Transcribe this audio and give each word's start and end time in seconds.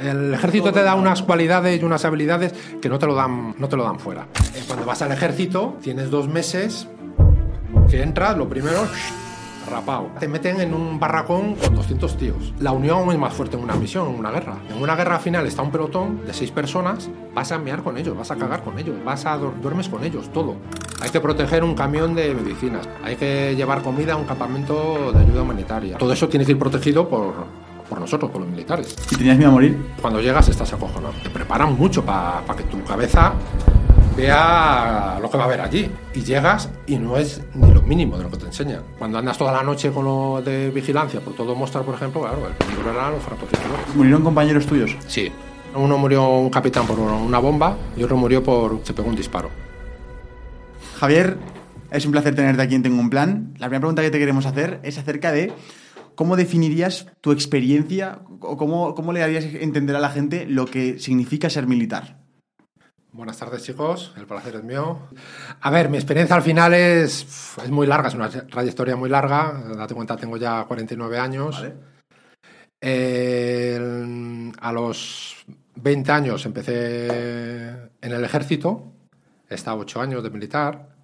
El 0.00 0.32
ejército 0.34 0.72
te 0.72 0.82
da 0.82 0.94
unas 0.94 1.22
cualidades 1.22 1.80
y 1.80 1.84
unas 1.84 2.04
habilidades 2.04 2.52
que 2.80 2.88
no 2.88 2.98
te 2.98 3.06
lo 3.06 3.14
dan, 3.14 3.54
no 3.58 3.68
te 3.68 3.76
lo 3.76 3.84
dan 3.84 3.98
fuera. 3.98 4.28
Eh, 4.54 4.62
Cuando 4.66 4.86
vas 4.86 5.02
al 5.02 5.12
ejército, 5.12 5.76
tienes 5.82 6.10
dos 6.10 6.28
meses 6.28 6.86
que 7.90 8.02
entras, 8.02 8.36
lo 8.36 8.48
primero, 8.48 8.86
rapado. 9.68 10.10
Te 10.18 10.28
meten 10.28 10.60
en 10.60 10.72
un 10.72 10.98
barracón 11.00 11.54
con 11.56 11.74
200 11.74 12.16
tíos. 12.16 12.54
La 12.60 12.72
unión 12.72 13.10
es 13.10 13.18
más 13.18 13.34
fuerte 13.34 13.56
en 13.56 13.62
una 13.62 13.74
misión, 13.74 14.08
en 14.10 14.18
una 14.18 14.30
guerra. 14.30 14.56
En 14.70 14.80
una 14.80 14.94
guerra 14.94 15.18
final 15.18 15.46
está 15.46 15.62
un 15.62 15.70
pelotón 15.70 16.24
de 16.26 16.32
seis 16.32 16.50
personas, 16.50 17.10
vas 17.34 17.52
a 17.52 17.58
mear 17.58 17.82
con 17.82 17.96
ellos, 17.98 18.16
vas 18.16 18.30
a 18.30 18.36
cagar 18.36 18.62
con 18.62 18.78
ellos, 18.78 18.96
vas 19.04 19.26
a 19.26 19.36
duermes 19.36 19.88
con 19.88 20.04
ellos, 20.04 20.32
todo. 20.32 20.56
Hay 21.00 21.10
que 21.10 21.20
proteger 21.20 21.64
un 21.64 21.74
camión 21.74 22.14
de 22.14 22.34
medicinas, 22.34 22.88
hay 23.04 23.16
que 23.16 23.54
llevar 23.56 23.82
comida 23.82 24.14
a 24.14 24.16
un 24.16 24.24
campamento 24.24 25.12
de 25.12 25.20
ayuda 25.20 25.42
humanitaria. 25.42 25.98
Todo 25.98 26.12
eso 26.12 26.28
tiene 26.28 26.44
que 26.44 26.52
ir 26.52 26.58
protegido 26.58 27.08
por, 27.08 27.34
por 27.88 28.00
nosotros, 28.00 28.30
por 28.30 28.40
los 28.42 28.50
militares. 28.50 28.94
¿Y 29.10 29.16
tenías 29.16 29.36
miedo 29.36 29.50
a 29.50 29.54
morir? 29.54 29.78
Cuando 30.00 30.20
llegas 30.20 30.48
estás 30.48 30.72
acojonado. 30.72 31.14
Te 31.22 31.30
preparan 31.30 31.76
mucho 31.76 32.04
para 32.04 32.42
que 32.56 32.64
tu 32.64 32.82
cabeza 32.84 33.32
vea 34.16 35.18
lo 35.22 35.30
que 35.30 35.36
va 35.36 35.44
a 35.44 35.46
haber 35.46 35.60
allí. 35.60 35.90
Y 36.14 36.22
llegas 36.22 36.68
y 36.86 36.96
no 36.96 37.16
es 37.16 37.42
ni 37.54 37.72
lo 37.72 37.82
mínimo 37.82 38.16
de 38.18 38.24
lo 38.24 38.30
que 38.30 38.36
te 38.36 38.46
enseñan. 38.46 38.82
Cuando 38.98 39.18
andas 39.18 39.38
toda 39.38 39.52
la 39.52 39.62
noche 39.62 39.90
con 39.90 40.04
lo 40.04 40.42
de 40.42 40.70
vigilancia 40.70 41.20
por 41.20 41.34
todo 41.34 41.54
Mostar, 41.54 41.82
por 41.82 41.94
ejemplo, 41.94 42.20
claro, 42.20 42.46
el 42.46 42.54
peligro 42.54 42.90
eran 42.90 43.12
los 43.12 43.22
francotiradores. 43.22 43.94
¿Murieron 43.94 44.22
compañeros 44.22 44.66
tuyos? 44.66 44.96
Sí. 45.06 45.32
Uno 45.74 45.98
murió 45.98 46.28
un 46.28 46.50
capitán 46.50 46.86
por 46.86 46.98
una 46.98 47.38
bomba 47.38 47.76
y 47.96 48.02
otro 48.02 48.16
murió 48.16 48.42
por... 48.42 48.80
se 48.82 48.92
pegó 48.92 49.08
un 49.08 49.16
disparo. 49.16 49.50
Javier, 50.98 51.36
es 51.90 52.04
un 52.04 52.12
placer 52.12 52.34
tenerte 52.34 52.60
aquí 52.60 52.74
en 52.74 52.82
Tengo 52.82 53.00
un 53.00 53.10
Plan. 53.10 53.54
La 53.58 53.66
primera 53.66 53.80
pregunta 53.80 54.02
que 54.02 54.10
te 54.10 54.18
queremos 54.18 54.46
hacer 54.46 54.80
es 54.82 54.98
acerca 54.98 55.30
de 55.30 55.52
cómo 56.18 56.34
definirías 56.34 57.06
tu 57.20 57.30
experiencia 57.30 58.18
o 58.40 58.56
cómo, 58.56 58.92
cómo 58.96 59.12
le 59.12 59.22
harías 59.22 59.44
entender 59.44 59.94
a 59.94 60.00
la 60.00 60.10
gente 60.10 60.46
lo 60.46 60.66
que 60.66 60.98
significa 60.98 61.48
ser 61.48 61.68
militar. 61.68 62.18
Buenas 63.12 63.38
tardes, 63.38 63.62
chicos. 63.62 64.12
El 64.16 64.26
placer 64.26 64.56
es 64.56 64.64
mío. 64.64 64.98
A 65.60 65.70
ver, 65.70 65.88
mi 65.88 65.96
experiencia 65.96 66.34
al 66.34 66.42
final 66.42 66.74
es, 66.74 67.56
es 67.62 67.70
muy 67.70 67.86
larga, 67.86 68.08
es 68.08 68.14
una 68.16 68.28
trayectoria 68.28 68.96
muy 68.96 69.08
larga. 69.08 69.62
Date 69.76 69.94
cuenta, 69.94 70.16
tengo 70.16 70.36
ya 70.36 70.64
49 70.64 71.18
años. 71.20 71.54
¿Vale? 71.54 71.74
Eh, 72.80 74.50
a 74.60 74.72
los 74.72 75.36
20 75.76 76.10
años 76.10 76.44
empecé 76.46 77.68
en 78.00 78.12
el 78.12 78.24
ejército. 78.24 78.92
He 79.48 79.54
estado 79.54 79.78
8 79.78 80.00
años 80.00 80.24
de 80.24 80.30
militar. 80.30 80.97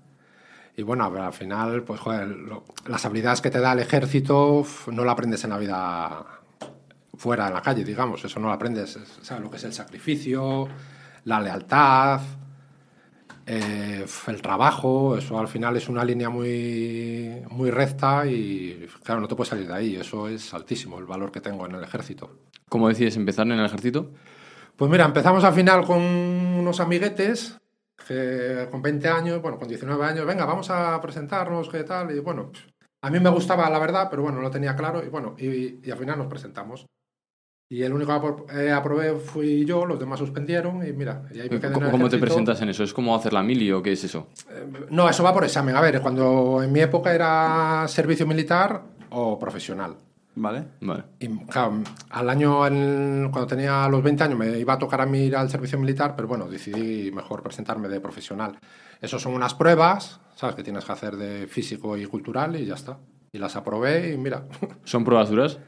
Y 0.77 0.83
bueno, 0.83 1.05
al 1.05 1.33
final, 1.33 1.83
pues 1.85 2.01
joder, 2.01 2.27
lo- 2.29 2.65
las 2.87 3.05
habilidades 3.07 3.41
que 3.41 3.51
te 3.51 3.61
da 3.61 3.73
el 3.73 3.79
ejército 3.81 4.65
no 4.89 5.05
la 5.05 5.13
aprendes 5.13 5.45
en 5.45 5.51
la 5.51 5.59
vida 5.59 6.27
fuera, 7.17 7.47
en 7.49 7.55
la 7.55 7.63
calle, 7.63 7.85
digamos. 7.85 8.25
Eso 8.25 8.41
no 8.41 8.49
lo 8.49 8.53
aprendes. 8.55 8.97
Es- 8.97 9.19
¿Sabes 9.23 9.43
lo 9.45 9.51
que 9.51 9.57
es 9.59 9.65
el 9.65 9.73
sacrificio, 9.73 10.67
la 11.25 11.41
lealtad, 11.41 12.21
eh, 13.47 14.05
el 14.27 14.43
trabajo? 14.43 15.17
Eso 15.17 15.39
al 15.39 15.49
final 15.49 15.77
es 15.77 15.89
una 15.89 16.05
línea 16.05 16.29
muy, 16.29 17.41
muy 17.51 17.71
recta 17.71 18.27
y, 18.27 18.89
claro, 19.03 19.21
no 19.21 19.29
te 19.29 19.37
puedes 19.37 19.51
salir 19.51 19.69
de 19.69 19.75
ahí. 19.75 19.97
Eso 19.97 20.29
es 20.29 20.53
altísimo, 20.55 20.99
el 20.99 21.05
valor 21.05 21.31
que 21.31 21.41
tengo 21.41 21.67
en 21.67 21.75
el 21.77 21.85
ejército. 21.85 22.31
¿Cómo 22.69 22.89
decides 22.89 23.17
empezar 23.17 23.47
en 23.47 23.53
el 23.53 23.65
ejército? 23.67 24.11
Pues 24.77 24.91
mira, 24.91 25.05
empezamos 25.05 25.45
al 25.45 25.55
final 25.55 25.85
con 25.85 26.03
unos 26.03 26.81
amiguetes 26.81 27.59
que 28.07 28.69
con 28.71 28.83
20 28.83 29.09
años, 29.09 29.43
bueno, 29.43 29.59
con 29.59 29.69
19 29.69 30.05
años, 30.05 30.27
venga, 30.27 30.45
vamos 30.45 30.71
a 30.71 31.01
presentarnos, 31.01 31.69
qué 31.69 31.85
tal, 31.85 32.11
y 32.15 32.21
bueno, 32.21 32.51
pff, 32.51 32.63
a 33.03 33.11
mí 33.11 33.21
me 33.21 33.31
gustaba 33.31 33.69
la 33.69 33.79
verdad, 33.79 34.09
pero 34.11 34.23
bueno, 34.23 34.39
no 34.39 34.43
lo 34.43 34.51
tenía 34.51 34.75
claro, 34.75 35.05
y 35.05 35.09
bueno, 35.09 35.35
y, 35.39 35.87
y 35.87 35.91
al 35.91 35.99
final 35.99 36.19
nos 36.19 36.27
presentamos. 36.27 36.87
Y 37.71 37.83
el 37.83 37.93
único 37.93 38.47
que 38.47 38.67
eh, 38.67 38.73
aprobé 38.73 39.15
fui 39.17 39.65
yo, 39.65 39.87
los 39.87 39.99
demás 39.99 40.19
suspendieron, 40.19 40.87
y 40.87 40.93
mira, 40.93 41.23
y 41.33 41.41
ahí 41.41 41.49
me 41.51 41.59
quedé 41.59 41.69
en 41.69 41.73
¿Cómo, 41.73 41.87
el 41.87 41.93
cómo 41.93 42.09
te 42.09 42.19
presentas 42.19 42.61
en 42.61 42.69
eso? 42.69 42.85
¿Es 42.85 42.93
como 42.93 43.17
hacer 43.17 43.33
la 43.33 43.43
mili 43.43 43.73
o 43.73 43.83
qué 43.83 43.93
es 43.93 44.05
eso? 44.05 44.29
No, 44.91 45.09
eso 45.09 45.25
va 45.25 45.33
por 45.33 45.45
examen. 45.45 45.75
A 45.75 45.81
ver, 45.81 46.01
cuando 46.01 46.63
en 46.63 46.71
mi 46.71 46.81
época 46.81 47.15
era 47.15 47.87
servicio 47.89 48.27
militar 48.27 48.83
o 49.11 49.39
profesional. 49.39 49.97
¿Vale? 50.37 50.65
Vale. 50.81 51.05
Y 51.21 51.29
claro, 51.47 51.83
al 52.11 52.29
año, 52.29 52.67
en- 52.67 53.29
cuando 53.31 53.47
tenía 53.47 53.87
los 53.89 54.03
20 54.03 54.25
años, 54.25 54.39
me 54.39 54.59
iba 54.59 54.73
a 54.73 54.79
tocar 54.79 55.01
a 55.01 55.07
mí 55.07 55.21
ir 55.21 55.37
al 55.37 55.49
servicio 55.49 55.79
militar, 55.79 56.15
pero 56.17 56.27
bueno, 56.27 56.47
decidí 56.49 57.13
mejor 57.13 57.43
presentarme 57.43 57.89
de 57.89 58.01
profesional. 58.01 58.59
Eso 59.01 59.19
son 59.21 59.35
unas 59.35 59.55
pruebas, 59.55 60.21
¿sabes? 60.35 60.57
Que 60.57 60.65
tienes 60.65 60.85
que 60.85 60.93
hacer 60.93 61.17
de 61.17 61.47
físico 61.47 61.97
y 61.97 62.05
cultural 62.07 62.57
y 62.57 62.65
ya 62.67 62.75
está. 62.75 62.99
Y 63.33 63.39
las 63.39 63.55
aprobé 63.57 64.13
y 64.13 64.19
mira, 64.19 64.45
¿Son 64.85 65.05
pruebas 65.05 65.29
duras? 65.31 65.59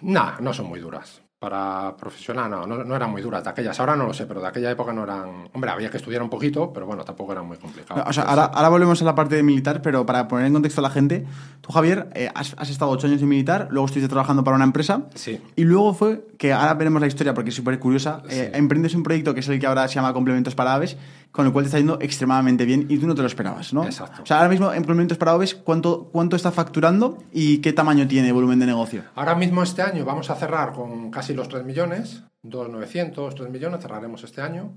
nah, 0.00 0.38
no 0.40 0.52
son 0.54 0.66
muy 0.66 0.80
duras. 0.80 1.20
Para 1.44 1.94
profesional 1.94 2.50
no, 2.50 2.66
no, 2.66 2.82
no 2.84 2.96
eran 2.96 3.10
muy 3.10 3.20
duras 3.20 3.44
de 3.44 3.50
aquellas. 3.50 3.78
Ahora 3.78 3.94
no 3.96 4.06
lo 4.06 4.14
sé, 4.14 4.24
pero 4.24 4.40
de 4.40 4.48
aquella 4.48 4.70
época 4.70 4.94
no 4.94 5.04
eran... 5.04 5.50
Hombre, 5.52 5.70
había 5.70 5.90
que 5.90 5.98
estudiar 5.98 6.22
un 6.22 6.30
poquito, 6.30 6.72
pero 6.72 6.86
bueno, 6.86 7.04
tampoco 7.04 7.32
eran 7.32 7.46
muy 7.46 7.58
complicados. 7.58 8.02
O 8.08 8.12
sea, 8.14 8.22
ahora, 8.22 8.44
ahora 8.44 8.70
volvemos 8.70 9.02
a 9.02 9.04
la 9.04 9.14
parte 9.14 9.34
de 9.36 9.42
militar, 9.42 9.82
pero 9.82 10.06
para 10.06 10.26
poner 10.26 10.46
en 10.46 10.54
contexto 10.54 10.80
a 10.80 10.84
la 10.84 10.88
gente, 10.88 11.26
tú, 11.60 11.70
Javier, 11.70 12.08
eh, 12.14 12.30
has, 12.34 12.54
has 12.56 12.70
estado 12.70 12.90
ocho 12.92 13.08
años 13.08 13.20
de 13.20 13.26
militar, 13.26 13.68
luego 13.70 13.84
estuviste 13.84 14.08
trabajando 14.08 14.42
para 14.42 14.56
una 14.56 14.64
empresa. 14.64 15.02
Sí. 15.14 15.38
Y 15.54 15.64
luego 15.64 15.92
fue, 15.92 16.24
que 16.38 16.54
ahora 16.54 16.72
veremos 16.72 16.98
la 17.02 17.08
historia 17.08 17.34
porque 17.34 17.50
es 17.50 17.56
súper 17.56 17.78
curiosa, 17.78 18.22
eh, 18.30 18.52
emprendes 18.54 18.94
un 18.94 19.02
proyecto 19.02 19.34
que 19.34 19.40
es 19.40 19.48
el 19.50 19.60
que 19.60 19.66
ahora 19.66 19.86
se 19.86 19.96
llama 19.96 20.14
Complementos 20.14 20.54
para 20.54 20.72
Aves, 20.72 20.96
con 21.34 21.46
el 21.46 21.52
cual 21.52 21.64
te 21.64 21.66
está 21.66 21.78
yendo 21.78 21.98
extremadamente 22.00 22.64
bien 22.64 22.86
y 22.88 22.96
tú 22.96 23.08
no 23.08 23.14
te 23.16 23.20
lo 23.20 23.26
esperabas, 23.26 23.74
¿no? 23.74 23.84
Exacto. 23.84 24.22
O 24.22 24.26
sea, 24.26 24.36
ahora 24.36 24.48
mismo 24.48 24.70
en 24.70 24.76
Complementos 24.76 25.18
para 25.18 25.32
Aves, 25.32 25.56
¿cuánto, 25.56 26.08
¿cuánto 26.12 26.36
está 26.36 26.52
facturando 26.52 27.18
y 27.32 27.58
qué 27.58 27.72
tamaño 27.72 28.06
tiene 28.06 28.30
volumen 28.30 28.60
de 28.60 28.66
negocio? 28.66 29.02
Ahora 29.16 29.34
mismo 29.34 29.64
este 29.64 29.82
año 29.82 30.04
vamos 30.04 30.30
a 30.30 30.36
cerrar 30.36 30.72
con 30.72 31.10
casi 31.10 31.34
los 31.34 31.48
3 31.48 31.64
millones, 31.64 32.22
2.900, 32.44 33.34
3 33.34 33.50
millones, 33.50 33.80
cerraremos 33.82 34.22
este 34.22 34.42
año. 34.42 34.76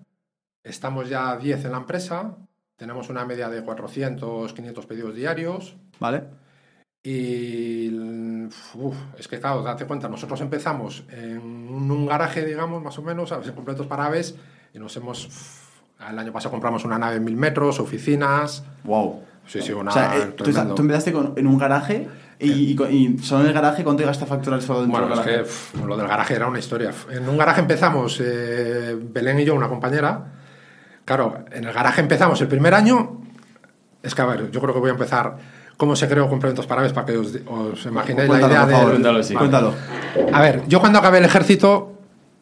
Estamos 0.63 1.09
ya 1.09 1.29
a 1.29 1.37
10 1.37 1.65
en 1.65 1.71
la 1.73 1.77
empresa, 1.77 2.37
tenemos 2.75 3.07
una 3.09 3.23
media 3.23 3.49
de 3.49 3.61
400, 3.61 4.51
500 4.51 4.85
pedidos 4.87 5.13
diarios. 5.13 5.77
¿Vale? 5.99 6.23
Y 7.03 8.47
uf, 8.73 8.97
es 9.19 9.27
que, 9.27 9.39
claro, 9.39 9.61
date 9.61 9.85
cuenta, 9.85 10.09
nosotros 10.09 10.41
empezamos 10.41 11.03
en 11.11 11.37
un, 11.37 12.07
garaje, 12.07 12.43
digamos, 12.43 12.81
más 12.81 12.97
o 12.97 13.03
menos, 13.03 13.31
a 13.31 13.37
ver, 13.37 13.53
completos 13.53 13.85
para 13.85 14.07
aves, 14.07 14.35
y 14.73 14.79
nos 14.79 14.97
hemos. 14.97 15.66
El 16.09 16.19
año 16.19 16.31
pasado 16.31 16.51
compramos 16.51 16.85
una 16.85 16.97
nave 16.97 17.15
de 17.15 17.19
mil 17.19 17.35
metros, 17.35 17.79
oficinas. 17.79 18.63
Wow. 18.83 19.23
Sí, 19.45 19.61
sí, 19.61 19.71
una. 19.71 19.91
o 19.91 19.93
sea, 19.93 20.17
eh, 20.17 20.33
tú, 20.35 20.43
tú 20.43 20.81
empezaste 20.81 21.13
con- 21.13 21.33
en 21.37 21.47
un 21.47 21.57
garaje 21.57 22.07
y, 22.37 22.51
y 22.71 22.75
con- 22.75 22.91
y 22.93 23.17
solo 23.19 23.41
en 23.43 23.47
el 23.47 23.53
garaje, 23.53 23.83
¿cuánto 23.83 24.01
llegaste 24.01 24.25
a 24.25 24.27
facturar 24.27 24.61
solo 24.61 24.81
dentro 24.81 24.99
Bueno, 24.99 25.15
del 25.15 25.19
es 25.19 25.25
garaje? 25.47 25.51
que 25.81 25.87
lo 25.87 25.95
del 25.97 26.07
garaje 26.07 26.33
era 26.35 26.47
una 26.47 26.59
historia. 26.59 26.91
En 27.09 27.27
un 27.29 27.37
garaje 27.37 27.61
empezamos, 27.61 28.19
eh, 28.21 28.97
Belén 29.01 29.39
y 29.39 29.45
yo, 29.45 29.55
una 29.55 29.69
compañera. 29.69 30.25
Claro, 31.05 31.45
en 31.51 31.63
el 31.63 31.73
garaje 31.73 32.01
empezamos 32.01 32.41
el 32.41 32.49
primer 32.49 32.73
año. 32.73 33.21
Es 34.03 34.13
que, 34.13 34.21
a 34.21 34.25
ver, 34.25 34.51
yo 34.51 34.59
creo 34.61 34.73
que 34.73 34.79
voy 34.81 34.89
a 34.89 34.93
empezar 34.93 35.37
cómo 35.77 35.95
se 35.95 36.07
creó 36.09 36.27
Complementos 36.27 36.67
para 36.67 36.81
Aves 36.81 36.91
para 36.91 37.05
que 37.05 37.17
os, 37.17 37.27
os 37.47 37.85
imaginéis 37.85 38.27
Cuéntalo, 38.27 38.47
la 38.53 38.53
idea 38.53 38.61
por 38.63 38.71
favor, 38.71 38.85
del- 38.87 38.91
cuéntalo, 38.95 39.23
sí. 39.23 39.33
Vale. 39.33 39.49
Cuéntalo. 39.49 39.73
A 40.33 40.41
ver, 40.41 40.63
yo 40.67 40.79
cuando 40.81 40.99
acabé 40.99 41.19
el 41.19 41.25
ejército 41.25 41.96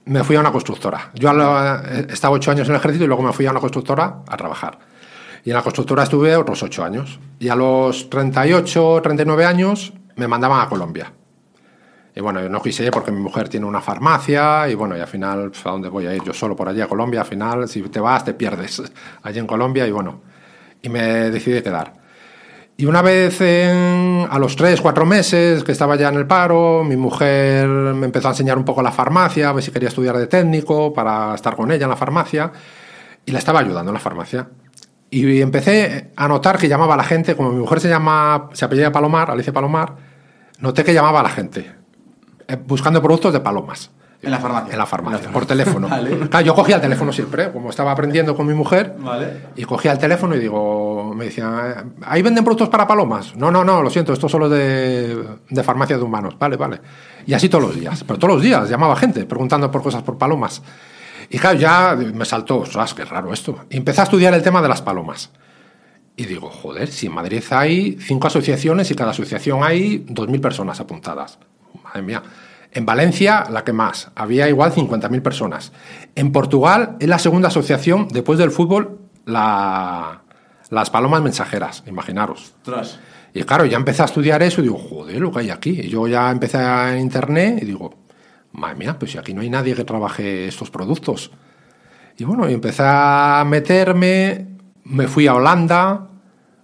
me 0.05 0.23
fui 0.23 0.35
a 0.35 0.39
una 0.39 0.51
constructora. 0.51 1.11
Yo 1.15 1.29
a 1.29 1.33
la- 1.33 1.83
he 2.09 2.13
estado 2.13 2.33
ocho 2.33 2.51
años 2.51 2.67
en 2.67 2.75
el 2.75 2.79
ejército 2.79 3.03
y 3.05 3.07
luego 3.07 3.23
me 3.23 3.33
fui 3.33 3.45
a 3.45 3.51
una 3.51 3.59
constructora 3.59 4.17
a 4.27 4.37
trabajar. 4.37 4.77
Y 5.43 5.49
en 5.51 5.55
la 5.55 5.61
constructora 5.61 6.03
estuve 6.03 6.35
otros 6.35 6.61
ocho 6.63 6.83
años. 6.83 7.19
Y 7.39 7.49
a 7.49 7.55
los 7.55 8.09
38, 8.09 8.99
39 9.03 9.45
años 9.45 9.93
me 10.15 10.27
mandaban 10.27 10.59
a 10.61 10.67
Colombia. 10.69 11.11
Y 12.15 12.21
bueno, 12.21 12.41
yo 12.41 12.49
no 12.49 12.61
quise 12.61 12.83
ir 12.85 12.91
porque 12.91 13.11
mi 13.11 13.19
mujer 13.19 13.49
tiene 13.49 13.65
una 13.65 13.81
farmacia 13.81 14.69
y 14.69 14.75
bueno, 14.75 14.95
y 14.97 15.01
al 15.01 15.07
final, 15.07 15.49
pues, 15.51 15.65
¿a 15.65 15.71
dónde 15.71 15.89
voy 15.89 16.07
a 16.07 16.15
ir? 16.15 16.23
Yo 16.23 16.33
solo 16.33 16.55
por 16.55 16.69
allí 16.69 16.79
a 16.81 16.87
Colombia, 16.87 17.21
al 17.21 17.27
final, 17.27 17.67
si 17.67 17.81
te 17.83 17.99
vas, 17.99 18.23
te 18.23 18.33
pierdes 18.33 18.81
allí 19.23 19.39
en 19.39 19.45
Colombia 19.47 19.85
y 19.85 19.91
bueno, 19.91 20.21
y 20.81 20.87
me 20.89 21.01
decidí 21.29 21.61
quedar. 21.61 21.93
Y 22.77 22.85
una 22.87 23.01
vez 23.01 23.39
en- 23.39 24.27
a 24.29 24.37
los 24.37 24.55
tres, 24.57 24.81
cuatro 24.81 25.05
meses 25.05 25.63
que 25.63 25.71
estaba 25.71 25.95
ya 25.95 26.09
en 26.09 26.15
el 26.15 26.27
paro, 26.27 26.83
mi 26.83 26.97
mujer 26.97 27.67
me 27.67 28.05
empezó 28.05 28.27
a 28.27 28.31
enseñar 28.31 28.57
un 28.57 28.65
poco 28.65 28.81
la 28.81 28.91
farmacia, 28.91 29.47
a 29.49 29.53
ver 29.53 29.63
si 29.63 29.71
quería 29.71 29.87
estudiar 29.87 30.17
de 30.17 30.27
técnico 30.27 30.93
para 30.93 31.33
estar 31.35 31.55
con 31.55 31.71
ella 31.71 31.85
en 31.85 31.89
la 31.89 31.95
farmacia, 31.95 32.51
y 33.25 33.31
la 33.31 33.39
estaba 33.39 33.61
ayudando 33.61 33.91
en 33.91 33.93
la 33.93 33.99
farmacia. 34.01 34.49
Y 35.09 35.39
empecé 35.41 36.11
a 36.17 36.27
notar 36.27 36.57
que 36.57 36.67
llamaba 36.67 36.95
a 36.95 36.97
la 36.97 37.05
gente, 37.05 37.35
como 37.37 37.51
mi 37.51 37.59
mujer 37.59 37.79
se 37.79 37.87
llama, 37.87 38.49
se 38.51 38.65
apellida 38.65 38.91
Palomar, 38.91 39.31
Alicia 39.31 39.53
Palomar, 39.53 39.95
noté 40.59 40.83
que 40.83 40.93
llamaba 40.93 41.21
a 41.21 41.23
la 41.23 41.29
gente, 41.29 41.71
eh, 42.47 42.57
buscando 42.67 43.01
productos 43.01 43.31
de 43.31 43.39
palomas. 43.39 43.91
En 44.21 44.31
la 44.31 44.39
farmacia. 44.39 44.71
En 44.71 44.77
la 44.77 44.85
farmacia, 44.85 45.29
por 45.31 45.45
teléfono. 45.45 45.87
Vale. 45.89 46.29
Claro, 46.29 46.45
yo 46.45 46.55
cogía 46.55 46.75
el 46.75 46.81
teléfono 46.81 47.11
siempre, 47.13 47.51
como 47.51 47.69
estaba 47.69 47.91
aprendiendo 47.91 48.35
con 48.35 48.47
mi 48.47 48.53
mujer, 48.53 48.95
Vale. 48.97 49.47
y 49.55 49.63
cogía 49.65 49.91
el 49.91 49.97
teléfono 49.99 50.35
y 50.35 50.39
digo, 50.39 51.13
me 51.15 51.25
decían, 51.25 51.95
¿ahí 52.03 52.21
venden 52.21 52.43
productos 52.43 52.69
para 52.69 52.87
palomas? 52.87 53.35
No, 53.35 53.51
no, 53.51 53.63
no, 53.63 53.81
lo 53.83 53.89
siento, 53.89 54.13
esto 54.13 54.27
solo 54.27 54.45
es 54.45 54.51
de, 54.51 55.27
de 55.49 55.63
farmacia 55.63 55.97
de 55.97 56.03
humanos. 56.03 56.35
Vale, 56.39 56.57
vale. 56.57 56.81
Y 57.27 57.33
así 57.33 57.49
todos 57.49 57.65
los 57.65 57.75
días, 57.75 58.03
pero 58.03 58.17
todos 58.17 58.35
los 58.35 58.43
días 58.43 58.69
llamaba 58.69 58.95
gente 58.95 59.25
preguntando 59.25 59.69
por 59.69 59.83
cosas 59.83 60.01
por 60.03 60.17
palomas. 60.17 60.61
Y 61.29 61.37
claro, 61.39 61.57
ya 61.57 61.95
me 61.95 62.25
saltó, 62.25 62.59
ostras, 62.59 62.93
qué 62.93 63.03
raro 63.05 63.33
esto. 63.33 63.65
Y 63.69 63.77
empecé 63.77 64.01
a 64.01 64.03
estudiar 64.05 64.33
el 64.33 64.43
tema 64.43 64.61
de 64.61 64.67
las 64.69 64.81
palomas. 64.81 65.31
Y 66.17 66.25
digo, 66.25 66.49
joder, 66.49 66.87
si 66.87 67.07
en 67.07 67.13
Madrid 67.13 67.43
hay 67.49 67.97
cinco 67.99 68.27
asociaciones 68.27 68.89
y 68.91 68.95
cada 68.95 69.11
asociación 69.11 69.63
hay 69.63 70.05
2.000 70.07 70.39
personas 70.39 70.79
apuntadas. 70.79 71.39
Madre 71.83 72.01
mía. 72.03 72.23
En 72.75 72.85
Valencia, 72.85 73.45
la 73.49 73.63
que 73.63 73.71
más. 73.71 74.11
Había 74.15 74.49
igual 74.49 74.73
50.000 74.73 75.21
personas. 75.21 75.71
En 76.13 76.33
Portugal, 76.33 76.97
es 76.99 77.07
la 77.07 77.19
segunda 77.19 77.47
asociación, 77.47 78.09
después 78.09 78.37
del 78.37 78.51
fútbol, 78.51 78.99
la, 79.25 80.23
las 80.69 80.89
Palomas 80.89 81.21
Mensajeras, 81.21 81.83
imaginaros. 81.87 82.53
Ostras. 82.57 82.99
Y 83.33 83.43
claro, 83.43 83.63
ya 83.65 83.77
empecé 83.77 84.01
a 84.01 84.05
estudiar 84.05 84.43
eso 84.43 84.59
y 84.59 84.65
digo, 84.65 84.77
joder, 84.77 85.21
lo 85.21 85.31
que 85.31 85.39
hay 85.39 85.49
aquí. 85.51 85.69
Y 85.83 85.87
yo 85.87 86.05
ya 86.07 86.29
empecé 86.29 86.57
en 86.57 86.99
internet 86.99 87.59
y 87.61 87.65
digo, 87.65 87.95
madre 88.51 88.75
mía, 88.75 88.99
pues 88.99 89.11
si 89.11 89.17
aquí 89.17 89.33
no 89.33 89.39
hay 89.39 89.49
nadie 89.49 89.73
que 89.73 89.85
trabaje 89.85 90.45
estos 90.49 90.69
productos. 90.69 91.31
Y 92.17 92.25
bueno, 92.25 92.49
y 92.49 92.53
empecé 92.53 92.83
a 92.85 93.45
meterme, 93.47 94.47
me 94.83 95.07
fui 95.07 95.27
a 95.27 95.35
Holanda 95.35 96.09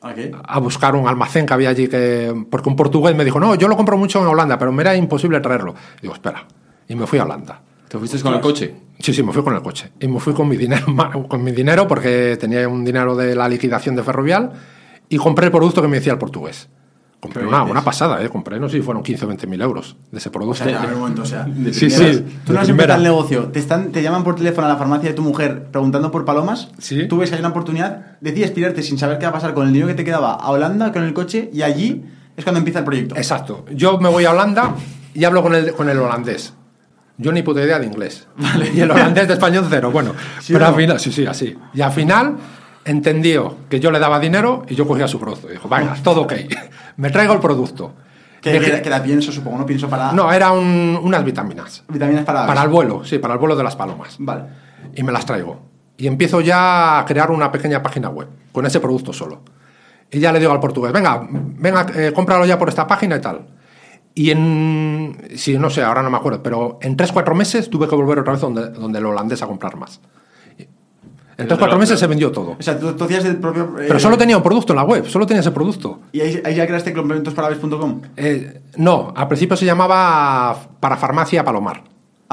¿A 0.01 0.13
qué? 0.13 0.31
a 0.43 0.59
buscar 0.59 0.95
un 0.95 1.07
almacén 1.07 1.45
que 1.45 1.53
había 1.53 1.69
allí, 1.69 1.87
que, 1.87 2.45
porque 2.49 2.69
un 2.69 2.75
portugués 2.75 3.15
me 3.15 3.23
dijo, 3.23 3.39
no, 3.39 3.53
yo 3.55 3.67
lo 3.67 3.77
compro 3.77 3.97
mucho 3.97 4.19
en 4.19 4.27
Holanda, 4.27 4.57
pero 4.57 4.71
me 4.71 4.81
era 4.81 4.95
imposible 4.95 5.39
traerlo. 5.39 5.75
Y 5.99 6.01
digo, 6.03 6.15
espera. 6.15 6.45
Y 6.87 6.95
me 6.95 7.05
fui 7.05 7.19
a 7.19 7.23
Holanda. 7.23 7.61
¿Te 7.87 7.97
fuiste 7.97 8.19
con 8.21 8.33
el 8.33 8.39
coche? 8.39 8.73
Sí, 8.99 9.13
sí, 9.13 9.21
me 9.21 9.33
fui 9.33 9.43
con 9.43 9.53
el 9.53 9.61
coche. 9.61 9.91
Y 9.99 10.07
me 10.07 10.19
fui 10.19 10.33
con 10.33 10.47
mi 10.47 10.57
dinero, 10.57 10.85
con 11.27 11.43
mi 11.43 11.51
dinero 11.51 11.87
porque 11.87 12.37
tenía 12.39 12.67
un 12.67 12.85
dinero 12.85 13.15
de 13.15 13.35
la 13.35 13.47
liquidación 13.47 13.95
de 13.95 14.03
Ferrovial 14.03 14.51
y 15.09 15.17
compré 15.17 15.47
el 15.47 15.51
producto 15.51 15.81
que 15.81 15.87
me 15.87 15.97
decía 15.97 16.13
el 16.13 16.19
portugués. 16.19 16.69
Compré 17.21 17.43
¿Qué 17.43 17.47
una, 17.47 17.61
una 17.63 17.83
pasada, 17.83 18.21
¿eh? 18.23 18.29
Compré, 18.29 18.59
no 18.59 18.67
sé 18.67 18.77
si 18.77 18.81
fueron 18.81 19.03
15 19.03 19.25
o 19.25 19.27
20 19.27 19.45
mil 19.47 19.61
euros 19.61 19.95
de 20.11 20.17
ese 20.17 20.29
O 20.29 20.31
producto. 20.31 20.63
sea, 20.63 20.81
a 20.81 20.85
ver, 20.85 20.95
un 20.95 21.01
momento, 21.01 21.21
o 21.21 21.25
sea. 21.25 21.45
Sí, 21.45 21.51
de 21.61 21.71
sí, 21.71 21.87
de 21.87 22.17
Tú 22.45 22.51
no 22.51 22.59
has 22.59 22.67
empezado 22.67 22.97
el 22.97 23.03
negocio. 23.03 23.43
Te, 23.49 23.59
están, 23.59 23.91
te 23.91 24.01
llaman 24.01 24.23
por 24.23 24.35
teléfono 24.35 24.65
a 24.65 24.71
la 24.71 24.77
farmacia 24.77 25.09
de 25.09 25.15
tu 25.15 25.21
mujer 25.21 25.67
preguntando 25.71 26.09
por 26.11 26.25
palomas. 26.25 26.69
Sí. 26.79 27.07
Tú 27.07 27.17
ves 27.17 27.29
que 27.29 27.35
hay 27.35 27.41
una 27.41 27.49
oportunidad. 27.49 28.17
Decides 28.21 28.49
pirarte 28.51 28.81
sin 28.81 28.97
saber 28.97 29.19
qué 29.19 29.25
va 29.25 29.29
a 29.29 29.33
pasar 29.33 29.53
con 29.53 29.67
el 29.67 29.71
dinero 29.73 29.87
que 29.87 29.93
te 29.93 30.03
quedaba 30.03 30.33
a 30.33 30.49
Holanda 30.49 30.91
con 30.91 31.03
el 31.03 31.13
coche 31.13 31.49
y 31.53 31.61
allí 31.61 32.03
es 32.35 32.43
cuando 32.43 32.57
empieza 32.57 32.79
el 32.79 32.85
proyecto. 32.85 33.15
Exacto. 33.15 33.65
Yo 33.71 33.99
me 33.99 34.09
voy 34.09 34.25
a 34.25 34.31
Holanda 34.31 34.73
y 35.13 35.23
hablo 35.23 35.43
con 35.43 35.53
el, 35.53 35.73
con 35.73 35.89
el 35.89 35.99
holandés. 35.99 36.55
Yo 37.17 37.31
ni 37.31 37.43
puta 37.43 37.61
idea 37.63 37.77
de 37.77 37.85
inglés. 37.85 38.27
Y 38.73 38.79
el 38.79 38.89
holandés 38.89 39.27
de 39.27 39.35
español 39.35 39.67
cero. 39.69 39.91
Bueno, 39.91 40.13
¿Sí 40.39 40.53
pero 40.53 40.65
o 40.65 40.67
al 40.69 40.73
no? 40.73 40.79
final, 40.79 40.99
sí, 40.99 41.11
sí, 41.11 41.27
así. 41.27 41.55
Y 41.75 41.81
al 41.81 41.91
final 41.91 42.35
entendió 42.85 43.55
que 43.69 43.79
yo 43.79 43.91
le 43.91 43.99
daba 43.99 44.19
dinero 44.19 44.63
y 44.67 44.75
yo 44.75 44.87
cogía 44.87 45.07
su 45.07 45.19
producto. 45.19 45.47
Y 45.49 45.53
dijo, 45.53 45.67
venga, 45.69 45.95
todo 46.03 46.21
ok. 46.21 46.33
Me 46.97 47.09
traigo 47.09 47.33
el 47.33 47.39
producto. 47.39 47.93
Dejé- 48.43 48.77
que, 48.77 48.81
que 48.81 48.89
la 48.89 49.03
pienso, 49.03 49.31
supongo, 49.31 49.59
no 49.59 49.65
pienso 49.65 49.87
para. 49.87 50.11
No, 50.13 50.31
eran 50.33 50.53
unas 50.57 51.23
vitaminas. 51.23 51.83
Vitaminas 51.87 52.25
para. 52.25 52.47
Para 52.47 52.63
el 52.63 52.69
vuelo, 52.69 53.03
sí, 53.05 53.19
para 53.19 53.35
el 53.35 53.39
vuelo 53.39 53.55
de 53.55 53.63
las 53.63 53.75
palomas. 53.75 54.15
Vale. 54.19 54.43
Y 54.95 55.03
me 55.03 55.11
las 55.11 55.25
traigo. 55.25 55.59
Y 55.97 56.07
empiezo 56.07 56.41
ya 56.41 56.99
a 56.99 57.05
crear 57.05 57.29
una 57.29 57.51
pequeña 57.51 57.83
página 57.83 58.09
web 58.09 58.27
con 58.51 58.65
ese 58.65 58.79
producto 58.79 59.13
solo. 59.13 59.41
Y 60.09 60.19
ya 60.19 60.31
le 60.31 60.39
digo 60.39 60.51
al 60.51 60.59
portugués, 60.59 60.91
venga, 60.91 61.25
venga, 61.29 61.85
eh, 61.95 62.11
cómpralo 62.13 62.45
ya 62.45 62.57
por 62.57 62.67
esta 62.69 62.87
página 62.87 63.15
y 63.17 63.21
tal. 63.21 63.47
Y 64.13 64.31
en, 64.31 65.29
sí, 65.35 65.57
no 65.57 65.69
sé, 65.69 65.83
ahora 65.83 66.01
no 66.01 66.09
me 66.09 66.17
acuerdo, 66.17 66.41
pero 66.43 66.79
en 66.81 66.97
3-4 66.97 67.33
meses 67.35 67.69
tuve 67.69 67.87
que 67.87 67.95
volver 67.95 68.19
otra 68.19 68.33
vez 68.33 68.41
donde, 68.41 68.71
donde 68.71 68.99
el 68.99 69.05
holandés 69.05 69.41
a 69.41 69.47
comprar 69.47 69.77
más. 69.77 70.01
En 71.37 71.47
Pero 71.47 71.57
3-4 71.57 71.59
pero- 71.59 71.79
meses 71.79 71.99
se 71.99 72.07
vendió 72.07 72.31
todo. 72.31 72.55
O 72.59 72.61
sea, 72.61 72.77
tú, 72.79 72.93
tú 72.93 73.03
hacías 73.05 73.25
el 73.25 73.37
propio. 73.37 73.63
eh, 73.79 73.85
Pero 73.87 73.99
solo 73.99 74.17
tenía 74.17 74.37
un 74.37 74.43
producto 74.43 74.73
en 74.73 74.77
la 74.77 74.83
web, 74.83 75.07
solo 75.07 75.25
tenía 75.25 75.41
ese 75.41 75.51
producto. 75.51 75.99
Y 76.11 76.21
ahí, 76.21 76.41
ahí 76.45 76.55
ya 76.55 76.67
creaste 76.67 76.93
complementosparabes.com. 76.93 78.01
Eh, 78.17 78.61
no, 78.77 79.13
al 79.15 79.27
principio 79.27 79.55
se 79.57 79.65
llamaba 79.65 80.55
para 80.79 80.97
farmacia 80.97 81.43
Palomar. 81.43 81.83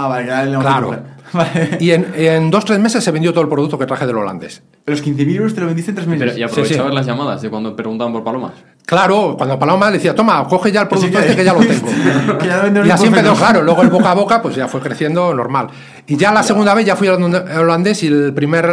Ah, 0.01 0.07
vale, 0.07 0.31
el 0.31 0.53
negocio 0.53 0.61
Claro. 0.61 1.03
Vale. 1.33 1.77
Y 1.81 1.91
en, 1.91 2.13
en 2.15 2.51
dos 2.53 2.65
tres 2.65 2.79
meses 2.79 3.03
se 3.03 3.11
vendió 3.11 3.33
todo 3.33 3.43
el 3.43 3.49
producto 3.49 3.77
que 3.77 3.85
traje 3.85 4.07
del 4.07 4.17
holandés. 4.17 4.63
Los 4.87 5.05
15.000 5.05 5.37
euros 5.37 5.55
te 5.55 5.61
lo 5.61 5.67
vendiste 5.67 5.91
en 5.91 5.97
tres 5.97 6.07
meses. 6.07 6.27
Pero, 6.29 6.39
¿Y 6.39 6.43
aprovechabas 6.45 6.91
sí. 6.91 6.95
las 6.95 7.07
llamadas 7.07 7.43
de 7.43 7.51
cuando 7.51 7.75
preguntaban 7.75 8.13
por 8.13 8.23
palomas? 8.23 8.53
Claro, 8.87 9.35
cuando 9.37 9.59
Paloma 9.59 9.89
le 9.91 9.95
decía, 9.95 10.15
toma, 10.15 10.47
coge 10.47 10.71
ya 10.71 10.83
el 10.83 10.89
producto 10.89 11.19
este 11.19 11.35
que 11.35 11.45
ya 11.45 11.53
lo 11.53 11.59
tengo. 11.59 11.89
que 12.39 12.47
ya 12.47 12.73
y 12.87 12.91
así 12.91 13.07
empezó, 13.07 13.35
claro. 13.35 13.63
Luego 13.63 13.83
el 13.83 13.91
boca 13.91 14.13
a 14.13 14.15
boca, 14.15 14.41
pues 14.41 14.55
ya 14.55 14.69
fue 14.69 14.81
creciendo 14.81 15.35
normal. 15.35 15.67
Y 16.07 16.17
ya 16.17 16.33
la 16.33 16.45
segunda 16.45 16.75
vez 16.75 16.87
ya 16.87 16.95
fui 16.95 17.09
al 17.09 17.21
holandés 17.59 18.03
y 18.05 18.07
el 18.07 18.33
primer, 18.33 18.67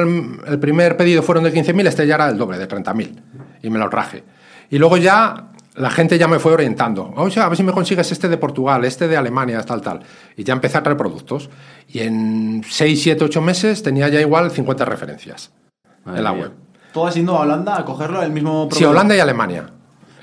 el 0.47 0.59
primer 0.59 0.95
pedido 0.95 1.23
fueron 1.23 1.43
de 1.43 1.51
15.000, 1.51 1.87
este 1.87 2.05
ya 2.05 2.15
era 2.15 2.29
el 2.29 2.37
doble, 2.37 2.59
de 2.59 2.67
30.000. 2.67 3.09
Y 3.63 3.69
me 3.71 3.79
lo 3.79 3.89
traje. 3.89 4.23
Y 4.69 4.77
luego 4.77 4.97
ya 4.97 5.49
la 5.75 5.89
gente 5.89 6.17
ya 6.17 6.27
me 6.27 6.39
fue 6.39 6.53
orientando. 6.53 7.11
O 7.15 7.29
sea, 7.29 7.45
a 7.45 7.49
ver 7.49 7.57
si 7.57 7.63
me 7.63 7.71
consigues 7.73 8.11
este 8.11 8.27
de 8.29 8.37
Portugal, 8.37 8.83
este 8.85 9.07
de 9.07 9.17
Alemania, 9.17 9.61
tal, 9.63 9.81
tal. 9.81 9.99
Y 10.37 10.43
ya 10.43 10.53
empecé 10.53 10.77
a 10.77 10.83
traer 10.83 10.97
productos. 10.97 11.49
Y 11.89 11.99
en 11.99 12.63
6, 12.67 13.01
7, 13.03 13.23
8 13.25 13.41
meses 13.41 13.83
tenía 13.83 14.07
ya 14.09 14.21
igual 14.21 14.49
50 14.51 14.85
referencias 14.85 15.51
Madre 16.05 16.19
en 16.19 16.23
la 16.23 16.33
mía. 16.33 16.41
web. 16.43 16.51
Todo 16.93 17.09
yendo 17.09 17.35
a 17.35 17.41
Holanda 17.41 17.77
a 17.77 17.83
cogerlo 17.85 18.21
el 18.23 18.31
mismo 18.31 18.63
Sí, 18.63 18.69
proveedor. 18.69 18.91
Holanda 18.95 19.15
y 19.15 19.19
Alemania. 19.19 19.69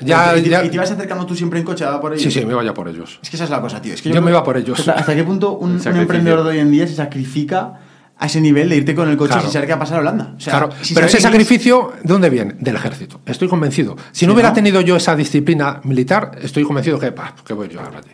Ya, 0.01 0.37
¿Y, 0.37 0.43
te, 0.43 0.49
ya- 0.49 0.65
y 0.65 0.69
te 0.69 0.75
ibas 0.77 0.91
acercando 0.91 1.27
tú 1.27 1.35
siempre 1.37 1.61
en 1.61 1.65
coche 1.65 1.85
a 1.85 2.01
por 2.01 2.13
ellos? 2.13 2.23
sí, 2.23 2.31
sí, 2.31 2.45
me 2.45 2.53
iba 2.53 2.65
ya 2.65 2.75
por 2.75 2.89
ellos. 2.89 3.21
Es 3.23 3.31
que 3.31 3.37
esa 3.37 3.45
es 3.45 3.51
la 3.51 3.61
cosa, 3.61 3.81
tío. 3.81 3.95
Es 3.95 4.03
que 4.03 4.11
Yo 4.11 4.21
me 4.23 4.31
iba 4.31 4.43
por 4.43 4.57
ellos. 4.57 4.81
¿Hasta, 4.81 4.93
hasta 4.95 5.15
qué 5.15 5.23
punto 5.23 5.53
un, 5.53 5.73
un 5.73 5.97
emprendedor 5.97 6.43
de 6.45 6.51
hoy 6.51 6.59
en 6.59 6.71
día 6.73 6.87
se 6.89 6.95
sacrifica 6.95 7.79
a 8.23 8.27
ese 8.27 8.41
nivel 8.41 8.69
de 8.69 8.77
irte 8.77 8.95
con 8.95 9.09
el 9.09 9.17
coche 9.17 9.31
Claro. 9.33 9.43
sin 9.43 9.53
saber 9.53 9.67
qué 9.67 9.73
va 9.73 9.77
a 9.79 9.81
pasar 9.81 9.97
a 9.97 10.01
Holanda? 10.01 10.35
O 10.37 10.41
sea, 10.41 10.53
claro, 10.53 10.69
pero 10.95 11.07
ese 11.07 11.21
sacrificio, 11.21 11.93
¿de 12.05 12.13
dónde 12.13 12.31
viene? 12.31 12.55
Del 12.61 12.77
ejército. 12.77 13.21
Estoy 13.27 13.49
convencido. 13.49 13.97
Si 14.13 14.29
no 14.29 14.35
hubiera 14.35 14.53
tenido 14.53 14.81
yo 14.81 14.95
esa 14.95 15.17
disciplina 15.17 15.81
militar, 15.83 16.39
estoy 16.41 16.63
convencido 16.63 17.01
que, 17.01 17.11
pa, 17.11 17.35
que 17.45 17.53
voy 17.53 17.69
yo 17.69 17.81
ahora. 17.81 18.01
tío. 18.01 18.13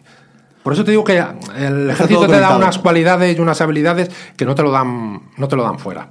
Por 0.62 0.72
eso 0.72 0.82
te 0.82 0.93
digo 0.93 1.05
que 1.05 1.22
el 1.58 1.90
ejército 1.90 2.26
te 2.26 2.40
da 2.40 2.56
unas 2.56 2.78
cualidades 2.78 3.37
y 3.37 3.40
unas 3.40 3.60
habilidades 3.60 4.10
que 4.34 4.46
no 4.46 4.55
te 4.55 4.62
lo 4.62 4.70
dan, 4.70 5.25
no 5.37 5.46
te 5.46 5.56
lo 5.56 5.62
dan 5.62 5.78
fuera. 5.78 6.08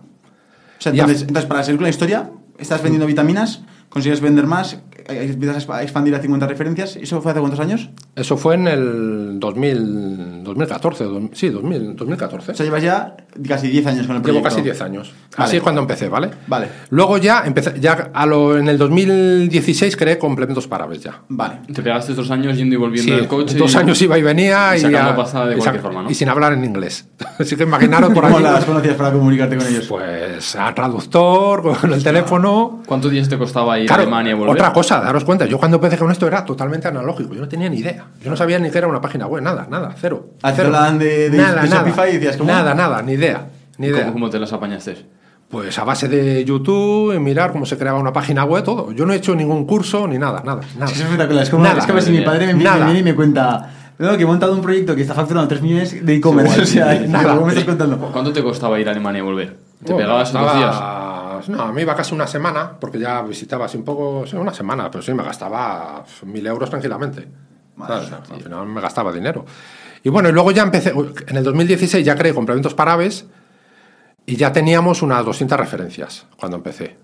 O 0.77 0.81
sea, 0.81 0.91
entonces, 0.91 1.23
entonces, 1.23 1.45
para 1.45 1.63
seguir 1.63 1.77
con 1.77 1.85
la 1.85 1.89
historia, 1.89 2.29
estás 2.59 2.83
vendiendo 2.83 3.07
vitaminas, 3.07 3.61
consigues 3.89 4.21
vender 4.21 4.45
más, 4.45 4.77
empiezas 5.07 5.69
a 5.69 5.83
expandir 5.83 6.15
a 6.15 6.19
50 6.19 6.47
referencias. 6.47 6.95
¿Eso 6.97 7.21
fue 7.21 7.31
hace 7.31 7.39
cuántos 7.39 7.59
años? 7.59 7.89
Eso 8.15 8.37
fue 8.37 8.55
en 8.55 8.67
el 8.67 9.39
2000, 9.39 10.43
2014, 10.43 11.03
dos- 11.05 11.23
sí, 11.33 11.49
2000, 11.49 11.95
2014. 11.95 12.51
O 12.51 12.55
sea, 12.55 12.65
llevas 12.65 12.83
ya 12.83 13.15
casi 13.47 13.67
10 13.69 13.85
años 13.87 14.07
con 14.07 14.15
el 14.15 14.21
Llevo 14.21 14.41
proyecto. 14.41 14.49
casi 14.49 14.61
10 14.61 14.81
años. 14.81 15.13
Vale. 15.37 15.47
Así 15.47 15.57
es 15.57 15.63
cuando 15.63 15.81
empecé, 15.81 16.09
¿vale? 16.09 16.29
Vale. 16.47 16.67
Luego 16.89 17.17
ya 17.17 17.43
empecé, 17.45 17.79
ya 17.79 18.09
a 18.13 18.25
lo, 18.25 18.57
en 18.57 18.67
el 18.67 18.77
2016 18.77 19.95
creé 19.97 20.17
complementos 20.17 20.67
para 20.67 20.85
aves 20.85 21.03
ya. 21.03 21.21
Vale. 21.29 21.59
Te 21.73 21.81
pegaste 21.81 22.11
estos 22.13 22.29
años 22.31 22.55
yendo 22.57 22.75
y 22.75 22.77
volviendo 22.77 23.11
Sí, 23.11 23.17
en 23.17 23.19
el 23.23 23.27
coche. 23.27 23.57
dos 23.57 23.73
y- 23.73 23.77
años 23.77 24.01
iba 24.01 24.17
y 24.17 24.21
venía 24.23 24.75
y 24.75 24.79
y, 24.79 24.81
sacando 24.81 25.11
ya- 25.11 25.15
pasta 25.15 25.45
de 25.45 25.57
y 25.57 25.61
forma, 25.79 26.03
¿no? 26.03 26.09
y 26.11 26.13
sin 26.15 26.29
hablar 26.29 26.53
en 26.53 26.63
inglés. 26.63 27.07
Así 27.39 27.55
que 27.55 27.63
imaginaros 27.63 28.11
por 28.13 28.23
¿Cómo 28.23 28.37
allí, 28.37 28.43
las 28.43 28.65
conocías 28.65 28.95
para 28.95 29.11
comunicarte 29.11 29.57
con 29.57 29.67
ellos? 29.67 29.85
pues 29.87 30.55
a 30.55 30.73
traductor, 30.73 31.77
con 31.79 31.93
el 31.93 32.03
teléfono. 32.03 32.81
¿Cuántos 32.85 33.11
días 33.11 33.29
te 33.29 33.37
costaba 33.37 33.77
ir 33.79 33.87
Claro, 33.87 34.01
a 34.01 34.05
Alemania 34.05 34.31
y 34.31 34.35
volver? 34.35 34.55
otra 34.55 34.73
cosa, 34.73 34.96
daros 35.01 35.23
cuenta, 35.23 35.45
yo 35.45 35.57
cuando 35.57 35.77
empecé 35.77 35.97
con 35.97 36.11
esto 36.11 36.27
era 36.27 36.43
totalmente 36.45 36.87
analógico, 36.87 37.33
yo 37.33 37.41
no 37.41 37.47
tenía 37.47 37.69
ni 37.69 37.77
idea. 37.77 38.05
Yo 38.23 38.29
no 38.29 38.37
sabía 38.37 38.59
ni 38.59 38.69
que 38.69 38.77
era 38.77 38.87
una 38.87 39.01
página 39.01 39.27
web, 39.27 39.41
nada, 39.43 39.67
nada, 39.69 39.95
cero. 39.99 40.31
Ah, 40.43 40.53
cero. 40.55 40.71
de- 40.97 41.29
de- 41.29 41.37
de 41.37 41.67
Shopify 41.67 42.09
y 42.09 42.13
decías, 42.13 42.37
¿cómo? 42.37 42.51
Nada, 42.51 42.73
nada, 42.73 43.01
ni 43.01 43.13
idea, 43.13 43.47
ni 43.77 43.87
idea. 43.87 44.01
¿Cómo, 44.01 44.13
cómo 44.13 44.29
te 44.29 44.39
las 44.39 44.51
apañaste? 44.53 45.05
Pues 45.49 45.79
a 45.79 45.85
base 45.85 46.09
de 46.09 46.43
YouTube 46.43 47.13
y 47.15 47.19
mirar 47.19 47.53
cómo 47.53 47.65
se 47.65 47.77
creaba 47.77 47.97
una 47.99 48.11
página 48.11 48.43
web, 48.43 48.63
todo. 48.65 48.91
Yo 48.91 49.05
no 49.05 49.13
he 49.13 49.15
hecho 49.15 49.33
ningún 49.33 49.65
curso 49.65 50.05
ni 50.07 50.17
nada, 50.17 50.41
nada, 50.45 50.61
nada. 50.77 50.85
Es 50.87 50.91
que 50.91 50.99
es 50.99 51.05
espectacular. 51.05 51.43
Es 51.43 51.49
como, 51.49 51.63
Nada, 51.63 51.79
es 51.79 51.87
como 51.87 52.01
si 52.01 52.11
mi 52.11 52.17
madre 52.17 52.39
padre 52.41 52.53
me, 52.53 52.63
Nada. 52.63 52.83
viene 52.85 52.99
y 52.99 53.03
me 53.03 53.15
cuenta 53.15 53.71
no, 53.97 54.15
que 54.17 54.23
he 54.23 54.25
montado 54.25 54.53
un 54.53 54.61
proyecto 54.61 54.93
que 54.93 55.01
está 55.03 55.13
facturando 55.13 55.47
3 55.47 55.61
millones 55.61 56.05
de 56.05 56.15
e-commerce. 56.15 56.61
o 56.61 56.65
sea, 56.65 56.93
nada. 57.07 57.29
¿cómo 57.35 57.45
me 57.45 57.53
estás 57.53 57.63
contando? 57.63 57.97
¿Cuánto 57.97 58.33
te 58.33 58.43
costaba 58.43 58.77
ir 58.79 58.87
a 58.89 58.91
Alemania 58.91 59.19
y 59.19 59.21
volver? 59.23 59.55
¿Te 59.85 59.93
Oh, 59.93 59.97
pegabas 59.97 60.27
estaba- 60.27 60.47
dos 60.51 60.57
días? 60.57 60.75
No, 61.47 61.71
me 61.73 61.81
iba 61.81 61.95
casi 61.95 62.13
una 62.13 62.27
semana, 62.27 62.77
porque 62.79 62.99
ya 62.99 63.21
visitaba 63.21 63.65
así 63.65 63.77
un 63.77 63.83
poco, 63.83 64.25
sí, 64.25 64.35
una 64.35 64.53
semana, 64.53 64.89
pero 64.91 65.01
sí, 65.01 65.13
me 65.13 65.23
gastaba 65.23 66.03
mil 66.23 66.45
euros 66.45 66.69
tranquilamente. 66.69 67.27
Madre 67.75 68.07
¿Sabes? 68.07 68.31
Al 68.31 68.41
final 68.41 68.65
me 68.65 68.81
gastaba 68.81 69.11
dinero. 69.11 69.45
Y 70.03 70.09
bueno, 70.09 70.29
y 70.29 70.31
luego 70.31 70.51
ya 70.51 70.63
empecé, 70.63 70.93
en 71.27 71.37
el 71.37 71.43
2016 71.43 72.05
ya 72.05 72.15
creé 72.15 72.33
complementos 72.33 72.73
para 72.73 72.93
aves 72.93 73.25
y 74.25 74.35
ya 74.35 74.51
teníamos 74.51 75.01
unas 75.01 75.23
200 75.25 75.57
referencias 75.57 76.25
cuando 76.37 76.57
empecé, 76.57 76.97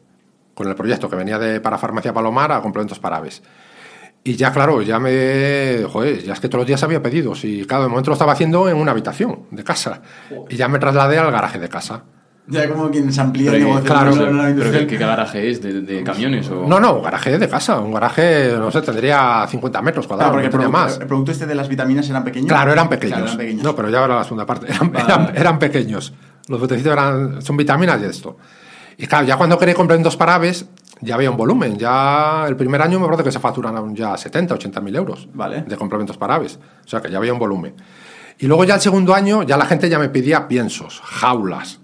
con 0.53 0.67
el 0.67 0.75
proyecto 0.75 1.09
que 1.09 1.15
venía 1.15 1.37
de 1.37 1.59
para 1.61 1.77
Farmacia 1.77 2.13
Palomar 2.13 2.51
a 2.51 2.61
complementos 2.61 2.99
para 2.99 3.17
aves. 3.17 3.41
Y 4.25 4.35
ya, 4.35 4.53
claro, 4.53 4.81
ya 4.81 4.99
me. 4.99 5.83
Joder, 5.91 6.23
ya 6.23 6.33
es 6.33 6.39
que 6.39 6.47
todos 6.47 6.61
los 6.61 6.67
días 6.67 6.81
había 6.83 7.01
pedidos. 7.01 7.43
Y 7.43 7.65
claro, 7.65 7.83
de 7.83 7.89
momento 7.89 8.09
lo 8.09 8.13
estaba 8.13 8.31
haciendo 8.31 8.69
en 8.69 8.77
una 8.77 8.91
habitación 8.91 9.47
de 9.51 9.63
casa. 9.65 10.01
Y 10.49 10.55
ya 10.55 10.69
me 10.69 10.79
trasladé 10.79 11.17
al 11.17 11.29
garaje 11.29 11.59
de 11.59 11.67
casa. 11.67 12.03
Ya 12.45 12.69
como 12.69 12.89
quien 12.91 13.11
se 13.13 13.21
amplía 13.21 13.51
Pero 13.51 13.57
el 13.63 13.69
negocio. 13.69 13.89
claro, 13.89 14.15
no, 14.15 14.25
no, 14.25 14.31
no, 14.33 14.55
pero, 14.55 14.69
pero. 14.69 14.79
¿qué, 14.79 14.87
qué 14.87 14.97
garaje 14.97 15.49
es? 15.49 15.61
¿De, 15.61 15.79
de 15.81 16.03
camiones? 16.03 16.49
O... 16.49 16.67
No, 16.67 16.77
no, 16.79 16.95
un 16.97 17.03
garaje 17.03 17.37
de 17.37 17.47
casa. 17.47 17.79
Un 17.79 17.93
garaje, 17.93 18.53
no 18.57 18.69
sé, 18.69 18.81
tendría 18.81 19.45
50 19.49 19.81
metros 19.81 20.05
Claro, 20.07 20.17
cuadrados. 20.17 20.33
porque 20.33 20.47
el 20.47 20.51
no 20.51 20.57
tenía 20.59 20.71
producto, 20.71 20.91
más. 20.93 20.99
el 21.01 21.07
producto 21.07 21.31
este 21.31 21.45
de 21.45 21.55
las 21.55 21.69
vitaminas 21.69 22.09
eran 22.09 22.23
pequeños. 22.25 22.49
Claro, 22.49 22.73
eran 22.73 22.89
pequeños. 22.89 23.11
Claro, 23.17 23.25
eran 23.27 23.37
pequeños. 23.37 23.63
No, 23.63 23.75
pero 23.75 23.89
ya 23.89 24.03
era 24.03 24.15
la 24.17 24.23
segunda 24.25 24.45
parte. 24.45 24.67
Eran, 24.69 24.91
Vale, 24.91 25.05
eran- 25.05 25.31
eran 25.37 25.59
pequeños. 25.59 26.13
Los 26.49 26.59
botecitos 26.59 26.91
eran, 26.91 27.41
son 27.41 27.55
vitaminas 27.55 28.01
y 28.01 28.05
esto. 28.05 28.37
Y 28.97 29.07
claro, 29.07 29.25
ya 29.25 29.37
cuando 29.37 29.57
creé 29.57 29.73
complementos 29.73 30.17
para 30.17 30.35
aves, 30.35 30.65
ya 30.99 31.15
había 31.15 31.31
un 31.31 31.37
volumen. 31.37 31.77
Ya 31.77 32.43
el 32.45 32.57
primer 32.57 32.81
año 32.81 32.99
me 32.99 33.05
acuerdo 33.05 33.23
que 33.23 33.31
se 33.31 33.39
facturan 33.39 33.95
ya 33.95 34.17
70, 34.17 34.53
80 34.55 34.81
mil 34.81 34.95
euros 34.97 35.29
Vale. 35.33 35.61
de 35.61 35.77
complementos 35.77 36.17
para 36.17 36.35
aves. 36.35 36.59
O 36.85 36.87
sea 36.89 37.01
que 37.01 37.09
ya 37.09 37.19
había 37.19 37.31
un 37.31 37.39
volumen. 37.39 37.73
Y 38.37 38.47
luego 38.47 38.65
ya 38.65 38.75
el 38.75 38.81
segundo 38.81 39.13
año, 39.15 39.43
ya 39.43 39.55
la 39.55 39.65
gente 39.65 39.87
ya 39.87 39.97
me 39.97 40.09
pedía 40.09 40.47
piensos, 40.49 40.99
jaulas. 41.05 41.79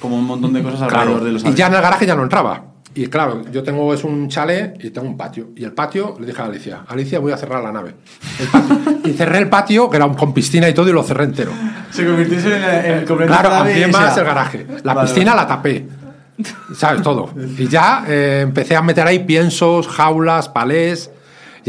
Como 0.00 0.16
un 0.16 0.24
montón 0.24 0.52
de 0.52 0.62
cosas 0.62 0.88
Claro, 0.88 1.00
alrededor 1.16 1.24
de 1.24 1.32
los 1.32 1.44
y 1.44 1.54
ya 1.54 1.66
en 1.66 1.74
el 1.74 1.82
garaje 1.82 2.06
ya 2.06 2.14
no 2.16 2.22
entraba. 2.22 2.64
Y 2.92 3.06
claro, 3.06 3.44
yo 3.52 3.62
tengo 3.62 3.94
es 3.94 4.02
un 4.02 4.28
chalet 4.28 4.82
y 4.84 4.90
tengo 4.90 5.06
un 5.06 5.16
patio. 5.16 5.50
Y 5.54 5.62
el 5.62 5.72
patio, 5.72 6.16
le 6.18 6.26
dije 6.26 6.42
a 6.42 6.46
Alicia, 6.46 6.80
Alicia, 6.88 7.20
voy 7.20 7.30
a 7.32 7.36
cerrar 7.36 7.62
la 7.62 7.70
nave. 7.70 7.94
El 8.40 8.46
patio. 8.48 8.76
y 9.04 9.12
cerré 9.12 9.38
el 9.38 9.48
patio, 9.48 9.88
que 9.88 9.96
era 9.96 10.06
un- 10.06 10.14
con 10.14 10.34
piscina 10.34 10.68
y 10.68 10.74
todo, 10.74 10.88
y 10.88 10.92
lo 10.92 11.02
cerré 11.04 11.24
entero. 11.24 11.52
Se 11.92 12.04
convirtió 12.04 12.38
en 12.38 12.46
el, 12.46 12.84
en 12.86 12.94
el 12.98 13.04
Claro, 13.04 13.64
ese 13.66 13.86
más 13.88 14.16
el 14.16 14.24
garaje. 14.24 14.66
La 14.82 14.94
Vale, 14.94 15.08
piscina 15.08 15.34
vale. 15.34 15.42
la 15.42 15.48
tapé. 15.56 15.86
¿Sabes? 16.74 17.02
Todo. 17.02 17.30
Y 17.58 17.68
ya 17.68 18.04
eh, 18.08 18.40
empecé 18.42 18.74
a 18.74 18.82
meter 18.82 19.06
ahí 19.06 19.20
piensos, 19.20 19.86
jaulas, 19.86 20.48
palés. 20.48 21.10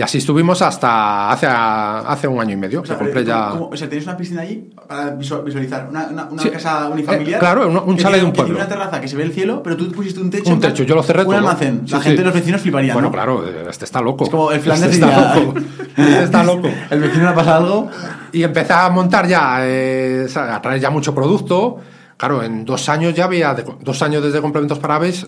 Y 0.02 0.04
así 0.04 0.18
estuvimos 0.18 0.60
hasta 0.64 1.30
hace, 1.30 1.46
hace 1.46 2.28
un 2.28 2.42
año 2.42 2.54
y 2.54 2.58
medio. 2.58 2.82
O 2.82 2.86
sea, 2.88 2.96
que 2.98 3.04
compré 3.04 3.22
pero, 3.24 3.28
ya... 3.38 3.50
¿cómo- 3.52 3.70
o 3.72 3.78
sea, 3.78 3.88
tenéis 3.88 4.08
una 4.08 4.18
piscina 4.18 4.42
allí 4.42 4.68
para 4.88 5.16
visu- 5.16 5.44
visualizar. 5.44 5.86
Una, 5.92 6.08
una, 6.08 6.24
una 6.26 6.42
Sí. 6.42 6.50
casa 6.50 6.88
unifamiliar. 6.90 7.36
Eh, 7.38 7.40
claro, 7.40 7.68
un- 7.68 7.78
un 7.86 7.98
chalet 7.98 8.20
de 8.22 8.26
un 8.26 8.32
que 8.32 8.38
tiene 8.38 8.48
pueblo. 8.50 8.56
una 8.56 8.68
terraza 8.68 9.00
que 9.00 9.08
se 9.08 9.16
ve 9.16 9.22
el 9.26 9.32
cielo, 9.32 9.62
pero 9.62 9.78
tú 9.78 9.92
pusiste 9.92 10.20
un 10.20 10.32
techo. 10.32 10.52
Un 10.52 10.60
techo, 10.60 10.82
yo 10.82 10.96
lo 10.96 11.04
cerré 11.04 11.24
Un 11.24 11.36
almacén. 11.36 11.84
La 11.88 12.00
Sí, 12.00 12.04
gente, 12.06 12.18
sí. 12.18 12.26
los 12.26 12.34
vecinos 12.34 12.62
fliparían. 12.62 12.96
Bueno, 12.96 13.10
¿no? 13.10 13.14
claro, 13.14 13.46
este 13.70 13.86
está 13.86 14.02
loco. 14.02 14.24
Es 14.24 14.32
como 14.32 14.50
el 14.50 14.58
Este 14.58 14.70
Flandes 14.72 14.92
está 14.96 15.06
diría- 15.06 15.36
loco. 15.36 15.60
Este 15.98 16.24
está 16.24 16.44
loco. 16.44 16.70
El 16.90 17.00
vecino 17.00 17.30
le 17.30 17.36
pasa 17.36 17.58
algo. 17.58 17.88
Y 18.32 18.42
empecé 18.42 18.74
a 18.74 18.90
montar 18.90 19.28
ya, 19.28 19.58
eh, 19.60 20.26
a 20.36 20.60
traer 20.64 20.82
ya 20.82 20.90
mucho 20.90 21.14
producto. 21.14 21.78
Claro, 22.18 22.42
en 22.42 22.66
dos 22.66 22.90
años 22.90 23.14
ya 23.14 23.26
había, 23.26 23.54
de- 23.54 23.66
dos 23.82 24.02
años 24.02 24.24
desde 24.24 24.42
complementos 24.42 24.80
para 24.80 24.96
aves, 24.96 25.28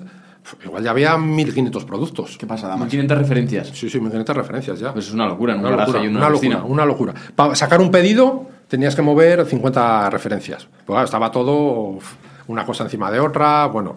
igual 0.66 0.84
ya 0.84 0.92
había 0.92 1.18
1500 1.18 1.86
productos. 1.86 2.38
¿Qué 2.38 2.46
pasa, 2.46 2.68
damas? 2.68 2.90
500 2.90 3.18
referencias. 3.18 3.68
Sí, 3.74 3.90
sí, 3.90 4.00
1500 4.00 4.36
referencias 4.36 4.80
ya. 4.80 4.94
Pues 4.94 5.08
es 5.08 5.14
una 5.14 5.26
locura, 5.28 5.54
en 5.54 5.60
un 5.60 5.66
una 5.66 5.72
garaje 5.78 5.92
locura, 5.92 6.06
y 6.06 6.08
una, 6.10 6.20
una 6.20 6.30
locura, 6.30 6.64
una 6.64 6.86
locura. 6.86 7.14
Para 7.36 7.56
sacar 7.56 7.80
un 7.82 7.92
pedido 7.92 8.48
tenías 8.68 8.96
que 8.96 9.02
mover 9.02 9.46
50 9.46 10.10
referencias. 10.10 10.66
Pues 10.66 10.86
claro, 10.88 11.06
estaba 11.06 11.32
todo 11.32 12.00
una 12.48 12.66
cosa 12.66 12.84
encima 12.84 13.10
de 13.12 13.20
otra, 13.20 13.68
bueno, 13.68 13.96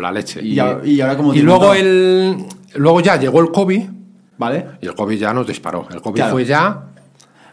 la 0.00 0.10
leche. 0.10 0.42
Y, 0.42 0.58
ahora- 0.58 0.80
y 0.84 1.00
ahora 1.00 1.16
como 1.16 1.34
Y 1.34 1.42
luego, 1.42 1.74
el, 1.74 2.44
luego 2.74 3.00
ya 3.00 3.16
llegó 3.16 3.40
el 3.40 3.50
COVID 3.52 3.82
¿Vale? 4.38 4.66
y 4.80 4.86
el 4.86 4.94
COVID 4.94 5.18
ya 5.18 5.32
nos 5.32 5.46
disparó. 5.46 5.86
El 5.92 6.00
COVID 6.00 6.16
Claro. 6.16 6.32
fue 6.32 6.44
ya... 6.44 6.82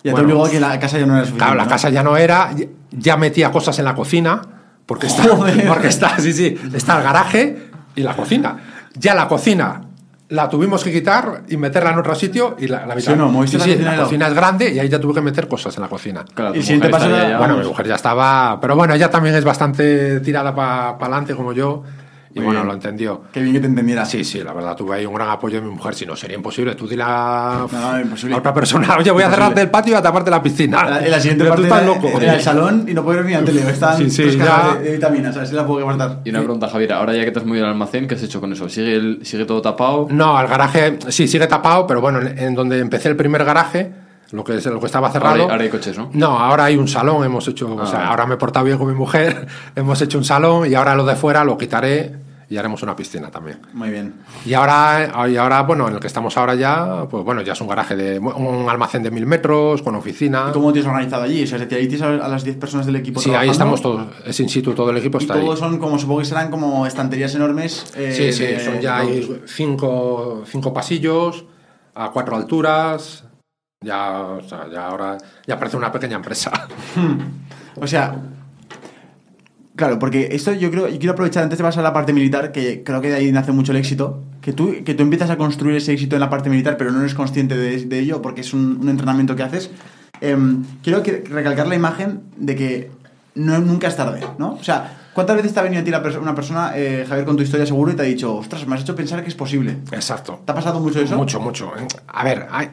Ya 0.04 0.12
Bueno, 0.12 0.28
te 0.28 0.34
obligó 0.34 0.46
a 0.46 0.50
que 0.52 0.60
la 0.60 0.78
casa 0.80 1.00
ya 1.00 1.06
no 1.06 1.14
era 1.14 1.22
suficiente. 1.22 1.38
Claro, 1.46 1.56
la 1.56 1.64
¿no? 1.64 1.70
casa 1.70 1.90
ya 1.90 2.04
no 2.04 2.18
era, 2.18 2.54
ya 2.92 3.16
metía 3.16 3.50
cosas 3.54 3.80
en 3.80 3.86
la 3.86 3.96
cocina, 3.96 4.42
porque 4.86 5.08
está, 5.08 5.24
porque 5.68 5.88
está, 5.88 6.18
sí, 6.20 6.34
sí, 6.34 6.58
está 6.74 6.98
el 6.98 7.04
garaje 7.04 7.72
y 7.96 8.02
la 8.02 8.16
cocina. 8.16 8.58
Ya 8.96 9.14
la 9.16 9.28
cocina 9.28 9.82
la 10.30 10.50
tuvimos 10.50 10.84
que 10.84 10.92
quitar 10.92 11.44
y 11.50 11.58
meterla 11.58 11.92
en 11.92 12.00
otro 12.00 12.16
sitio 12.16 12.56
y 12.60 12.68
la, 12.68 12.86
la 12.88 13.00
¿Sí 13.00 13.12
o 13.12 13.16
no? 13.16 13.30
¿Moviste 13.30 13.58
la 13.58 13.66
sí, 13.66 13.72
cocina 13.74 13.96
la 13.96 14.04
cocina 14.04 14.28
es 14.28 14.34
grande 14.34 14.74
y 14.74 14.80
ahí 14.80 14.90
ya 14.90 15.00
tuve 15.00 15.14
que 15.16 15.22
meter 15.22 15.48
cosas 15.48 15.76
en 15.78 15.84
la 15.84 15.90
cocina. 15.90 16.26
Claro, 16.34 16.56
Y 16.56 16.60
tu 16.62 16.80
paso 16.90 17.06
estaría 17.06 17.18
era- 17.18 17.30
ya- 17.30 17.38
Bueno, 17.38 17.54
vamos. 17.54 17.60
mi 17.66 17.68
mujer 17.70 17.88
ya 17.88 17.96
estaba, 17.96 18.60
pero 18.60 18.76
bueno, 18.76 18.94
ella 18.96 19.10
también 19.12 19.36
es 19.36 19.44
bastante 19.44 20.20
tirada 20.22 20.56
para 20.56 20.90
adelante 20.92 21.36
como 21.36 21.54
yo 21.54 21.84
y 22.36 22.40
Muy 22.40 22.46
bueno, 22.48 22.62
bien. 22.62 22.68
lo 22.68 22.74
entendió. 22.74 23.22
Qué 23.32 23.42
bien 23.42 23.54
que 23.54 23.60
te 23.60 23.68
entendiera. 23.68 24.06
Sí, 24.06 24.24
sí, 24.24 24.42
la 24.44 24.54
verdad, 24.54 24.75
tuve 24.75 24.96
ahí 24.96 25.06
un 25.06 25.13
gran 25.13 25.30
apoyo 25.30 25.62
de 25.62 25.68
mi 25.68 25.74
mujer. 25.74 25.94
Si 25.94 26.06
no, 26.06 26.16
sería 26.16 26.36
imposible. 26.36 26.74
Tú 26.74 26.88
dile 26.88 27.04
a, 27.06 27.68
No, 27.72 28.00
imposible. 28.00 28.34
a 28.36 28.40
otra 28.40 28.54
persona, 28.54 28.96
oye, 28.98 29.12
voy 29.12 29.22
a 29.24 29.30
cerrarte 29.30 29.62
el 29.62 29.70
patio 29.70 29.94
y 29.94 29.96
a 29.98 30.02
taparte 30.02 30.32
la 30.32 30.42
piscina. 30.42 30.82
En 30.82 30.90
la, 30.90 31.06
en 31.06 31.12
la 31.12 31.20
siguiente 31.20 31.46
parte 31.46 31.63
estás 31.63 31.84
era, 31.84 31.88
loco. 31.94 32.08
era 32.20 32.34
el 32.34 32.42
salón 32.42 32.86
y 32.88 32.94
no 32.94 33.04
puedo 33.04 33.20
ir 33.20 33.25
ni 33.28 33.34
a 33.36 33.40
la 33.42 33.46
tele. 33.46 33.62
Están 33.70 33.98
Sí, 33.98 34.10
sí, 34.10 34.38
ya. 34.38 34.75
de, 34.80 34.84
de 34.84 34.92
vitaminas, 34.94 35.36
a 35.36 35.40
ver 35.40 35.48
si 35.48 35.54
la 35.56 35.66
puedo 35.68 35.84
guardar. 35.84 36.22
Y 36.25 36.30
una 36.32 36.40
pregunta, 36.40 36.68
Javier, 36.70 36.94
ahora 36.94 37.13
ya 37.13 37.24
que 37.24 37.32
te 37.32 37.40
has 37.40 37.46
movido 37.46 37.66
al 37.66 37.72
almacén, 37.72 38.08
¿qué 38.08 38.16
has 38.16 38.24
hecho 38.24 38.42
con 38.42 38.52
eso? 38.52 38.68
¿Sigue, 38.68 38.96
el- 38.96 39.20
sigue 39.24 39.46
todo 39.46 39.62
tapado? 39.62 40.08
No, 40.10 40.40
el 40.42 40.48
garaje 40.48 40.98
sí 41.10 41.28
sigue 41.28 41.46
tapado, 41.46 41.86
pero 41.86 42.02
bueno, 42.02 42.20
en, 42.20 42.38
en 42.40 42.56
donde 42.56 42.80
empecé 42.80 43.10
el 43.10 43.16
primer 43.16 43.46
garaje, 43.46 43.92
lo 44.32 44.44
que, 44.44 44.56
es, 44.58 44.66
lo 44.66 44.80
que 44.80 44.88
estaba 44.88 45.12
cerrado. 45.12 45.34
Ahora 45.34 45.44
hay- 45.44 45.50
ahora 45.52 45.63
hay 45.66 45.70
coches, 45.70 45.96
¿no? 45.96 46.10
No, 46.13 46.40
ahora 46.40 46.66
hay 46.66 46.75
un 46.75 46.88
salón, 46.88 47.24
hemos 47.24 47.48
hecho, 47.48 47.72
o 47.72 47.80
Ah, 47.80 47.86
sea, 47.86 48.00
vale. 48.00 48.10
ahora 48.10 48.25
me 48.25 48.34
he 48.34 48.38
portado 48.38 48.66
bien 48.66 48.80
con 48.80 48.88
mi 48.88 48.96
mujer, 48.96 49.46
hemos 49.75 50.02
hecho 50.02 50.18
un 50.18 50.24
salón 50.25 50.68
y 50.70 50.74
ahora 50.74 50.96
lo 50.96 51.06
de 51.06 51.16
fuera 51.16 51.44
lo 51.44 51.56
quitaré 51.56 52.23
y 52.53 52.57
haremos 52.57 52.83
una 52.83 52.95
piscina 52.95 53.31
también. 53.31 53.60
Muy 53.74 53.89
bien. 53.89 54.13
Y 54.45 54.53
ahora, 54.53 55.27
y 55.27 55.38
ahora, 55.38 55.63
bueno, 55.63 55.88
en 55.88 55.95
el 55.95 56.00
que 56.00 56.05
estamos 56.05 56.38
ahora 56.38 56.53
ya, 56.53 57.07
pues 57.10 57.24
bueno, 57.24 57.41
ya 57.41 57.53
es 57.53 57.62
un 57.62 57.67
garaje 57.67 57.95
de 57.95 58.19
un 58.19 58.69
almacén 58.69 59.01
de 59.01 59.10
mil 59.10 59.25
metros 59.25 59.81
con 59.81 59.95
oficina. 59.95 60.45
¿Y 60.50 60.53
cómo 60.53 60.72
te 60.72 60.81
has 60.81 60.86
organizado 60.86 61.24
allí? 61.24 61.43
O 61.43 61.48
sea, 61.48 61.67
¿te 61.67 61.75
ahí 61.75 61.88
tienes 61.88 62.03
a, 62.03 62.12
las 62.27 62.43
10 62.43 62.57
personas 62.57 62.86
del 62.86 62.98
equipo 62.98 63.19
Sí, 63.19 63.29
ahí 63.31 63.50
trabajando? 63.50 63.51
estamos 63.75 63.81
todos, 63.81 64.07
es 64.27 64.39
in 64.39 64.50
situ, 64.50 64.74
todo 64.74 64.91
el 64.91 64.98
equipo 64.98 65.17
Y 65.17 65.24
está 65.24 65.33
ahí. 65.33 65.41
todos 65.41 65.57
son 65.57 65.79
como, 65.79 65.98
supongo 65.98 66.19
que 66.19 66.25
serán 66.25 66.51
como 66.51 66.86
estanterías 66.86 67.33
enormes. 67.33 67.91
eh, 67.95 68.13
Sí, 68.15 68.31
sí, 68.31 68.45
de- 68.45 68.60
son 68.60 68.79
ya 68.79 68.98
hay 69.00 69.41
cinco, 69.48 70.43
cinco 70.45 70.72
pasillos 70.72 71.45
a 71.95 72.12
cuatro 72.12 72.36
alturas. 72.36 73.24
Ya, 73.83 74.22
o 74.22 74.41
sea, 74.48 74.67
ya 74.72 74.86
ahora 74.88 75.17
ya 75.48 75.57
parece 75.57 75.75
una 75.75 75.91
pequeña 75.91 76.17
empresa. 76.17 76.51
O 77.81 77.88
sea, 77.88 78.15
claro, 79.75 80.00
porque 80.00 80.30
esto 80.32 80.53
yo 80.53 80.70
creo, 80.72 80.88
yo 80.88 80.98
quiero 81.00 81.13
aprovechar 81.13 81.44
antes 81.44 81.58
de 81.58 81.63
pasar 81.63 81.82
a 81.82 81.84
la 81.89 81.94
parte 81.94 82.13
militar, 82.13 82.51
que 82.51 82.84
creo 82.84 83.01
que 83.01 83.10
de 83.10 83.15
ahí 83.15 83.32
nace 83.32 83.51
mucho 83.51 83.72
el 83.72 83.77
éxito, 83.77 84.22
que 84.42 84.53
tú, 84.53 84.75
que 84.86 84.94
tú 84.94 85.03
empiezas 85.03 85.30
a 85.30 85.38
construir 85.38 85.75
ese 85.77 85.94
éxito 85.94 86.15
en 86.15 86.20
la 86.22 86.30
parte 86.30 86.50
militar, 86.50 86.77
pero 86.77 86.92
no 86.92 87.00
eres 87.01 87.13
consciente 87.13 87.56
de, 87.58 87.86
de 87.86 88.00
ello 88.00 88.22
porque 88.22 88.42
es 88.42 88.53
un, 88.53 88.77
un 88.82 88.89
entrenamiento 88.89 89.36
que 89.36 89.44
haces. 89.44 89.70
Em, 90.22 90.63
quiero 90.84 91.01
que- 91.03 91.24
recalcar 91.30 91.68
la 91.68 91.75
imagen 91.75 92.22
de 92.38 92.56
que 92.56 92.92
no, 93.36 93.58
nunca 93.60 93.88
es 93.88 93.96
tarde, 93.96 94.22
¿no? 94.38 94.53
O 94.53 94.63
sea, 94.63 95.10
¿cuántas 95.13 95.36
veces 95.38 95.53
te 95.53 95.60
ha 95.60 95.63
venido 95.63 95.82
a 95.82 95.84
ti 95.84 95.92
la 95.92 96.03
perso- 96.03 96.22
una 96.22 96.36
persona, 96.36 96.72
eh, 96.75 97.03
Javier, 97.08 97.25
con 97.25 97.36
tu 97.36 97.44
historia 97.44 97.65
seguro 97.65 97.92
y 97.92 97.96
te 97.96 98.03
ha 98.03 98.06
dicho, 98.06 98.36
ostras, 98.36 98.65
me 98.68 98.75
has 98.75 98.82
hecho 98.82 98.96
pensar 98.96 99.22
que 99.24 99.30
es 99.30 99.36
posible? 99.36 99.77
Exacto. 99.92 100.39
¿Te 100.46 100.51
ha 100.51 100.56
pasado 100.56 100.80
mucho 100.80 101.01
eso? 101.01 101.18
Mucho, 101.18 101.39
mucho. 101.39 101.72
A 102.08 102.24
ver, 102.24 102.48
hay- 102.51 102.70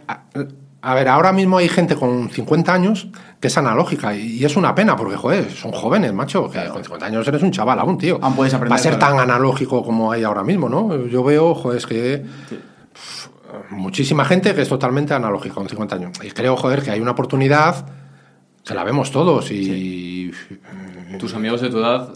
a, 0.83 0.95
ver, 0.95 1.09
ahora 1.09 1.33
mismo 1.33 1.59
hay 1.59 1.69
gente 1.69 1.97
con 1.97 2.31
50 2.31 2.73
años 2.73 3.09
que 3.41 3.49
es 3.49 3.59
analógica 3.59 4.15
y, 4.15 4.45
es 4.45 4.57
una 4.57 4.75
pena 4.75 4.97
porque, 4.97 5.17
joder, 5.17 5.51
son 5.51 5.73
jóvenes, 5.73 6.13
macho. 6.13 6.51
Que 6.51 6.69
con 6.69 6.83
50 6.83 7.07
años 7.07 7.27
eres 7.27 7.43
un 7.43 7.51
chaval 7.51 7.79
aún, 7.79 7.99
tío. 7.99 8.19
Aún 8.21 8.35
puedes 8.35 8.53
aprender, 8.55 8.73
Va 8.73 8.77
a 8.77 8.83
ser 8.83 8.99
tan 8.99 9.19
analógico 9.19 9.83
como 9.83 10.13
hay 10.13 10.25
ahora 10.25 10.45
mismo, 10.45 10.69
¿no? 10.69 11.07
Yo 11.07 11.25
veo, 11.25 11.55
joder, 11.55 11.79
es 11.79 11.87
que. 11.87 12.25
Muchísima 13.71 14.25
gente 14.25 14.55
que 14.55 14.63
es 14.63 14.69
totalmente 14.69 15.15
analógica 15.15 15.55
con 15.55 15.69
50 15.69 15.95
años. 15.97 16.13
Y 16.23 16.31
creo, 16.31 16.57
joder, 16.57 16.83
que 16.83 16.91
hay 16.91 17.01
una 17.01 17.13
oportunidad 17.13 17.87
que 18.65 18.75
la 18.75 18.85
vemos 18.85 19.11
todos 19.11 19.51
y. 19.51 20.31
Tus 21.19 21.35
amigos 21.35 21.61
de 21.61 21.71
tu 21.71 21.79
edad 21.79 22.13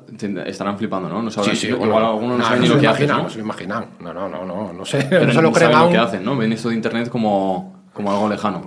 estarán 0.47 0.78
flipando, 0.78 1.09
¿no? 1.09 1.21
No 1.21 1.30
sabrán, 1.30 1.56
Sí, 1.56 1.62
sí, 1.62 1.73
igual 1.73 1.90
bueno, 1.90 2.11
algunos 2.11 2.38
no, 2.38 2.38
no, 2.38 2.44
saben 2.44 2.61
no 2.61 2.62
ni 2.62 2.68
se 2.68 2.75
lo 2.75 2.80
que 2.80 2.87
imaginan, 2.87 3.11
hacen, 3.11 3.16
no 3.16 3.23
¿no? 3.25 3.30
se 3.30 3.38
lo 3.38 3.44
imaginan. 3.44 3.87
No, 3.99 4.14
no, 4.14 4.28
no, 4.28 4.44
no, 4.44 4.73
no 4.73 4.85
sé. 4.85 5.06
Pero 5.11 5.26
no 5.26 5.33
se 5.33 5.42
lo 5.42 5.52
creen 5.52 5.73
saben 5.73 5.78
lo 5.78 5.85
aún. 5.85 5.92
que 5.92 5.99
hacen, 5.99 6.25
¿no? 6.25 6.37
Ven 6.37 6.52
esto 6.52 6.68
de 6.68 6.76
internet 6.76 7.09
como, 7.09 7.74
como 7.95 8.11
algo 8.13 8.29
lejano. 8.29 8.67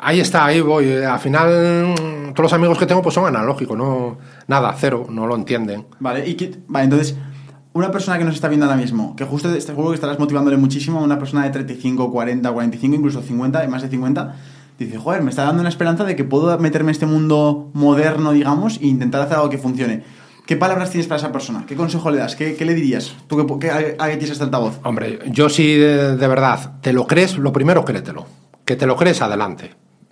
Ahí 0.00 0.20
está, 0.20 0.46
ahí 0.46 0.60
voy. 0.60 0.90
Al 1.02 1.18
final, 1.18 1.88
mm, 1.88 2.32
todos 2.32 2.44
los 2.44 2.52
amigos 2.52 2.78
que 2.78 2.86
tengo 2.86 3.02
pues 3.02 3.14
son 3.14 3.26
analógicos, 3.26 3.76
no, 3.76 4.16
nada, 4.46 4.74
cero, 4.78 5.06
no 5.10 5.26
lo 5.26 5.34
entienden. 5.34 5.84
Vale, 6.00 6.26
y 6.26 6.34
que- 6.34 6.56
vale, 6.68 6.84
entonces, 6.84 7.16
una 7.72 7.90
persona 7.90 8.16
que 8.18 8.24
nos 8.24 8.34
está 8.36 8.48
viendo 8.48 8.64
ahora 8.66 8.78
mismo, 8.78 9.14
que 9.16 9.24
justo 9.24 9.52
te- 9.52 9.60
seguro 9.60 9.88
que 9.90 9.96
estarás 9.96 10.18
motivándole 10.18 10.56
muchísimo, 10.56 11.02
una 11.02 11.18
persona 11.18 11.44
de 11.44 11.50
35, 11.50 12.10
40, 12.12 12.50
45, 12.52 12.96
incluso 12.96 13.20
50, 13.22 13.64
y 13.64 13.68
más 13.68 13.82
de 13.82 13.88
50, 13.88 14.36
dice, 14.78 14.96
joder, 14.98 15.22
me 15.22 15.30
está 15.30 15.42
dando 15.42 15.60
una 15.60 15.68
esperanza 15.68 16.04
de 16.04 16.14
que 16.14 16.22
puedo 16.24 16.56
meterme 16.60 16.90
en 16.90 16.92
este 16.92 17.06
mundo 17.06 17.70
moderno, 17.74 18.32
digamos, 18.32 18.78
e 18.80 18.86
intentar 18.86 19.20
hacer 19.22 19.36
algo 19.36 19.50
que 19.50 19.58
funcione. 19.58 20.04
¿Qué 20.46 20.56
palabras 20.56 20.90
tienes 20.90 21.08
para 21.08 21.18
esa 21.18 21.30
persona? 21.32 21.64
¿Qué 21.66 21.74
consejo 21.76 22.10
le 22.10 22.18
das? 22.18 22.34
¿Qué, 22.36 22.54
qué 22.54 22.64
le 22.64 22.74
dirías? 22.74 23.14
¿Tú 23.26 23.36
qué, 23.36 23.58
qué, 23.66 23.70
a, 23.70 23.76
a 23.76 24.08
qué 24.08 24.16
tienes 24.16 24.30
este 24.30 24.44
altavoz? 24.44 24.78
Hombre, 24.84 25.18
yo 25.26 25.48
si 25.50 25.74
de, 25.76 26.16
de 26.16 26.28
verdad 26.28 26.74
te 26.80 26.92
lo 26.94 27.06
crees, 27.06 27.36
lo 27.36 27.52
primero 27.52 27.84
créetelo. 27.84 28.24
Que 28.68 28.76
te 28.76 28.84
lo 28.84 28.96
crees, 28.96 29.22
adelante. 29.22 29.70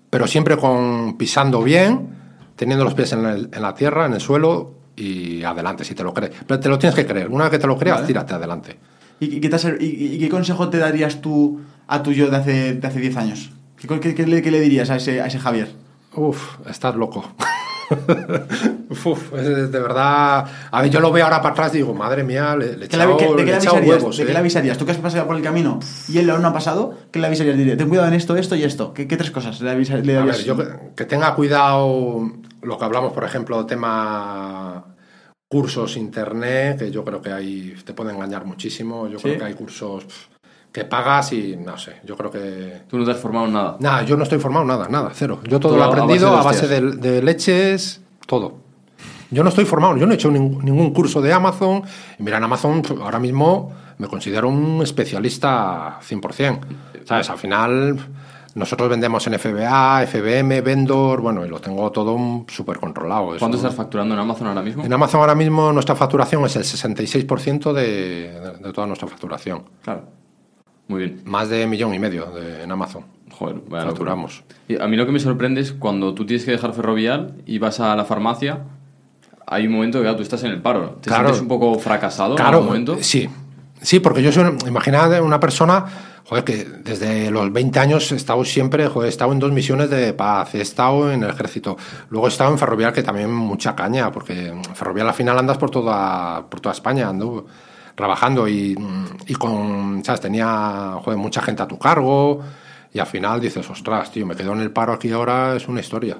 Pero 0.08 0.26
siempre 0.26 0.56
con 0.56 1.18
pisando 1.18 1.62
bien, 1.62 2.08
teniendo 2.56 2.84
los 2.86 2.94
pies 2.94 3.12
en, 3.12 3.26
el- 3.26 3.50
en 3.52 3.60
la 3.60 3.74
tierra, 3.74 4.06
en 4.06 4.14
el 4.14 4.20
suelo 4.22 4.72
y 4.96 5.42
adelante, 5.42 5.84
si 5.84 5.94
te 5.94 6.02
lo 6.02 6.14
crees. 6.14 6.32
Pero 6.46 6.58
te 6.58 6.70
lo 6.70 6.78
tienes 6.78 6.94
que 6.96 7.04
creer. 7.04 7.28
Una 7.28 7.44
vez 7.44 7.50
que 7.50 7.58
te 7.58 7.66
lo 7.66 7.76
creas, 7.76 7.98
Vale. 7.98 8.06
tírate 8.06 8.32
adelante. 8.32 8.78
¿Y, 9.20 9.36
y 9.36 9.40
qué 9.40 9.50
te 9.50 9.56
ha 9.56 9.58
ser- 9.58 9.76
y- 9.82 10.14
y 10.14 10.18
qué 10.18 10.30
consejo 10.30 10.70
te 10.70 10.78
darías 10.78 11.20
tú 11.20 11.60
a 11.86 12.02
tu 12.02 12.12
yo 12.12 12.30
de 12.30 12.36
hace, 12.38 12.72
de 12.76 12.86
hace 12.88 12.98
10 12.98 13.16
años? 13.18 13.50
¿Qué, 13.76 13.86
co- 13.86 14.00
qué- 14.00 14.14
qué 14.14 14.26
le, 14.26 14.40
qué 14.40 14.50
le 14.50 14.60
dirías 14.62 14.88
a 14.88 14.96
ese, 14.96 15.20
a 15.20 15.26
ese 15.26 15.38
Javier? 15.38 15.72
Uf, 16.14 16.56
estás 16.66 16.94
loco. 16.96 17.30
Uf, 19.04 19.32
es 19.34 19.70
de 19.72 19.78
verdad. 19.80 20.46
A 20.70 20.82
ver, 20.82 20.90
yo 20.90 21.00
lo 21.00 21.12
veo 21.12 21.24
ahora 21.24 21.40
para 21.40 21.52
atrás 21.52 21.74
y 21.74 21.78
digo, 21.78 21.94
madre 21.94 22.24
mía, 22.24 22.56
le, 22.56 22.76
le 22.76 22.86
he 22.86 22.88
¿Qué 22.88 22.96
echado, 22.96 23.16
qué- 23.16 23.24
¿De 23.26 23.44
qué 23.44 23.52
le 23.80 23.88
huevos. 23.88 24.16
¿De 24.16 24.24
qué 24.24 24.30
eh. 24.30 24.32
le 24.32 24.38
avisarías? 24.40 24.78
Tú 24.78 24.84
que 24.86 24.92
has 24.92 24.98
pasado 24.98 25.26
por 25.26 25.36
el 25.36 25.42
camino 25.42 25.78
y 26.08 26.18
él 26.18 26.30
aún 26.30 26.42
no 26.42 26.48
ha 26.48 26.52
pasado, 26.52 26.94
¿qué 27.10 27.18
le 27.18 27.26
avisarías? 27.26 27.56
Diría, 27.56 27.76
ten 27.76 27.88
cuidado 27.88 28.08
en 28.08 28.14
esto, 28.14 28.36
esto 28.36 28.56
y 28.56 28.64
esto. 28.64 28.92
¿Qué, 28.94 29.06
qué 29.06 29.16
tres 29.16 29.30
cosas 29.30 29.60
le, 29.60 29.70
avisa- 29.70 29.96
le 30.02 30.12
A 30.14 30.18
darías? 30.20 30.38
ver, 30.38 30.46
yo 30.46 30.56
que, 30.56 30.64
que 30.96 31.04
tenga 31.04 31.34
cuidado 31.34 32.30
lo 32.62 32.78
que 32.78 32.84
hablamos, 32.84 33.12
por 33.12 33.24
ejemplo, 33.24 33.64
tema 33.66 34.84
cursos 35.48 35.96
internet, 35.96 36.78
que 36.78 36.90
yo 36.90 37.04
creo 37.04 37.20
que 37.22 37.30
ahí 37.32 37.74
te 37.84 37.92
puede 37.94 38.12
engañar 38.12 38.44
muchísimo. 38.44 39.06
Yo 39.08 39.18
¿Sí? 39.18 39.24
creo 39.24 39.38
que 39.38 39.44
hay 39.44 39.54
cursos 39.54 40.06
que 40.76 40.84
pagas 40.84 41.32
y 41.32 41.56
no 41.56 41.78
sé, 41.78 41.96
yo 42.04 42.16
creo 42.18 42.30
que... 42.30 42.82
Tú 42.86 42.98
no 42.98 43.04
te 43.06 43.12
has 43.12 43.16
formado 43.16 43.46
en 43.46 43.54
nada. 43.54 43.76
Nada, 43.80 44.02
yo 44.02 44.14
no 44.14 44.24
estoy 44.24 44.38
formado, 44.38 44.66
nada, 44.66 44.88
nada, 44.90 45.10
cero. 45.14 45.40
Yo 45.44 45.58
todo 45.58 45.72
Todo 45.72 45.76
lo 45.76 45.80
he 45.80 45.84
a 45.84 45.88
base 45.88 46.02
aprendido 46.02 46.30
de 46.32 46.36
a 46.36 46.42
base 46.42 46.68
de, 46.68 47.22
leches, 47.22 48.02
todo. 48.26 48.58
Yo 49.30 49.42
no 49.42 49.48
estoy 49.48 49.64
formado, 49.64 49.96
yo 49.96 50.04
no 50.04 50.12
he 50.12 50.16
hecho 50.16 50.30
ning- 50.30 50.62
ningún 50.62 50.92
curso 50.92 51.22
de 51.22 51.32
Amazon. 51.32 51.82
Y 52.18 52.22
mira, 52.22 52.36
en 52.36 52.44
Amazon 52.44 52.82
ahora 53.02 53.18
mismo 53.18 53.72
me 53.96 54.06
considero 54.06 54.48
un 54.50 54.82
especialista 54.82 55.98
100%. 56.06 56.58
¿Sabes? 57.06 57.30
Al 57.30 57.38
final 57.38 57.96
Nosotros 58.54 58.88
vendemos 58.88 59.26
en 59.26 59.38
FBA, 59.38 60.06
FBM, 60.06 60.60
Vendor, 60.62 61.20
bueno, 61.20 61.44
y 61.44 61.48
lo 61.48 61.58
tengo 61.60 61.90
todo 61.92 62.18
súper 62.48 62.78
controlado. 62.78 63.30
Eso- 63.34 63.38
¿Cuánto 63.40 63.56
estás 63.58 63.74
facturando 63.74 64.14
en 64.14 64.20
Amazon 64.20 64.46
ahora 64.48 64.62
mismo? 64.62 64.82
En 64.84 64.92
Amazon 64.92 65.20
ahora 65.20 65.34
mismo 65.34 65.72
nuestra 65.72 65.94
facturación 65.94 66.44
es 66.46 66.56
el 66.56 66.64
66% 66.64 67.72
de, 67.72 67.82
de, 67.82 68.52
de 68.62 68.72
toda 68.72 68.86
nuestra 68.86 69.08
facturación. 69.08 69.62
Claro. 69.82 70.04
Muy 70.88 71.00
bien. 71.00 71.20
Más 71.24 71.48
de 71.48 71.66
millón 71.66 71.94
y 71.94 71.98
medio 71.98 72.26
de- 72.26 72.62
en 72.62 72.70
Amazon. 72.70 73.04
Joder, 73.30 73.56
vaya. 73.68 73.86
Facturamos. 73.86 74.44
Y 74.68 74.80
a 74.80 74.86
mí 74.86 74.96
lo 74.96 75.04
que 75.04 75.12
me 75.12 75.18
sorprende 75.20 75.60
es 75.60 75.72
cuando 75.72 76.14
tú 76.14 76.24
tienes 76.24 76.44
que 76.44 76.52
dejar 76.52 76.72
ferrovial 76.72 77.34
y 77.44 77.58
vas 77.58 77.80
a 77.80 77.94
la 77.96 78.04
farmacia, 78.04 78.60
hay 79.46 79.66
un 79.66 79.72
momento 79.74 79.98
que 79.98 80.02
claro, 80.04 80.16
tú 80.16 80.22
estás 80.22 80.42
en 80.44 80.52
el 80.52 80.62
paro. 80.62 80.98
¿Te 81.02 81.08
Claro. 81.08 81.24
sientes 81.28 81.42
un 81.42 81.48
poco 81.48 81.78
fracasado 81.78 82.30
en 82.32 82.36
Claro, 82.36 82.58
algún 82.58 82.66
momento? 82.68 82.96
sí. 83.00 83.28
Sí, 83.82 84.00
porque 84.00 84.22
yo 84.22 84.32
soy, 84.32 84.56
imaginad 84.66 85.20
una 85.22 85.38
persona, 85.38 85.84
joder, 86.24 86.44
que 86.44 86.64
desde 86.82 87.30
los 87.30 87.52
20 87.52 87.78
años 87.78 88.10
he 88.10 88.16
estado 88.16 88.42
siempre, 88.44 88.88
joder, 88.88 89.06
he 89.06 89.10
estado 89.10 89.32
en 89.32 89.38
dos 89.38 89.52
misiones 89.52 89.90
de 89.90 90.14
paz, 90.14 90.54
he 90.54 90.62
estado 90.62 91.12
en 91.12 91.22
el 91.22 91.28
ejército, 91.30 91.76
luego 92.08 92.26
he 92.26 92.30
estado 92.30 92.50
en 92.50 92.58
Ferrovial, 92.58 92.94
que 92.94 93.02
también 93.02 93.32
mucha 93.32 93.76
caña, 93.76 94.10
porque 94.10 94.46
en 94.48 94.64
Ferrovial 94.64 95.08
al 95.08 95.14
final 95.14 95.38
andas 95.38 95.58
por 95.58 95.70
toda, 95.70 96.46
por 96.48 96.58
toda 96.60 96.72
España, 96.74 97.10
ando 97.10 97.46
trabajando 97.96 98.46
y, 98.46 98.76
y 99.26 99.34
con, 99.34 100.04
¿sabes? 100.04 100.20
Tenía, 100.20 100.92
joder, 101.02 101.18
mucha 101.18 101.42
gente 101.42 101.62
a 101.64 101.66
tu 101.66 101.78
cargo 101.78 102.40
y 102.94 103.00
al 103.00 103.06
final 103.06 103.40
dices, 103.40 103.68
ostras, 103.68 104.12
tío, 104.12 104.24
me 104.26 104.36
quedo 104.36 104.52
en 104.52 104.60
el 104.60 104.70
paro 104.70 104.92
aquí 104.92 105.10
ahora, 105.10 105.56
es 105.56 105.66
una 105.66 105.80
historia. 105.80 106.18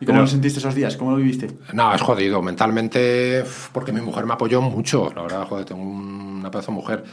¿Y 0.00 0.04
cómo 0.06 0.16
Pero- 0.16 0.20
lo 0.22 0.26
sentiste 0.26 0.58
esos 0.60 0.74
días? 0.74 0.96
¿Cómo 0.96 1.10
lo 1.10 1.16
viviste? 1.18 1.48
No, 1.72 1.94
es 1.94 2.00
jodido. 2.02 2.40
Mentalmente, 2.42 3.44
porque 3.72 3.92
mi 3.92 4.00
mujer 4.00 4.26
me 4.26 4.34
apoyó 4.34 4.60
mucho. 4.62 5.10
La 5.14 5.22
verdad, 5.22 5.46
joder, 5.48 5.64
tengo 5.64 5.82
una 5.82 6.50
pedazo 6.50 6.70
de 6.72 6.76
mujer. 6.76 7.04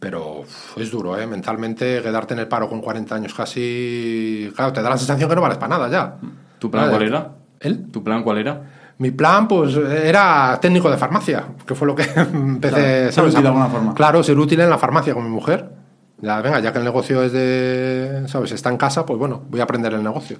Pero 0.00 0.44
es 0.76 0.90
duro, 0.92 1.18
¿eh? 1.18 1.26
Mentalmente, 1.26 2.00
quedarte 2.00 2.34
en 2.34 2.40
el 2.40 2.46
paro 2.46 2.68
con 2.68 2.80
40 2.80 3.16
años 3.16 3.34
casi. 3.34 4.52
Claro, 4.54 4.72
te 4.72 4.80
da 4.80 4.90
la 4.90 4.96
sensación 4.96 5.28
que 5.28 5.34
no 5.34 5.42
vales 5.42 5.58
para 5.58 5.76
nada 5.76 5.88
ya. 5.90 6.16
¿Tu 6.60 6.70
plan 6.70 6.84
Vale. 6.84 6.96
cuál 6.96 7.08
era? 7.08 7.32
¿El? 7.58 7.90
¿Tu 7.90 8.04
plan 8.04 8.22
cuál 8.22 8.38
era? 8.38 8.62
Mi 8.98 9.10
plan, 9.12 9.46
pues, 9.46 9.76
era 9.76 10.58
técnico 10.60 10.90
de 10.90 10.96
farmacia, 10.96 11.44
que 11.66 11.74
fue 11.74 11.86
lo 11.86 11.94
que 11.94 12.02
empecé, 12.32 12.74
Claro, 12.74 12.84
ser 13.04 13.12
¿sabes? 13.12 13.32
útil 13.32 13.42
de 13.42 13.48
alguna 13.48 13.66
forma. 13.68 13.94
Claro, 13.94 14.22
ser 14.22 14.38
útil 14.38 14.60
en 14.60 14.70
la 14.70 14.78
farmacia 14.78 15.14
con 15.14 15.24
mi 15.24 15.30
mujer. 15.30 15.70
Ya, 16.20 16.40
venga, 16.42 16.58
ya 16.58 16.72
que 16.72 16.78
el 16.78 16.84
negocio 16.84 17.22
es 17.22 17.30
de, 17.32 18.24
¿sabes? 18.26 18.50
Está 18.52 18.70
en 18.70 18.76
casa, 18.76 19.06
pues 19.06 19.18
bueno, 19.18 19.42
voy 19.48 19.60
a 19.60 19.62
aprender 19.62 19.94
el 19.94 20.02
negocio 20.02 20.38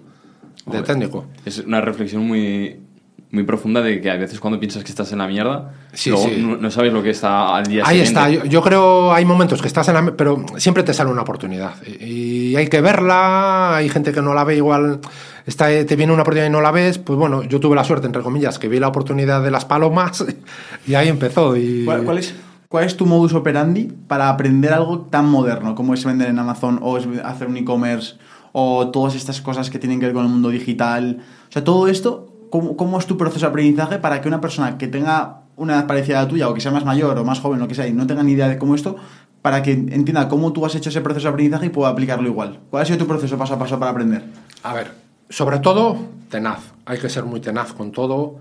de 0.67 0.83
técnico. 0.83 1.27
Es 1.45 1.59
una 1.61 1.81
reflexión 1.81 2.27
muy, 2.27 2.81
muy 3.31 3.43
profunda 3.43 3.83
de 3.83 4.01
que 4.01 4.11
a 4.11 4.17
veces 4.17 4.41
cuando 4.41 4.59
piensas 4.59 4.83
que 4.85 4.91
estás 4.91 5.13
en 5.13 5.19
la 5.19 5.27
mierda, 5.27 5.73
Sí, 5.93 6.11
luego 6.11 6.29
sí. 6.29 6.37
No, 6.41 6.57
no 6.57 6.71
sabes 6.71 6.93
lo 6.93 7.03
que 7.03 7.11
está 7.11 7.57
al 7.57 7.67
día 7.67 7.83
Ahí 7.87 8.05
siguiente. 8.05 8.09
está. 8.21 8.31
Yo, 8.31 8.45
yo 8.51 8.63
creo 8.63 9.13
hay 9.13 9.25
momentos 9.25 9.61
que 9.61 9.69
estás 9.69 9.89
en 9.89 9.95
la, 9.95 10.17
pero 10.17 10.45
siempre 10.57 10.83
te 10.83 10.95
sale 10.95 11.11
una 11.11 11.23
oportunidad 11.23 11.75
y, 11.87 12.51
y 12.53 12.57
hay 12.57 12.69
que 12.69 12.81
verla. 12.81 13.77
Hay 13.77 13.89
gente 13.89 14.13
que 14.13 14.23
no 14.23 14.33
la 14.35 14.45
ve 14.45 14.57
igual. 14.57 15.01
Está, 15.47 15.67
te 15.67 15.97
viene 15.97 16.13
una 16.13 16.23
oportunidad 16.23 16.47
y 16.47 16.51
no 16.53 16.61
la 16.61 16.71
ves. 16.71 16.99
Pues 16.99 17.19
bueno, 17.19 17.43
yo 17.43 17.61
tuve 17.61 17.77
la 17.77 17.85
suerte 17.85 18.07
entre 18.07 18.23
comillas 18.23 18.59
que 18.59 18.69
vi 18.69 18.79
la 18.81 18.89
oportunidad 18.89 19.43
de 19.43 19.51
las 19.51 19.65
palomas 19.65 20.25
y 20.87 20.95
ahí 20.95 21.09
empezó. 21.09 21.57
Y 21.57 21.85
¿Cuál, 21.85 22.05
cuál 22.05 22.19
es, 22.19 22.35
¿Cuál 22.69 22.85
es 22.85 22.97
tu 22.97 23.05
modus 23.07 23.35
operandi 23.35 23.91
para 24.07 24.29
aprender 24.31 24.73
algo 24.73 25.01
tan 25.11 25.29
moderno 25.29 25.75
como 25.75 25.95
es 25.95 26.05
vender 26.05 26.29
en 26.29 26.39
Amazon 26.39 26.79
o 26.83 26.97
es 26.99 27.07
hacer 27.25 27.49
un 27.49 27.57
e-commerce 27.59 28.17
o 28.53 28.89
todas 28.89 29.15
estas 29.15 29.41
cosas 29.41 29.71
que 29.71 29.79
tienen 29.79 30.01
que 30.01 30.07
ver 30.07 30.15
con 30.15 30.25
el 30.25 30.31
mundo 30.31 30.49
digital? 30.51 31.21
O 31.49 31.53
sea, 31.53 31.65
todo 31.65 31.89
esto, 31.89 32.27
¿cómo, 32.51 32.77
cómo 32.77 32.99
es 32.99 33.07
tu 33.07 33.17
proceso 33.17 33.47
de 33.47 33.51
aprendizaje 33.51 33.99
para 33.99 34.21
que 34.21 34.29
una 34.29 34.41
persona 34.41 34.79
que 34.79 34.89
tenga 34.89 35.43
una 35.57 35.75
edad 35.75 35.87
parecida 35.87 36.21
a 36.21 36.23
la 36.23 36.29
tuya 36.29 36.49
o 36.49 36.55
que 36.55 36.61
sea 36.61 36.71
más 36.71 36.85
mayor 36.85 37.19
o 37.19 37.25
más 37.25 37.41
joven, 37.41 37.59
lo 37.59 37.69
que 37.69 37.75
sea, 37.75 37.87
y 37.87 37.93
no 37.93 38.07
tenga 38.07 38.23
ni 38.23 38.33
idea 38.33 38.49
de 38.49 38.59
cómo 38.59 38.75
esto, 38.75 38.97
para 39.43 39.63
que 39.63 39.73
entienda 39.73 40.29
cómo 40.29 40.53
tú 40.53 40.65
has 40.65 40.75
hecho 40.75 40.89
ese 40.91 41.01
proceso 41.01 41.29
de 41.29 41.31
aprendizaje 41.31 41.67
y 41.67 41.69
pueda 41.71 41.91
aplicarlo 41.91 42.29
igual? 42.29 42.61
¿Cuál 42.71 42.83
ha 42.83 42.87
sido 42.87 42.99
tu 42.99 43.07
proceso 43.07 43.37
paso 43.37 43.55
a 43.55 43.59
paso 43.59 43.79
para 43.79 43.91
aprender? 43.91 44.25
A 44.63 44.73
ver, 44.73 44.93
sobre 45.29 45.59
todo, 45.59 45.97
tenaz. 46.31 46.61
Hay 46.87 46.99
que 46.99 47.09
ser 47.09 47.25
muy 47.25 47.41
tenaz 47.41 47.73
con 47.73 47.93
todo. 47.93 48.37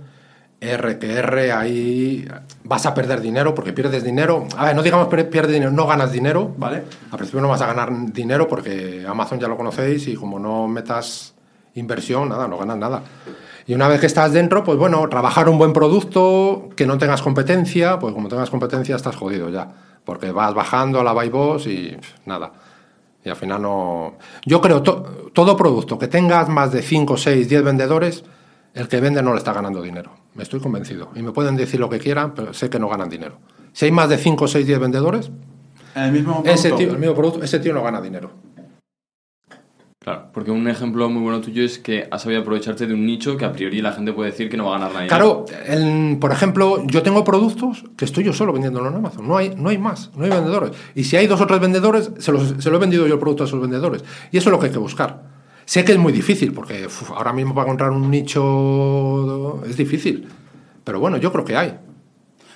R 0.60 0.98
que 0.98 1.14
R, 1.14 1.52
ahí 1.52 2.28
vas 2.64 2.86
a 2.88 2.94
perder 2.94 3.22
dinero 3.22 3.54
porque 3.54 3.74
pierdes 3.74 4.04
dinero. 4.04 4.48
A 4.58 4.66
ver, 4.66 4.76
no 4.76 4.82
digamos 4.82 5.08
pierdes 5.08 5.52
dinero, 5.52 5.72
no 5.72 5.86
ganas 5.86 6.12
dinero. 6.12 6.54
¿Vale? 6.58 6.84
Al 7.12 7.18
principio 7.18 7.42
no 7.42 7.50
vas 7.50 7.62
a 7.62 7.68
ganar 7.68 7.92
dinero 8.12 8.48
porque 8.48 9.06
Amazon 9.08 9.40
ya 9.40 9.48
lo 9.48 9.56
conocéis 9.56 10.08
y 10.08 10.16
como 10.16 10.40
no 10.40 10.68
metas 10.68 11.36
inversión, 11.76 12.30
nada, 12.30 12.48
no 12.48 12.58
ganas 12.58 12.78
nada. 12.78 13.04
Y 13.68 13.74
una 13.74 13.88
vez 13.90 14.00
que 14.00 14.06
estás 14.08 14.32
dentro, 14.32 14.64
pues 14.64 14.78
bueno, 14.78 15.08
trabajar 15.10 15.50
un 15.50 15.58
buen 15.58 15.74
producto, 15.74 16.70
que 16.76 16.88
no 16.88 16.98
tengas 16.98 17.22
competencia, 17.22 18.00
pues 18.00 18.14
como 18.14 18.30
tengas 18.30 18.50
competencia 18.50 18.96
estás 18.96 19.16
jodido 19.18 19.50
ya. 19.50 19.68
Porque 20.06 20.32
vas 20.32 20.54
bajando 20.54 21.02
a 21.02 21.04
la 21.04 21.12
buy 21.12 21.28
boss 21.30 21.68
y 21.68 21.90
pff, 22.00 22.26
nada. 22.26 22.54
Y 23.26 23.30
al 23.30 23.36
final 23.36 23.62
no... 23.62 24.14
Yo 24.46 24.62
creo, 24.62 24.82
to- 24.82 25.30
todo 25.34 25.58
producto 25.58 26.00
que 26.00 26.08
tengas 26.08 26.48
más 26.48 26.72
de 26.72 26.82
5, 26.82 27.18
6, 27.18 27.50
10 27.50 27.62
vendedores, 27.64 28.24
el 28.74 28.88
que 28.88 29.02
vende 29.02 29.22
no 29.22 29.32
le 29.34 29.40
está 29.40 29.52
ganando 29.52 29.82
dinero. 29.82 30.12
Me 30.34 30.44
estoy 30.44 30.62
convencido. 30.62 31.10
Y 31.14 31.22
me 31.22 31.32
pueden 31.34 31.58
decir 31.58 31.80
lo 31.82 31.90
que 31.90 32.00
quieran, 32.00 32.34
pero 32.34 32.54
sé 32.54 32.70
que 32.70 32.80
no 32.80 32.88
ganan 32.88 33.10
dinero. 33.10 33.40
Si 33.74 33.84
hay 33.84 33.92
más 33.92 34.08
de 34.08 34.18
5, 34.18 34.48
6, 34.48 34.66
10 34.66 34.80
vendedores, 34.80 35.30
En 35.94 36.04
el 36.04 36.12
mismo 36.14 36.42
ese 36.46 36.70
producto. 36.70 36.78
tío, 36.78 36.92
el 36.94 37.00
mismo 37.00 37.16
producto, 37.16 37.44
ese 37.44 37.60
tío 37.60 37.74
no 37.74 37.84
gana 37.84 38.00
dinero. 38.00 38.32
Claro, 40.08 40.28
porque 40.32 40.52
un 40.52 40.66
ejemplo 40.70 41.10
muy 41.10 41.22
bueno 41.22 41.42
tuyo 41.42 41.66
es 41.66 41.80
que 41.80 42.08
has 42.10 42.22
sabido 42.22 42.40
aprovecharte 42.40 42.88
de 42.88 42.94
un 42.94 43.06
nicho 43.06 43.36
que 43.36 43.44
a 43.44 43.52
priori 43.52 43.82
la 43.82 43.92
gente 43.92 44.14
puede 44.14 44.32
decir 44.32 44.50
que 44.50 44.56
no 44.56 44.64
va 44.68 44.78
a 44.78 44.80
ganar 44.80 44.94
nada. 44.94 45.08
Claro, 45.08 45.44
el- 45.68 46.18
por 46.18 46.32
ejemplo, 46.32 46.82
yo 46.88 47.04
tengo 47.04 47.26
productos 47.26 47.84
que 47.98 48.06
estoy 48.06 48.24
yo 48.24 48.32
solo 48.32 48.54
vendiéndolo 48.54 48.88
en 48.88 48.96
Amazon. 48.96 49.28
No 49.28 49.36
hay, 49.36 49.54
no 49.58 49.68
hay 49.68 49.78
más, 49.78 50.10
no 50.16 50.24
hay 50.24 50.30
vendedores. 50.30 50.72
Y 50.96 51.04
si 51.04 51.18
hay 51.18 51.28
dos 51.28 51.42
o 51.42 51.46
tres 51.46 51.60
vendedores, 51.60 52.10
se, 52.20 52.32
los- 52.32 52.56
se 52.58 52.70
lo 52.70 52.78
he 52.78 52.80
vendido 52.80 53.06
yo 53.06 53.16
el 53.16 53.20
producto 53.20 53.44
a 53.44 53.48
esos 53.48 53.60
vendedores. 53.60 54.02
Y 54.32 54.38
eso 54.38 54.48
es 54.48 54.52
lo 54.54 54.60
que 54.62 54.68
hay 54.68 54.72
que 54.72 54.78
buscar. 54.78 55.24
Sé 55.66 55.84
que 55.84 55.92
es 55.92 55.98
muy 55.98 56.14
difícil, 56.14 56.54
porque 56.54 56.86
uf, 56.86 57.12
ahora 57.12 57.34
mismo 57.34 57.54
para 57.54 57.66
encontrar 57.68 57.92
un 57.92 58.10
nicho 58.10 59.62
es 59.66 59.76
difícil. 59.76 60.26
Pero 60.86 61.02
bueno, 61.02 61.18
yo 61.18 61.34
creo 61.34 61.44
que 61.44 61.58
hay. 61.58 61.78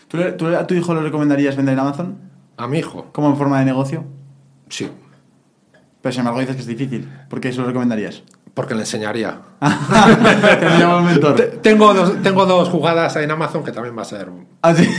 ¿Tú, 0.07 0.19
a 0.47 0.65
tu 0.67 0.73
hijo 0.73 0.93
le 0.95 1.01
recomendarías 1.01 1.57
vender 1.57 1.73
en 1.73 1.79
Amazon 1.79 2.15
A 2.55 2.65
mi 2.67 2.79
hijo, 2.79 3.07
como 3.11 3.29
en 3.29 3.35
forma 3.35 3.59
de 3.59 3.65
negocio? 3.65 4.05
sí. 4.69 4.87
Pero 6.01 6.11
sin 6.11 6.21
embargo 6.21 6.39
dices 6.39 6.55
que 6.55 6.61
es 6.61 6.67
difícil. 6.67 7.09
¿Por 7.29 7.39
qué 7.39 7.49
eso 7.49 7.61
lo 7.61 7.67
recomendarías? 7.67 8.23
Porque 8.53 8.73
le 8.73 8.81
enseñaría. 8.81 9.39
Tengo 11.61 11.93
dos, 11.93 12.21
tengo 12.21 12.45
dos 12.45 12.69
jugadas 12.69 13.15
en 13.15 13.31
Amazon 13.31 13.63
que 13.63 13.71
también 13.71 13.97
va 13.97 14.01
a 14.01 14.05
ser. 14.05 14.29
Ah, 14.61 14.73
sí. 14.73 14.83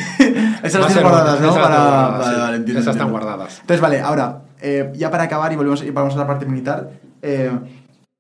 Esas 0.62 0.80
las 0.80 0.86
tienes 0.86 1.02
guardadas, 1.02 1.40
¿no? 1.40 1.50
esas 1.50 1.62
Para... 1.62 1.74
están 1.74 1.84
guardadas, 1.84 2.18
vale, 2.18 2.34
sí. 2.34 2.40
vale, 2.40 2.56
entiendo, 2.56 2.80
Esas 2.80 2.94
están 2.94 3.10
guardadas. 3.10 3.58
Entonces, 3.60 3.80
vale, 3.80 4.00
ahora, 4.00 4.42
eh, 4.60 4.92
ya 4.94 5.10
para 5.10 5.24
acabar 5.24 5.52
y 5.52 5.56
volvemos 5.56 5.82
y 5.82 5.90
vamos 5.90 6.14
a 6.14 6.18
la 6.18 6.26
parte 6.26 6.46
militar, 6.46 6.90
eh, 7.20 7.50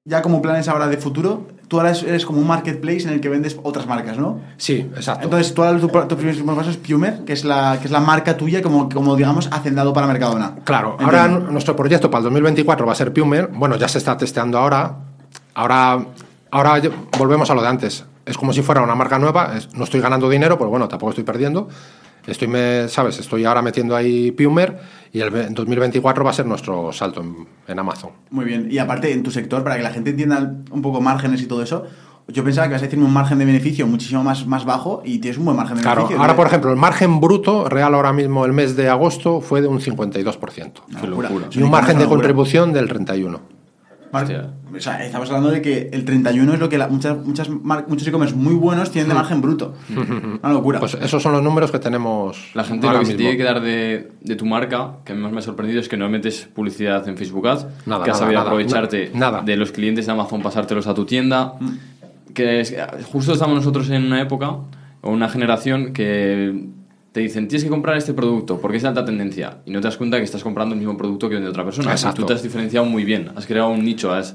ya 0.04 0.20
como 0.20 0.42
planes 0.42 0.68
ahora 0.68 0.88
de 0.88 0.96
futuro, 0.96 1.46
tú 1.72 1.80
ahora 1.80 1.92
eres, 1.92 2.26
como 2.26 2.38
un 2.38 2.46
marketplace 2.46 3.04
en 3.04 3.14
el 3.14 3.20
que 3.22 3.30
vendes 3.30 3.56
otras 3.62 3.86
marcas, 3.86 4.18
¿no? 4.18 4.42
Sí, 4.58 4.90
exacto. 4.94 5.24
Entonces, 5.24 5.54
tú 5.54 5.62
ahora 5.62 5.80
tu, 5.80 5.88
tu 5.88 6.16
primer 6.18 6.44
paso 6.44 6.68
es 6.68 6.76
Pumer, 6.76 7.24
que 7.24 7.32
es 7.32 7.46
la, 7.46 7.78
que 7.80 7.86
es 7.86 7.90
la 7.90 8.00
marca 8.00 8.36
tuya 8.36 8.60
como, 8.60 8.90
como 8.90 9.16
digamos, 9.16 9.48
hacendado 9.50 9.94
para 9.94 10.06
Mercadona. 10.06 10.56
Claro, 10.64 10.98
Entiendo. 11.00 11.16
ahora 11.16 11.28
nuestro 11.28 11.74
proyecto 11.74 12.10
para 12.10 12.18
el 12.18 12.24
2024 12.24 12.84
va 12.84 12.92
a 12.92 12.94
ser 12.94 13.10
Pumer. 13.14 13.48
Bueno, 13.54 13.76
ya 13.76 13.88
se 13.88 13.96
está 13.96 14.18
testeando 14.18 14.58
ahora. 14.58 14.96
Ahora, 15.54 16.04
ahora 16.50 16.82
volvemos 17.16 17.48
a 17.48 17.54
lo 17.54 17.62
de 17.62 17.68
antes. 17.68 18.04
Es 18.26 18.36
como 18.36 18.52
si 18.52 18.60
fuera 18.60 18.82
una 18.82 18.94
marca 18.94 19.18
nueva. 19.18 19.54
no 19.74 19.84
estoy 19.84 20.02
ganando 20.02 20.28
dinero, 20.28 20.58
pero 20.58 20.68
bueno, 20.68 20.88
tampoco 20.88 21.12
estoy 21.12 21.24
perdiendo. 21.24 21.70
Estoy, 22.26 22.48
me, 22.48 22.86
¿sabes? 22.88 23.18
Estoy 23.18 23.46
ahora 23.46 23.62
metiendo 23.62 23.96
ahí 23.96 24.30
Pumer 24.32 24.78
y 25.12 25.20
el 25.20 25.30
ve- 25.30 25.48
2024 25.50 26.24
va 26.24 26.30
a 26.30 26.34
ser 26.34 26.46
nuestro 26.46 26.92
salto 26.92 27.20
en, 27.20 27.46
en 27.68 27.78
Amazon. 27.78 28.10
Muy 28.30 28.44
bien. 28.44 28.68
Y 28.70 28.78
aparte, 28.78 29.12
en 29.12 29.22
tu 29.22 29.30
sector, 29.30 29.62
para 29.62 29.76
que 29.76 29.82
la 29.82 29.90
gente 29.90 30.10
entienda 30.10 30.54
un 30.70 30.82
poco 30.82 31.00
márgenes 31.00 31.42
y 31.42 31.46
todo 31.46 31.62
eso, 31.62 31.84
yo 32.28 32.44
pensaba 32.44 32.68
que 32.68 32.74
vas 32.74 32.82
a 32.82 32.84
decirme 32.86 33.04
un 33.04 33.12
margen 33.12 33.38
de 33.38 33.44
beneficio 33.44 33.86
muchísimo 33.86 34.22
más, 34.22 34.46
más 34.46 34.64
bajo 34.64 35.02
y 35.04 35.18
tienes 35.18 35.38
un 35.38 35.44
buen 35.44 35.56
margen 35.56 35.76
de 35.76 35.82
Claro, 35.82 36.02
beneficio. 36.02 36.20
ahora 36.20 36.32
¿no? 36.32 36.36
por 36.36 36.46
ejemplo, 36.46 36.70
el 36.70 36.76
margen 36.76 37.20
bruto 37.20 37.68
real 37.68 37.94
ahora 37.94 38.12
mismo 38.12 38.44
el 38.46 38.52
mes 38.52 38.76
de 38.76 38.88
agosto 38.88 39.40
fue 39.40 39.60
de 39.60 39.66
un 39.68 39.80
52%. 39.80 40.72
Qué 41.00 41.06
locura. 41.06 41.30
Y 41.50 41.62
un 41.62 41.70
margen 41.70 41.96
de 41.98 42.04
locura. 42.04 42.16
contribución 42.20 42.72
del 42.72 42.88
31%. 42.88 43.38
Hostia. 44.12 44.50
O 44.76 44.80
sea, 44.80 45.04
estamos 45.04 45.28
hablando 45.30 45.50
de 45.50 45.62
que 45.62 45.88
el 45.92 46.04
31 46.04 46.54
es 46.54 46.60
lo 46.60 46.68
que 46.68 46.76
la- 46.78 46.88
muchas, 46.88 47.16
muchas 47.24 47.48
muchos 47.48 48.06
e-commerce 48.06 48.34
muy 48.34 48.54
buenos 48.54 48.90
tienen 48.90 49.08
de 49.08 49.14
margen 49.14 49.40
bruto. 49.40 49.74
Una 50.42 50.52
locura. 50.52 50.80
Pues 50.80 50.94
esos 50.94 51.22
son 51.22 51.32
los 51.32 51.42
números 51.42 51.70
que 51.70 51.78
tenemos. 51.78 52.50
La 52.54 52.64
gente 52.64 52.86
ahora 52.86 52.98
lo 53.00 53.04
que 53.04 53.12
se 53.12 53.16
tiene 53.16 53.36
que 53.36 53.42
dar 53.44 53.60
de, 53.60 54.12
de 54.20 54.36
tu 54.36 54.44
marca, 54.46 54.96
que 55.04 55.14
más 55.14 55.32
me 55.32 55.38
ha 55.38 55.42
sorprendido, 55.42 55.80
es 55.80 55.88
que 55.88 55.96
no 55.96 56.08
metes 56.08 56.48
publicidad 56.54 57.06
en 57.08 57.16
Facebook 57.16 57.48
Ads, 57.48 57.66
Nada, 57.86 58.04
que 58.04 58.10
has 58.10 58.16
nada, 58.16 58.18
sabido 58.18 58.40
nada, 58.40 58.50
aprovecharte 58.50 59.10
na- 59.14 59.20
nada. 59.30 59.42
de 59.42 59.56
los 59.56 59.72
clientes 59.72 60.06
de 60.06 60.12
Amazon, 60.12 60.42
pasártelos 60.42 60.86
a 60.86 60.94
tu 60.94 61.04
tienda. 61.06 61.54
Que 62.34 62.60
es- 62.60 62.74
justo 63.10 63.32
estamos 63.34 63.54
nosotros 63.56 63.88
en 63.90 64.04
una 64.04 64.20
época 64.20 64.56
o 65.00 65.10
una 65.10 65.28
generación 65.28 65.92
que 65.92 66.66
te 67.12 67.20
dicen 67.20 67.46
tienes 67.46 67.64
que 67.64 67.70
comprar 67.70 67.96
este 67.96 68.14
producto 68.14 68.58
porque 68.58 68.78
es 68.78 68.82
de 68.82 68.88
alta 68.88 69.04
tendencia 69.04 69.58
y 69.66 69.70
no 69.70 69.80
te 69.80 69.88
das 69.88 69.96
cuenta 69.96 70.16
que 70.18 70.24
estás 70.24 70.42
comprando 70.42 70.74
el 70.74 70.78
mismo 70.80 70.96
producto 70.96 71.28
que 71.28 71.34
vende 71.36 71.50
otra 71.50 71.64
persona. 71.64 71.92
Exacto. 71.92 72.22
tú 72.22 72.26
te 72.26 72.32
has 72.34 72.42
diferenciado 72.42 72.86
muy 72.86 73.04
bien, 73.04 73.30
has 73.36 73.46
creado 73.46 73.68
un 73.68 73.84
nicho, 73.84 74.12
has, 74.12 74.34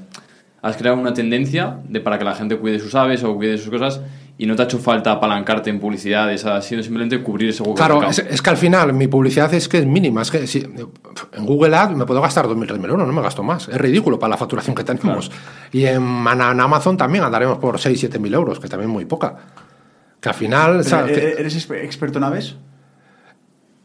has 0.62 0.76
creado 0.76 0.96
una 0.98 1.12
tendencia 1.12 1.78
de 1.88 2.00
para 2.00 2.18
que 2.18 2.24
la 2.24 2.34
gente 2.34 2.56
cuide 2.56 2.78
sus 2.78 2.94
aves 2.94 3.24
o 3.24 3.34
cuide 3.34 3.58
sus 3.58 3.70
cosas 3.70 4.00
y 4.40 4.46
no 4.46 4.54
te 4.54 4.62
ha 4.62 4.66
hecho 4.66 4.78
falta 4.78 5.10
apalancarte 5.10 5.68
en 5.68 5.80
publicidades, 5.80 6.44
ha 6.44 6.62
sido 6.62 6.80
simplemente 6.84 7.20
cubrir 7.24 7.48
ese 7.50 7.64
hueco. 7.64 7.72
de 7.74 7.76
Claro, 7.78 8.08
es, 8.08 8.20
es 8.20 8.40
que 8.40 8.50
al 8.50 8.56
final 8.56 8.92
mi 8.92 9.08
publicidad 9.08 9.52
es 9.52 9.68
que 9.68 9.78
es 9.78 9.86
mínima. 9.86 10.22
Es 10.22 10.30
que 10.30 10.46
si- 10.46 10.60
en 10.60 11.44
Google 11.44 11.74
Ads 11.74 11.96
me 11.96 12.06
puedo 12.06 12.20
gastar 12.20 12.46
2.000, 12.46 12.68
3.000 12.68 12.88
euros, 12.88 13.04
no 13.08 13.12
me 13.12 13.20
gasto 13.20 13.42
más. 13.42 13.66
Es 13.68 13.76
ridículo 13.76 14.16
para 14.20 14.30
la 14.30 14.36
facturación 14.36 14.76
que 14.76 14.84
tenemos. 14.84 15.32
Y 15.72 15.86
en, 15.86 15.96
Amazon 16.28 16.96
también 16.96 17.24
andaremos 17.24 17.58
por 17.58 17.80
6, 17.80 18.00
7.000 18.00 18.32
euros, 18.32 18.60
que 18.60 18.68
también 18.68 18.88
es 18.90 18.94
muy 18.94 19.06
poca. 19.06 19.34
Que 20.20 20.28
al 20.28 20.34
final. 20.36 20.82
¿e- 20.86 21.12
Que- 21.12 21.34
¿Eres 21.38 21.56
exper- 21.68 21.82
experto 21.82 22.18
en 22.18 22.24
aves? 22.24 22.54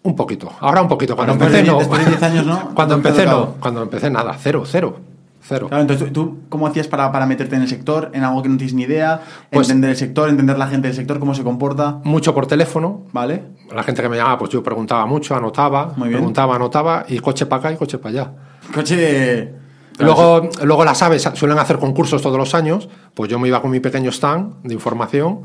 Un 0.04 0.16
poquito. 0.16 0.52
Ahora 0.60 0.82
un 0.82 0.88
poquito. 0.88 1.16
Cuando 1.16 1.36
de 1.36 1.46
empecé, 1.46 1.64
no. 1.64 1.80
después 1.80 2.04
de 2.04 2.12
10 2.12 2.24
años, 2.24 2.46
¿no? 2.46 2.70
Cuando 2.76 2.96
empecé, 2.96 3.26
no. 3.26 3.56
Cuando 3.60 3.82
empecé, 3.82 4.10
nada. 4.10 4.36
Cero, 4.40 4.64
cero. 4.66 4.98
Cero. 5.46 5.68
Claro, 5.68 5.82
entonces 5.82 6.14
¿tú, 6.14 6.40
cómo 6.48 6.68
hacías 6.68 6.88
para, 6.88 7.12
para 7.12 7.26
meterte 7.26 7.58
en 7.58 7.64
el 7.64 7.68
sector, 7.68 8.12
en 8.14 8.24
algo 8.24 8.42
que 8.42 8.48
no 8.48 8.56
tienes 8.56 8.74
ni 8.74 8.84
idea, 8.84 9.20
Pues- 9.52 9.68
entender 9.68 9.90
el 9.90 9.98
sector, 9.98 10.30
entender 10.30 10.58
la 10.58 10.68
gente 10.68 10.88
del 10.88 10.96
sector, 10.96 11.20
cómo 11.20 11.36
se 11.36 11.44
comporta, 11.44 12.00
Mucho 12.06 12.34
por 12.34 12.48
teléfono. 12.48 13.02
¿vale? 13.12 13.44
La 13.70 13.84
gente 13.84 14.02
que 14.02 14.08
me 14.08 14.16
llamaba, 14.16 14.38
pues 14.38 14.52
yo 14.52 14.64
preguntaba 14.64 15.06
mucho, 15.06 15.36
anotaba, 15.36 15.92
Muy 15.98 16.08
bien. 16.08 16.20
preguntaba, 16.20 16.56
anotaba, 16.56 17.06
y 17.10 17.20
coche 17.20 17.46
para 17.46 17.60
acá 17.60 17.72
y 17.74 17.76
coche 17.76 17.98
para 17.98 18.10
allá. 18.22 18.32
Coche... 18.74 19.54
Luego, 20.00 20.50
luego 20.64 20.86
las 20.86 21.02
aves 21.04 21.30
suelen 21.34 21.60
hacer 21.60 21.78
concursos 21.78 22.22
todos 22.22 22.38
los 22.38 22.56
años, 22.56 22.88
pues 23.14 23.30
yo 23.30 23.38
me 23.38 23.48
iba 23.50 23.62
con 23.62 23.70
mi 23.70 23.80
pequeño 23.82 24.12
stand 24.12 24.64
de 24.64 24.74
información 24.74 25.42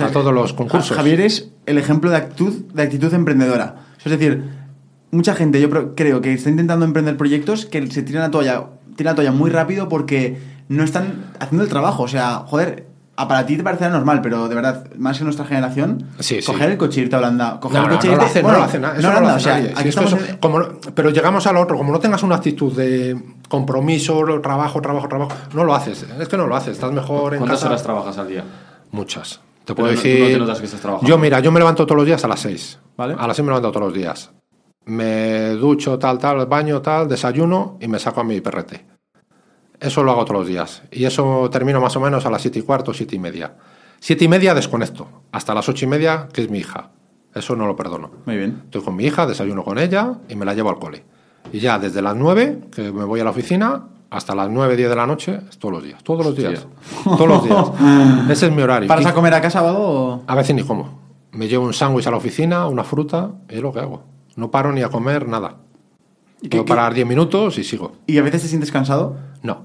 a 0.00 0.08
todos 0.08 0.32
los 0.34 0.52
concursos. 0.52 0.96
Javier 0.96 1.20
es 1.20 1.50
el 1.66 1.78
ejemplo 1.78 2.10
de 2.10 2.16
actitud, 2.16 2.52
de 2.72 2.82
actitud 2.82 3.12
emprendedora. 3.14 3.76
Es 4.04 4.10
decir, 4.10 4.44
mucha 5.10 5.34
gente, 5.34 5.60
yo 5.60 5.68
creo 5.94 6.20
que 6.20 6.32
está 6.32 6.50
intentando 6.50 6.84
emprender 6.84 7.16
proyectos 7.16 7.66
que 7.66 7.86
se 7.90 8.02
tiran 8.02 8.22
la 8.22 8.30
toalla, 8.30 8.64
tiran 8.96 9.12
la 9.12 9.16
toalla 9.16 9.32
muy 9.32 9.50
rápido 9.50 9.88
porque 9.88 10.38
no 10.68 10.84
están 10.84 11.24
haciendo 11.40 11.64
el 11.64 11.70
trabajo. 11.70 12.02
O 12.04 12.08
sea, 12.08 12.44
joder, 12.46 12.86
a 13.16 13.26
para 13.26 13.44
ti 13.46 13.56
te 13.56 13.64
parecerá 13.64 13.90
normal, 13.90 14.20
pero 14.22 14.48
de 14.48 14.54
verdad, 14.54 14.84
más 14.96 15.18
que 15.18 15.24
nuestra 15.24 15.44
generación, 15.44 16.04
Sí, 16.20 16.40
sí. 16.40 16.46
coger 16.46 16.70
el 16.70 16.76
coche 16.78 17.00
e 17.00 17.04
irte 17.04 17.16
a 17.16 17.18
Holanda, 17.18 17.58
coger 17.58 17.80
No, 17.80 17.88
el 17.88 17.94
coche 17.96 18.08
no 18.08 18.14
e 18.14 18.16
irte- 18.26 18.36
no 18.36 18.42
bueno, 18.42 18.58
lo 18.58 18.64
hace 18.64 18.78
no 18.78 19.20
lo 19.20 19.28
hace 19.28 20.90
pero 20.94 21.10
llegamos 21.10 21.46
al 21.48 21.56
otro, 21.56 21.76
como 21.76 21.90
no 21.92 21.98
tengas 21.98 22.22
una 22.22 22.36
actitud 22.36 22.72
de 22.76 23.20
compromiso, 23.48 24.22
trabajo, 24.40 24.80
trabajo, 24.80 25.08
trabajo, 25.08 25.32
no 25.52 25.64
lo 25.64 25.74
haces. 25.74 26.06
Es 26.20 26.28
que 26.28 26.36
no 26.36 26.46
lo 26.46 26.54
haces. 26.54 26.74
Estás 26.74 26.92
mejor 26.92 27.34
en 27.34 27.40
¿Cuántas 27.40 27.58
casa. 27.58 27.68
horas 27.70 27.82
trabajas 27.82 28.18
al 28.18 28.28
día? 28.28 28.44
Muchas. 28.92 29.40
Te 29.68 29.74
Pero 29.74 29.84
puedo 29.84 29.92
no- 29.94 30.00
tú 30.00 30.08
decir. 30.08 30.20
no 30.22 30.26
te 30.28 30.38
notas 30.38 30.58
que 30.60 30.64
estás 30.64 30.80
trabajando. 30.80 31.06
Yo, 31.08 31.18
mira, 31.18 31.40
yo 31.40 31.52
me 31.52 31.58
levanto 31.60 31.84
todos 31.84 31.98
los 31.98 32.06
días 32.06 32.24
a 32.24 32.28
las 32.28 32.40
6. 32.40 32.78
Vale. 32.96 33.14
A 33.18 33.26
las 33.26 33.36
6 33.36 33.44
me 33.44 33.50
levanto 33.50 33.70
todos 33.70 33.86
los 33.88 33.94
días. 33.94 34.30
Me 34.86 35.50
ducho, 35.50 35.98
tal, 35.98 36.18
tal, 36.18 36.46
baño, 36.46 36.80
tal, 36.80 37.06
desayuno 37.06 37.76
y 37.78 37.86
me 37.88 37.98
saco 37.98 38.22
a 38.22 38.24
mi 38.24 38.40
perrete. 38.40 38.86
Eso 39.78 40.02
lo 40.02 40.12
hago 40.12 40.24
todos 40.24 40.40
los 40.40 40.48
días. 40.48 40.82
Y 40.90 41.04
eso 41.04 41.50
termino 41.50 41.80
más 41.82 41.94
o 41.96 42.00
menos 42.00 42.24
a 42.24 42.30
las 42.30 42.40
7 42.40 42.60
y 42.60 42.62
cuarto, 42.62 42.94
7 42.94 43.14
y 43.14 43.18
media. 43.18 43.56
7 44.00 44.24
y 44.24 44.28
media 44.28 44.54
desconecto. 44.54 45.06
Hasta 45.32 45.52
las 45.54 45.68
8 45.68 45.84
y 45.84 45.88
media, 45.88 46.28
que 46.32 46.40
es 46.42 46.50
mi 46.50 46.60
hija. 46.60 46.90
Eso 47.34 47.54
no 47.54 47.66
lo 47.66 47.76
perdono. 47.76 48.10
Muy 48.24 48.38
bien. 48.38 48.62
Estoy 48.64 48.80
con 48.82 48.96
mi 48.96 49.04
hija, 49.04 49.26
desayuno 49.26 49.62
con 49.62 49.78
ella 49.78 50.14
y 50.30 50.34
me 50.34 50.46
la 50.46 50.54
llevo 50.54 50.70
al 50.70 50.78
cole. 50.78 51.04
Y 51.52 51.58
ya 51.60 51.78
desde 51.78 52.00
las 52.00 52.16
9, 52.16 52.60
que 52.74 52.90
me 52.90 53.04
voy 53.04 53.20
a 53.20 53.24
la 53.24 53.30
oficina, 53.30 53.84
hasta 54.10 54.34
las 54.34 54.48
9, 54.50 54.76
10 54.76 54.88
de 54.90 54.96
la 54.96 55.06
noche, 55.06 55.40
todos 55.58 55.72
los 55.74 55.82
días. 55.84 56.02
Todos 56.02 56.24
los 56.24 56.34
días. 56.36 56.66
Todos 57.04 57.28
los 57.28 57.44
días. 57.44 57.66
Ese 58.30 58.46
es 58.46 58.52
mi 58.52 58.62
horario. 58.62 58.88
¿Paras 58.88 59.06
a 59.06 59.12
comer 59.14 59.34
a 59.34 59.40
casa 59.40 59.62
o 59.62 59.68
algo? 59.68 59.82
o- 59.88 60.22
a 60.26 60.34
veces 60.34 60.54
ni 60.56 60.62
como. 60.62 60.98
Me 61.32 61.46
llevo 61.48 61.64
un 61.66 61.74
sándwich 61.74 62.06
a 62.06 62.10
la 62.10 62.16
oficina, 62.16 62.66
una 62.68 62.84
fruta, 62.84 63.32
y 63.50 63.56
es 63.56 63.60
lo 63.62 63.72
que 63.72 63.80
hago. 63.80 64.02
No 64.36 64.50
paro 64.50 64.72
ni 64.72 64.82
a 64.82 64.88
comer 64.88 65.28
nada. 65.28 65.56
¿Y, 66.40 66.48
Puedo 66.48 66.64
qué- 66.64 66.68
parar 66.68 66.94
10 66.94 67.06
minutos 67.06 67.58
y 67.58 67.64
sigo. 67.64 67.92
y 68.06 68.16
a 68.18 68.22
veces 68.22 68.42
te 68.42 68.48
sientes 68.48 68.70
cansado? 68.72 69.16
No, 69.42 69.62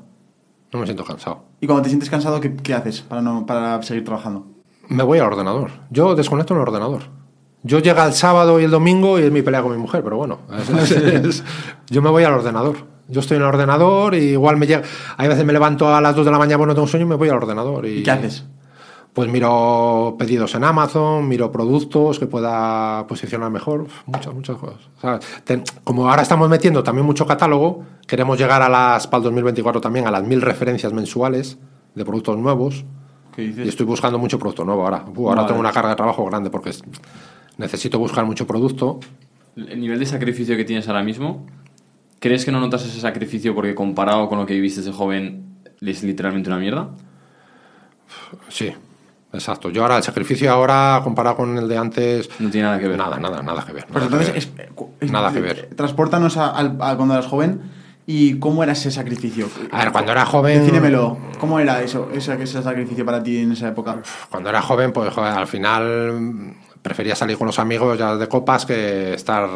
no 0.73 0.79
me 0.79 0.86
siento 0.86 1.03
cansado. 1.06 1.43
Y 1.62 1.67
cuando 1.67 1.84
te 1.84 1.89
sientes 1.89 2.10
cansado, 2.10 2.39
¿qué, 2.41 2.56
qué 2.56 2.73
haces 2.73 3.01
para, 3.01 3.21
no, 3.21 3.45
para 3.45 3.82
seguir 3.84 4.03
trabajando? 4.03 4.45
Me 4.89 5.03
voy 5.03 5.19
al 5.19 5.27
ordenador. 5.27 5.69
Yo 5.91 6.15
desconecto 6.15 6.53
en 6.53 6.62
el 6.62 6.67
ordenador. 6.67 7.03
Yo 7.62 7.79
llega 7.79 8.06
el 8.06 8.13
sábado 8.13 8.60
y 8.60 8.65
el 8.65 8.71
domingo 8.71 9.17
y 9.19 9.23
es 9.23 9.32
mi 9.32 9.41
pelea 9.41 9.62
con 9.62 9.71
mi 9.71 9.77
mujer, 9.77 10.03
pero 10.03 10.17
bueno, 10.17 10.39
es- 10.60 10.69
es- 10.91 10.91
es- 10.91 11.43
yo 11.89 12.01
me 12.01 12.10
voy 12.10 12.23
al 12.25 12.34
ordenador. 12.34 12.75
Yo 13.07 13.19
estoy 13.19 13.37
en 13.37 13.43
el 13.43 13.49
ordenador 13.49 14.15
y 14.15 14.29
igual 14.31 14.57
me 14.57 14.65
llega... 14.67 14.83
Hay 15.17 15.27
veces 15.27 15.45
me 15.45 15.53
levanto 15.53 15.93
a 15.93 15.99
las 16.01 16.15
2 16.15 16.25
de 16.25 16.31
la 16.31 16.37
mañana, 16.37 16.57
bueno, 16.57 16.71
no 16.71 16.75
tengo 16.75 16.87
sueño 16.87 17.05
y 17.05 17.09
me 17.09 17.15
voy 17.15 17.29
al 17.29 17.35
ordenador. 17.37 17.85
¿Y, 17.85 17.99
¿Y 17.99 18.03
qué 18.03 18.11
haces? 18.11 18.45
Pues 19.13 19.29
miro 19.29 20.15
pedidos 20.17 20.55
en 20.55 20.63
Amazon, 20.63 21.27
miro 21.27 21.51
productos 21.51 22.17
que 22.17 22.25
pueda 22.25 23.05
posicionar 23.07 23.51
mejor, 23.51 23.85
muchas, 24.07 24.33
muchas 24.33 24.57
cosas. 24.57 24.79
O 24.97 25.01
sea, 25.01 25.19
ten- 25.43 25.63
como 25.83 26.09
ahora 26.09 26.23
estamos 26.23 26.49
metiendo 26.49 26.81
también 26.81 27.05
mucho 27.05 27.27
catálogo, 27.27 27.83
queremos 28.07 28.39
llegar 28.39 28.63
a 28.63 28.69
las, 28.69 29.05
para 29.05 29.19
el 29.19 29.23
2024 29.25 29.81
también, 29.81 30.07
a 30.07 30.11
las 30.11 30.23
mil 30.23 30.41
referencias 30.41 30.93
mensuales 30.93 31.59
de 31.93 32.05
productos 32.05 32.37
nuevos. 32.39 32.85
¿Qué 33.35 33.43
dices? 33.43 33.65
Y 33.65 33.69
estoy 33.69 33.85
buscando 33.85 34.17
mucho 34.17 34.39
producto 34.39 34.65
nuevo 34.65 34.83
ahora. 34.83 35.05
Ahora 35.05 35.35
Vale. 35.35 35.47
tengo 35.47 35.59
una 35.59 35.71
carga 35.71 35.89
de 35.91 35.95
trabajo 35.95 36.25
grande 36.25 36.49
porque 36.49 36.71
es- 36.71 36.83
necesito 37.57 37.99
buscar 37.99 38.25
mucho 38.25 38.47
producto. 38.47 38.99
El 39.55 39.79
nivel 39.79 39.99
de 39.99 40.07
sacrificio 40.07 40.57
que 40.57 40.65
tienes 40.65 40.87
ahora 40.87 41.03
mismo, 41.03 41.45
¿crees 42.23 42.45
que 42.45 42.51
no 42.53 42.62
notas 42.62 42.86
ese 42.86 43.01
sacrificio 43.01 43.53
porque 43.53 43.75
comparado 43.75 44.29
con 44.29 44.39
lo 44.39 44.45
que 44.45 44.53
viviste 44.53 44.81
de 44.81 44.93
joven 44.93 45.57
es 45.81 46.03
literalmente 46.03 46.49
una 46.49 46.57
mierda? 46.57 46.88
Sí, 48.47 48.71
exacto. 49.33 49.69
Yo 49.69 49.81
ahora, 49.81 49.97
el 49.97 50.03
sacrificio 50.03 50.49
ahora 50.51 51.01
comparado 51.03 51.36
con 51.36 51.57
el 51.57 51.67
de 51.67 51.77
antes, 51.77 52.29
No 52.39 52.49
tiene 52.49 52.67
nada 52.67 52.79
que 52.79 52.88
ver. 52.88 52.97
nada, 52.97 53.17
nada, 53.19 53.41
nada 53.43 53.65
que 53.65 53.73
ver. 53.73 53.86
Pues 53.88 54.05
nada 54.05 54.07
que 54.17 54.23
entonces, 54.25 54.55
ver. 54.55 54.65
es- 54.67 54.71
cu- 54.73 54.91
es- 55.01 55.12
Nada 55.12 55.33
que 55.33 55.41
ver. 55.41 55.69
Transpórtanos 55.75 56.38
a, 56.38 56.49
al- 56.51 56.77
a 56.79 56.95
cuando 56.95 57.13
eras 57.15 57.25
joven 57.27 57.62
y 58.05 58.39
cómo 58.39 58.63
era 58.63 58.71
ese 58.71 58.89
sacrificio. 58.89 59.49
A 59.71 59.79
ver, 59.83 59.91
cuando 59.91 60.12
era 60.13 60.25
joven... 60.25 60.59
Defínemelo. 60.62 61.17
¿Cómo 61.39 61.59
era 61.59 61.81
eso, 61.81 62.09
ese, 62.13 62.41
ese 62.41 62.63
sacrificio 62.63 63.05
para 63.05 63.21
ti 63.21 63.39
en 63.39 63.51
esa 63.51 63.67
época? 63.67 64.01
Cuando 64.29 64.49
era 64.49 64.62
joven, 64.62 64.93
pues 64.93 65.13
joder, 65.13 65.33
al 65.33 65.47
final 65.47 66.55
prefería 66.81 67.15
salir 67.15 67.38
con 67.38 67.47
los 67.47 67.59
amigos 67.59 67.97
ya 67.97 68.15
de 68.15 68.27
copas 68.27 68.65
que 68.65 69.13
estar 69.13 69.49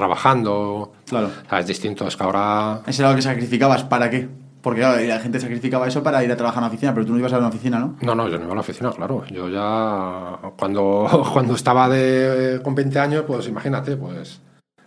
trabajando. 0.00 0.92
Claro. 1.08 1.28
O 1.28 1.48
sea, 1.48 1.60
es 1.60 1.66
distinto, 1.66 2.06
es 2.06 2.16
que 2.16 2.24
ahora... 2.24 2.80
Ese 2.86 3.02
era 3.02 3.10
lo 3.10 3.16
que 3.16 3.22
sacrificabas. 3.22 3.84
¿Para 3.84 4.10
qué? 4.10 4.28
Porque 4.62 4.80
claro, 4.80 5.00
la 5.00 5.20
gente 5.20 5.40
sacrificaba 5.40 5.88
eso 5.88 6.02
para 6.02 6.22
ir 6.22 6.30
a 6.30 6.36
trabajar 6.36 6.58
en 6.58 6.64
la 6.64 6.68
oficina, 6.68 6.92
pero 6.92 7.06
tú 7.06 7.12
no 7.12 7.18
ibas 7.18 7.32
a 7.32 7.38
una 7.38 7.48
oficina, 7.48 7.78
¿no? 7.78 7.96
No, 8.02 8.14
no, 8.14 8.28
yo 8.28 8.36
no 8.38 8.44
iba 8.44 8.52
a 8.52 8.56
la 8.56 8.60
oficina, 8.60 8.90
claro. 8.90 9.24
Yo 9.30 9.48
ya, 9.48 10.38
cuando, 10.58 11.06
cuando 11.32 11.54
estaba 11.54 11.88
de, 11.88 12.60
con 12.62 12.74
20 12.74 12.98
años, 12.98 13.24
pues 13.26 13.48
imagínate, 13.48 13.96
pues 13.96 14.40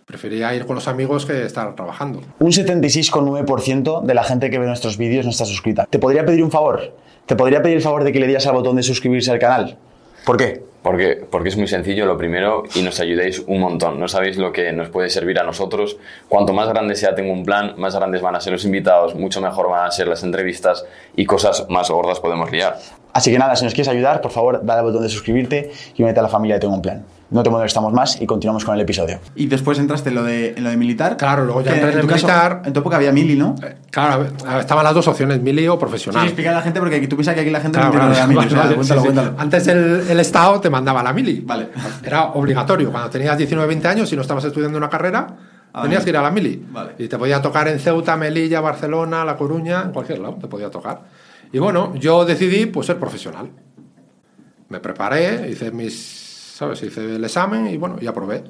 prefería 0.06 0.54
ir 0.54 0.66
con 0.66 0.76
los 0.76 0.86
amigos 0.86 1.26
que 1.26 1.44
estar 1.44 1.74
trabajando. 1.74 2.20
Un 2.38 2.52
76,9% 2.52 4.02
de 4.02 4.14
la 4.14 4.22
gente 4.22 4.50
que 4.50 4.58
ve 4.58 4.66
nuestros 4.66 4.98
vídeos 4.98 5.24
no 5.24 5.30
está 5.30 5.44
suscrita. 5.44 5.86
¿Te 5.86 5.98
podría 5.98 6.24
pedir 6.24 6.44
un 6.44 6.50
favor? 6.50 6.94
¿Te 7.26 7.36
podría 7.36 7.62
pedir 7.62 7.76
el 7.76 7.82
favor 7.82 8.04
de 8.04 8.12
que 8.12 8.20
le 8.20 8.26
dieras 8.26 8.46
al 8.46 8.52
botón 8.52 8.76
de 8.76 8.82
suscribirse 8.82 9.30
al 9.30 9.38
canal? 9.38 9.78
¿Por 10.26 10.36
qué? 10.36 10.62
Porque, 10.84 11.24
porque 11.30 11.48
es 11.48 11.56
muy 11.56 11.66
sencillo 11.66 12.04
lo 12.04 12.18
primero 12.18 12.64
y 12.74 12.82
nos 12.82 13.00
ayudáis 13.00 13.42
un 13.46 13.60
montón. 13.60 13.98
No 13.98 14.06
sabéis 14.06 14.36
lo 14.36 14.52
que 14.52 14.70
nos 14.70 14.90
puede 14.90 15.08
servir 15.08 15.38
a 15.40 15.42
nosotros. 15.42 15.96
Cuanto 16.28 16.52
más 16.52 16.68
grande 16.68 16.94
sea 16.94 17.14
Tengo 17.14 17.32
un 17.32 17.42
Plan, 17.42 17.72
más 17.78 17.96
grandes 17.96 18.20
van 18.20 18.36
a 18.36 18.40
ser 18.42 18.52
los 18.52 18.66
invitados, 18.66 19.14
mucho 19.14 19.40
mejor 19.40 19.70
van 19.70 19.86
a 19.86 19.90
ser 19.90 20.08
las 20.08 20.22
entrevistas 20.22 20.84
y 21.16 21.24
cosas 21.24 21.64
más 21.70 21.88
gordas 21.88 22.20
podemos 22.20 22.52
liar. 22.52 22.76
Así 23.14 23.32
que 23.32 23.38
nada, 23.38 23.56
si 23.56 23.64
nos 23.64 23.72
quieres 23.72 23.88
ayudar, 23.88 24.20
por 24.20 24.30
favor, 24.30 24.60
dale 24.62 24.80
al 24.80 24.84
botón 24.84 25.02
de 25.02 25.08
suscribirte 25.08 25.72
y 25.96 26.02
únete 26.02 26.20
a 26.20 26.22
la 26.22 26.28
familia 26.28 26.56
de 26.56 26.60
Tengo 26.60 26.74
un 26.74 26.82
Plan. 26.82 27.02
No 27.34 27.42
te 27.42 27.50
molestamos 27.50 27.92
más 27.92 28.22
y 28.22 28.26
continuamos 28.26 28.64
con 28.64 28.76
el 28.76 28.80
episodio. 28.82 29.18
Y 29.34 29.46
después 29.46 29.78
entraste 29.80 30.10
en 30.10 30.14
lo 30.14 30.22
de, 30.22 30.54
en 30.56 30.62
lo 30.62 30.70
de 30.70 30.76
militar. 30.76 31.16
Claro, 31.16 31.44
luego 31.44 31.62
ya 31.62 31.74
entré 31.74 31.92
en 31.92 32.00
tu 32.02 32.06
caso- 32.06 32.26
militar. 32.28 32.62
en 32.64 32.72
tu 32.72 32.78
época 32.78 32.94
había 32.96 33.10
mili, 33.10 33.34
¿no? 33.34 33.56
Sí, 33.60 33.66
Claro, 33.90 34.26
estaban 34.60 34.84
las 34.84 34.94
dos 34.94 35.08
opciones, 35.08 35.40
mili 35.42 35.66
o 35.66 35.72
sí, 35.72 35.78
profesional. 35.80 36.24
explica 36.26 36.50
a 36.50 36.54
la 36.54 36.62
gente 36.62 36.78
porque 36.78 37.06
tú 37.08 37.16
piensas 37.16 37.34
que 37.34 37.40
aquí 37.40 37.50
la 37.50 37.60
gente 37.60 37.76
Claro, 37.78 37.92
no 37.92 38.06
entiende 38.06 38.36
o 38.38 38.42
sea, 38.42 38.58
vale, 38.62 38.74
cuéntalo, 38.76 38.84
sí, 38.84 39.06
sí. 39.08 39.12
cuéntalo. 39.12 39.34
Antes 39.36 39.66
el, 39.66 40.04
el 40.08 40.20
Estado 40.20 40.60
te 40.60 40.70
mandaba 40.70 41.02
la 41.02 41.12
mili. 41.12 41.40
Vale. 41.40 41.70
Era 42.04 42.22
obligatorio. 42.26 42.92
Cuando 42.92 43.10
tenías 43.10 43.36
19 43.36 43.66
20 43.68 43.88
años, 43.88 44.08
si 44.08 44.14
no 44.16 44.22
estabas 44.22 44.44
estudiando 44.44 44.78
una 44.78 44.88
carrera, 44.88 45.26
Ah, 45.76 45.82
tenías 45.82 46.04
que 46.04 46.10
ir 46.10 46.16
a 46.16 46.22
la 46.22 46.30
mili. 46.30 46.64
Vale. 46.70 46.92
Y 46.98 47.08
te 47.08 47.18
podía 47.18 47.42
tocar 47.42 47.66
en 47.66 47.80
Ceuta, 47.80 48.16
Melilla, 48.16 48.60
Barcelona, 48.60 49.24
La 49.24 49.36
Coruña, 49.36 49.82
en 49.82 49.90
cualquier 49.90 50.20
lado 50.20 50.36
te 50.40 50.46
podía 50.46 50.70
tocar. 50.70 51.00
Y 51.52 51.58
bueno, 51.58 51.96
yo 51.96 52.24
decidí 52.24 52.66
pues 52.66 52.86
ser 52.86 52.96
profesional. 53.00 53.50
Me 54.68 54.78
preparé, 54.78 55.50
hice 55.50 55.72
mis, 55.72 55.96
¿sabes? 56.54 56.80
Hice 56.84 57.16
el 57.16 57.24
examen 57.24 57.66
y 57.66 57.76
bueno, 57.76 57.96
y 58.00 58.06
aprobé. 58.06 58.44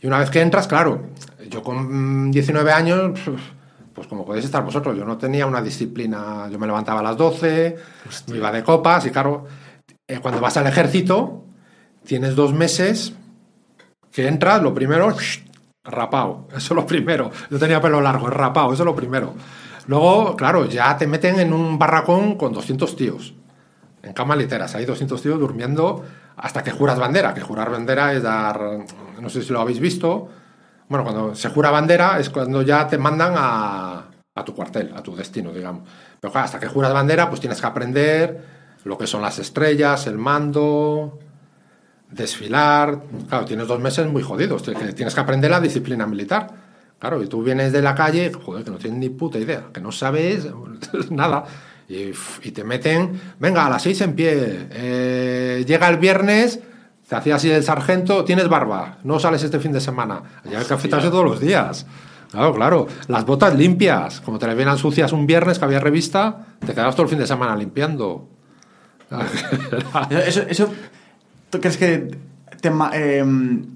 Y 0.00 0.06
una 0.06 0.18
vez 0.18 0.30
que 0.30 0.42
entras, 0.42 0.68
claro, 0.68 1.06
yo 1.48 1.62
con 1.62 2.30
19 2.30 2.70
años, 2.70 3.18
pues 3.94 4.06
como 4.06 4.26
podéis 4.26 4.44
estar 4.44 4.62
vosotros, 4.62 4.96
yo 4.96 5.06
no 5.06 5.16
tenía 5.16 5.46
una 5.46 5.62
disciplina, 5.62 6.48
yo 6.50 6.58
me 6.58 6.66
levantaba 6.66 7.00
a 7.00 7.02
las 7.02 7.16
12, 7.16 7.76
me 8.28 8.36
iba 8.36 8.52
de 8.52 8.62
copas 8.62 9.06
y 9.06 9.10
claro, 9.10 9.46
eh, 10.06 10.18
cuando 10.20 10.40
vas 10.40 10.58
al 10.58 10.66
ejército, 10.66 11.44
tienes 12.04 12.36
dos 12.36 12.52
meses 12.52 13.14
que 14.12 14.28
entras, 14.28 14.62
lo 14.62 14.74
primero, 14.74 15.14
rapado, 15.84 16.46
eso 16.50 16.74
es 16.74 16.76
lo 16.76 16.86
primero. 16.86 17.30
Yo 17.50 17.58
tenía 17.58 17.80
pelo 17.80 18.02
largo, 18.02 18.28
es 18.28 18.34
rapado, 18.34 18.74
eso 18.74 18.82
es 18.82 18.86
lo 18.86 18.94
primero. 18.94 19.34
Luego, 19.86 20.36
claro, 20.36 20.66
ya 20.66 20.94
te 20.98 21.06
meten 21.06 21.40
en 21.40 21.54
un 21.54 21.78
barracón 21.78 22.36
con 22.36 22.52
200 22.52 22.96
tíos, 22.96 23.34
en 24.02 24.12
camas 24.12 24.36
literas, 24.36 24.74
hay 24.74 24.84
200 24.84 25.22
tíos 25.22 25.40
durmiendo 25.40 26.04
hasta 26.40 26.62
que 26.62 26.70
juras 26.70 26.98
bandera, 26.98 27.34
que 27.34 27.40
jurar 27.42 27.70
bandera 27.70 28.12
es 28.14 28.22
dar, 28.22 28.60
no 29.20 29.28
sé 29.28 29.42
si 29.42 29.52
lo 29.52 29.60
habéis 29.60 29.78
visto, 29.78 30.28
bueno, 30.88 31.04
cuando 31.04 31.34
se 31.34 31.48
jura 31.50 31.70
bandera 31.70 32.18
es 32.18 32.30
cuando 32.30 32.62
ya 32.62 32.86
te 32.88 32.98
mandan 32.98 33.34
a, 33.36 34.06
a 34.34 34.44
tu 34.44 34.54
cuartel, 34.54 34.92
a 34.96 35.02
tu 35.02 35.14
destino, 35.14 35.52
digamos. 35.52 35.88
Pero 36.18 36.36
hasta 36.36 36.58
que 36.58 36.66
juras 36.66 36.92
bandera, 36.92 37.28
pues 37.28 37.40
tienes 37.40 37.60
que 37.60 37.66
aprender 37.66 38.44
lo 38.84 38.98
que 38.98 39.06
son 39.06 39.22
las 39.22 39.38
estrellas, 39.38 40.06
el 40.06 40.18
mando, 40.18 41.18
desfilar. 42.10 43.02
Claro, 43.28 43.44
tienes 43.44 43.68
dos 43.68 43.78
meses 43.78 44.06
muy 44.08 44.22
jodidos. 44.22 44.62
Tienes 44.62 45.14
que 45.14 45.20
aprender 45.20 45.50
la 45.50 45.60
disciplina 45.60 46.06
militar. 46.06 46.48
Claro, 46.98 47.22
y 47.22 47.28
tú 47.28 47.42
vienes 47.42 47.72
de 47.72 47.82
la 47.82 47.94
calle, 47.94 48.32
joder, 48.32 48.64
que 48.64 48.70
no 48.70 48.76
tienes 48.78 48.98
ni 48.98 49.08
puta 49.08 49.38
idea, 49.38 49.68
que 49.72 49.80
no 49.80 49.92
sabes 49.92 50.48
nada. 51.10 51.44
Y, 51.90 52.50
te 52.52 52.62
meten, 52.62 53.20
venga, 53.40 53.66
a 53.66 53.70
las 53.70 53.82
seis 53.82 54.00
en 54.00 54.14
pie. 54.14 54.68
eh, 54.70 55.64
llega 55.66 55.88
el 55.88 55.96
viernes, 55.96 56.60
te 57.08 57.16
hacía 57.16 57.34
así 57.34 57.50
el 57.50 57.64
sargento, 57.64 58.24
tienes 58.24 58.48
barba, 58.48 58.98
no 59.02 59.18
sales 59.18 59.42
este 59.42 59.58
fin 59.58 59.72
de 59.72 59.80
semana. 59.80 60.22
Ya 60.48 60.60
hay 60.60 60.64
que 60.64 60.74
afeitarse 60.74 61.08
todos 61.10 61.24
los 61.24 61.40
días. 61.40 61.86
Claro, 62.30 62.54
claro. 62.54 62.86
Las 63.08 63.26
botas 63.26 63.56
limpias. 63.56 64.20
Como 64.20 64.38
te 64.38 64.46
las 64.46 64.54
vienen 64.54 64.78
sucias 64.78 65.12
un 65.12 65.26
viernes 65.26 65.58
que 65.58 65.64
había 65.64 65.80
revista, 65.80 66.46
te 66.64 66.72
quedabas 66.72 66.94
todo 66.94 67.02
el 67.04 67.08
fin 67.10 67.18
de 67.18 67.26
semana 67.26 67.56
limpiando. 67.56 68.28
Eso, 70.26 70.42
eso- 70.48 70.72
¿Tú 71.50 71.58
crees 71.60 71.76
que... 71.76 72.16
te 72.60 72.68
eh, 72.92 73.24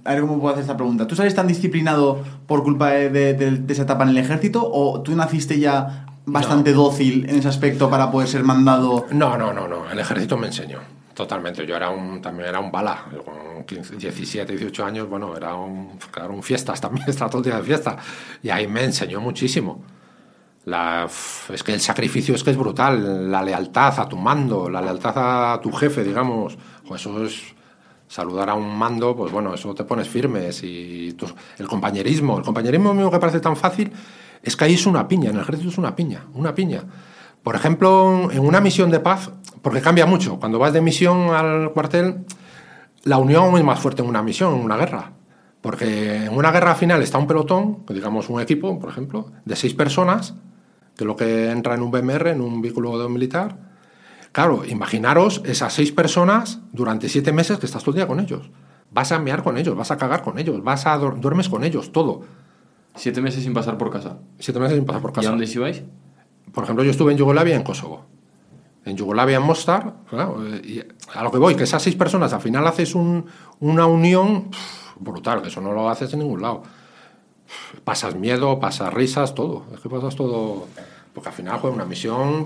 a 0.04 0.12
ver 0.12 0.20
cómo 0.20 0.38
puedo 0.38 0.50
hacer 0.54 0.62
esta 0.62 0.76
pregunta. 0.76 1.08
¿Tú 1.08 1.16
sales 1.16 1.34
tan 1.34 1.48
disciplinado 1.48 2.22
por 2.46 2.62
culpa 2.62 2.90
de, 2.90 3.10
de- 3.10 3.34
de- 3.34 3.50
de 3.58 3.72
esa 3.72 3.82
etapa 3.82 4.04
en 4.04 4.10
el 4.10 4.18
ejército 4.18 4.62
o 4.70 5.00
tú 5.02 5.16
naciste 5.16 5.58
ya 5.58 6.06
bastante 6.26 6.72
dócil 6.72 7.26
en 7.28 7.36
ese 7.38 7.48
aspecto 7.48 7.88
para 7.90 8.10
poder 8.10 8.28
ser 8.28 8.42
mandado? 8.44 9.06
No, 9.10 9.36
no, 9.36 9.52
no, 9.52 9.68
no. 9.68 9.90
El 9.90 9.98
ejército 9.98 10.36
me 10.36 10.46
enseñó. 10.48 10.78
Totalmente. 11.14 11.64
Yo 11.66 11.76
era 11.76 11.90
un, 11.90 12.20
también 12.20 12.48
era 12.48 12.60
un 12.60 12.72
bala. 12.72 13.04
Con 13.24 13.64
15, 13.64 13.96
17, 13.96 14.52
18 14.52 14.84
años, 14.84 15.08
bueno, 15.08 15.36
era 15.36 15.54
un, 15.54 15.98
claro, 16.10 16.34
un 16.34 16.42
fiestas 16.42 16.80
también, 16.80 17.08
estaba 17.08 17.30
todo 17.30 17.38
el 17.40 17.44
día 17.44 17.56
de 17.56 17.62
fiesta. 17.62 17.96
Y 18.42 18.50
ahí 18.50 18.66
me 18.66 18.82
enseñó 18.84 19.20
muchísimo. 19.20 19.82
La, 20.66 21.06
es 21.52 21.62
que 21.62 21.74
el 21.74 21.80
sacrificio 21.80 22.34
es 22.34 22.42
que 22.42 22.50
es 22.50 22.56
brutal. 22.56 23.30
La 23.30 23.42
lealtad 23.42 24.00
a 24.00 24.08
tu 24.08 24.16
mando, 24.16 24.68
la 24.70 24.80
lealtad 24.80 25.52
a 25.54 25.60
tu 25.60 25.70
jefe, 25.72 26.02
digamos. 26.02 26.56
Eso 26.94 27.22
es 27.24 27.54
saludar 28.08 28.48
a 28.50 28.54
un 28.54 28.76
mando, 28.76 29.14
pues 29.14 29.30
bueno, 29.30 29.52
eso 29.54 29.74
te 29.74 29.84
pones 29.84 30.08
firmes. 30.08 30.62
Y 30.64 31.12
tus- 31.12 31.34
el 31.58 31.68
compañerismo, 31.68 32.38
el 32.38 32.44
compañerismo 32.44 32.94
mío 32.94 33.10
que 33.10 33.18
parece 33.18 33.40
tan 33.40 33.56
fácil, 33.56 33.92
es 34.44 34.56
que 34.56 34.64
ahí 34.64 34.74
es 34.74 34.86
una 34.86 35.08
piña, 35.08 35.30
en 35.30 35.36
el 35.36 35.42
ejército 35.42 35.70
es 35.70 35.78
una 35.78 35.96
piña, 35.96 36.26
una 36.34 36.54
piña. 36.54 36.84
Por 37.42 37.56
ejemplo, 37.56 38.30
en 38.30 38.40
una 38.40 38.60
misión 38.60 38.90
de 38.90 39.00
paz, 39.00 39.30
porque 39.62 39.80
cambia 39.80 40.06
mucho, 40.06 40.38
cuando 40.38 40.58
vas 40.58 40.72
de 40.72 40.82
misión 40.82 41.30
al 41.30 41.72
cuartel, 41.72 42.24
la 43.04 43.18
unión 43.18 43.56
es 43.56 43.64
más 43.64 43.80
fuerte 43.80 44.02
en 44.02 44.08
una 44.08 44.22
misión, 44.22 44.54
en 44.54 44.60
una 44.60 44.76
guerra. 44.76 45.12
Porque 45.62 46.26
en 46.26 46.36
una 46.36 46.52
guerra 46.52 46.74
final 46.74 47.02
está 47.02 47.16
un 47.16 47.26
pelotón, 47.26 47.84
digamos 47.88 48.28
un 48.28 48.40
equipo, 48.40 48.78
por 48.78 48.90
ejemplo, 48.90 49.32
de 49.46 49.56
seis 49.56 49.72
personas, 49.72 50.34
que 50.94 51.04
es 51.04 51.06
lo 51.06 51.16
que 51.16 51.50
entra 51.50 51.74
en 51.74 51.82
un 51.82 51.90
BMR, 51.90 52.28
en 52.28 52.42
un 52.42 52.60
vehículo 52.60 53.08
militar. 53.08 53.56
Claro, 54.32 54.64
imaginaros 54.66 55.40
esas 55.46 55.72
seis 55.72 55.90
personas 55.90 56.60
durante 56.72 57.08
siete 57.08 57.32
meses 57.32 57.58
que 57.58 57.64
estás 57.64 57.82
todo 57.82 57.92
el 57.92 57.96
día 57.96 58.06
con 58.06 58.20
ellos. 58.20 58.50
Vas 58.90 59.10
a 59.12 59.18
mear 59.18 59.42
con 59.42 59.56
ellos, 59.56 59.74
vas 59.74 59.90
a 59.90 59.96
cagar 59.96 60.22
con 60.22 60.38
ellos, 60.38 60.62
vas 60.62 60.86
a 60.86 60.98
duermes 60.98 61.48
con 61.48 61.64
ellos, 61.64 61.92
todo. 61.92 62.22
Siete 62.96 63.20
meses 63.20 63.42
sin 63.42 63.52
pasar 63.54 63.76
por 63.78 63.90
casa. 63.90 64.18
Siete 64.38 64.60
meses 64.60 64.76
sin 64.76 64.84
pasar 64.86 65.02
por 65.02 65.10
¿Y 65.10 65.14
casa. 65.14 65.28
a 65.28 65.30
dónde 65.32 65.46
ibais? 65.52 65.82
Por 66.52 66.64
ejemplo, 66.64 66.84
yo 66.84 66.90
estuve 66.90 67.12
en 67.12 67.18
Yugoslavia 67.18 67.54
y 67.54 67.56
en 67.56 67.62
Kosovo. 67.64 68.04
En 68.84 68.96
Yugoslavia, 68.96 69.38
en 69.38 69.42
Mostar, 69.42 69.94
claro, 70.10 70.46
y 70.46 70.82
a 71.14 71.22
lo 71.22 71.30
que 71.32 71.38
voy, 71.38 71.54
que 71.56 71.64
esas 71.64 71.82
seis 71.82 71.96
personas 71.96 72.32
al 72.34 72.40
final 72.42 72.66
haces 72.66 72.94
un- 72.94 73.24
una 73.60 73.86
unión 73.86 74.50
brutal, 75.00 75.40
que 75.42 75.48
eso 75.48 75.60
no 75.60 75.72
lo 75.72 75.88
haces 75.88 76.12
en 76.12 76.20
ningún 76.20 76.42
lado. 76.42 76.62
Pasas 77.82 78.14
miedo, 78.14 78.60
pasas 78.60 78.92
risas, 78.92 79.34
todo. 79.34 79.64
Es 79.74 79.80
que 79.80 79.88
pasas 79.88 80.14
todo. 80.16 80.66
Porque 81.12 81.28
al 81.30 81.34
final, 81.34 81.58
joder, 81.60 81.74
una 81.74 81.84
misión. 81.84 82.44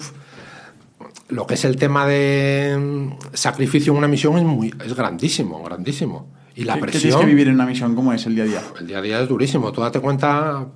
Lo 1.29 1.47
que 1.47 1.55
es 1.55 1.65
el 1.65 1.77
tema 1.77 2.07
de 2.07 2.77
mm, 2.79 3.35
sacrificio 3.35 3.93
en 3.93 3.99
una 3.99 4.09
misión 4.09 4.39
es, 4.39 4.45
muy, 4.45 4.75
es 4.85 4.95
grandísimo, 4.95 5.63
grandísimo. 5.63 6.27
Y 6.59 6.65
la 6.65 6.75
¿Qué, 6.75 6.81
qué 6.81 6.87
presión. 6.87 7.03
tienes 7.03 7.21
que 7.21 7.27
vivir 7.27 7.47
en 7.47 7.55
una 7.55 7.67
misión? 7.67 7.95
¿Cómo 7.95 8.13
es 8.13 8.27
el 8.27 8.35
día 8.35 8.43
a 8.43 8.47
día? 8.49 8.63
El 8.81 8.87
día 8.89 8.99
a 8.99 9.01
día 9.01 9.21
es 9.21 9.29
durísimo. 9.29 9.71
Tú 9.71 9.81
date 9.81 10.01
cuenta, 10.01 10.67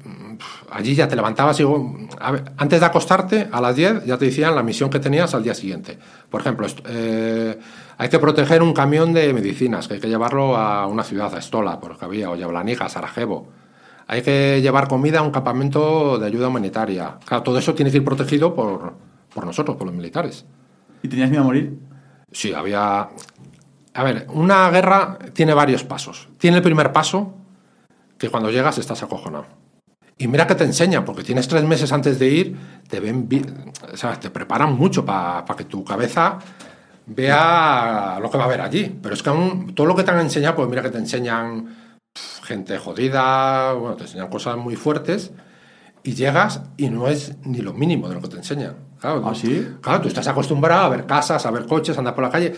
allí 0.70 0.94
ya 0.94 1.08
te 1.08 1.16
levantabas 1.16 1.58
y 1.58 1.64
antes 2.56 2.78
de 2.78 2.86
acostarte, 2.86 3.48
a 3.50 3.60
las 3.60 3.74
10 3.74 4.04
ya 4.04 4.16
te 4.16 4.26
decían 4.26 4.54
la 4.54 4.62
misión 4.62 4.90
que 4.90 5.00
tenías 5.00 5.34
al 5.34 5.42
día 5.42 5.54
siguiente. 5.54 5.98
Por 6.30 6.40
ejemplo, 6.40 6.68
eh, 6.86 7.58
hay 7.98 8.08
que 8.08 8.20
proteger 8.20 8.62
un 8.62 8.72
camión 8.72 9.12
de 9.12 9.32
medicinas, 9.32 9.88
que 9.88 9.94
hay 9.94 10.00
que 10.00 10.08
llevarlo 10.08 10.56
a 10.56 10.86
una 10.86 11.02
ciudad, 11.02 11.34
a 11.34 11.38
Estola, 11.38 11.80
porque 11.80 12.04
había, 12.04 12.30
o 12.30 12.36
Yablanica, 12.36 12.88
Sarajevo. 12.88 13.48
Hay 14.06 14.22
que 14.22 14.60
llevar 14.62 14.86
comida 14.86 15.18
a 15.18 15.22
un 15.22 15.32
campamento 15.32 16.16
de 16.16 16.26
ayuda 16.28 16.46
humanitaria. 16.46 17.18
Claro, 17.24 17.42
todo 17.42 17.58
eso 17.58 17.74
tiene 17.74 17.90
que 17.90 17.96
ir 17.96 18.04
protegido 18.04 18.54
por, 18.54 18.94
por 19.34 19.44
nosotros, 19.44 19.76
por 19.76 19.88
los 19.88 19.96
militares. 19.96 20.46
¿Y 21.02 21.08
tenías 21.08 21.28
miedo 21.28 21.42
a 21.42 21.46
morir? 21.46 21.76
Sí, 22.30 22.52
había... 22.54 23.08
A 23.94 24.02
ver, 24.04 24.26
una 24.30 24.70
guerra 24.70 25.18
tiene 25.32 25.54
varios 25.54 25.84
pasos. 25.84 26.28
Tiene 26.38 26.58
el 26.58 26.62
primer 26.62 26.92
paso, 26.92 27.34
que 28.18 28.28
cuando 28.28 28.50
llegas 28.50 28.78
estás 28.78 29.02
acojonado. 29.02 29.46
Y 30.16 30.28
mira 30.28 30.46
que 30.46 30.54
te 30.54 30.64
enseñan, 30.64 31.04
porque 31.04 31.22
tienes 31.24 31.48
tres 31.48 31.64
meses 31.64 31.92
antes 31.92 32.18
de 32.18 32.28
ir, 32.28 32.56
te 32.88 33.00
ven, 33.00 33.28
o 33.92 33.96
sea, 33.96 34.18
te 34.18 34.30
preparan 34.30 34.74
mucho 34.74 35.04
para 35.04 35.44
que 35.56 35.64
tu 35.64 35.84
cabeza 35.84 36.38
vea 37.06 38.18
lo 38.20 38.30
que 38.30 38.38
va 38.38 38.44
a 38.44 38.46
haber 38.46 38.60
allí. 38.60 38.98
Pero 39.02 39.14
es 39.14 39.22
que 39.22 39.30
aún 39.30 39.74
todo 39.74 39.86
lo 39.86 39.96
que 39.96 40.04
te 40.04 40.10
han 40.10 40.20
enseñado, 40.20 40.56
pues 40.56 40.68
mira 40.68 40.82
que 40.82 40.90
te 40.90 40.98
enseñan 40.98 41.82
gente 42.44 42.78
jodida, 42.78 43.72
bueno, 43.72 43.96
te 43.96 44.04
enseñan 44.04 44.28
cosas 44.28 44.56
muy 44.56 44.76
fuertes 44.76 45.32
y 46.04 46.14
llegas 46.14 46.62
y 46.76 46.90
no 46.90 47.08
es 47.08 47.34
ni 47.44 47.58
lo 47.58 47.72
mínimo 47.72 48.08
de 48.08 48.14
lo 48.14 48.20
que 48.20 48.28
te 48.28 48.36
enseñan. 48.36 48.76
Claro, 49.00 49.22
¿Ah, 49.26 49.34
sí? 49.34 49.66
Claro, 49.80 50.02
tú 50.02 50.08
estás 50.08 50.28
acostumbrado 50.28 50.84
a 50.84 50.88
ver 50.88 51.06
casas, 51.06 51.44
a 51.44 51.50
ver 51.50 51.66
coches, 51.66 51.96
a 51.96 52.00
andar 52.00 52.14
por 52.14 52.22
la 52.22 52.30
calle. 52.30 52.54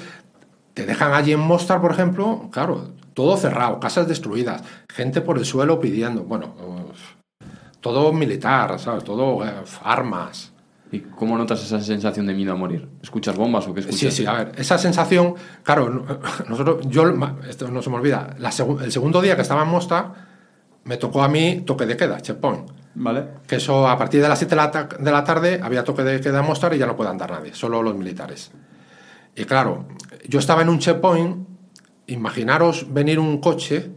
Te 0.74 0.84
dejan 0.87 1.12
allí 1.14 1.32
en 1.32 1.40
Mostar, 1.40 1.80
por 1.80 1.92
ejemplo, 1.92 2.48
claro, 2.50 2.90
todo 3.14 3.37
cerrado, 3.37 3.78
casas 3.80 4.08
destruidas, 4.08 4.62
gente 4.92 5.20
por 5.20 5.38
el 5.38 5.44
suelo 5.44 5.78
pidiendo, 5.80 6.24
bueno, 6.24 6.54
todo 7.80 8.12
militar, 8.12 8.78
¿sabes? 8.78 9.04
Todo 9.04 9.44
eh, 9.46 9.52
armas. 9.82 10.52
¿Y 10.90 11.00
cómo 11.00 11.37
notas 11.37 11.62
esa 11.62 11.80
sensación 11.80 12.26
de 12.26 12.34
miedo 12.34 12.52
a 12.52 12.56
morir? 12.56 12.88
¿Escuchas 13.02 13.37
bombas 13.37 13.66
o 13.66 13.74
qué 13.74 13.80
escuchas? 13.80 14.00
Sí, 14.00 14.10
sí, 14.10 14.26
a 14.26 14.32
ver, 14.32 14.52
esa 14.56 14.78
sensación, 14.78 15.34
claro, 15.62 15.90
no- 15.90 16.04
nosotros, 16.48 16.87
yo, 16.88 17.04
esto 17.48 17.68
no 17.70 17.82
se 17.82 17.90
me 17.90 17.96
olvida, 17.96 18.34
la 18.38 18.50
el 18.82 18.92
segundo 18.92 19.20
día 19.20 19.37
que 19.37 19.42
estaba 19.42 19.62
en 19.62 19.68
Mostar, 19.68 20.12
me 20.84 20.96
tocó 20.96 21.22
a 21.22 21.28
mí 21.28 21.62
toque 21.66 21.87
de 21.87 21.96
queda, 21.96 22.20
checkpoint. 22.20 22.70
¿Vale? 22.96 23.26
Que 23.46 23.56
eso 23.56 23.88
a 23.88 23.98
partir 23.98 24.22
de 24.22 24.28
las 24.28 24.38
7 24.38 24.50
de 24.54 24.56
la, 24.56 24.70
ta- 24.70 24.88
de 24.98 25.10
la 25.10 25.24
tarde 25.24 25.60
había 25.62 25.82
toque 25.82 26.04
de 26.04 26.20
queda 26.20 26.40
en 26.40 26.46
Mostar 26.46 26.74
y 26.74 26.78
ya 26.78 26.87
no 26.87 26.94
puede 26.96 27.10
andar 27.10 27.30
nadie, 27.30 27.54
solo 27.54 27.82
los 27.82 27.96
militares. 27.96 28.52
Y 29.36 29.44
claro, 29.44 29.86
yo 30.28 30.38
estaba 30.38 30.62
en 30.62 30.68
un 30.68 30.78
checkpoint, 30.78 31.48
imaginaros 32.06 32.92
venir 32.92 33.18
un 33.18 33.38
coche, 33.38 33.90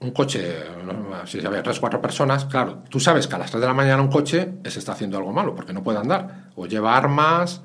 un 0.00 0.10
coche, 0.10 0.56
no, 0.84 1.26
si 1.26 1.44
había 1.44 1.62
tres 1.62 1.78
o 1.78 1.80
cuatro 1.80 2.00
personas, 2.02 2.44
claro, 2.44 2.82
tú 2.90 3.00
sabes 3.00 3.26
que 3.26 3.34
a 3.34 3.38
las 3.38 3.50
3 3.50 3.60
de 3.60 3.66
la 3.66 3.74
mañana 3.74 4.02
un 4.02 4.08
coche 4.08 4.52
se 4.64 4.78
está 4.78 4.92
haciendo 4.92 5.16
algo 5.16 5.32
malo 5.32 5.54
porque 5.54 5.72
no 5.72 5.82
puede 5.82 5.98
andar, 5.98 6.50
o 6.54 6.66
lleva 6.66 6.96
armas, 6.96 7.62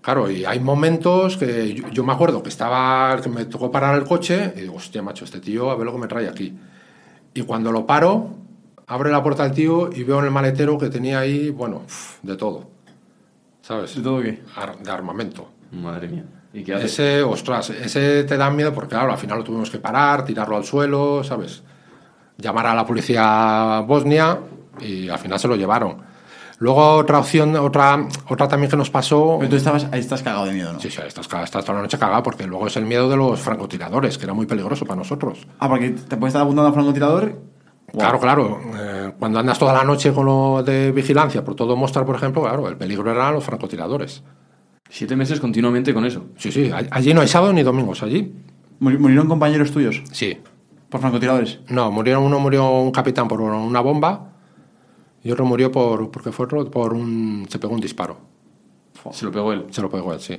Claro, 0.00 0.30
y 0.30 0.46
hay 0.46 0.60
momentos 0.60 1.36
que 1.36 1.74
yo, 1.74 1.88
yo 1.90 2.04
me 2.04 2.12
acuerdo 2.12 2.42
que 2.42 2.48
estaba, 2.48 3.20
que 3.20 3.28
me 3.28 3.44
tocó 3.44 3.70
parar 3.70 3.96
el 3.96 4.04
coche 4.04 4.54
y 4.56 4.62
digo, 4.62 4.76
hostia, 4.76 5.02
macho, 5.02 5.26
este 5.26 5.40
tío, 5.40 5.70
a 5.70 5.76
ver 5.76 5.84
lo 5.84 5.92
que 5.92 5.98
me 5.98 6.06
trae 6.06 6.26
aquí. 6.26 6.56
Y 7.34 7.42
cuando 7.42 7.70
lo 7.70 7.86
paro, 7.86 8.30
abre 8.86 9.10
la 9.10 9.22
puerta 9.22 9.44
al 9.44 9.52
tío 9.52 9.90
y 9.92 10.02
veo 10.02 10.20
en 10.20 10.24
el 10.24 10.30
maletero 10.30 10.78
que 10.78 10.88
tenía 10.88 11.20
ahí, 11.20 11.50
bueno, 11.50 11.82
de 12.22 12.36
todo. 12.36 12.70
¿Sabes? 13.62 13.94
¿De 13.96 14.02
todo 14.02 14.20
qué? 14.22 14.42
Ar- 14.56 14.78
de 14.78 14.90
armamento. 14.90 15.48
Madre 15.72 16.08
mía. 16.08 16.24
¿Y 16.52 16.64
qué 16.64 16.74
haces? 16.74 16.92
Ese, 16.92 17.22
ostras, 17.22 17.70
ese 17.70 18.24
te 18.24 18.36
da 18.36 18.50
miedo 18.50 18.72
porque, 18.74 18.90
claro, 18.90 19.12
al 19.12 19.18
final 19.18 19.38
lo 19.38 19.44
tuvimos 19.44 19.70
que 19.70 19.78
parar, 19.78 20.24
tirarlo 20.24 20.56
al 20.56 20.64
suelo, 20.64 21.22
¿sabes? 21.22 21.62
Llamar 22.38 22.66
a 22.66 22.74
la 22.74 22.84
policía 22.86 23.84
bosnia 23.86 24.38
y 24.80 25.08
al 25.08 25.18
final 25.18 25.38
se 25.38 25.46
lo 25.46 25.56
llevaron. 25.56 26.08
Luego 26.58 26.96
otra 26.96 27.18
opción, 27.20 27.56
otra, 27.56 28.06
otra 28.28 28.46
también 28.48 28.70
que 28.70 28.76
nos 28.76 28.90
pasó... 28.90 29.36
Pero 29.38 29.48
tú 29.50 29.56
estabas, 29.56 29.86
ahí 29.92 30.00
estás 30.00 30.22
cagado 30.22 30.44
de 30.44 30.52
miedo, 30.52 30.72
¿no? 30.74 30.80
Sí, 30.80 30.90
sí, 30.90 31.00
estás, 31.06 31.26
estás 31.26 31.64
toda 31.64 31.76
la 31.76 31.82
noche 31.82 31.98
cagado 31.98 32.22
porque 32.22 32.46
luego 32.46 32.66
es 32.66 32.76
el 32.76 32.84
miedo 32.84 33.08
de 33.08 33.16
los 33.16 33.40
francotiradores, 33.40 34.18
que 34.18 34.24
era 34.24 34.34
muy 34.34 34.44
peligroso 34.46 34.84
para 34.84 34.96
nosotros. 34.96 35.46
Ah, 35.58 35.68
porque 35.70 35.90
te 35.90 36.16
puedes 36.18 36.32
estar 36.32 36.42
apuntando 36.42 36.66
a 36.66 36.68
un 36.68 36.74
francotirador. 36.74 37.40
Claro, 37.92 38.18
claro. 38.20 38.60
eh, 38.78 39.12
cuando 39.18 39.38
andas 39.38 39.58
toda 39.58 39.72
la 39.72 39.84
noche 39.84 40.12
con 40.12 40.26
lo 40.26 40.62
de 40.62 40.92
vigilancia 40.92 41.44
por 41.44 41.54
todo 41.54 41.76
Mostar, 41.76 42.04
por 42.06 42.16
ejemplo, 42.16 42.42
claro, 42.42 42.68
el 42.68 42.76
peligro 42.76 43.10
eran 43.10 43.34
los 43.34 43.44
francotiradores. 43.44 44.22
Siete 44.88 45.14
meses 45.16 45.40
continuamente 45.40 45.94
con 45.94 46.04
eso. 46.04 46.26
Sí, 46.36 46.50
sí, 46.52 46.70
allí 46.90 47.14
no 47.14 47.20
hay 47.20 47.28
sábado 47.28 47.52
ni 47.52 47.62
domingos, 47.62 48.02
allí. 48.02 48.32
Muri- 48.80 48.98
¿Murieron 48.98 49.28
compañeros 49.28 49.70
tuyos 49.70 50.02
Sí. 50.12 50.38
por 50.88 51.00
francotiradores? 51.00 51.60
No, 51.68 51.90
murieron, 51.90 52.22
uno 52.24 52.38
murió 52.40 52.70
un 52.70 52.90
capitán 52.90 53.28
por 53.28 53.40
una 53.40 53.80
bomba 53.80 54.32
y 55.22 55.30
otro 55.30 55.44
murió 55.44 55.70
por, 55.70 56.10
porque 56.10 56.32
fue 56.32 56.46
otro 56.46 56.70
por 56.70 56.94
un, 56.94 57.46
se 57.48 57.58
pegó 57.58 57.74
un 57.74 57.80
disparo. 57.80 58.16
Se 59.12 59.24
lo 59.24 59.30
pegó 59.32 59.52
él. 59.52 59.66
Se 59.70 59.80
lo 59.82 59.88
pegó 59.90 60.12
él, 60.12 60.20
sí. 60.20 60.38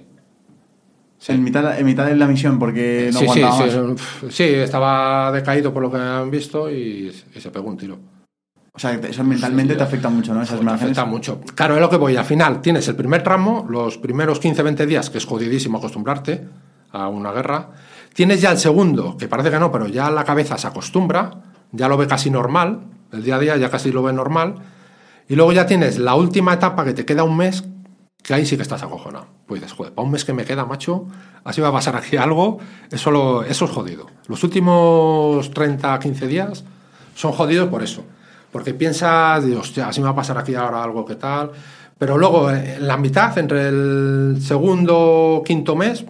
En, 1.28 1.44
mitad, 1.44 1.80
en 1.80 1.86
mitad 1.86 2.06
de 2.08 2.16
la 2.16 2.28
misión, 2.28 2.58
porque 2.58 3.10
no 3.14 3.20
sí, 3.20 3.28
sí, 3.32 3.42
sí, 3.42 4.30
sí, 4.30 4.44
estaba 4.44 5.32
decaído 5.32 5.72
por 5.74 5.84
lo 5.84 5.92
que 5.92 5.98
han 5.98 6.32
visto 6.32 6.70
y, 6.70 7.14
y 7.36 7.40
se 7.40 7.52
pegó 7.52 7.70
un 7.70 7.78
tiro. 7.78 8.00
O 8.74 8.80
sea, 8.80 8.94
eso 8.94 9.24
mentalmente 9.24 9.76
te 9.76 9.84
afecta 9.84 10.10
mucho, 10.10 10.34
¿no? 10.34 10.42
Esas 10.42 10.58
Te 10.58 10.64
imágenes. 10.64 10.84
afecta 10.84 11.06
mucho. 11.06 11.42
Claro, 11.56 11.76
es 11.76 11.82
lo 11.82 11.90
que 11.90 11.98
voy. 11.98 12.16
Al 12.16 12.24
final 12.26 12.62
tienes 12.62 12.88
el 12.88 12.96
primer 12.96 13.22
tramo, 13.22 13.68
los 13.70 13.98
primeros 13.98 14.42
15-20 14.42 14.86
días, 14.86 15.10
que 15.10 15.18
es 15.18 15.26
jodidísimo 15.26 15.78
acostumbrarte 15.78 16.48
a 16.92 17.08
una 17.10 17.32
guerra. 17.34 17.70
Tienes 18.14 18.42
ya 18.42 18.52
el 18.52 18.58
segundo, 18.58 19.18
que 19.18 19.28
parece 19.28 19.52
que 19.52 19.60
no, 19.60 19.72
pero 19.72 19.88
ya 19.88 20.10
la 20.10 20.24
cabeza 20.24 20.58
se 20.58 20.68
acostumbra, 20.68 21.32
ya 21.72 21.88
lo 21.90 21.98
ve 21.98 22.08
casi 22.08 22.30
normal, 22.32 22.80
el 23.12 23.24
día 23.24 23.36
a 23.36 23.40
día 23.40 23.58
ya 23.58 23.70
casi 23.70 23.92
lo 23.92 24.04
ve 24.04 24.14
normal. 24.14 24.56
Y 25.28 25.36
luego 25.36 25.52
ya 25.52 25.66
tienes 25.66 26.00
la 26.00 26.16
última 26.16 26.54
etapa 26.54 26.84
que 26.86 26.94
te 26.94 27.06
queda 27.06 27.24
un 27.24 27.38
mes, 27.38 27.66
que 28.24 28.34
ahí 28.34 28.46
sí 28.46 28.56
que 28.56 28.62
estás 28.64 28.84
acojonado. 28.84 29.26
Pues 29.48 29.62
dices, 29.62 29.76
joder, 29.76 29.94
para 29.94 30.06
un 30.06 30.12
mes 30.12 30.24
que 30.26 30.34
me 30.34 30.46
queda, 30.46 30.66
macho, 30.66 31.06
así 31.44 31.60
va 31.62 31.70
a 31.70 31.72
pasar 31.72 31.96
aquí 31.96 32.18
algo, 32.18 32.60
eso, 32.92 33.12
lo- 33.12 33.44
eso 33.44 33.66
es 33.66 33.72
jodido. 33.72 34.06
Los 34.28 34.44
últimos 34.44 35.52
30, 35.52 35.98
15 36.00 36.28
días 36.28 36.64
son 37.16 37.32
jodidos 37.32 37.70
por 37.70 37.84
eso. 37.84 38.04
Porque 38.52 38.74
piensas, 38.74 39.44
hostia, 39.46 39.88
así 39.88 40.02
me 40.02 40.06
va 40.06 40.12
a 40.12 40.16
pasar 40.16 40.38
aquí 40.38 40.54
ahora 40.56 40.84
algo 40.84 41.06
que 41.06 41.16
tal. 41.16 41.52
Pero 41.98 42.18
luego, 42.18 42.52
en 42.52 42.86
la 42.88 42.98
mitad, 42.98 43.38
entre 43.38 43.70
el 43.70 44.38
segundo, 44.42 45.42
quinto 45.46 45.76
mes, 45.76 46.04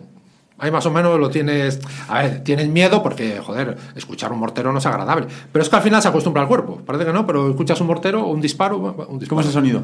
ahí 0.57 0.71
más 0.71 0.85
o 0.85 0.91
menos 0.91 1.19
lo 1.19 1.29
tienes. 1.29 1.79
A 2.07 2.19
ver, 2.23 2.43
tienes 2.43 2.67
miedo 2.69 3.03
porque, 3.03 3.39
joder, 3.39 3.77
escuchar 3.95 4.31
un 4.31 4.39
mortero 4.39 4.71
no 4.71 4.79
es 4.79 4.85
agradable. 4.85 5.27
Pero 5.51 5.61
es 5.63 5.69
que 5.69 5.75
al 5.75 5.81
final 5.81 6.01
se 6.01 6.07
acostumbra 6.07 6.41
al 6.41 6.47
cuerpo. 6.47 6.81
Parece 6.85 7.05
que 7.05 7.13
no, 7.13 7.27
pero 7.27 7.49
escuchas 7.49 7.79
un 7.81 7.87
mortero 7.87 8.23
o 8.23 8.31
un 8.31 8.41
disparo. 8.41 8.77
Un 8.77 9.19
disparo. 9.19 9.29
¿Cómo 9.29 9.41
es 9.41 9.47
el 9.47 9.53
sonido? 9.53 9.83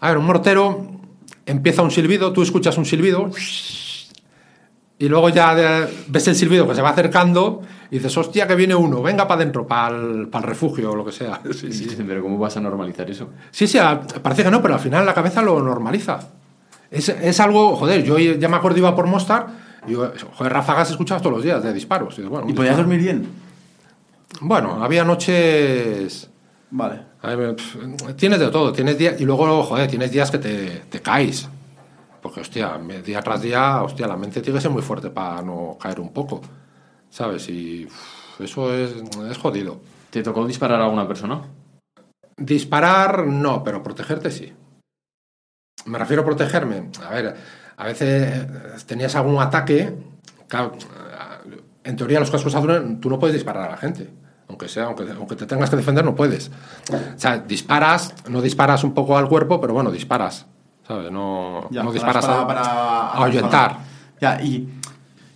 A 0.00 0.08
ver, 0.08 0.18
un 0.18 0.26
mortero 0.26 0.97
empieza 1.48 1.82
un 1.82 1.90
silbido, 1.90 2.32
tú 2.32 2.42
escuchas 2.42 2.76
un 2.78 2.84
silbido 2.84 3.30
y 4.98 5.08
luego 5.08 5.30
ya 5.30 5.54
ves 6.08 6.28
el 6.28 6.34
silbido 6.34 6.68
que 6.68 6.74
se 6.74 6.82
va 6.82 6.90
acercando 6.90 7.62
y 7.90 7.96
dices, 7.96 8.16
hostia, 8.16 8.46
que 8.46 8.54
viene 8.54 8.74
uno, 8.74 9.02
venga 9.02 9.26
para 9.26 9.40
adentro, 9.40 9.66
para 9.66 9.96
el, 9.96 10.28
refugio 10.42 10.92
o 10.92 10.96
lo 10.96 11.04
que 11.04 11.12
sea. 11.12 11.40
Sí, 11.52 11.72
sí. 11.72 11.88
Pero 12.06 12.22
¿cómo 12.22 12.38
vas 12.38 12.56
a 12.56 12.60
normalizar 12.60 13.10
eso? 13.10 13.30
Sí, 13.50 13.66
sí, 13.66 13.78
parece 14.22 14.44
que 14.44 14.50
no, 14.50 14.60
pero 14.60 14.74
al 14.74 14.80
final 14.80 15.06
la 15.06 15.14
cabeza 15.14 15.40
lo 15.40 15.62
normaliza. 15.62 16.20
Es, 16.90 17.08
es 17.08 17.40
algo, 17.40 17.76
joder, 17.76 18.02
yo 18.02 18.18
ya 18.18 18.48
me 18.48 18.56
acuerdo 18.56 18.78
iba 18.78 18.94
por 18.94 19.06
Mostar 19.06 19.46
y 19.86 19.92
yo, 19.92 20.12
joder, 20.34 20.52
ráfagas 20.52 20.90
escuchabas 20.90 21.22
todos 21.22 21.36
los 21.36 21.44
días 21.44 21.62
de 21.62 21.72
disparos. 21.72 22.18
Y, 22.18 22.22
bueno, 22.22 22.48
¿Y 22.48 22.52
podías 22.52 22.76
dormir 22.76 23.00
bien? 23.00 23.26
Bueno, 24.40 24.82
había 24.82 25.04
noches... 25.04 26.28
Vale. 26.70 27.07
Tienes 28.16 28.38
de 28.38 28.48
todo, 28.50 28.72
tienes 28.72 28.96
días, 28.96 29.20
y 29.20 29.24
luego, 29.24 29.62
joder, 29.64 29.88
tienes 29.88 30.12
días 30.12 30.30
que 30.30 30.38
te, 30.38 30.82
te 30.88 31.00
caes. 31.00 31.48
Porque, 32.22 32.40
hostia, 32.40 32.78
día 33.04 33.20
tras 33.22 33.42
día, 33.42 33.82
hostia, 33.82 34.06
la 34.06 34.16
mente 34.16 34.40
tiene 34.40 34.58
que 34.58 34.62
ser 34.62 34.70
muy 34.70 34.82
fuerte 34.82 35.10
para 35.10 35.42
no 35.42 35.76
caer 35.80 36.00
un 36.00 36.12
poco. 36.12 36.40
¿Sabes? 37.10 37.48
Y 37.48 37.88
eso 38.38 38.72
es, 38.74 38.94
es 39.30 39.38
jodido. 39.38 39.80
¿Te 40.10 40.22
tocó 40.22 40.46
disparar 40.46 40.80
a 40.80 40.84
alguna 40.84 41.08
persona? 41.08 41.42
Disparar, 42.36 43.26
no, 43.26 43.64
pero 43.64 43.82
protegerte 43.82 44.30
sí. 44.30 44.52
Me 45.86 45.98
refiero 45.98 46.22
a 46.22 46.26
protegerme. 46.26 46.90
A 47.04 47.10
ver, 47.10 47.34
a 47.76 47.86
veces 47.86 48.46
eh, 48.46 48.46
tenías 48.86 49.14
algún 49.16 49.40
ataque. 49.40 49.92
en 51.84 51.96
teoría, 51.96 52.20
los 52.20 52.30
cascos 52.30 52.54
azules, 52.54 53.00
tú 53.00 53.10
no 53.10 53.18
puedes 53.18 53.34
disparar 53.34 53.68
a 53.68 53.70
la 53.72 53.76
gente. 53.76 54.08
Aunque 54.48 54.68
sea, 54.68 54.84
aunque, 54.84 55.04
aunque 55.10 55.36
te 55.36 55.46
tengas 55.46 55.68
que 55.70 55.76
defender, 55.76 56.04
no 56.04 56.14
puedes. 56.14 56.50
O 56.90 57.18
sea, 57.18 57.38
disparas, 57.38 58.14
no 58.28 58.40
disparas 58.40 58.82
un 58.84 58.94
poco 58.94 59.16
al 59.18 59.28
cuerpo, 59.28 59.60
pero 59.60 59.74
bueno, 59.74 59.90
disparas. 59.90 60.46
¿Sabes? 60.86 61.12
No, 61.12 61.68
Ya, 61.70 61.82
no 61.82 61.90
para- 61.90 61.92
disparas 61.92 62.24
para, 62.26 62.40
a, 62.40 62.46
para- 62.46 62.60
a 62.62 63.12
ahuyentar. 63.24 63.76
Ya, 64.20 64.42
y 64.42 64.68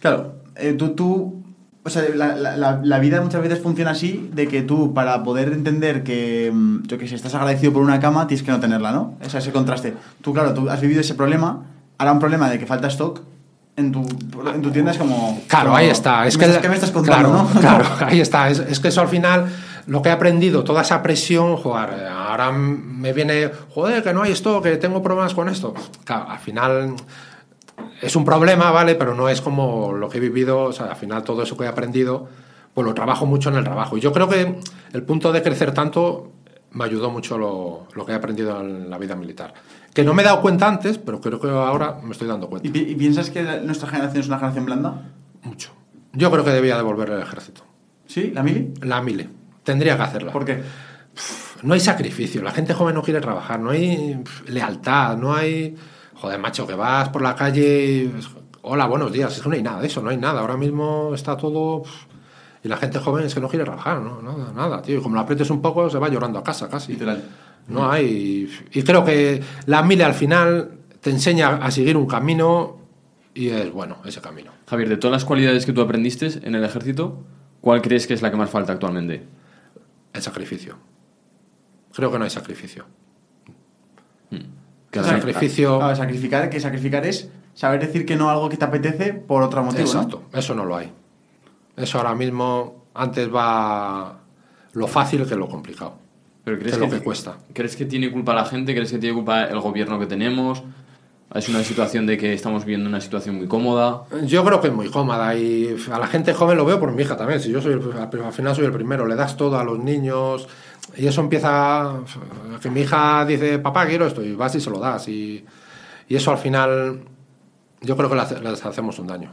claro, 0.01 0.37
eh, 0.57 0.73
tú, 0.73 0.91
tú, 0.95 1.43
o 1.85 1.91
sea, 1.91 2.03
la, 2.15 2.35
la- 2.83 2.99
vida 3.01 3.21
muchas 3.21 3.43
veces 3.43 3.61
funciona 3.63 3.91
así, 3.91 4.31
de 4.33 4.49
que 4.49 4.63
tú 4.63 4.95
para 4.95 5.23
poder 5.23 5.53
entender 5.53 6.03
que, 6.05 6.51
mm, 6.53 6.85
yo 6.87 6.97
que 6.97 7.07
sé, 7.07 7.15
estás 7.15 7.35
agradecido 7.35 7.73
por 7.75 7.83
una 7.83 8.01
cama, 8.01 8.27
tienes 8.27 8.43
que 8.45 8.51
no 8.51 8.61
tenerla, 8.61 8.93
¿no? 8.93 9.15
O 9.25 9.29
sea, 9.29 9.41
ese 9.41 9.53
contraste. 9.53 9.95
Tú, 10.23 10.33
claro, 10.33 10.55
tú 10.55 10.71
has 10.71 10.81
vivido 10.81 11.03
ese 11.03 11.15
problema, 11.15 11.67
ahora 11.99 12.13
un 12.13 12.19
problema 12.19 12.49
de 12.49 12.59
que 12.59 12.65
falta 12.67 12.89
stock 12.89 13.21
en 13.77 13.91
tu, 13.93 14.01
en 14.55 14.63
tu 14.63 14.71
tienda 14.71 14.93
es 14.93 14.99
como... 14.99 15.41
Claro, 15.49 15.67
como, 15.67 15.77
ahí 15.77 15.89
está. 15.89 16.27
Es 16.27 16.37
¿qué, 16.37 16.41
que, 16.45 16.47
me, 16.47 16.53
estás- 16.53 16.63
qué 16.63 16.69
me 16.69 16.75
estás 16.75 16.91
contando, 16.91 17.29
claro, 17.31 17.49
no? 17.55 17.61
Claro, 17.61 17.85
ahí 18.07 18.21
está. 18.21 18.51
Es, 18.51 18.59
es 18.59 18.81
que 18.81 18.89
eso 18.89 19.01
al 19.01 19.09
final, 19.09 19.47
lo 19.87 20.03
que 20.03 20.09
he 20.11 20.13
aprendido, 20.13 20.63
toda 20.65 20.83
esa 20.83 21.03
presión, 21.03 21.57
joder, 21.57 22.07
ahora 22.09 22.53
me 22.53 23.13
viene, 23.13 23.51
joder, 23.71 24.03
que 24.03 24.13
no 24.13 24.23
hay 24.23 24.33
esto, 24.33 24.61
que 24.61 24.77
tengo 24.77 25.03
problemas 25.03 25.35
con 25.35 25.49
esto. 25.49 25.73
Claro, 26.05 26.29
al 26.31 26.39
final 26.39 26.95
es 28.01 28.15
un 28.17 28.25
problema, 28.25 28.71
¿vale? 28.71 28.95
Pero 28.95 29.15
no 29.15 29.29
es 29.29 29.41
como 29.41 29.93
lo 29.93 30.09
que 30.09 30.19
he 30.19 30.21
vivido, 30.21 30.65
o 30.65 30.73
sea, 30.73 30.87
al 30.87 30.97
final 30.97 31.23
todo 31.25 31.43
eso 31.43 31.57
que 31.57 31.65
he 31.65 31.69
aprendido, 31.69 32.29
pues 32.75 32.87
lo 32.87 32.95
trabajo 32.95 33.27
mucho 33.27 33.49
en 33.49 33.57
el 33.57 33.65
trabajo. 33.65 33.97
Y 33.97 34.01
yo 34.01 34.13
creo 34.13 34.29
que 34.29 34.59
el 34.93 35.03
punto 35.03 35.33
de 35.33 35.43
crecer 35.43 35.73
tanto 35.73 36.31
me 36.73 36.85
ayudó 36.85 37.11
mucho 37.11 37.37
lo, 37.39 37.87
lo 37.95 38.07
que 38.07 38.13
he 38.13 38.15
aprendido 38.15 38.61
en 38.61 38.89
la 38.91 38.99
vida 38.99 39.15
militar. 39.15 39.53
Que 39.95 40.05
no 40.05 40.15
me 40.15 40.23
he 40.23 40.25
dado 40.25 40.41
cuenta 40.41 40.67
antes, 40.69 40.99
pero 40.99 41.21
creo 41.21 41.39
que 41.41 41.49
ahora 41.51 41.99
me 42.03 42.13
estoy 42.13 42.27
dando 42.29 42.49
cuenta. 42.49 42.67
¿Y, 42.67 42.71
pi- 42.71 42.91
y 42.91 42.95
piensas 42.95 43.31
que 43.31 43.43
la- 43.43 43.59
nuestra 43.61 43.89
generación 43.89 44.21
es 44.23 44.27
una 44.29 44.39
generación 44.39 44.65
blanda? 44.67 45.03
Mucho. 45.43 45.71
Yo 46.15 46.31
creo 46.31 46.45
que 46.45 46.51
debía 46.51 46.77
devolver 46.77 47.11
el 47.11 47.21
ejército. 47.21 47.63
¿Sí? 48.07 48.31
¿La 48.35 48.43
mili? 48.43 48.73
La 48.83 49.03
mile. 49.03 49.29
Tendría 49.65 49.97
que 49.97 50.03
hacerla. 50.03 50.33
¿Por 50.33 50.45
qué? 50.45 50.63
No 51.63 51.75
hay 51.75 51.81
sacrificio. 51.81 52.43
La 52.43 52.51
gente 52.53 52.75
joven 52.75 52.95
no 52.95 53.03
quiere 53.03 53.21
trabajar. 53.21 53.61
No 53.61 53.71
hay 53.71 54.23
lealtad. 54.47 55.17
No 55.17 55.35
hay. 55.35 55.77
Joder, 56.15 56.39
macho, 56.39 56.67
que 56.67 56.75
vas 56.75 57.09
por 57.11 57.23
la 57.23 57.35
calle. 57.35 58.05
y, 58.05 58.15
Hola, 58.63 58.87
buenos 58.87 59.13
días. 59.13 59.35
Es 59.37 59.43
que 59.43 59.49
no 59.49 59.55
hay 59.55 59.63
nada 59.63 59.81
de 59.81 59.87
eso. 59.87 60.01
No 60.03 60.11
hay 60.11 60.17
nada. 60.17 60.41
Ahora 60.41 60.57
mismo 60.57 61.13
está 61.15 61.37
todo. 61.37 61.83
Y 62.65 62.69
la 62.69 62.77
gente 62.77 62.99
joven 62.99 63.25
es 63.27 63.35
que 63.35 63.41
no 63.41 63.49
quiere 63.49 63.65
trabajar. 63.65 64.01
No, 64.01 64.21
nada, 64.23 64.53
nada, 64.55 64.83
tío. 64.83 64.99
Y 64.99 65.03
como 65.03 65.15
lo 65.17 65.21
aprietes 65.21 65.51
un 65.51 65.61
poco, 65.63 65.89
se 65.91 65.99
va 65.99 66.09
llorando 66.09 66.39
a 66.39 66.43
casa 66.45 66.69
casi. 66.69 66.93
Literal. 66.93 67.23
No 67.69 67.91
hay. 67.91 68.49
Y 68.73 68.83
creo 68.83 69.05
que 69.05 69.43
la 69.67 69.83
mile 69.83 70.05
al 70.05 70.15
final 70.15 70.79
te 71.01 71.11
enseña 71.11 71.57
a 71.57 71.71
seguir 71.71 71.97
un 71.97 72.07
camino 72.07 72.79
y 73.35 73.49
es 73.49 73.71
bueno 73.73 73.99
ese 74.05 74.21
camino. 74.21 74.51
Javier, 74.69 74.89
de 74.89 74.97
todas 74.97 75.13
las 75.13 75.25
cualidades 75.25 75.65
que 75.67 75.73
tú 75.73 75.81
aprendiste 75.81 76.27
en 76.43 76.55
el 76.55 76.65
ejército, 76.65 77.23
¿cuál 77.61 77.81
crees 77.83 78.07
que 78.07 78.15
es 78.15 78.23
la 78.23 78.31
que 78.31 78.37
más 78.37 78.51
falta 78.51 78.73
actualmente? 78.73 79.25
El 80.13 80.23
sacrificio. 80.23 80.77
Creo 81.95 82.11
que 82.13 82.19
no 82.19 82.25
hay 82.25 82.31
sacrificio. 82.31 82.85
Que 84.31 84.99
El 84.99 85.05
has- 85.05 85.11
sacrificio. 85.11 85.79
Claro, 85.79 85.97
sacrificar, 85.97 86.51
que 86.51 86.61
sacrificar 86.61 87.07
es 87.07 87.31
saber 87.55 87.81
decir 87.81 88.05
que 88.05 88.17
no 88.17 88.29
a 88.29 88.33
algo 88.33 88.49
que 88.49 88.57
te 88.57 88.65
apetece 88.65 89.15
por 89.15 89.43
otro 89.43 89.63
motivo, 89.63 89.85
¿no? 89.85 89.87
Exacto, 89.91 90.23
eso 90.33 90.55
no 90.55 90.65
lo 90.65 90.77
hay. 90.77 90.93
Eso 91.77 91.99
ahora 91.99 92.15
mismo, 92.15 92.85
antes 92.95 93.33
va 93.35 94.19
lo 94.75 94.87
fácil 94.87 95.27
que 95.27 95.35
lo 95.37 95.49
complicado. 95.49 95.99
Pero 96.45 96.57
que 96.57 96.63
crees 96.63 96.75
es 96.75 96.81
lo 96.81 96.89
que, 96.91 96.99
que 96.99 97.05
cuesta. 97.05 97.37
¿Crees 97.53 97.77
que 97.77 97.85
tiene 97.85 98.11
culpa 98.11 98.35
la 98.35 98.45
gente? 98.45 98.75
¿Crees 98.75 98.91
que 98.91 98.99
tiene 98.99 99.15
culpa 99.15 99.45
el 99.45 99.61
gobierno 99.61 99.99
que 99.99 100.07
tenemos? 100.07 100.63
Es 101.35 101.49
una 101.49 101.63
situación 101.65 102.05
de 102.05 102.19
que 102.19 102.35
estamos 102.35 102.65
viviendo 102.67 102.89
una 102.91 103.01
situación 103.01 103.37
muy 103.37 103.47
cómoda. 103.47 104.03
Yo 104.25 104.45
creo 104.45 104.61
que 104.61 104.69
es 104.69 104.75
muy 104.75 104.91
cómoda 104.91 105.35
y 105.35 105.75
a 105.91 105.99
la 105.99 106.07
gente 106.07 106.35
joven 106.35 106.59
lo 106.59 106.65
veo 106.67 106.79
por 106.79 106.93
mi 106.93 107.03
hija 107.03 107.17
también. 107.17 107.41
Si 107.41 107.51
yo 107.51 107.63
soy 107.63 107.73
el- 107.73 107.93
al 108.23 108.33
final 108.33 108.55
soy 108.55 108.67
el 108.67 108.73
primero, 108.73 109.07
le 109.07 109.15
das 109.15 109.37
todo 109.37 109.59
a 109.59 109.65
los 109.65 109.79
niños 109.79 110.47
y 110.97 111.07
eso 111.07 111.23
empieza 111.23 112.01
que 112.61 112.69
mi 112.71 112.81
hija 112.83 113.25
dice 113.25 113.59
papá 113.61 113.87
quiero 113.87 114.07
esto 114.07 114.23
y 114.23 114.35
vas 114.35 114.55
y 114.57 114.61
se 114.61 114.69
lo 114.69 114.79
das 114.79 115.09
y, 115.09 115.43
y 116.09 116.17
eso 116.17 116.33
al 116.33 116.39
final 116.39 117.01
yo 117.81 117.97
creo 117.97 118.11
que 118.11 118.17
les 118.43 118.67
hacemos 118.67 118.99
un 118.99 119.07
daño. 119.07 119.33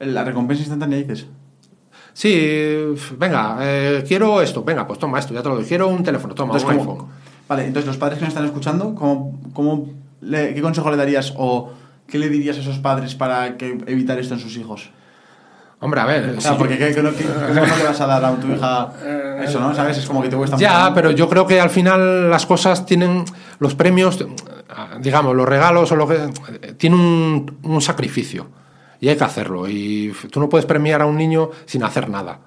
La 0.00 0.24
recompensa 0.24 0.62
instantánea 0.62 0.98
dices. 0.98 1.26
Sí, 2.20 2.94
venga, 3.16 3.56
eh, 3.62 4.04
quiero 4.06 4.42
esto, 4.42 4.62
venga, 4.62 4.86
pues 4.86 4.98
toma 4.98 5.18
esto, 5.18 5.32
ya 5.32 5.42
te 5.42 5.48
lo 5.48 5.54
doy. 5.54 5.64
Quiero 5.64 5.88
un 5.88 6.02
teléfono, 6.02 6.34
toma, 6.34 6.52
Entonces, 6.54 6.68
un 6.78 6.84
¿cómo- 6.84 6.92
iPhone. 6.92 7.08
Vale, 7.48 7.64
entonces 7.64 7.86
los 7.86 7.96
padres 7.96 8.18
que 8.18 8.24
nos 8.26 8.34
están 8.34 8.44
escuchando, 8.44 8.94
¿cómo, 8.94 9.40
cómo 9.54 9.88
le- 10.20 10.52
¿qué 10.52 10.60
consejo 10.60 10.90
le 10.90 10.98
darías 10.98 11.32
o 11.38 11.72
qué 12.06 12.18
le 12.18 12.28
dirías 12.28 12.58
a 12.58 12.60
esos 12.60 12.78
padres 12.78 13.14
para 13.14 13.56
que 13.56 13.70
evitar 13.86 14.18
esto 14.18 14.34
en 14.34 14.40
sus 14.40 14.54
hijos? 14.58 14.90
Hombre, 15.80 15.98
a 16.02 16.04
ver, 16.04 16.34
O 16.36 16.40
sea, 16.42 16.52
si 16.52 16.58
porque 16.58 16.76
yo- 16.76 16.86
¿qué, 16.88 16.94
qué 16.94 17.02
no- 17.02 17.10
qué- 17.14 17.24
¿cómo 17.24 17.54
no 17.66 17.76
le 17.78 17.84
vas 17.84 18.00
a 18.02 18.06
dar 18.06 18.22
a 18.22 18.36
tu 18.36 18.48
hija 18.52 18.92
eso, 19.42 19.58
no? 19.58 19.74
¿Sabes? 19.74 19.96
Es 19.96 20.04
como 20.04 20.20
que 20.20 20.28
te 20.28 20.36
cuesta 20.36 20.58
Ya, 20.58 20.80
mucho. 20.90 20.94
pero 20.96 21.10
yo 21.12 21.26
creo 21.26 21.46
que 21.46 21.58
al 21.58 21.70
final 21.70 22.28
las 22.28 22.44
cosas 22.44 22.84
tienen 22.84 23.24
los 23.60 23.74
premios, 23.74 24.22
digamos, 25.00 25.34
los 25.34 25.48
regalos 25.48 25.90
o 25.90 25.96
lo 25.96 26.06
que 26.06 26.18
tienen 26.76 27.00
un, 27.00 27.56
un 27.62 27.80
sacrificio 27.80 28.46
y 29.00 29.08
hay 29.08 29.16
que 29.16 29.24
hacerlo. 29.24 29.68
Y 29.68 30.12
tú 30.30 30.40
no 30.40 30.48
puedes 30.48 30.66
premiar 30.66 31.02
a 31.02 31.06
un 31.06 31.16
niño 31.16 31.50
sin 31.64 31.82
hacer 31.82 32.08
nada. 32.08 32.40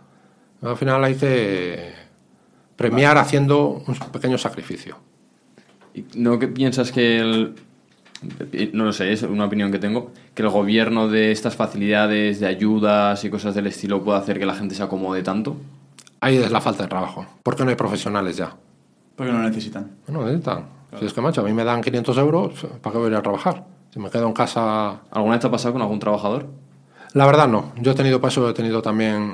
Al 0.61 0.77
final 0.77 1.03
hay 1.03 1.15
que 1.15 1.93
premiar 2.75 3.17
haciendo 3.17 3.83
un 3.85 3.95
pequeño 4.11 4.37
sacrificio. 4.37 4.97
¿Y 5.93 6.05
¿No 6.15 6.39
que 6.39 6.47
piensas 6.47 6.91
que 6.91 7.19
el... 7.19 7.55
No 8.71 8.85
lo 8.85 8.93
sé, 8.93 9.11
es 9.11 9.23
una 9.23 9.45
opinión 9.45 9.69
que 9.69 9.79
tengo, 9.79 10.11
que 10.33 10.43
el 10.43 10.49
gobierno 10.49 11.09
de 11.09 11.33
estas 11.33 11.57
facilidades 11.57 12.39
de 12.39 12.47
ayudas 12.47 13.25
y 13.25 13.29
cosas 13.29 13.53
del 13.53 13.67
estilo 13.67 14.01
puede 14.01 14.19
hacer 14.19 14.39
que 14.39 14.45
la 14.45 14.55
gente 14.55 14.75
se 14.75 14.83
acomode 14.83 15.23
tanto? 15.23 15.57
Ahí 16.21 16.37
es 16.37 16.49
la 16.49 16.61
falta 16.61 16.83
de 16.83 16.89
trabajo. 16.89 17.25
porque 17.43 17.65
no 17.65 17.69
hay 17.69 17.75
profesionales 17.75 18.37
ya? 18.37 18.55
Porque 19.17 19.31
no 19.31 19.39
lo 19.39 19.49
necesitan. 19.49 19.91
No 20.07 20.23
necesitan. 20.23 20.65
Si 20.97 21.05
es 21.05 21.13
que, 21.13 21.19
macho, 21.19 21.41
a 21.41 21.43
mí 21.43 21.51
me 21.51 21.65
dan 21.65 21.81
500 21.81 22.17
euros, 22.17 22.65
¿para 22.81 22.93
qué 22.93 22.97
voy 22.97 23.07
a 23.07 23.11
ir 23.11 23.15
a 23.17 23.21
trabajar? 23.21 23.65
Si 23.93 23.99
me 23.99 24.09
quedo 24.09 24.25
en 24.25 24.33
casa 24.33 25.01
¿Alguna 25.11 25.33
vez 25.35 25.41
te 25.41 25.47
ha 25.47 25.51
pasado 25.51 25.73
con 25.73 25.81
algún 25.83 25.99
trabajador? 25.99 26.47
La 27.13 27.27
verdad 27.27 27.47
no. 27.47 27.73
Yo 27.79 27.91
he 27.91 27.95
tenido 27.95 28.19
paso, 28.19 28.49
he 28.49 28.53
tenido 28.53 28.81
también 28.81 29.33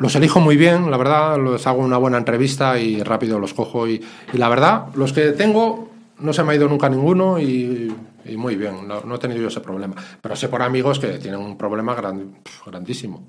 los 0.00 0.16
elijo 0.16 0.40
muy 0.40 0.56
bien, 0.56 0.90
la 0.90 0.96
verdad, 0.96 1.38
los 1.38 1.64
hago 1.66 1.80
una 1.80 1.96
buena 1.98 2.18
entrevista 2.18 2.78
y 2.78 3.02
rápido 3.04 3.38
los 3.38 3.54
cojo. 3.54 3.86
Y, 3.86 4.02
y 4.32 4.36
la 4.38 4.48
verdad, 4.48 4.86
los 4.94 5.12
que 5.12 5.30
tengo, 5.32 5.90
no 6.18 6.32
se 6.32 6.42
me 6.42 6.52
ha 6.52 6.56
ido 6.56 6.68
nunca 6.68 6.88
ninguno 6.88 7.38
y, 7.38 7.94
y 8.24 8.36
muy 8.36 8.56
bien, 8.56 8.88
no, 8.88 9.02
no 9.02 9.14
he 9.14 9.18
tenido 9.18 9.42
yo 9.42 9.48
ese 9.48 9.60
problema. 9.60 9.94
Pero 10.20 10.34
sé 10.34 10.48
por 10.48 10.62
amigos 10.62 10.98
que 10.98 11.18
tienen 11.18 11.38
un 11.38 11.56
problema 11.56 11.94
gran- 11.94 12.34
grandísimo. 12.66 13.22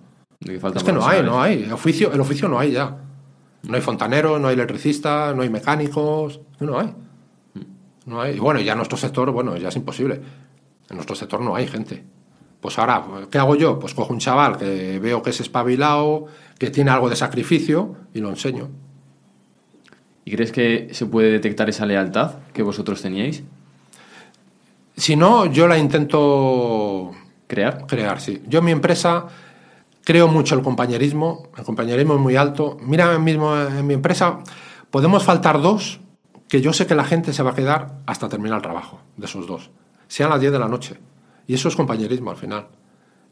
Que 0.43 0.55
Es 0.55 0.83
que 0.83 0.93
no 0.93 1.05
hay, 1.05 1.21
no 1.21 1.41
hay. 1.41 1.63
El 1.63 1.73
oficio, 1.73 2.11
el 2.11 2.21
oficio 2.21 2.47
no 2.47 2.57
hay 2.57 2.71
ya. 2.71 2.97
No 3.63 3.75
hay 3.75 3.81
fontanero, 3.81 4.39
no 4.39 4.47
hay 4.47 4.55
electricista, 4.55 5.33
no 5.35 5.43
hay 5.43 5.49
mecánicos, 5.49 6.39
no 6.59 6.79
hay. 6.79 6.91
No 8.07 8.19
hay. 8.21 8.37
Y 8.37 8.39
bueno, 8.39 8.59
ya 8.61 8.73
nuestro 8.75 8.97
sector, 8.97 9.29
bueno, 9.31 9.55
ya 9.57 9.67
es 9.69 9.75
imposible. 9.75 10.21
En 10.91 10.97
nuestro 10.97 11.15
sector 11.15 11.41
no 11.41 11.55
hay 11.55 11.67
gente. 11.67 12.03
Pues 12.59 12.77
ahora, 12.77 13.03
¿qué 13.31 13.39
hago 13.39 13.55
yo? 13.55 13.79
Pues 13.79 13.95
cojo 13.95 14.13
un 14.13 14.19
chaval 14.19 14.57
que 14.57 14.99
veo 14.99 15.23
que 15.23 15.31
es 15.31 15.39
espabilado, 15.39 16.27
que 16.59 16.69
tiene 16.69 16.91
algo 16.91 17.09
de 17.09 17.15
sacrificio 17.15 17.95
y 18.13 18.19
lo 18.19 18.29
enseño. 18.29 18.69
¿Y 20.25 20.31
crees 20.31 20.51
que 20.51 20.89
se 20.91 21.05
puede 21.07 21.31
detectar 21.31 21.69
esa 21.69 21.85
lealtad 21.85 22.35
que 22.53 22.61
vosotros 22.61 23.01
teníais? 23.01 23.43
Si 24.95 25.15
no, 25.15 25.45
yo 25.47 25.67
la 25.67 25.79
intento 25.79 27.11
¿Crear? 27.47 27.87
crear, 27.87 28.21
sí. 28.21 28.43
Yo 28.47 28.59
en 28.59 28.65
mi 28.65 28.71
empresa 28.71 29.27
creo 30.03 30.27
mucho 30.27 30.55
el 30.55 30.61
compañerismo, 30.61 31.49
el 31.57 31.63
compañerismo 31.63 32.13
es 32.15 32.19
muy 32.19 32.35
alto. 32.35 32.77
Mira, 32.81 33.17
mismo 33.17 33.57
en 33.57 33.87
mi 33.87 33.93
empresa 33.93 34.39
podemos 34.91 35.23
faltar 35.23 35.61
dos 35.61 36.01
que 36.47 36.61
yo 36.61 36.73
sé 36.73 36.85
que 36.85 36.95
la 36.95 37.05
gente 37.05 37.33
se 37.33 37.43
va 37.43 37.51
a 37.51 37.55
quedar 37.55 38.01
hasta 38.05 38.27
terminar 38.27 38.57
el 38.57 38.61
trabajo, 38.61 38.99
de 39.15 39.25
esos 39.25 39.47
dos, 39.47 39.71
sean 40.11 40.29
las 40.29 40.41
10 40.41 40.51
de 40.51 40.59
la 40.59 40.67
noche. 40.67 40.97
Y 41.47 41.53
eso 41.53 41.69
es 41.69 41.75
compañerismo 41.77 42.31
al 42.31 42.35
final. 42.35 42.67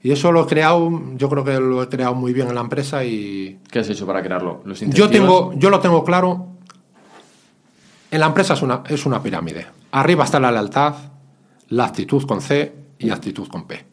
Y 0.02 0.12
eso 0.12 0.32
lo 0.32 0.44
he 0.44 0.48
creado, 0.48 0.90
yo 1.16 1.28
creo 1.28 1.44
que 1.44 1.60
lo 1.60 1.84
he 1.84 1.90
creado 1.90 2.16
muy 2.16 2.32
bien 2.32 2.48
en 2.48 2.56
la 2.56 2.62
empresa 2.62 3.04
y 3.04 3.60
¿Qué 3.70 3.80
has 3.80 3.90
hecho 3.90 4.08
para 4.08 4.24
crearlo? 4.24 4.62
¿Los 4.64 4.80
yo, 4.80 5.10
tengo, 5.10 5.52
yo 5.58 5.70
lo 5.70 5.82
tengo 5.82 6.06
claro. 6.06 6.48
En 8.10 8.22
la 8.22 8.28
empresa 8.28 8.54
es 8.54 8.62
una, 8.62 8.82
es 8.88 9.06
una 9.06 9.22
pirámide. 9.22 9.68
Arriba 9.92 10.24
está 10.24 10.40
la 10.40 10.54
lealtad, 10.54 10.96
la 11.68 11.84
actitud 11.84 12.26
con 12.26 12.40
C 12.40 12.74
y 12.98 13.10
actitud 13.10 13.50
con 13.50 13.68
P. 13.68 13.86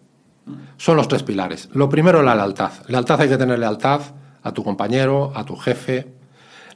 Son 0.77 0.97
los 0.97 1.09
tres 1.09 1.25
pilares. 1.25 1.69
Lo 1.73 1.89
primero 1.89 2.21
es 2.21 2.25
la 2.25 2.37
lealtad. 2.37 2.71
Lealtad 2.87 3.21
hay 3.21 3.29
que 3.29 3.37
tener 3.37 3.59
lealtad 3.59 4.01
a 4.45 4.53
tu 4.53 4.63
compañero, 4.63 5.33
a 5.35 5.45
tu 5.45 5.57
jefe. 5.57 6.07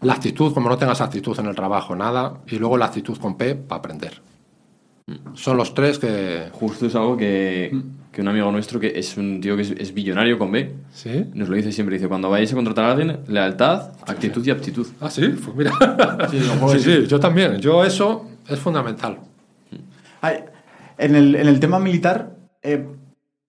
La 0.01 0.15
actitud, 0.15 0.53
como 0.53 0.69
no 0.69 0.77
tengas 0.77 1.01
actitud 1.01 1.39
en 1.39 1.47
el 1.47 1.55
trabajo, 1.55 1.95
nada. 1.95 2.41
Y 2.49 2.59
luego 2.59 2.77
la 2.77 2.87
actitud 2.87 3.17
con 3.17 3.37
P 3.37 3.55
para 3.55 3.79
aprender. 3.79 4.30
Son 5.35 5.57
los 5.57 5.75
tres 5.75 5.99
que... 5.99 6.49
Justo 6.53 6.87
es 6.87 6.95
algo 6.95 7.17
que, 7.17 7.75
que 8.13 8.21
un 8.21 8.29
amigo 8.29 8.51
nuestro, 8.53 8.79
que 8.79 8.93
es 8.97 9.17
un 9.17 9.41
tío 9.41 9.57
que 9.57 9.63
es, 9.63 9.71
es 9.73 9.93
billonario 9.93 10.39
con 10.39 10.53
B, 10.53 10.75
¿Sí? 10.93 11.27
nos 11.35 11.49
lo 11.49 11.57
dice 11.57 11.73
siempre. 11.73 11.97
Dice, 11.97 12.09
cuando 12.09 12.31
vayáis 12.31 12.53
a 12.53 12.57
contratar 12.57 12.85
a 12.85 12.91
alguien, 12.93 13.21
lealtad, 13.27 13.93
actitud 14.07 14.47
y 14.47 14.51
aptitud. 14.51 14.87
Ah, 15.01 15.11
sí, 15.11 15.29
pues 15.29 15.57
mira. 15.57 15.73
Sí, 16.31 16.79
sí, 16.79 17.07
yo 17.07 17.19
también. 17.19 17.59
Yo 17.59 17.85
eso 17.85 18.27
es 18.49 18.59
fundamental. 18.59 19.19
Ay, 20.21 20.45
en, 20.99 21.17
el, 21.17 21.35
en 21.35 21.49
el 21.49 21.59
tema 21.61 21.79
militar, 21.79 22.37
eh, 22.63 22.87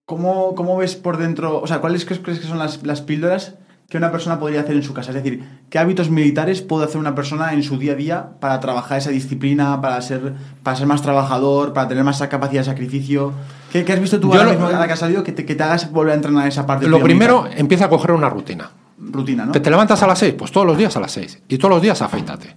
¿cómo, 0.06 0.56
cómo 0.56 0.78
ves 0.78 0.95
por 0.95 1.18
dentro? 1.18 1.62
O 1.62 1.68
sea, 1.68 1.80
¿cuáles 1.80 2.06
crees, 2.06 2.22
crees 2.22 2.39
que 2.39 2.47
son 2.47 2.58
las, 2.58 2.84
las 2.86 3.02
píldoras 3.02 3.56
que 3.91 3.97
una 3.97 4.09
persona 4.09 4.39
podría 4.39 4.61
hacer 4.61 4.77
en 4.77 4.83
su 4.83 4.93
casa? 4.93 5.09
Es 5.11 5.15
decir, 5.15 5.43
¿qué 5.69 5.77
hábitos 5.77 6.09
militares 6.09 6.61
puede 6.61 6.85
hacer 6.85 6.97
una 6.97 7.13
persona 7.13 7.51
en 7.51 7.61
su 7.61 7.77
día 7.77 7.91
a 7.91 7.95
día 7.95 8.29
para 8.39 8.57
trabajar 8.61 8.97
esa 8.99 9.09
disciplina, 9.09 9.81
para 9.81 10.01
ser, 10.01 10.33
para 10.63 10.77
ser 10.77 10.87
más 10.87 11.01
trabajador, 11.01 11.73
para 11.73 11.89
tener 11.89 12.05
más 12.05 12.15
esa 12.15 12.29
capacidad 12.29 12.61
de 12.61 12.65
sacrificio? 12.71 13.33
¿Qué, 13.69 13.83
qué 13.83 13.91
has 13.91 13.99
visto 13.99 14.17
tú 14.17 14.27
Yo 14.29 14.35
ahora 14.35 14.45
lo- 14.45 14.51
mismo, 14.51 14.65
ahora 14.67 14.87
que 14.87 14.93
has 14.93 14.99
salido 14.99 15.23
que 15.25 15.33
te, 15.33 15.45
que 15.45 15.55
te 15.55 15.63
hagas 15.63 15.91
volver 15.91 16.13
a 16.13 16.15
entrenar 16.15 16.47
esa 16.47 16.65
parte? 16.65 16.87
Lo 16.87 17.01
primero, 17.03 17.41
militar? 17.41 17.59
empieza 17.59 17.85
a 17.85 17.89
coger 17.89 18.11
una 18.13 18.29
rutina. 18.29 18.71
Rutina, 18.97 19.45
¿no? 19.47 19.51
¿Que 19.51 19.59
te 19.59 19.69
levantas 19.69 20.01
a 20.01 20.07
las 20.07 20.19
6? 20.19 20.35
Pues 20.37 20.51
todos 20.53 20.65
los 20.65 20.77
días 20.77 20.95
a 20.95 21.01
las 21.01 21.11
6. 21.11 21.41
Y 21.49 21.57
todos 21.57 21.71
los 21.73 21.81
días 21.81 22.01
afeítate. 22.01 22.55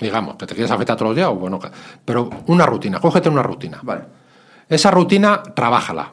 Digamos, 0.00 0.36
que 0.36 0.46
te 0.46 0.54
quieres 0.54 0.70
afeitar 0.70 0.96
todos 0.96 1.10
los 1.10 1.16
días, 1.16 1.28
o 1.28 1.34
bueno, 1.34 1.58
pero 2.06 2.30
una 2.46 2.64
rutina, 2.64 3.00
cógete 3.00 3.28
una 3.28 3.42
rutina. 3.42 3.80
Vale. 3.82 4.02
Esa 4.68 4.90
rutina, 4.90 5.42
trabájala. 5.42 6.12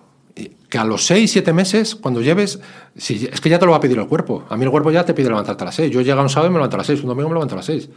Que 0.71 0.77
a 0.77 0.85
los 0.85 1.05
6, 1.05 1.29
7 1.29 1.51
meses, 1.51 1.95
cuando 1.95 2.21
lleves, 2.21 2.61
si, 2.95 3.27
es 3.29 3.41
que 3.41 3.49
ya 3.49 3.59
te 3.59 3.65
lo 3.65 3.71
va 3.71 3.77
a 3.77 3.81
pedir 3.81 3.99
el 3.99 4.07
cuerpo. 4.07 4.45
A 4.47 4.55
mí 4.55 4.63
el 4.63 4.71
cuerpo 4.71 4.89
ya 4.89 5.03
te 5.03 5.13
pide 5.13 5.27
levantarte 5.27 5.63
a 5.63 5.65
las 5.65 5.75
6. 5.75 5.91
Yo 5.91 5.99
llego 5.99 6.21
un 6.21 6.29
sábado 6.29 6.47
y 6.47 6.51
me 6.51 6.59
levanto 6.59 6.77
a 6.77 6.79
las 6.79 6.87
6, 6.87 7.01
un 7.01 7.09
domingo 7.09 7.27
me 7.27 7.35
levanto 7.35 7.55
a 7.55 7.57
las 7.57 7.65
6. 7.65 7.89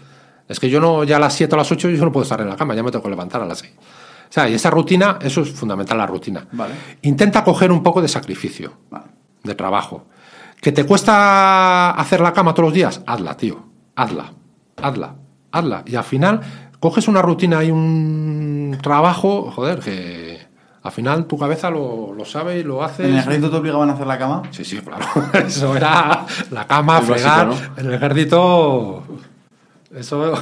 Es 0.49 0.59
que 0.59 0.68
yo 0.68 0.81
no, 0.81 1.05
ya 1.05 1.18
a 1.18 1.20
las 1.20 1.35
7 1.35 1.55
o 1.55 1.57
a 1.57 1.59
las 1.59 1.70
8 1.70 1.91
yo 1.91 2.05
no 2.05 2.11
puedo 2.11 2.25
estar 2.25 2.41
en 2.41 2.49
la 2.49 2.57
cama, 2.57 2.75
ya 2.75 2.83
me 2.83 2.91
tengo 2.91 3.05
que 3.05 3.11
levantar 3.11 3.41
a 3.43 3.47
las 3.47 3.59
6. 3.59 3.72
O 3.77 4.33
sea, 4.35 4.49
y 4.49 4.55
esa 4.55 4.70
rutina, 4.70 5.20
eso 5.22 5.43
es 5.43 5.53
fundamental, 5.53 5.97
la 5.97 6.07
rutina. 6.09 6.49
Vale. 6.51 6.75
Intenta 7.03 7.45
coger 7.45 7.70
un 7.70 7.81
poco 7.81 8.03
de 8.03 8.09
sacrificio 8.09 8.72
Vale. 8.91 9.05
de 9.45 9.55
trabajo. 9.55 10.09
¿Que 10.61 10.72
te 10.72 10.85
cuesta 10.85 11.93
hacer 11.93 12.20
la 12.20 12.33
cama 12.33 12.55
todos 12.55 12.70
los 12.70 12.75
días? 12.75 13.03
Hazla, 13.07 13.37
tío. 13.37 13.64
Hazla. 13.95 14.33
Hazla. 14.83 15.14
Hazla. 15.53 15.85
Y 15.87 15.95
al 15.95 16.03
final 16.03 16.41
coges 16.81 17.07
una 17.07 17.22
rutina 17.22 17.62
y 17.62 17.70
un 17.70 18.77
trabajo, 18.83 19.53
joder, 19.53 19.79
que 19.79 20.43
al 20.85 20.93
final 20.93 21.26
tu 21.26 21.39
cabeza 21.39 21.70
lo, 21.70 22.12
lo 22.12 22.26
sabe 22.26 22.59
y 22.59 22.62
lo 22.62 22.85
hace. 22.85 23.05
¿En 23.05 23.14
el 23.14 23.20
ejército 23.20 23.51
te 23.51 23.57
obligaban 23.57 23.89
a 23.89 23.95
hacer 23.95 24.07
la 24.07 24.18
cama? 24.18 24.43
Sí, 24.51 24.66
sí, 24.66 24.78
claro. 24.80 25.07
Eso 25.47 25.74
era 25.74 26.26
la 26.51 26.66
cama, 26.66 26.99
El 26.99 27.07
básico, 27.07 27.18
fregar. 27.18 27.47
¿no? 27.47 27.55
En 27.78 27.87
el 27.87 27.95
ejército. 27.95 29.03
Eso. 29.95 30.35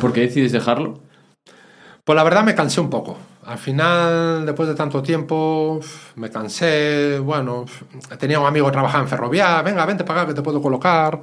¿Por, 0.00 0.12
qué 0.12 0.20
decides 0.20 0.52
dejarlo? 0.52 1.00
Pues 2.04 2.14
la 2.14 2.22
verdad 2.22 2.44
me 2.44 2.54
cansé 2.54 2.80
un 2.80 2.88
poco. 2.88 3.18
Al 3.44 3.58
final, 3.58 4.46
después 4.46 4.68
de 4.68 4.76
tanto 4.76 5.02
tiempo, 5.02 5.80
me 6.14 6.30
cansé. 6.30 7.18
Bueno, 7.18 7.64
tenía 8.20 8.38
un 8.38 8.46
amigo 8.46 8.66
que 8.66 8.72
trabajaba 8.72 9.02
en 9.02 9.08
ferrovial. 9.08 9.64
Venga, 9.64 9.84
vente 9.84 10.04
para 10.04 10.20
acá 10.20 10.28
que 10.28 10.34
te 10.34 10.42
puedo 10.42 10.62
colocar. 10.62 11.20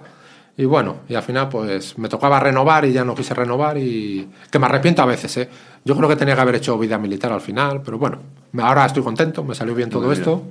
Y 0.57 0.63
bueno, 0.65 0.97
y 1.09 1.15
al 1.15 1.23
final 1.23 1.49
pues 1.49 1.97
me 1.97 2.07
tocaba 2.07 2.39
renovar 2.39 2.85
y 2.85 2.93
ya 2.93 3.03
no 3.03 3.13
quise 3.13 3.33
renovar 3.33 3.77
y 3.77 4.29
que 4.49 4.57
me 4.57 4.65
arrepiento 4.67 5.01
a 5.01 5.05
veces, 5.05 5.35
¿eh? 5.37 5.49
Yo 5.83 5.95
creo 5.97 6.07
que 6.07 6.15
tenía 6.15 6.33
que 6.35 6.41
haber 6.41 6.55
hecho 6.55 6.77
vida 6.77 6.97
militar 6.97 7.31
al 7.33 7.41
final, 7.41 7.81
pero 7.83 7.97
bueno, 7.97 8.19
ahora 8.59 8.85
estoy 8.85 9.03
contento, 9.03 9.43
me 9.43 9.53
salió 9.53 9.75
bien 9.75 9.89
todo 9.89 10.11
esto. 10.13 10.43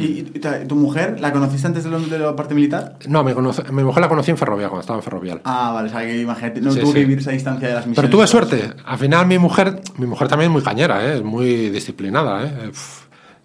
¿Y, 0.00 0.22
tu- 0.68 0.76
mujer 0.76 1.18
la 1.18 1.32
conociste 1.32 1.66
antes 1.66 1.82
de, 1.82 1.90
lo- 1.90 1.98
de 1.98 2.18
la 2.20 2.36
parte 2.36 2.54
militar? 2.54 2.98
No, 3.08 3.24
mi, 3.24 3.32
conoce- 3.32 3.68
mi 3.72 3.82
mujer 3.82 4.00
la 4.02 4.08
conocí 4.08 4.30
en 4.30 4.36
ferrovial, 4.36 4.68
cuando 4.68 4.82
estaba 4.82 4.98
en 4.98 5.02
ferrovial. 5.02 5.40
Ah, 5.44 5.72
vale, 5.74 5.88
o 5.88 5.90
sea, 5.90 6.02
que 6.02 6.20
imagínate, 6.20 6.60
no 6.60 6.70
Sí, 6.70 6.80
sí. 6.86 6.92
que 6.92 6.98
vivir 7.00 7.18
esa 7.18 7.32
distancia 7.32 7.66
de 7.66 7.74
las 7.74 7.84
misiones. 7.86 8.08
Pero 8.10 8.16
tuve 8.18 8.26
suerte. 8.28 8.74
Al 8.84 8.98
final 8.98 9.26
mi 9.26 9.38
mujer, 9.38 9.80
mi 9.96 10.06
mujer 10.06 10.28
también 10.28 10.50
es 10.50 10.52
muy 10.52 10.62
cañera, 10.62 11.04
¿eh? 11.04 11.16
es 11.16 11.22
muy 11.24 11.70
disciplinada. 11.70 12.44
¿eh? 12.44 12.70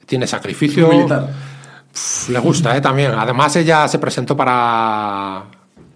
Tiene 0.06 0.28
sacrificio. 0.28 0.90
Militar. 0.90 1.30
Le 2.30 2.40
gusta, 2.40 2.76
¿eh? 2.78 2.82
También. 2.82 3.14
Además 3.14 3.56
ella 3.56 3.88
se 3.88 3.98
presentó 3.98 4.38
para 4.38 5.46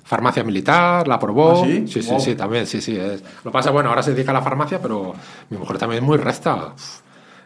farmacia 0.08 0.44
militar, 0.44 1.08
la 1.08 1.16
aprobó. 1.16 1.64
¿Ah, 1.64 1.66
sí? 1.66 1.88
Sí, 1.88 2.02
sí, 2.02 2.10
Wow. 2.12 2.20
sí, 2.20 2.36
también, 2.36 2.66
sí, 2.66 2.82
sí. 2.82 2.96
es- 2.98 3.22
Lo 3.44 3.52
que 3.52 3.54
pasa, 3.54 3.72
bueno, 3.72 3.90
ahora 3.90 4.02
se 4.02 4.14
dedica 4.14 4.32
a 4.32 4.34
la 4.36 4.42
farmacia, 4.42 4.82
pero 4.82 5.14
mi 5.50 5.58
mujer 5.58 5.78
también 5.78 6.02
es 6.02 6.08
muy 6.08 6.18
recta. 6.18 6.74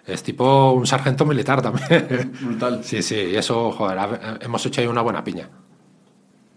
Es 0.05 0.23
tipo 0.23 0.71
un 0.71 0.85
sargento 0.87 1.25
militar 1.25 1.61
también. 1.61 2.31
Brutal. 2.41 2.81
Sí, 2.83 3.01
sí, 3.01 3.15
y 3.15 3.35
eso, 3.35 3.71
joder, 3.71 3.97
hemos 4.41 4.65
hecho 4.65 4.81
ahí 4.81 4.87
una 4.87 5.01
buena 5.01 5.23
piña. 5.23 5.49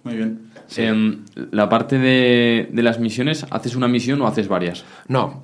Muy 0.04 0.16
bien. 0.16 0.50
Em, 0.76 1.24
la 1.50 1.68
parte 1.68 1.98
de, 1.98 2.68
de 2.72 2.82
las 2.82 2.98
misiones, 3.00 3.46
¿haces 3.50 3.74
una 3.76 3.88
misión 3.88 4.20
o 4.22 4.26
haces 4.26 4.48
varias? 4.48 4.84
No. 5.08 5.42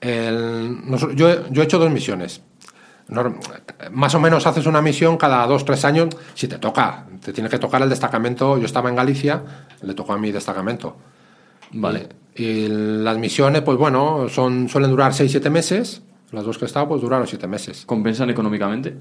El- 0.00 0.78
yo 1.16 1.28
he 1.30 1.62
hecho 1.62 1.78
dos 1.78 1.90
misiones. 1.90 2.42
Más 3.90 4.14
o 4.14 4.20
menos 4.20 4.46
haces 4.46 4.66
una 4.66 4.82
misión 4.82 5.16
cada 5.16 5.46
dos, 5.46 5.64
tres 5.64 5.84
años, 5.84 6.08
si 6.34 6.46
te 6.46 6.58
toca. 6.58 7.06
Te 7.24 7.32
tiene 7.32 7.48
que 7.48 7.58
tocar 7.58 7.82
el 7.82 7.88
destacamento. 7.88 8.58
Yo 8.58 8.66
estaba 8.66 8.90
en 8.90 8.96
Galicia, 8.96 9.42
le 9.82 9.94
tocó 9.94 10.12
a 10.12 10.18
mi 10.18 10.30
destacamento. 10.30 10.96
Vale. 11.72 12.08
Y 12.34 12.68
las 12.68 13.18
misiones, 13.18 13.62
pues 13.62 13.78
bueno, 13.78 14.28
son, 14.28 14.68
suelen 14.68 14.90
durar 14.90 15.14
seis, 15.14 15.30
siete 15.30 15.50
meses. 15.50 16.02
Las 16.30 16.44
dos 16.44 16.58
que 16.58 16.64
he 16.64 16.66
estado, 16.66 16.88
pues 16.88 17.00
duraron 17.00 17.26
siete 17.26 17.46
meses. 17.46 17.84
¿Compensan 17.86 18.30
económicamente? 18.30 18.96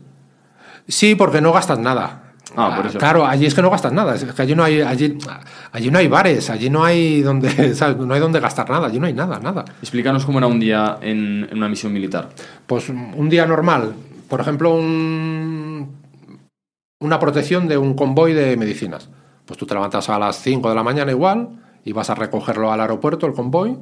Sí, 0.87 1.15
porque 1.15 1.41
no 1.41 1.51
gastas 1.51 1.79
nada. 1.79 2.26
Ah, 2.55 2.73
por 2.77 2.85
eso. 2.87 2.97
Claro, 2.97 3.25
allí 3.25 3.45
es 3.45 3.53
que 3.53 3.61
no 3.61 3.69
gastas 3.69 3.91
nada. 3.93 4.15
Es 4.15 4.23
que 4.23 4.41
allí 4.41 4.55
no 4.55 4.63
hay, 4.63 4.81
allí, 4.81 5.17
allí 5.71 5.91
no 5.91 5.99
hay 5.99 6.07
bares, 6.07 6.49
allí 6.49 6.69
no 6.69 6.83
hay 6.83 7.21
donde, 7.21 7.73
¿sabes? 7.75 7.97
no 7.97 8.13
hay 8.13 8.19
donde 8.19 8.39
gastar 8.39 8.69
nada. 8.69 8.87
Allí 8.87 8.99
no 8.99 9.05
hay 9.07 9.13
nada, 9.13 9.39
nada. 9.39 9.65
Explícanos 9.81 10.25
cómo 10.25 10.37
era 10.39 10.47
un 10.47 10.59
día 10.59 10.97
en, 11.01 11.47
en 11.51 11.57
una 11.57 11.67
misión 11.69 11.91
militar. 11.93 12.29
Pues 12.65 12.89
un 12.89 13.27
día 13.29 13.45
normal, 13.45 13.93
por 14.29 14.39
ejemplo, 14.41 14.73
un- 14.75 15.95
una 16.99 17.19
protección 17.19 17.67
de 17.67 17.77
un 17.77 17.93
convoy 17.93 18.33
de 18.33 18.57
medicinas. 18.57 19.09
Pues 19.45 19.57
tú 19.57 19.65
te 19.65 19.73
levantas 19.73 20.09
a 20.09 20.17
las 20.19 20.37
5 20.41 20.69
de 20.69 20.75
la 20.75 20.83
mañana 20.83 21.11
igual 21.11 21.49
y 21.85 21.93
vas 21.93 22.09
a 22.09 22.15
recogerlo 22.15 22.71
al 22.71 22.81
aeropuerto, 22.81 23.25
el 23.27 23.33
convoy, 23.33 23.77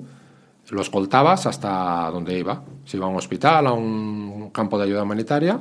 lo 0.70 0.82
escoltabas 0.82 1.46
hasta 1.46 2.10
donde 2.12 2.38
iba. 2.38 2.64
Si 2.84 2.98
iba 2.98 3.06
a 3.06 3.10
un 3.10 3.16
hospital, 3.16 3.68
a 3.68 3.72
un 3.74 4.50
campo 4.52 4.78
de 4.78 4.84
ayuda 4.86 5.04
humanitaria. 5.04 5.60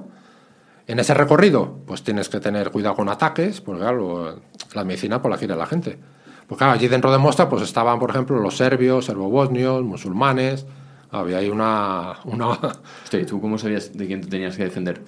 En 0.87 0.99
ese 0.99 1.15
recorrido, 1.15 1.79
pues 1.87 2.03
tienes 2.03 2.29
que 2.29 2.41
tener 2.41 2.71
cuidado 2.71 2.95
con 2.97 3.09
ataques, 3.09 3.61
porque 3.61 3.81
claro, 3.81 4.37
la 4.75 4.85
medicina 4.85 5.23
por 5.23 5.31
la 5.31 5.39
quiere 5.39 5.57
la 5.57 5.67
gente. 5.67 5.99
Porque 6.47 6.59
claro, 6.59 6.75
allí 6.75 6.89
dentro 6.89 7.11
de 7.11 7.17
Mostar 7.19 7.49
pues 7.49 7.63
estaban, 7.63 7.99
por 7.99 8.11
ejemplo, 8.11 8.39
los 8.39 8.57
serbios, 8.57 9.07
serbobosnios, 9.07 9.83
musulmanes. 9.83 10.67
Había 11.11 11.39
ahí 11.39 11.49
una, 11.49 12.15
una, 12.25 12.49
Hostia, 13.05 13.21
¿y 13.21 13.25
tú 13.25 13.41
cómo 13.41 13.57
sabías 13.57 13.97
de 13.97 14.07
quién 14.07 14.21
te 14.21 14.27
tenías 14.29 14.57
que 14.57 14.65
defender? 14.65 15.01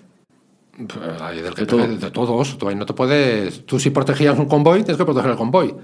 Pues, 0.79 1.20
hay 1.22 1.41
del 1.43 1.55
que 1.55 1.62
De 1.62 1.66
todo. 1.66 1.81
de, 1.87 1.97
de 1.99 2.11
todos. 2.11 2.57
Tú 2.57 2.68
ahí 2.68 2.74
no 2.74 2.87
te 2.87 2.95
puedes. 2.95 3.66
Tú 3.66 3.79
si 3.79 3.91
protegías 3.91 4.39
un 4.39 4.47
convoy, 4.47 4.79
tienes 4.83 4.97
que 4.97 5.05
proteger 5.05 5.31
el 5.33 5.37
convoy. 5.37 5.74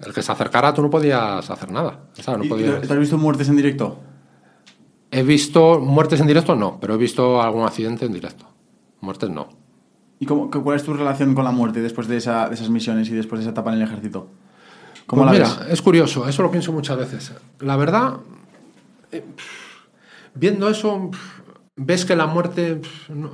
El 0.00 0.12
que 0.12 0.22
se 0.22 0.32
acercara, 0.32 0.74
tú 0.74 0.82
no 0.82 0.90
podías 0.90 1.48
hacer 1.48 1.70
nada. 1.70 2.00
¿sabes? 2.14 2.38
No 2.38 2.44
¿Y- 2.44 2.46
y 2.46 2.50
podías- 2.50 2.80
¿Te 2.82 2.92
has 2.92 2.98
visto 2.98 3.16
muertes 3.16 3.48
en 3.48 3.56
directo? 3.56 4.00
He 5.10 5.22
visto 5.22 5.78
muertes 5.78 6.20
en 6.20 6.26
directo, 6.26 6.56
no, 6.56 6.78
pero 6.80 6.94
he 6.94 6.96
visto 6.98 7.40
algún 7.40 7.64
accidente 7.64 8.04
en 8.06 8.12
directo. 8.12 8.46
Muertes 9.04 9.30
no. 9.30 9.48
¿Y 10.18 10.26
cómo, 10.26 10.50
cuál 10.50 10.76
es 10.76 10.84
tu 10.84 10.94
relación 10.94 11.34
con 11.34 11.44
la 11.44 11.50
muerte 11.50 11.80
después 11.82 12.08
de, 12.08 12.16
esa- 12.16 12.48
de 12.48 12.54
esas 12.54 12.70
misiones 12.70 13.08
y 13.08 13.12
después 13.14 13.38
de 13.40 13.44
esa 13.44 13.50
etapa 13.52 13.70
en 13.72 13.76
el 13.80 13.82
ejército? 13.86 14.28
¿Cómo 15.06 15.22
Pues 15.22 15.38
la 15.38 15.44
mira, 15.44 15.64
ves? 15.66 15.72
es 15.72 15.82
curioso, 15.82 16.26
eso 16.28 16.42
lo 16.42 16.50
pienso 16.50 16.72
muchas 16.72 16.96
veces. 16.96 17.32
La 17.60 17.76
verdad, 17.76 18.14
eh, 19.12 19.22
viendo 20.34 20.68
eso, 20.68 21.10
ves 21.76 22.04
que 22.04 22.16
la 22.16 22.26
muerte 22.26 22.80
no, 23.10 23.30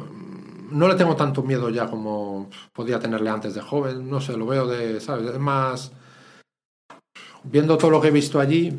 no 0.72 0.88
le 0.88 0.94
tengo 0.96 1.14
tanto 1.16 1.42
miedo 1.42 1.68
ya 1.70 1.86
como 1.88 2.48
podía 2.72 2.98
tenerle 2.98 3.30
antes 3.30 3.54
de 3.54 3.60
joven. 3.60 4.08
No 4.10 4.20
sé, 4.20 4.36
lo 4.36 4.46
veo 4.46 4.66
de, 4.66 5.00
¿sabes? 5.00 5.30
Es 5.30 5.38
más, 5.38 5.92
viendo 7.44 7.76
todo 7.78 7.90
lo 7.90 8.00
que 8.00 8.08
he 8.08 8.12
visto 8.12 8.40
allí, 8.40 8.78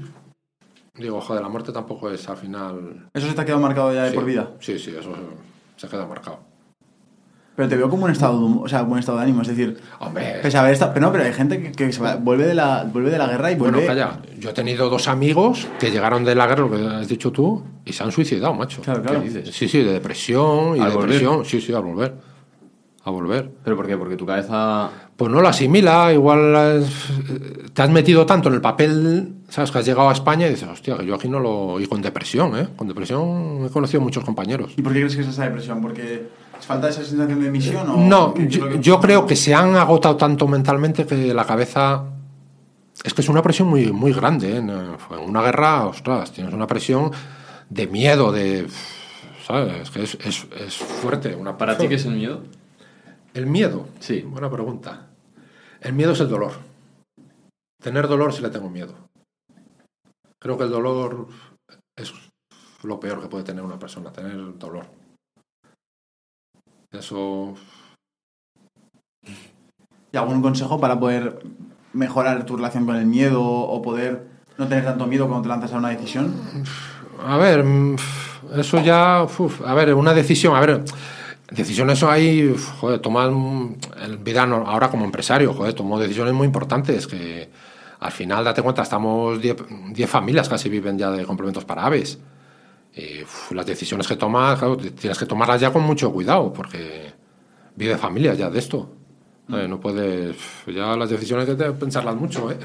digo, 0.96 1.22
joder, 1.22 1.42
la 1.42 1.50
muerte 1.50 1.72
tampoco 1.72 2.10
es 2.10 2.28
al 2.28 2.38
final. 2.38 3.10
Eso 3.14 3.28
se 3.28 3.34
te 3.34 3.42
ha 3.42 3.46
quedado 3.46 3.62
marcado 3.62 3.94
ya 3.94 4.04
de 4.04 4.10
Sí, 4.10 4.16
por 4.16 4.26
vida. 4.26 4.52
Sí, 4.60 4.78
sí, 4.80 4.92
eso 4.98 5.14
se 5.78 5.88
queda 5.88 6.06
marcado. 6.06 6.51
Pero 7.62 7.70
te 7.70 7.78
veo 7.78 7.89
como 7.91 8.05
un 8.05 8.12
estado 8.12 8.39
de, 8.39 8.43
hum- 8.45 8.62
o 8.64 8.68
sea, 8.68 8.82
buen 8.82 8.97
estado 8.99 9.20
de 9.20 9.24
ánimo. 9.26 9.43
Es 9.43 9.49
decir, 9.49 9.78
Hombre, 9.99 10.39
pese 10.41 10.57
a 10.57 10.62
haber 10.62 10.74
estado. 10.74 10.93
Pero 10.95 11.05
no, 11.05 11.12
pero 11.12 11.26
hay 11.26 11.32
gente 11.34 11.62
que, 11.62 11.72
que 11.72 11.93
se 11.93 12.01
va- 12.01 12.16
vuelve, 12.16 12.47
de 12.47 12.55
la, 12.55 12.86
vuelve 12.91 13.12
de 13.12 13.20
la 13.20 13.28
guerra 13.28 13.51
y 13.51 13.55
vuelve. 13.55 13.86
bueno, 13.86 13.88
calla. 13.88 14.20
Yo 14.39 14.49
he 14.49 14.53
tenido 14.53 14.89
dos 14.89 15.07
amigos 15.07 15.68
que 15.80 15.91
llegaron 15.91 16.26
de 16.26 16.34
la 16.34 16.47
guerra, 16.47 16.62
lo 16.62 16.72
que 16.72 16.84
has 16.88 17.07
dicho 17.07 17.32
tú, 17.32 17.64
y 17.86 17.93
se 17.93 18.01
han 18.03 18.12
suicidado, 18.12 18.55
macho. 18.55 18.82
Claro, 18.82 19.03
claro. 19.03 19.20
¿Qué 19.22 19.30
dices? 19.30 19.55
Sí, 19.55 19.68
sí, 19.68 19.84
de 19.84 19.93
depresión 19.93 20.76
y 20.78 20.80
¿Al 20.80 20.89
volver? 20.91 21.01
depresión. 21.12 21.45
Sí, 21.45 21.62
sí, 21.62 21.72
al 21.72 21.84
volver. 21.84 22.16
A 23.03 23.12
volver. 23.12 23.51
¿Pero 23.64 23.76
por 23.76 23.86
qué? 23.86 23.95
Porque 23.97 24.16
tu 24.16 24.26
cabeza... 24.26 24.89
Pues 25.16 25.32
no 25.32 25.39
lo 25.39 25.47
asimila, 25.49 26.12
igual 26.12 26.55
es- 26.82 27.09
te 27.74 27.82
has 27.84 27.89
metido 27.91 28.26
tanto 28.26 28.49
en 28.49 28.55
el 28.55 28.62
papel, 28.62 29.34
sabes 29.49 29.70
que 29.70 29.78
has 29.78 29.86
llegado 29.86 30.09
a 30.09 30.14
España 30.14 30.47
y 30.47 30.49
dices, 30.49 30.68
hostia, 30.68 30.97
que 30.97 31.05
yo 31.05 31.14
aquí 31.14 31.30
no 31.30 31.39
lo. 31.39 31.80
Y 31.80 31.86
con 31.86 32.01
depresión, 32.01 32.57
¿eh? 32.57 32.68
Con 32.76 32.88
depresión 32.88 33.64
he 33.66 33.70
conocido 33.70 34.01
muchos 34.01 34.24
compañeros. 34.24 34.74
¿Y 34.78 34.82
por 34.82 34.93
qué 34.93 34.99
crees 34.99 35.16
que 35.16 35.22
es 35.22 35.28
esa 35.28 35.43
depresión? 35.43 35.80
¿Porque 35.80 36.28
falta 36.66 36.89
esa 36.89 37.03
sensación 37.03 37.41
de 37.41 37.51
misión 37.51 37.89
o.? 37.89 37.97
No, 37.97 38.34
qué- 38.34 38.41
qué 38.43 38.47
es 38.47 38.53
yo, 38.55 38.66
lo 38.66 38.72
que- 38.72 38.80
yo 38.82 38.99
creo 38.99 39.26
que 39.26 39.36
se 39.36 39.53
han 39.53 39.76
agotado 39.76 40.16
tanto 40.18 40.47
mentalmente 40.47 41.05
que 41.05 41.34
la 41.34 41.45
cabeza. 41.45 42.03
Es 43.03 43.14
que 43.14 43.22
es 43.22 43.30
una 43.30 43.41
presión 43.41 43.68
muy, 43.68 43.91
muy 43.91 44.14
grande. 44.14 44.53
¿eh? 44.53 44.57
En 44.57 44.70
una 45.30 45.41
guerra, 45.41 45.88
ostras, 45.88 46.32
tienes 46.32 46.53
una 46.53 46.68
presión 46.68 47.12
de 47.70 47.88
miedo, 47.88 48.32
de. 48.32 48.68
¿Sabes? 49.45 49.82
Es 49.82 49.89
que 49.91 50.03
es, 50.03 50.16
es, 50.24 50.47
es 50.59 50.76
fuerte. 50.78 51.36
Una 51.36 51.57
¿Para 51.57 51.78
ti 51.78 51.88
qué 51.88 51.95
es 51.95 52.05
el 52.05 52.16
miedo? 52.16 52.43
El 53.34 53.47
miedo. 53.47 53.88
Sí. 53.99 54.22
Buena 54.22 54.49
pregunta. 54.51 55.07
El 55.80 55.93
miedo 55.93 56.12
es 56.12 56.20
el 56.20 56.30
dolor. 56.30 56.51
Tener 57.82 58.07
dolor 58.07 58.34
sí 58.34 58.41
le 58.43 58.49
tengo 58.49 58.70
miedo. 58.70 58.93
Creo 60.39 60.57
que 60.57 60.66
el 60.66 60.70
dolor 60.70 61.28
es 61.97 62.14
lo 62.84 62.99
peor 62.99 63.22
que 63.22 63.28
puede 63.30 63.43
tener 63.43 63.64
una 63.64 63.80
persona, 63.80 64.12
tener 64.12 64.57
dolor. 64.59 64.86
Eso. 66.92 67.56
¿Y 70.12 70.18
algún 70.18 70.42
consejo 70.42 70.80
para 70.80 71.00
poder 71.00 71.39
mejorar 71.94 72.46
tu 72.46 72.58
relación 72.58 72.86
con 72.86 72.96
el 72.98 73.06
miedo 73.06 73.44
o 73.44 73.82
poder 73.82 74.28
no 74.58 74.68
tener 74.68 74.84
tanto 74.84 75.08
miedo 75.08 75.28
cuando 75.28 75.44
te 75.44 75.50
lanzas 75.50 75.74
a 75.74 75.78
una 75.78 75.89
decisión? 75.89 76.34
A 77.26 77.38
ver, 77.38 77.64
mm, 77.64 77.96
eso 78.58 78.82
ya. 78.84 79.24
uf, 79.24 79.62
a 79.66 79.74
ver, 79.74 79.94
una 79.94 80.14
decisión. 80.14 80.56
A 80.56 80.60
ver, 80.60 80.84
decisiones 81.50 81.98
eso 81.98 82.10
hay. 82.10 82.56
Joder, 82.80 83.00
toman. 83.00 83.78
El 84.02 84.18
vida 84.18 84.44
ahora 84.44 84.89
como 84.89 85.06
empresario, 85.06 85.54
joder, 85.54 85.74
tomo 85.74 86.00
decisiones 86.00 86.34
muy 86.34 86.46
importantes 86.46 87.08
que. 87.08 87.50
Al 88.02 88.12
final, 88.12 88.44
date 88.44 88.64
cuenta, 88.64 88.82
estamos 88.82 89.39
10 89.39 89.58
10 89.94 90.10
familias 90.10 90.50
casi 90.50 90.70
viven 90.70 90.98
ya 90.98 91.12
de 91.12 91.24
complementos 91.24 91.66
para 91.66 91.86
aves. 91.86 92.18
Uf, 92.98 93.52
las 93.54 93.66
decisiones 93.66 94.08
que 94.08 94.16
tomas, 94.16 94.60
claro, 94.60 94.78
tienes 94.78 95.18
que 95.18 95.26
tomarlas 95.26 95.62
ya 95.62 95.72
con 95.72 95.84
mucho 95.84 96.12
cuidado, 96.12 96.52
porque 96.52 97.14
vive 97.76 97.98
familias 97.98 98.38
ya 98.38 98.50
de 98.50 98.60
esto. 98.60 98.89
¿sabes? 99.50 99.70
No 99.70 99.80
puedes. 99.80 100.36
Ya 100.68 100.96
las 100.96 101.10
decisiones 101.10 101.48
hay 101.50 101.56
que 101.56 101.72
pensarlas 101.72 102.16
mucho, 102.16 102.52
¿eh? 102.52 102.58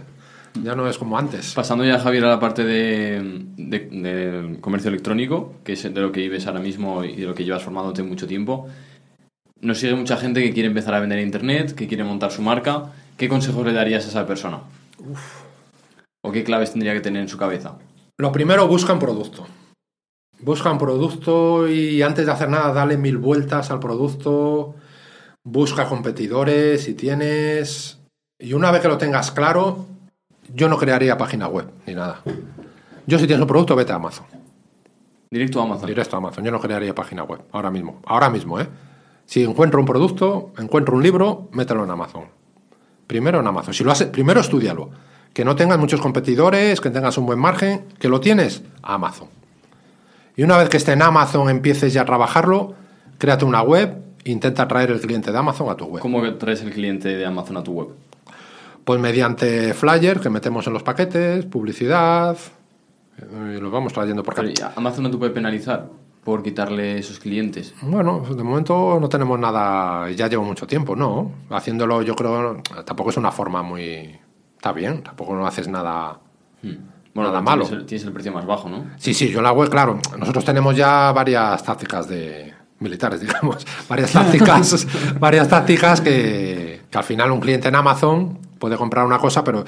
Ya 0.62 0.74
no 0.74 0.88
es 0.88 0.96
como 0.98 1.18
antes. 1.18 1.52
Pasando 1.54 1.84
ya, 1.84 1.98
Javier, 1.98 2.24
a 2.24 2.28
la 2.28 2.40
parte 2.40 2.64
de, 2.64 4.56
comercio 4.60 4.88
electrónico, 4.88 5.56
que 5.64 5.74
es 5.74 5.82
de 5.82 6.00
lo 6.00 6.10
que 6.12 6.20
vives 6.20 6.46
ahora 6.46 6.60
mismo 6.60 7.04
y 7.04 7.16
de 7.16 7.26
lo 7.26 7.34
que 7.34 7.44
llevas 7.44 7.62
formándote 7.62 8.02
mucho 8.02 8.26
tiempo. 8.26 8.66
Nos 9.60 9.78
sigue 9.78 9.94
mucha 9.94 10.16
gente 10.16 10.42
que 10.42 10.52
quiere 10.52 10.68
empezar 10.68 10.94
a 10.94 11.00
vender 11.00 11.18
en 11.18 11.26
internet, 11.26 11.74
que 11.74 11.86
quiere 11.86 12.04
montar 12.04 12.30
su 12.30 12.42
marca. 12.42 12.92
¿Qué 13.16 13.28
consejos 13.28 13.66
le 13.66 13.72
darías 13.72 14.04
a 14.06 14.08
esa 14.08 14.26
persona? 14.26 14.60
¿O 16.22 16.32
qué 16.32 16.44
claves 16.44 16.72
tendría 16.72 16.94
que 16.94 17.00
tener 17.00 17.22
en 17.22 17.28
su 17.28 17.36
cabeza? 17.36 17.78
Lo 18.18 18.32
primero, 18.32 18.66
buscan 18.66 18.98
producto. 18.98 19.46
Buscan 20.40 20.78
producto 20.78 21.68
y 21.68 22.02
antes 22.02 22.26
de 22.26 22.32
hacer 22.32 22.48
nada, 22.48 22.72
dale 22.72 22.96
mil 22.96 23.16
vueltas 23.16 23.70
al 23.70 23.80
producto. 23.80 24.74
Busca 25.42 25.86
competidores 25.86 26.84
si 26.84 26.94
tienes. 26.94 27.98
Y 28.38 28.52
una 28.52 28.70
vez 28.70 28.82
que 28.82 28.88
lo 28.88 28.98
tengas 28.98 29.30
claro, 29.30 29.86
yo 30.54 30.68
no 30.68 30.76
crearía 30.76 31.16
página 31.16 31.48
web 31.48 31.70
ni 31.86 31.94
nada. 31.94 32.22
Yo, 33.06 33.18
si 33.18 33.26
tienes 33.26 33.40
un 33.40 33.48
producto, 33.48 33.76
vete 33.76 33.92
a 33.92 33.96
Amazon. 33.96 34.26
Directo 35.30 35.60
a 35.60 35.64
Amazon. 35.64 35.86
Directo 35.86 36.16
a 36.16 36.18
Amazon. 36.18 36.44
Yo 36.44 36.50
no 36.50 36.60
crearía 36.60 36.94
página 36.94 37.22
web. 37.22 37.40
Ahora 37.52 37.70
mismo. 37.70 38.00
Ahora 38.04 38.28
mismo, 38.28 38.60
¿eh? 38.60 38.68
Si 39.24 39.42
encuentro 39.42 39.80
un 39.80 39.86
producto, 39.86 40.52
encuentro 40.58 40.96
un 40.96 41.02
libro, 41.02 41.48
mételo 41.52 41.84
en 41.84 41.90
Amazon. 41.90 42.24
Primero 43.06 43.40
en 43.40 43.46
Amazon. 43.46 43.74
Si 43.74 43.84
lo 43.84 43.92
haces, 43.92 44.08
primero 44.08 44.40
estudialo. 44.40 44.90
Que 45.32 45.44
no 45.44 45.56
tengas 45.56 45.78
muchos 45.78 46.00
competidores, 46.00 46.80
que 46.80 46.90
tengas 46.90 47.18
un 47.18 47.26
buen 47.26 47.38
margen, 47.38 47.86
que 47.98 48.08
lo 48.08 48.20
tienes, 48.20 48.62
a 48.82 48.94
Amazon. 48.94 49.28
Y 50.36 50.42
una 50.42 50.58
vez 50.58 50.68
que 50.68 50.76
esté 50.76 50.92
en 50.92 51.00
Amazon, 51.00 51.48
empieces 51.48 51.94
ya 51.94 52.02
a 52.02 52.04
trabajarlo, 52.04 52.74
créate 53.16 53.46
una 53.46 53.62
web, 53.62 54.02
e 54.22 54.30
intenta 54.30 54.68
traer 54.68 54.90
el 54.90 55.00
cliente 55.00 55.32
de 55.32 55.38
Amazon 55.38 55.70
a 55.70 55.76
tu 55.76 55.86
web. 55.86 56.02
¿Cómo 56.02 56.22
traes 56.34 56.62
el 56.62 56.72
cliente 56.72 57.08
de 57.08 57.24
Amazon 57.24 57.56
a 57.56 57.62
tu 57.62 57.72
web? 57.72 57.88
Pues 58.84 59.00
mediante 59.00 59.72
flyer 59.72 60.20
que 60.20 60.28
metemos 60.28 60.66
en 60.66 60.74
los 60.74 60.82
paquetes, 60.82 61.46
publicidad, 61.46 62.36
eh, 63.16 63.56
y 63.56 63.60
los 63.60 63.72
vamos 63.72 63.94
trayendo 63.94 64.22
por 64.22 64.34
Pero, 64.34 64.50
acá. 64.50 64.72
¿Amazon 64.76 65.04
no 65.04 65.10
te 65.10 65.16
puede 65.16 65.32
penalizar 65.32 65.88
por 66.22 66.42
quitarle 66.42 66.98
esos 66.98 67.18
clientes? 67.18 67.74
Bueno, 67.80 68.22
de 68.28 68.42
momento 68.42 68.98
no 69.00 69.08
tenemos 69.08 69.38
nada, 69.38 70.10
ya 70.10 70.28
llevo 70.28 70.44
mucho 70.44 70.66
tiempo, 70.66 70.94
¿no? 70.94 71.32
Haciéndolo 71.48 72.02
yo 72.02 72.14
creo, 72.14 72.62
tampoco 72.84 73.08
es 73.10 73.16
una 73.16 73.32
forma 73.32 73.62
muy... 73.62 74.18
Está 74.56 74.72
bien, 74.72 75.02
tampoco 75.02 75.34
no 75.34 75.46
haces 75.46 75.66
nada... 75.66 76.20
Bueno, 77.16 77.32
Nada 77.32 77.42
tienes 77.44 77.70
malo. 77.70 77.80
el- 77.80 77.86
tienes 77.86 78.06
el 78.06 78.12
precio 78.12 78.32
más 78.32 78.46
bajo, 78.46 78.68
¿no? 78.68 78.84
Sí, 78.98 79.14
sí, 79.14 79.28
yo 79.30 79.38
en 79.38 79.44
la 79.44 79.52
web, 79.52 79.68
claro, 79.70 79.98
nosotros 80.18 80.44
tenemos 80.44 80.76
ya 80.76 81.10
varias 81.12 81.62
tácticas 81.64 82.06
de 82.08 82.52
militares, 82.80 83.20
digamos, 83.22 83.66
varias 83.88 84.12
tácticas, 84.12 84.86
varias 85.18 85.48
tácticas 85.48 86.00
que, 86.02 86.82
que 86.90 86.98
al 86.98 87.04
final 87.04 87.30
un 87.32 87.40
cliente 87.40 87.68
en 87.68 87.74
Amazon 87.74 88.38
puede 88.58 88.76
comprar 88.76 89.04
una 89.06 89.18
cosa, 89.18 89.42
pero 89.42 89.64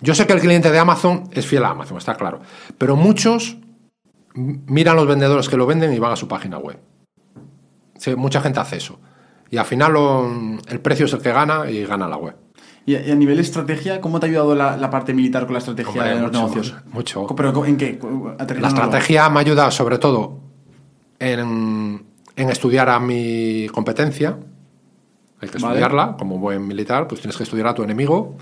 yo 0.00 0.14
sé 0.14 0.26
que 0.26 0.32
el 0.32 0.40
cliente 0.40 0.70
de 0.70 0.78
Amazon 0.78 1.24
es 1.32 1.46
fiel 1.46 1.64
a 1.64 1.70
Amazon, 1.70 1.96
está 1.98 2.14
claro, 2.16 2.40
pero 2.76 2.96
muchos 2.96 3.56
miran 4.34 4.96
los 4.96 5.06
vendedores 5.06 5.48
que 5.48 5.56
lo 5.56 5.66
venden 5.66 5.92
y 5.92 5.98
van 5.98 6.12
a 6.12 6.16
su 6.16 6.26
página 6.28 6.58
web. 6.58 6.78
Sí, 7.98 8.14
mucha 8.16 8.40
gente 8.40 8.60
hace 8.60 8.76
eso. 8.78 8.98
Y 9.50 9.56
al 9.58 9.64
final 9.66 9.92
lo- 9.92 10.58
el 10.68 10.80
precio 10.80 11.06
es 11.06 11.12
el 11.12 11.20
que 11.20 11.32
gana 11.32 11.70
y 11.70 11.84
gana 11.84 12.08
la 12.08 12.16
web. 12.16 12.34
Y 12.86 12.94
a, 12.94 13.06
y 13.06 13.10
a 13.10 13.14
nivel 13.14 13.38
estrategia, 13.38 14.00
¿cómo 14.00 14.18
te 14.20 14.26
ha 14.26 14.28
ayudado 14.30 14.54
la, 14.54 14.76
la 14.76 14.90
parte 14.90 15.12
militar 15.14 15.44
con 15.44 15.52
la 15.52 15.58
estrategia 15.58 15.90
Hombre, 16.02 16.08
de 16.16 16.20
los 16.22 16.32
mucho, 16.32 16.40
negocios? 16.48 16.74
mucho. 16.92 17.26
¿Pero 17.36 17.64
en 17.66 17.76
qué? 17.76 17.98
La 18.58 18.68
estrategia 18.68 19.28
me 19.28 19.40
ayuda 19.40 19.70
sobre 19.70 19.98
todo 19.98 20.38
en, 21.18 22.02
en 22.36 22.50
estudiar 22.50 22.88
a 22.88 22.98
mi 22.98 23.68
competencia. 23.72 24.36
Hay 25.40 25.48
que 25.48 25.58
Vale. 25.58 25.74
estudiarla, 25.74 26.16
como 26.18 26.38
buen 26.38 26.66
militar, 26.66 27.06
pues 27.08 27.20
tienes 27.20 27.36
que 27.36 27.44
estudiar 27.44 27.68
a 27.68 27.74
tu 27.74 27.82
enemigo. 27.82 28.36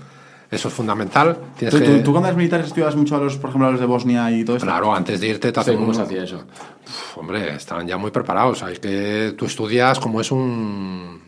Eso 0.51 0.67
es 0.69 0.73
fundamental. 0.73 1.37
Tienes 1.57 1.75
¿Tú, 1.75 1.79
que, 1.79 1.85
tú- 1.97 2.03
tú 2.05 2.11
cuando 2.11 2.27
eres 2.29 2.37
militar 2.37 2.59
estudias 2.61 2.95
mucho 2.95 3.15
a 3.15 3.19
los, 3.19 3.37
por 3.37 3.51
ejemplo, 3.51 3.67
a 3.67 3.71
los 3.71 3.79
de 3.79 3.85
Bosnia 3.85 4.31
y 4.31 4.43
todo 4.43 4.55
esto? 4.55 4.65
Claro, 4.65 4.95
antes 4.95 5.21
de 5.21 5.27
irte 5.27 5.51
te 5.51 5.53
Sí, 5.53 5.59
hacen 5.61 5.75
¿Cómo 5.75 5.89
un- 5.89 5.95
se 5.95 6.01
hacía 6.01 6.23
eso? 6.23 6.37
Uf, 6.37 7.17
hombre, 7.19 7.53
están 7.55 7.87
ya 7.87 7.97
muy 7.97 8.09
preparados. 8.09 8.63
Hay 8.63 8.77
que 8.77 9.35
tú 9.37 9.45
estudias 9.45 9.99
cómo 9.99 10.19
es 10.21 10.31
un 10.31 11.21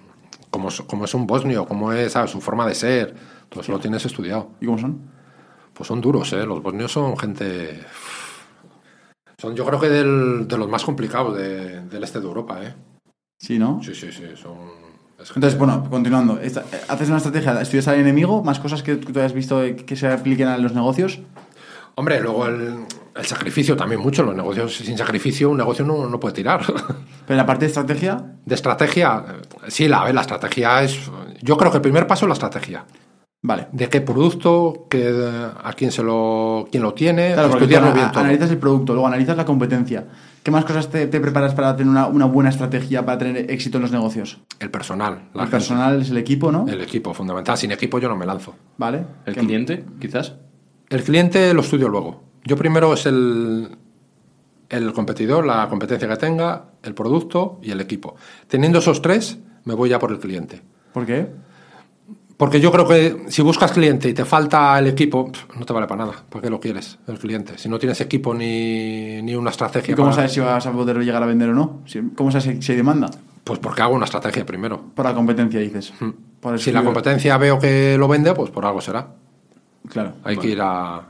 cómo, 0.52 0.68
es- 0.70 0.82
cómo 0.82 1.06
es 1.06 1.14
un 1.16 1.26
bosnio, 1.26 1.66
cómo 1.66 1.92
es 1.94 2.12
¿sabes? 2.12 2.30
su 2.32 2.40
forma 2.42 2.68
de 2.68 2.76
ser. 2.76 3.16
Todo 3.50 3.62
eso 3.62 3.72
lo 3.72 3.80
tienes 3.80 4.06
estudiado. 4.06 4.52
¿Y 4.62 4.68
cómo 4.68 4.78
son? 4.78 5.00
Pues 5.74 5.88
son 5.88 6.00
duros, 6.02 6.32
¿eh? 6.34 6.46
Los 6.46 6.62
bosnios 6.62 6.92
son 6.92 7.18
gente. 7.18 7.80
Son, 9.38 9.56
yo 9.56 9.66
creo 9.66 9.80
que 9.80 9.90
del- 9.90 10.48
de 10.48 10.58
los 10.58 10.70
más 10.70 10.84
complicados 10.84 11.36
de- 11.38 11.82
del 11.82 12.04
este 12.04 12.20
de 12.20 12.28
Europa, 12.28 12.60
¿eh? 12.64 12.76
Sí, 13.40 13.58
¿no? 13.58 13.82
Sí, 13.82 13.96
sí, 13.96 14.12
sí. 14.12 14.24
Son. 14.36 14.56
Entonces, 15.36 15.58
bueno, 15.58 15.88
continuando. 15.90 16.40
Esta- 16.40 16.62
eh, 16.72 16.82
haces 16.88 17.08
una 17.08 17.18
estrategia, 17.18 17.60
estudias 17.62 17.88
al 17.88 17.96
enemigo, 18.00 18.44
más 18.44 18.60
cosas 18.60 18.84
que 18.84 18.96
tú 18.98 19.18
hayas 19.20 19.34
visto 19.34 19.62
que 19.86 19.96
se 19.96 20.08
apliquen 20.08 20.48
a 20.48 20.58
los 20.58 20.74
negocios. 20.74 21.20
Hombre, 21.96 22.20
luego 22.22 22.48
el, 22.48 22.86
el 23.16 23.26
sacrificio 23.26 23.76
también 23.76 24.02
mucho. 24.02 24.24
Los 24.24 24.36
negocios 24.36 24.76
sin 24.76 24.98
sacrificio, 24.98 25.50
un 25.50 25.58
negocio 25.58 25.86
no, 25.86 26.08
no 26.10 26.20
puede 26.20 26.36
tirar. 26.36 26.62
Pero 27.28 27.38
la 27.38 27.46
parte 27.46 27.66
de 27.66 27.68
estrategia, 27.68 28.24
De 28.46 28.56
estrategia, 28.56 29.24
sí, 29.68 29.88
la, 29.88 30.02
a 30.02 30.06
ver, 30.06 30.16
la 30.16 30.22
estrategia 30.22 30.82
es. 30.84 31.00
Yo 31.42 31.58
creo 31.58 31.72
que 31.72 31.78
el 31.78 31.82
primer 31.82 32.08
paso 32.08 32.26
es 32.26 32.30
la 32.30 32.34
estrategia. 32.34 32.86
vale. 33.44 33.68
De 33.72 33.90
qué 33.90 34.02
producto, 34.02 34.88
qué, 34.90 35.14
a 35.64 35.74
quién 35.74 35.92
se 35.92 36.02
lo, 36.04 36.68
quién 36.72 36.82
lo 36.84 36.94
tiene, 36.94 37.34
Claro, 37.34 37.50
porque 37.50 37.60
tú 37.60 37.64
estudiarlo 37.66 37.90
ana- 37.90 37.96
bien 38.00 38.12
todo. 38.12 38.20
analizas 38.24 38.52
el 38.52 38.58
producto, 38.58 38.94
luego 38.94 39.08
analizas 39.08 39.38
la 39.38 39.46
competencia. 39.46 40.08
¿Qué 40.44 40.50
más 40.50 40.66
cosas 40.66 40.90
te, 40.90 41.06
te 41.06 41.20
preparas 41.20 41.54
para 41.54 41.76
tener 41.76 41.92
una, 41.92 42.08
una 42.08 42.26
buena 42.26 42.50
estrategia 42.50 43.06
para 43.06 43.20
tener 43.20 43.52
éxito 43.52 43.78
en 43.78 43.84
los 43.84 43.92
negocios? 43.92 44.40
El 44.60 44.72
personal, 44.72 45.30
la 45.36 45.44
el 45.44 45.50
gente, 45.50 45.52
personal 45.52 46.02
es 46.02 46.10
el 46.10 46.18
equipo, 46.18 46.52
¿no? 46.52 46.66
el 46.68 46.82
equipo, 46.82 47.14
fundamental. 47.14 47.58
Sin 47.58 47.72
equipo 47.72 48.00
yo 48.00 48.10
no 48.10 48.16
me 48.16 48.26
lanzo. 48.26 48.56
Vale. 48.78 49.04
¿El 49.26 49.36
¿Qué- 49.36 49.42
cliente, 49.42 49.86
quizás? 50.00 50.36
El 50.92 51.04
cliente 51.04 51.52
lo 51.56 51.62
estudio 51.62 51.88
luego. 51.90 52.22
Yo 52.44 52.56
primero 52.58 52.94
es 52.94 53.06
el, 53.08 53.70
el 54.70 54.94
competidor, 54.94 55.46
la 55.46 55.68
competencia 55.70 56.08
que 56.08 56.18
tenga, 56.18 56.66
el 56.84 56.94
producto 56.94 57.60
y 57.64 57.72
el 57.72 57.82
equipo. 57.82 58.16
Teniendo 58.48 58.80
esos 58.80 59.02
tres, 59.02 59.38
me 59.66 59.74
voy 59.74 59.90
ya 59.90 59.98
por 60.00 60.12
el 60.12 60.20
cliente. 60.20 60.62
¿Por 60.94 61.06
qué? 61.06 61.28
Porque 62.38 62.60
yo 62.60 62.72
creo 62.72 62.88
que 62.88 63.26
si 63.30 63.42
buscas 63.44 63.72
cliente 63.72 64.10
y 64.10 64.14
te 64.14 64.26
falta 64.26 64.78
el 64.80 64.88
equipo, 64.88 65.32
no 65.58 65.66
te 65.66 65.74
vale 65.74 65.86
para 65.88 66.06
nada. 66.06 66.24
¿Para 66.28 66.42
qué 66.42 66.50
lo 66.50 66.60
quieres, 66.60 66.98
el 67.08 67.20
cliente? 67.20 67.58
Si 67.58 67.70
no 67.70 67.78
tienes 67.78 68.02
equipo 68.02 68.34
ni, 68.34 69.22
ni 69.22 69.36
una 69.36 69.52
estrategia. 69.52 69.94
¿Y 69.94 69.96
cómo 69.96 70.08
para- 70.08 70.16
sabes 70.16 70.34
si 70.34 70.40
vas 70.40 70.66
a 70.66 70.72
poder 70.72 70.98
llegar 70.98 71.22
a 71.22 71.28
vender 71.28 71.50
o 71.50 71.54
no? 71.54 71.82
¿Cómo 72.16 72.32
sabes 72.32 72.66
si 72.66 72.72
hay 72.72 72.78
demanda? 72.78 73.10
Pues 73.44 73.60
porque 73.60 73.84
hago 73.84 73.94
una 73.96 74.06
estrategia 74.06 74.46
primero. 74.46 74.82
Por 74.96 75.06
la 75.06 75.14
competencia, 75.14 75.60
dices. 75.60 75.94
Por 76.40 76.54
el 76.56 76.60
Si 76.60 76.72
la 76.72 76.84
competencia 76.84 77.38
veo 77.38 77.60
que 77.60 77.96
lo 77.98 78.08
vende, 78.08 78.34
pues 78.34 78.50
por 78.50 78.66
algo 78.66 78.82
será. 78.82 79.08
Claro. 79.92 80.14
Hay 80.24 80.38
que 80.38 80.48
ir 80.48 80.62
a, 80.62 81.02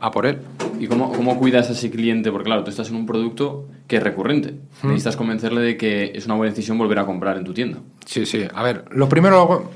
a 0.00 0.10
por 0.10 0.26
él. 0.26 0.38
¿Y 0.78 0.86
cómo, 0.86 1.12
cómo 1.12 1.38
cuidas 1.38 1.68
a 1.68 1.72
ese 1.72 1.90
cliente? 1.90 2.32
Porque 2.32 2.46
claro, 2.46 2.64
tú 2.64 2.70
estás 2.70 2.88
en 2.88 2.96
un 2.96 3.06
producto 3.06 3.68
que 3.86 3.96
es 3.96 4.02
recurrente. 4.02 4.54
Necesitas 4.82 5.16
convencerle 5.16 5.60
de 5.60 5.76
que 5.76 6.12
es 6.14 6.26
una 6.26 6.34
buena 6.34 6.50
decisión 6.52 6.78
volver 6.78 6.98
a 6.98 7.06
comprar 7.06 7.36
en 7.36 7.44
tu 7.44 7.52
tienda. 7.52 7.78
Sí, 8.06 8.24
sí. 8.24 8.46
A 8.54 8.62
ver, 8.62 8.84
lo 8.90 9.08
primero, 9.08 9.70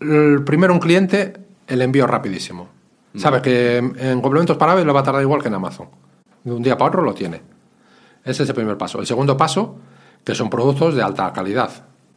el 0.00 0.42
primero 0.44 0.72
un 0.72 0.80
cliente, 0.80 1.34
el 1.66 1.82
envío 1.82 2.06
rapidísimo. 2.06 2.68
Sabe 3.16 3.42
que 3.42 3.78
en 3.78 4.20
complementos 4.20 4.56
para 4.56 4.72
aves 4.72 4.86
le 4.86 4.92
va 4.92 5.00
a 5.00 5.02
tardar 5.02 5.22
igual 5.22 5.42
que 5.42 5.48
en 5.48 5.54
Amazon. 5.54 5.88
De 6.44 6.52
un 6.52 6.62
día 6.62 6.78
para 6.78 6.88
otro 6.88 7.02
lo 7.02 7.12
tiene. 7.12 7.42
Ese 8.24 8.44
es 8.44 8.48
el 8.48 8.54
primer 8.54 8.78
paso. 8.78 9.00
El 9.00 9.06
segundo 9.06 9.36
paso, 9.36 9.76
que 10.24 10.34
son 10.34 10.48
productos 10.48 10.94
de 10.94 11.02
alta 11.02 11.32
calidad. 11.32 11.70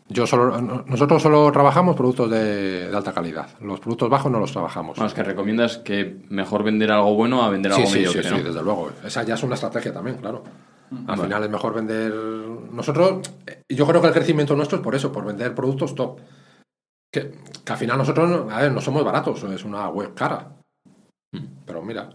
Yo 0.10 0.28
solo, 0.28 0.60
no- 0.62 0.84
nosotros 0.86 1.22
solo 1.22 1.52
trabajamos 1.52 1.96
productos 1.96 2.30
de, 2.30 2.90
de 2.90 2.96
alta 2.96 3.14
calidad. 3.14 3.48
Los 3.62 3.80
productos 3.80 4.10
bajos 4.10 4.32
no 4.32 4.40
los 4.40 4.52
trabajamos. 4.52 4.98
Bueno, 4.98 5.08
es 5.08 5.14
que 5.14 5.24
recomiendas 5.24 5.78
que 5.78 6.22
mejor 6.30 6.64
vender 6.64 6.92
algo 6.92 7.16
bueno 7.16 7.42
a 7.44 7.50
vender 7.50 7.72
Sí, 7.74 7.78
algo 7.82 7.88
sí, 7.88 7.94
sí, 7.94 8.00
mediocre, 8.06 8.24
sí, 8.24 8.36
¿no? 8.38 8.44
desde 8.50 8.64
luego. 8.64 8.92
Esa 9.04 9.24
ya 9.24 9.36
es 9.36 9.44
una 9.44 9.56
estrategia 9.56 9.94
también, 9.94 10.18
claro. 10.18 10.44
Al 10.92 11.06
Vale. 11.06 11.24
final 11.24 11.44
es 11.46 11.50
mejor 11.50 11.74
vender. 11.74 12.14
Nosotros, 12.14 13.22
eh, 13.48 13.62
yo 13.70 13.88
creo 13.88 14.02
que 14.02 14.08
el 14.08 14.14
crecimiento 14.14 14.56
nuestro 14.56 14.78
es 14.78 14.84
por 14.84 14.94
eso, 14.94 15.12
por 15.12 15.26
vender 15.26 15.56
productos 15.56 15.96
top. 15.96 16.20
Que, 17.12 17.32
que 17.64 17.72
al 17.72 17.78
final 17.78 17.98
nosotros, 17.98 18.30
no- 18.30 18.52
a 18.54 18.62
ver, 18.62 18.72
no 18.72 18.82
somos 18.82 19.04
baratos, 19.04 19.42
es 19.44 19.64
una 19.64 19.88
web 19.90 20.14
cara. 20.14 20.52
Pero 21.66 21.82
mira, 21.82 22.10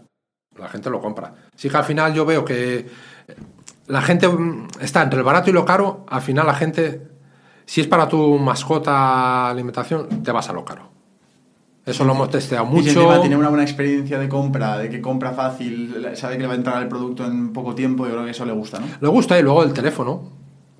la 0.57 0.69
gente 0.69 0.89
lo 0.89 1.01
compra. 1.01 1.33
Sí 1.55 1.69
que 1.69 1.77
al 1.77 1.83
final 1.83 2.13
yo 2.13 2.25
veo 2.25 2.45
que 2.45 2.87
la 3.87 4.01
gente 4.01 4.27
mm, 4.27 4.67
está 4.79 5.01
entre 5.01 5.19
el 5.19 5.25
barato 5.25 5.49
y 5.49 5.53
lo 5.53 5.65
caro, 5.65 6.05
al 6.07 6.21
final 6.21 6.45
la 6.47 6.53
gente, 6.53 7.07
si 7.69 7.81
es 7.81 7.87
para 7.87 8.07
tu 8.07 8.39
mascota 8.39 9.47
alimentación, 9.47 10.23
te 10.23 10.31
vas 10.31 10.49
a 10.49 10.53
lo 10.53 10.65
caro. 10.65 10.89
Eso 11.85 12.03
lo 12.03 12.13
hemos 12.13 12.31
testeado 12.31 12.65
Y 12.65 12.67
si 12.67 12.73
mucho. 12.73 12.89
encima 12.89 13.21
tiene 13.21 13.37
una 13.37 13.49
buena 13.49 13.61
experiencia 13.61 14.17
de 14.17 14.27
compra, 14.27 14.79
de 14.79 14.89
que 14.89 14.99
compra 14.99 15.33
fácil, 15.33 15.95
sabe 16.15 16.37
que 16.37 16.41
le 16.41 16.47
va 16.47 16.53
a 16.53 16.55
entrar 16.55 16.81
el 16.81 16.87
producto 16.87 17.27
en 17.27 17.53
poco 17.53 17.75
tiempo, 17.75 18.07
yo 18.07 18.13
creo 18.13 18.25
que 18.25 18.31
eso 18.31 18.43
le 18.43 18.53
gusta, 18.53 18.79
¿no? 18.79 18.87
Le 18.99 19.07
gusta 19.07 19.37
y 19.37 19.43
luego 19.43 19.61
el 19.61 19.71
teléfono, 19.71 20.31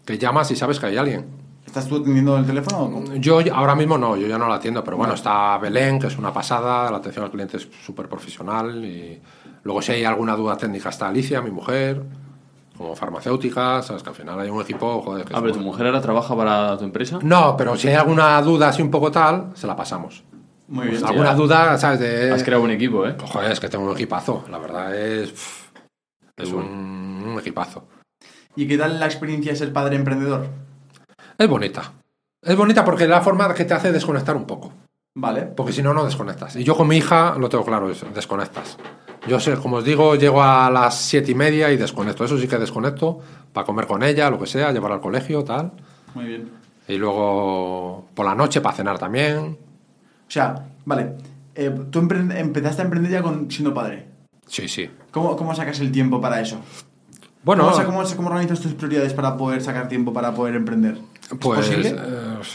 que 0.04 0.18
llamas 0.18 0.50
y 0.50 0.56
sabes 0.56 0.80
que 0.80 0.88
hay 0.88 0.98
alguien. 0.98 1.28
¿Estás 1.64 1.88
tú 1.88 1.98
atendiendo 1.98 2.36
el 2.40 2.48
teléfono 2.48 2.80
o? 2.80 3.16
Yo 3.18 3.40
ahora 3.54 3.76
mismo 3.76 4.00
no, 4.00 4.18
yo 4.18 4.26
ya 4.26 4.40
no 4.40 4.48
la 4.48 4.56
atiendo, 4.56 4.84
pero 4.84 4.98
bueno, 4.98 5.14
está 5.14 5.60
Belén, 5.60 6.00
que 6.00 6.08
es 6.08 6.18
una 6.18 6.34
pasada, 6.34 6.90
la 6.90 6.98
atención 6.98 7.24
al 7.24 7.30
cliente 7.30 7.58
es 7.58 7.70
súper 7.86 8.10
profesional 8.10 8.84
y 8.84 9.22
luego 9.62 9.84
si 9.84 9.92
hay 9.92 10.06
alguna 10.06 10.36
duda 10.36 10.58
técnica 10.58 10.90
está 10.90 11.10
Alicia, 11.10 11.40
mi 11.44 11.52
mujer, 11.52 12.02
como 12.80 12.96
farmacéutica, 12.96 13.82
sabes 13.82 14.02
que 14.02 14.10
al 14.10 14.16
final 14.16 14.40
hay 14.40 14.50
un 14.50 14.62
equipo, 14.62 15.02
joder, 15.02 15.26
que 15.26 15.36
Ah, 15.36 15.40
pero 15.42 15.52
tu 15.52 15.60
mujer 15.60 15.86
ahora 15.86 16.00
trabaja 16.00 16.34
para 16.34 16.78
tu 16.78 16.86
empresa. 16.86 17.20
No, 17.22 17.58
pero 17.58 17.76
si 17.76 17.90
hay 17.90 17.96
alguna 17.96 18.42
duda 18.42 18.70
así 18.70 18.82
un 18.82 18.90
poco 18.90 19.12
tal, 19.12 19.52
se 19.54 19.68
la 19.68 19.76
pasamos. 19.76 20.24
Muy 20.70 20.88
bien. 20.88 21.06
Alguna 21.06 21.34
duda, 21.36 21.78
¿sabes? 21.78 22.00
De... 22.00 22.32
Has 22.32 22.42
creado 22.44 22.64
un 22.64 22.72
equipo, 22.72 23.06
¿eh? 23.06 23.18
Joder, 23.22 23.52
es 23.52 23.60
que 23.60 23.68
tengo 23.68 23.84
un 23.84 23.92
equipazo, 23.92 24.46
la 24.50 24.60
verdad 24.60 24.96
es... 24.96 25.30
pff, 25.32 25.68
Es 26.38 26.52
bueno. 26.54 26.70
un, 26.70 27.24
un 27.34 27.40
equipazo. 27.40 27.86
¿Y 28.56 28.66
qué 28.66 28.78
tal 28.78 28.98
la 28.98 29.08
experiencia 29.08 29.52
de 29.52 29.58
ser 29.58 29.74
padre 29.74 29.98
emprendedor? 29.98 30.48
Es 31.38 31.50
bonita. 31.50 31.92
Es 32.42 32.56
bonita 32.56 32.86
porque 32.86 33.04
es 33.04 33.10
la 33.10 33.20
forma 33.20 33.54
que 33.54 33.66
te 33.66 33.74
hace 33.74 33.92
desconectar 33.92 34.38
un 34.38 34.46
poco. 34.46 34.72
Vale. 35.16 35.42
Porque 35.42 35.74
si 35.74 35.82
no, 35.84 35.94
no 35.94 36.06
desconectas. 36.06 36.56
Y 36.56 36.64
yo 36.64 36.78
con 36.78 36.88
mi 36.88 36.96
hija 36.96 37.36
lo 37.38 37.50
tengo 37.50 37.66
claro, 37.66 37.90
es, 37.92 38.06
desconectas. 38.14 38.78
Yo 39.30 39.40
sé, 39.40 39.56
como 39.56 39.78
os 39.78 39.84
digo, 39.86 40.16
llego 40.16 40.42
a 40.44 40.70
las 40.70 40.96
siete 41.00 41.32
y 41.32 41.36
media 41.36 41.72
y 41.72 41.78
desconecto. 41.78 42.26
Eso 42.26 42.38
sí 42.38 42.48
que 42.48 42.58
desconecto 42.58 43.20
para 43.54 43.66
comer 43.66 43.86
con 43.88 44.04
ella, 44.04 44.30
lo 44.30 44.40
que 44.40 44.46
sea, 44.48 44.72
llevar 44.72 44.92
al 44.92 45.00
colegio, 45.02 45.44
tal. 45.44 45.72
Muy 46.16 46.26
bien. 46.26 46.50
Y 46.88 46.98
luego 46.98 48.08
por 48.14 48.26
la 48.26 48.36
noche 48.36 48.62
para 48.62 48.76
cenar 48.76 48.98
también. 48.98 49.38
O 49.38 50.32
sea, 50.32 50.56
vale. 50.86 51.14
eh, 51.56 51.72
tú 51.92 52.00
empezaste 52.00 52.82
a 52.82 52.86
emprender 52.86 53.12
ya 53.12 53.22
con, 53.22 53.50
siendo 53.52 53.74
padre. 53.74 54.08
Sí, 54.48 54.68
sí. 54.68 54.90
¿Cómo, 55.12 55.36
¿Cómo 55.38 55.54
sacas 55.56 55.80
el 55.80 55.92
tiempo 55.92 56.20
para 56.20 56.42
eso? 56.42 56.60
Bueno, 57.44 57.64
¿Cómo, 57.64 57.76
sa- 57.76 57.86
cómo, 57.86 58.04
cómo 58.16 58.30
organizas 58.30 58.60
tus 58.60 58.74
prioridades 58.74 59.14
para 59.14 59.38
poder 59.38 59.62
sacar 59.62 59.88
tiempo 59.88 60.12
para 60.12 60.34
poder 60.34 60.56
emprender? 60.56 60.98
¿Es 61.32 61.38
pues 61.40 61.70
eh, 61.70 61.96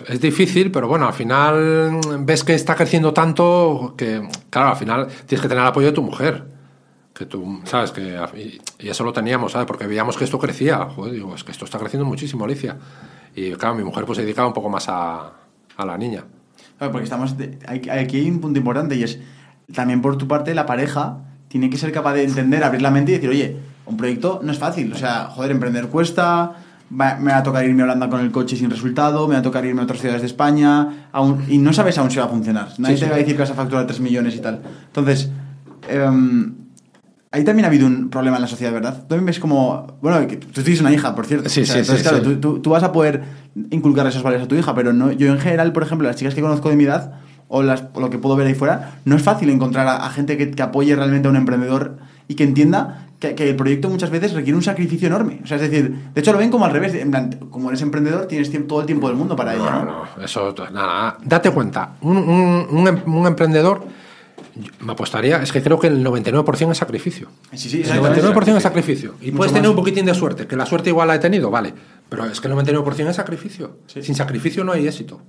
es 0.08 0.20
difícil, 0.20 0.70
pero 0.72 0.88
bueno, 0.88 1.06
al 1.06 1.12
final 1.14 1.92
mm, 1.92 2.26
ves 2.26 2.42
que 2.44 2.54
está 2.54 2.74
creciendo 2.74 3.12
tanto 3.12 3.94
que, 3.96 4.28
claro, 4.50 4.70
al 4.70 4.76
final 4.76 5.06
tienes 5.26 5.40
que 5.42 5.48
tener 5.48 5.62
el 5.62 5.68
apoyo 5.68 5.86
de 5.88 5.92
tu 5.92 6.02
mujer. 6.02 6.44
Que 7.14 7.26
tú, 7.26 7.60
¿sabes? 7.64 7.92
Que, 7.92 8.18
y, 8.80 8.88
eso 8.88 9.04
lo 9.04 9.12
teníamos, 9.12 9.52
¿sabes? 9.52 9.66
Porque 9.68 9.86
veíamos 9.86 10.16
que 10.16 10.24
esto 10.24 10.38
crecía. 10.38 10.78
Joder, 10.78 11.12
digo, 11.14 11.34
es 11.34 11.44
que 11.44 11.52
esto 11.52 11.64
está 11.64 11.78
creciendo 11.78 12.04
muchísimo, 12.04 12.44
Alicia. 12.44 12.76
Y 13.36 13.52
claro, 13.52 13.76
mi 13.76 13.84
mujer 13.84 14.04
pues 14.04 14.16
se 14.16 14.22
dedicaba 14.22 14.48
un 14.48 14.54
poco 14.54 14.68
más 14.68 14.88
a, 14.88 15.30
a 15.76 15.84
la 15.86 15.96
niña. 15.96 16.24
Claro, 16.78 16.90
porque 16.92 17.04
estamos 17.04 17.38
de- 17.38 17.58
hay- 17.68 17.88
aquí 17.88 18.16
hay 18.18 18.28
un 18.30 18.40
punto 18.40 18.58
importante 18.58 18.96
y 18.96 19.04
es 19.04 19.20
también 19.72 20.02
por 20.02 20.18
tu 20.18 20.26
parte 20.26 20.54
la 20.54 20.66
pareja 20.66 21.18
tiene 21.48 21.70
que 21.70 21.76
ser 21.76 21.92
capaz 21.92 22.14
de 22.14 22.24
entender, 22.24 22.64
abrir 22.64 22.82
la 22.82 22.90
mente 22.90 23.12
y 23.12 23.14
decir, 23.14 23.30
oye, 23.30 23.56
un 23.86 23.96
proyecto 23.96 24.40
no 24.42 24.50
es 24.50 24.58
fácil. 24.58 24.92
O 24.92 24.96
sea, 24.96 25.26
joder, 25.26 25.52
emprender 25.52 25.86
cuesta, 25.86 26.52
va- 27.00 27.14
me 27.20 27.30
va 27.30 27.38
a 27.38 27.42
tocar 27.44 27.64
irme 27.64 27.82
a 27.82 27.84
Holanda 27.84 28.10
con 28.10 28.20
el 28.20 28.32
coche 28.32 28.56
sin 28.56 28.70
resultado, 28.70 29.28
me 29.28 29.34
va 29.34 29.38
a 29.40 29.42
tocar 29.42 29.64
irme 29.64 29.82
a 29.82 29.84
otras 29.84 30.00
ciudades 30.00 30.22
de 30.22 30.26
España, 30.26 31.08
aún- 31.12 31.44
y 31.48 31.58
no 31.58 31.72
sabes 31.72 31.96
aún 31.98 32.10
si 32.10 32.18
va 32.18 32.24
a 32.24 32.28
funcionar. 32.28 32.70
Nadie 32.78 32.96
Sí, 32.96 33.00
te 33.02 33.06
sí. 33.06 33.10
va 33.10 33.16
a 33.16 33.18
decir 33.20 33.34
que 33.36 33.42
vas 33.42 33.50
a 33.50 33.54
facturar 33.54 33.86
3 33.86 34.00
millones 34.00 34.34
y 34.34 34.40
tal. 34.40 34.62
Entonces, 34.86 35.30
em, 35.88 36.54
ahí 37.34 37.44
también 37.44 37.64
ha 37.64 37.68
habido 37.68 37.86
un 37.86 38.08
problema 38.10 38.36
en 38.36 38.42
la 38.42 38.48
sociedad, 38.48 38.72
¿verdad? 38.72 38.94
Tú 39.02 39.06
también 39.08 39.26
ves 39.26 39.38
como, 39.38 39.98
bueno, 40.00 40.26
que 40.26 40.36
tú 40.36 40.62
tienes 40.62 40.80
una 40.80 40.92
hija, 40.92 41.14
por 41.14 41.26
cierto. 41.26 41.48
Sí, 41.48 41.64
sí, 41.66 41.72
entonces, 41.72 41.98
sí, 41.98 42.02
claro, 42.02 42.18
sí. 42.18 42.24
Tú, 42.24 42.36
tú- 42.40 42.58
tú 42.60 42.70
vas 42.70 42.82
a 42.82 42.92
poder 42.92 43.22
inculcar 43.70 44.06
esos 44.06 44.22
valores 44.22 44.44
a 44.44 44.48
tu 44.48 44.54
hija, 44.54 44.74
pero 44.74 44.92
no, 44.92 45.12
yo 45.12 45.28
en 45.32 45.38
general, 45.38 45.72
por 45.72 45.82
ejemplo, 45.82 46.06
las 46.06 46.16
chicas 46.16 46.34
que 46.34 46.40
conozco 46.40 46.68
de 46.70 46.76
mi 46.76 46.84
edad, 46.84 47.20
o, 47.48 47.62
las, 47.62 47.84
o 47.92 48.00
lo 48.00 48.08
que 48.10 48.18
puedo 48.18 48.36
ver 48.36 48.46
ahí 48.46 48.54
fuera, 48.54 48.92
no 49.04 49.16
es 49.16 49.22
fácil 49.22 49.50
encontrar 49.50 49.86
a, 49.86 50.06
a 50.06 50.10
gente 50.10 50.36
que, 50.36 50.50
que 50.50 50.62
apoye 50.62 50.96
realmente 50.96 51.28
a 51.28 51.30
un 51.30 51.36
emprendedor 51.36 51.98
y 52.26 52.34
que 52.36 52.44
entienda 52.44 53.08
que, 53.20 53.34
que 53.34 53.50
el 53.50 53.56
proyecto 53.56 53.88
muchas 53.90 54.10
veces 54.10 54.32
requiere 54.32 54.56
un 54.56 54.62
sacrificio 54.62 55.06
enorme. 55.08 55.40
O 55.44 55.46
sea, 55.46 55.56
es 55.58 55.62
decir, 55.70 55.94
de 56.14 56.20
hecho 56.20 56.32
lo 56.32 56.38
ven 56.38 56.50
como 56.50 56.64
al 56.64 56.72
revés, 56.72 56.94
en 56.94 57.10
plan, 57.10 57.30
como 57.50 57.68
eres 57.68 57.82
emprendedor 57.82 58.26
tienes 58.26 58.50
todo 58.66 58.80
el 58.80 58.86
tiempo 58.86 59.08
del 59.08 59.16
mundo 59.16 59.36
para 59.36 59.54
ello. 59.54 59.64
No, 59.70 59.84
¿no? 59.84 60.04
no, 60.16 60.24
eso, 60.24 60.54
nada, 60.58 60.70
nada. 60.72 61.16
Date 61.24 61.50
cuenta, 61.50 61.96
un, 62.00 62.16
un- 62.16 62.66
un 62.70 62.88
em- 62.88 63.02
un 63.06 63.26
emprendedor, 63.26 63.84
me 64.80 64.92
apostaría, 64.92 65.42
es 65.42 65.50
que 65.52 65.62
creo 65.62 65.78
que 65.78 65.88
el 65.88 66.04
99% 66.04 66.70
es 66.70 66.78
sacrificio. 66.78 67.28
Sí, 67.52 67.68
sí, 67.68 67.76
El 67.78 67.82
exactamente. 67.82 68.22
99% 68.22 68.56
es 68.56 68.62
sacrificio. 68.62 69.14
Y 69.20 69.26
Mucho 69.26 69.36
puedes 69.38 69.52
tener 69.52 69.68
más. 69.68 69.70
un 69.70 69.76
poquitín 69.76 70.06
de 70.06 70.14
suerte, 70.14 70.46
que 70.46 70.56
la 70.56 70.64
suerte 70.66 70.90
igual 70.90 71.08
la 71.08 71.16
he 71.16 71.18
tenido, 71.18 71.50
vale. 71.50 71.74
Pero 72.08 72.24
es 72.26 72.40
que 72.40 72.48
el 72.48 72.54
99% 72.54 73.08
es 73.08 73.16
sacrificio. 73.16 73.78
Sí. 73.86 74.02
Sin 74.02 74.14
sacrificio 74.14 74.62
no 74.64 74.72
hay 74.72 74.86
éxito. 74.86 75.20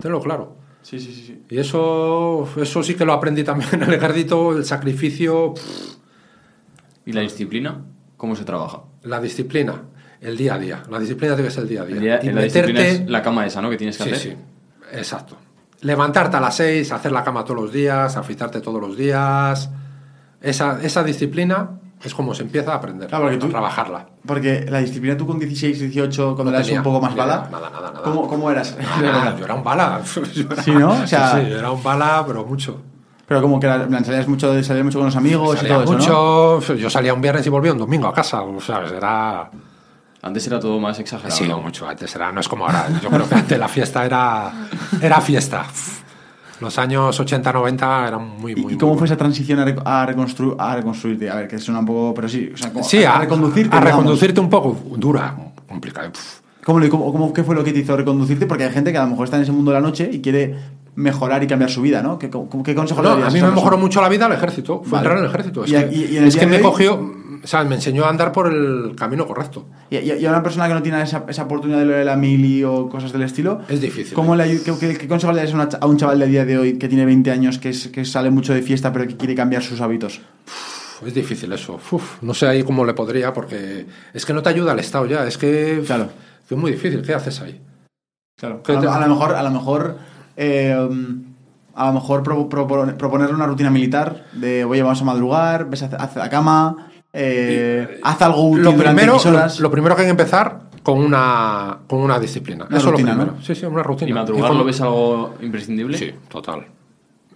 Tenlo 0.00 0.20
claro. 0.20 0.56
Sí, 0.82 0.98
sí, 1.00 1.14
sí, 1.14 1.24
sí. 1.26 1.42
Y 1.50 1.58
eso, 1.58 2.48
eso 2.60 2.82
sí 2.82 2.94
que 2.94 3.04
lo 3.04 3.12
aprendí 3.14 3.42
también 3.44 3.70
en 3.72 3.82
el 3.84 3.94
ejército, 3.94 4.56
el 4.56 4.64
sacrificio, 4.64 5.54
pff, 5.54 5.94
¿Y 7.06 7.12
la 7.12 7.20
disciplina? 7.20 7.84
¿Cómo 8.16 8.34
se 8.36 8.44
trabaja? 8.44 8.84
la 9.02 9.20
disciplina, 9.20 9.82
el 10.22 10.34
día 10.38 10.54
a 10.54 10.58
día. 10.58 10.82
La 10.90 10.98
disciplina 10.98 11.34
tiene 11.34 11.48
que 11.48 11.54
ser 11.54 11.64
el 11.64 11.68
día 11.68 11.82
a 11.82 11.84
día. 11.84 11.96
El 11.96 12.00
día- 12.00 12.20
Y 12.22 12.32
la 12.32 12.42
disciplina 12.42 12.80
es 12.80 13.06
la 13.10 13.22
cama 13.22 13.44
esa, 13.44 13.60
¿no? 13.60 13.68
Que 13.68 13.76
tienes 13.76 13.98
que 13.98 14.04
Sí, 14.04 14.10
hacer. 14.12 14.32
sí, 14.32 14.36
exacto. 14.98 15.36
Levantarte 15.82 16.36
a 16.36 16.40
las 16.40 16.56
6, 16.56 16.92
hacer 16.92 17.12
la 17.12 17.22
cama 17.24 17.44
todos 17.44 17.60
los 17.62 17.72
días, 17.72 18.16
afeitarte 18.16 18.60
todos 18.60 18.80
los 18.80 18.96
días. 18.96 19.70
Esa, 20.40 20.78
esa 20.82 21.02
disciplina 21.02 21.70
es 22.02 22.14
como 22.14 22.34
se 22.34 22.42
empieza 22.42 22.72
a 22.72 22.76
aprender, 22.76 23.08
Claro, 23.08 23.24
porque 23.24 23.38
tú- 23.38 23.46
a 23.46 23.50
trabajar 23.50 24.06
Porque 24.26 24.66
la 24.68 24.78
disciplina 24.80 25.16
tú 25.16 25.26
con 25.26 25.38
16, 25.38 25.78
18, 25.80 26.34
cuando 26.34 26.52
No 26.52 26.58
eras 26.58 26.70
un 26.70 26.82
poco 26.82 27.00
más 27.00 27.14
bala, 27.16 27.48
nada, 27.50 27.70
nada, 27.70 27.90
nada. 27.92 28.02
¿cómo, 28.02 28.26
cómo 28.28 28.50
eras? 28.50 28.76
Ah, 29.02 29.34
yo 29.38 29.44
era 29.44 29.54
un 29.54 29.64
bala. 29.64 30.00
Era- 30.50 30.62
Sí, 30.62 30.70
¿no? 30.72 30.90
O 30.92 31.06
sea- 31.06 31.40
sí, 31.40 31.48
yo 31.50 31.58
era 31.58 31.70
un 31.70 31.82
bala, 31.82 32.24
pero 32.26 32.44
mucho. 32.44 32.80
Pero 33.26 33.40
como 33.40 33.58
que 33.58 33.66
plan, 33.66 34.04
salías 34.04 34.28
mucho, 34.28 34.62
salías 34.62 34.84
mucho 34.84 34.98
con 34.98 35.06
los 35.06 35.16
amigos 35.16 35.56
Salía 35.56 35.70
y 35.70 35.84
todo 35.84 35.96
eso, 35.98 36.60
mucho, 36.60 36.74
yo 36.74 36.90
salía 36.90 37.14
un 37.14 37.22
viernes 37.22 37.46
y 37.46 37.48
volvía 37.48 37.72
un 37.72 37.78
domingo 37.78 38.06
a 38.06 38.12
casa, 38.12 38.42
o 38.42 38.60
sea, 38.60 38.82
era... 38.84 39.50
Antes 40.24 40.46
era 40.46 40.58
todo 40.58 40.80
más 40.80 40.98
exagerado. 40.98 41.36
Sí, 41.36 41.46
¿no? 41.46 41.60
mucho 41.60 41.86
antes 41.86 42.14
era, 42.16 42.32
no 42.32 42.40
es 42.40 42.48
como 42.48 42.64
ahora. 42.66 42.88
Yo 43.02 43.10
creo 43.10 43.28
que 43.28 43.34
antes 43.34 43.58
la 43.58 43.68
fiesta 43.68 44.04
era, 44.06 44.50
era 45.00 45.20
fiesta. 45.20 45.66
Los 46.60 46.78
años 46.78 47.18
80, 47.20 47.52
90 47.52 48.08
eran 48.08 48.28
muy, 48.40 48.54
muy 48.56 48.72
¿Y, 48.72 48.74
y 48.76 48.78
cómo 48.78 48.92
muy 48.92 48.98
fue 49.00 49.06
esa 49.06 49.16
transición 49.16 49.58
a, 49.58 49.66
rec- 49.66 49.82
a, 49.84 50.06
reconstru- 50.06 50.54
a 50.58 50.76
reconstruirte? 50.76 51.28
A 51.28 51.34
ver, 51.34 51.48
que 51.48 51.58
suena 51.58 51.80
un 51.80 51.86
poco... 51.86 52.14
Pero 52.14 52.28
sí, 52.28 52.50
o 52.54 52.56
sea, 52.56 52.72
como 52.72 52.84
Sí, 52.84 53.04
a, 53.04 53.18
reconducirte. 53.18 53.76
a 53.76 53.80
digamos. 53.80 54.02
reconducirte 54.02 54.40
un 54.40 54.48
poco 54.48 54.76
dura, 54.96 55.34
complicado. 55.68 56.10
Pf. 56.12 56.40
¿Cómo, 56.64 56.88
cómo- 56.88 57.12
cómo- 57.12 57.32
¿Qué 57.34 57.44
fue 57.44 57.54
lo 57.54 57.62
que 57.62 57.72
te 57.72 57.80
hizo 57.80 57.94
reconducirte? 57.96 58.46
Porque 58.46 58.64
hay 58.64 58.72
gente 58.72 58.92
que 58.92 58.98
a 58.98 59.02
lo 59.04 59.10
mejor 59.10 59.24
está 59.24 59.36
en 59.36 59.42
ese 59.42 59.52
mundo 59.52 59.72
de 59.72 59.78
la 59.78 59.82
noche 59.86 60.08
y 60.10 60.22
quiere 60.22 60.54
mejorar 60.94 61.42
y 61.42 61.46
cambiar 61.48 61.70
su 61.70 61.82
vida, 61.82 62.02
¿no? 62.02 62.18
¿Qué, 62.18 62.30
qué 62.30 62.74
consejo 62.74 63.02
le 63.02 63.08
No, 63.08 63.14
darías 63.16 63.28
a 63.28 63.36
mí 63.36 63.42
me 63.42 63.50
mejoró 63.50 63.76
mucho 63.76 64.00
la 64.00 64.08
vida 64.08 64.26
el 64.26 64.32
ejército. 64.32 64.80
Fue 64.84 64.92
Vale. 64.92 65.02
entrar 65.02 65.18
en 65.18 65.24
el 65.24 65.30
ejército. 65.30 65.64
Es 65.64 65.70
Y 65.72 65.76
a- 65.76 65.90
que, 65.90 65.94
y- 65.96 66.04
y 66.12 66.16
el 66.16 66.28
es 66.28 66.36
que 66.36 66.46
me 66.46 66.60
cogió, 66.60 66.96
o 67.44 67.46
sea, 67.46 67.62
me 67.64 67.74
enseñó 67.74 68.06
a 68.06 68.08
andar 68.08 68.32
por 68.32 68.52
el 68.52 68.96
camino 68.96 69.26
correcto. 69.26 69.66
Y, 69.90 69.98
y- 69.98 70.12
y 70.14 70.26
a 70.26 70.30
una 70.30 70.42
persona 70.42 70.66
que 70.66 70.74
no 70.74 70.82
tiene 70.82 71.02
esa, 71.02 71.24
esa 71.28 71.42
oportunidad 71.44 71.78
de 71.80 71.84
lo 71.84 71.92
de 71.92 72.04
la 72.04 72.16
mili 72.16 72.64
o 72.64 72.88
cosas 72.88 73.12
del 73.12 73.22
estilo, 73.22 73.60
Es 73.68 73.80
difícil. 73.80 74.14
¿cómo 74.14 74.34
le 74.34 74.44
ayu- 74.44 74.62
qué, 74.64 74.72
qué- 74.78 74.96
qué 74.98 75.06
consejo 75.06 75.32
le 75.32 75.44
darías 75.44 75.76
a, 75.80 75.86
un 75.86 75.96
chaval 75.98 76.18
de 76.18 76.26
día 76.26 76.44
de 76.46 76.56
hoy 76.58 76.78
que 76.78 76.88
tiene 76.88 77.04
20 77.04 77.30
años, 77.30 77.58
que, 77.58 77.68
es- 77.68 77.88
que 77.88 78.04
sale 78.04 78.30
mucho 78.30 78.54
de 78.54 78.62
fiesta 78.62 78.92
pero 78.92 79.06
que 79.06 79.16
quiere 79.16 79.34
cambiar 79.34 79.62
sus 79.62 79.80
hábitos? 79.80 80.20
Uf, 80.46 81.06
Es 81.06 81.12
difícil 81.14 81.52
eso. 81.52 81.78
Uf, 81.90 82.22
no 82.22 82.32
sé 82.34 82.46
ahí 82.48 82.62
cómo 82.62 82.84
le 82.84 82.94
podría, 82.94 83.32
porque 83.32 83.86
es 84.14 84.24
que 84.24 84.32
no 84.32 84.42
te 84.42 84.48
ayuda 84.48 84.72
el 84.72 84.78
Estado 84.78 85.04
ya. 85.06 85.26
Es 85.26 85.36
que, 85.36 85.82
Claro. 85.86 86.08
es 86.50 86.56
muy 86.56 86.70
difícil. 86.72 87.02
¿Qué 87.02 87.12
haces 87.14 87.40
ahí? 87.42 87.60
Claro. 88.40 88.62
¿Qué 88.62 88.72
A, 88.72 88.80
te- 88.80 88.86
lo- 88.86 88.92
a 88.92 89.00
lo 89.00 89.08
mejor, 89.14 89.34
a 89.34 89.42
lo 89.42 89.50
mejor, 89.50 89.98
eh, 90.36 90.72
a 91.74 91.86
lo 91.88 91.92
mejor 91.92 92.22
pro- 92.22 92.48
propon- 92.48 92.96
proponerle 92.96 93.34
una 93.34 93.46
rutina 93.46 93.70
militar 93.70 94.24
de, 94.32 94.64
oye, 94.64 94.82
vamos 94.82 95.02
a 95.02 95.04
madrugar, 95.04 95.68
ves 95.68 95.82
a 95.82 95.86
hacer 95.86 96.18
la 96.22 96.30
cama, 96.30 96.90
eh, 97.14 98.00
haz 98.02 98.20
algo 98.22 98.48
útil 98.50 98.64
Lo 98.64 98.76
primero, 98.76 99.16
horas. 99.16 99.58
lo, 99.58 99.62
lo 99.68 99.70
primero 99.70 99.94
que 99.96 100.02
hay 100.02 100.06
que 100.06 100.10
empezar 100.10 100.60
con 100.82 100.98
una, 100.98 101.78
con 101.86 102.00
una 102.00 102.18
disciplina. 102.18 102.66
Una 102.68 102.76
eso 102.78 102.90
rutina, 102.90 103.10
es 103.12 103.16
lo 103.16 103.22
primero. 103.22 103.38
¿no? 103.40 103.44
Sí, 103.46 103.54
sí, 103.54 103.64
una 103.66 103.82
rutina. 103.82 104.10
¿Y 104.10 104.14
madrugar 104.14 104.54
lo 104.54 104.64
ves 104.64 104.80
algo 104.80 105.34
imprescindible? 105.40 105.96
Sí, 105.96 106.12
total. 106.28 106.66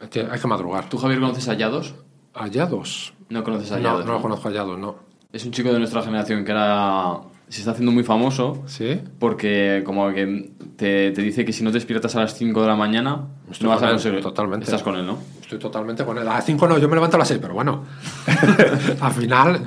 Hay 0.00 0.08
que- 0.08 0.26
Hay 0.30 0.38
que 0.38 0.46
madrugar. 0.48 0.88
¿Tú, 0.88 0.98
Javier, 0.98 1.20
conoces 1.20 1.48
a 1.48 1.54
Yados? 1.54 1.94
¿Hallados? 2.34 3.14
No 3.30 3.42
conoces 3.44 3.72
a 3.72 3.76
No, 3.78 3.82
Yados. 3.84 4.06
no 4.06 4.12
lo 4.12 4.22
conozco 4.22 4.48
hallados, 4.48 4.78
no. 4.78 4.96
Es 5.32 5.44
un 5.44 5.52
chico 5.52 5.72
de 5.72 5.78
nuestra 5.78 6.02
generación 6.02 6.44
que 6.44 6.52
ahora 6.52 7.20
se 7.48 7.60
está 7.60 7.70
haciendo 7.72 7.92
muy 7.92 8.04
famoso 8.04 8.62
¿Sí? 8.66 9.00
porque 9.18 9.82
como 9.86 10.12
que 10.12 10.52
te, 10.76 11.10
te 11.12 11.22
dice 11.22 11.44
que 11.44 11.52
si 11.52 11.64
no 11.64 11.70
te 11.70 11.74
despiertas 11.74 12.14
a 12.16 12.20
las 12.20 12.34
5 12.34 12.60
de 12.62 12.66
la 12.68 12.76
mañana 12.76 13.22
Estoy 13.50 13.66
no 13.68 13.74
vas 13.74 13.82
a 13.82 13.88
conseguir. 13.90 14.20
totalmente. 14.20 14.64
Estás 14.64 14.82
con 14.82 14.96
él, 14.96 15.06
¿no? 15.06 15.18
Estoy 15.40 15.58
totalmente 15.58 16.04
con 16.04 16.18
él. 16.18 16.28
A 16.28 16.34
las 16.34 16.44
5 16.44 16.68
no, 16.68 16.76
yo 16.78 16.88
me 16.88 16.94
levanto 16.94 17.16
a 17.16 17.20
las 17.20 17.28
6, 17.28 17.40
pero 17.40 17.54
bueno. 17.54 17.84
Al 19.00 19.12
final, 19.12 19.64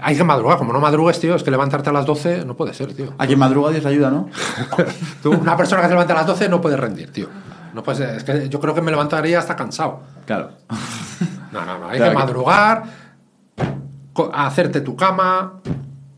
hay 0.00 0.16
que 0.16 0.22
madrugar. 0.22 0.56
Como 0.58 0.72
no 0.72 0.78
madrugues, 0.80 1.18
tío, 1.18 1.34
es 1.34 1.42
que 1.42 1.50
levantarte 1.50 1.90
a 1.90 1.92
las 1.92 2.06
12 2.06 2.44
no 2.44 2.56
puede 2.56 2.72
ser, 2.74 2.94
tío. 2.94 3.12
A 3.18 3.26
quien 3.26 3.38
madruga 3.40 3.70
Dios 3.72 3.82
le 3.82 3.90
ayuda, 3.90 4.10
¿no? 4.10 4.28
Tú, 5.22 5.32
una 5.32 5.56
persona 5.56 5.82
que 5.82 5.88
se 5.88 5.94
levanta 5.94 6.12
a 6.12 6.18
las 6.18 6.26
12 6.28 6.48
no 6.48 6.60
puede 6.60 6.76
rendir, 6.76 7.10
tío. 7.10 7.28
No 7.74 7.82
puede 7.82 7.98
ser. 7.98 8.10
Es 8.16 8.22
que 8.24 8.48
yo 8.48 8.60
creo 8.60 8.72
que 8.74 8.80
me 8.82 8.90
levantaría 8.92 9.38
hasta 9.40 9.56
cansado. 9.56 10.00
Claro. 10.26 10.50
No, 11.52 11.64
no, 11.64 11.78
no. 11.78 11.88
Hay 11.88 11.96
Claro 11.96 12.12
que 12.12 12.16
que- 12.18 12.22
madrugar, 12.24 12.82
hacerte 14.32 14.80
tu 14.80 14.94
cama, 14.96 15.54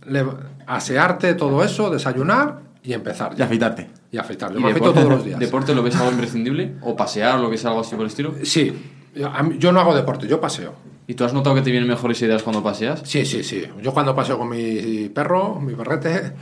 le- 0.07 0.25
asearte, 0.69 1.35
todo 1.35 1.65
eso, 1.65 1.91
desayunar 1.91 2.61
y 2.83 2.93
empezar. 2.93 3.33
Y 3.35 3.37
ya. 3.39 3.45
afeitarte. 3.47 3.89
Y 4.13 4.19
afeitar. 4.19 4.53
Yo 4.53 4.59
¿Y 4.59 4.63
me 4.63 4.71
afeito 4.71 4.89
deporte, 4.89 5.01
todos 5.07 5.17
los 5.19 5.25
días. 5.27 5.39
¿Deporte 5.41 5.75
lo 5.75 5.83
ves 5.83 5.97
algo 5.97 6.13
imprescindible? 6.13 6.75
¿O 6.83 6.95
pasear 6.97 7.39
o 7.39 7.43
lo 7.43 7.51
que 7.51 7.59
sea 7.59 7.71
algo 7.71 7.81
así 7.83 7.91
por 7.97 8.03
el 8.03 8.09
estilo? 8.09 8.35
Sí. 8.43 8.73
Yo, 9.15 9.31
mí- 9.43 9.57
yo 9.59 9.73
no 9.73 9.81
hago 9.81 9.95
deporte, 9.95 10.27
yo 10.29 10.41
paseo. 10.41 10.75
¿Y 11.07 11.15
tú 11.15 11.25
has 11.25 11.33
notado 11.33 11.57
que 11.57 11.63
te 11.63 11.71
vienen 11.71 11.89
mejores 11.89 12.21
ideas 12.23 12.43
cuando 12.43 12.63
paseas? 12.63 13.01
Sí, 13.05 13.25
sí, 13.25 13.43
sí. 13.43 13.65
Yo 13.83 13.93
cuando 13.95 14.15
paseo 14.15 14.39
con 14.39 14.49
mi 14.51 15.09
perro, 15.09 15.59
mi 15.59 15.75
perrete, 15.75 16.33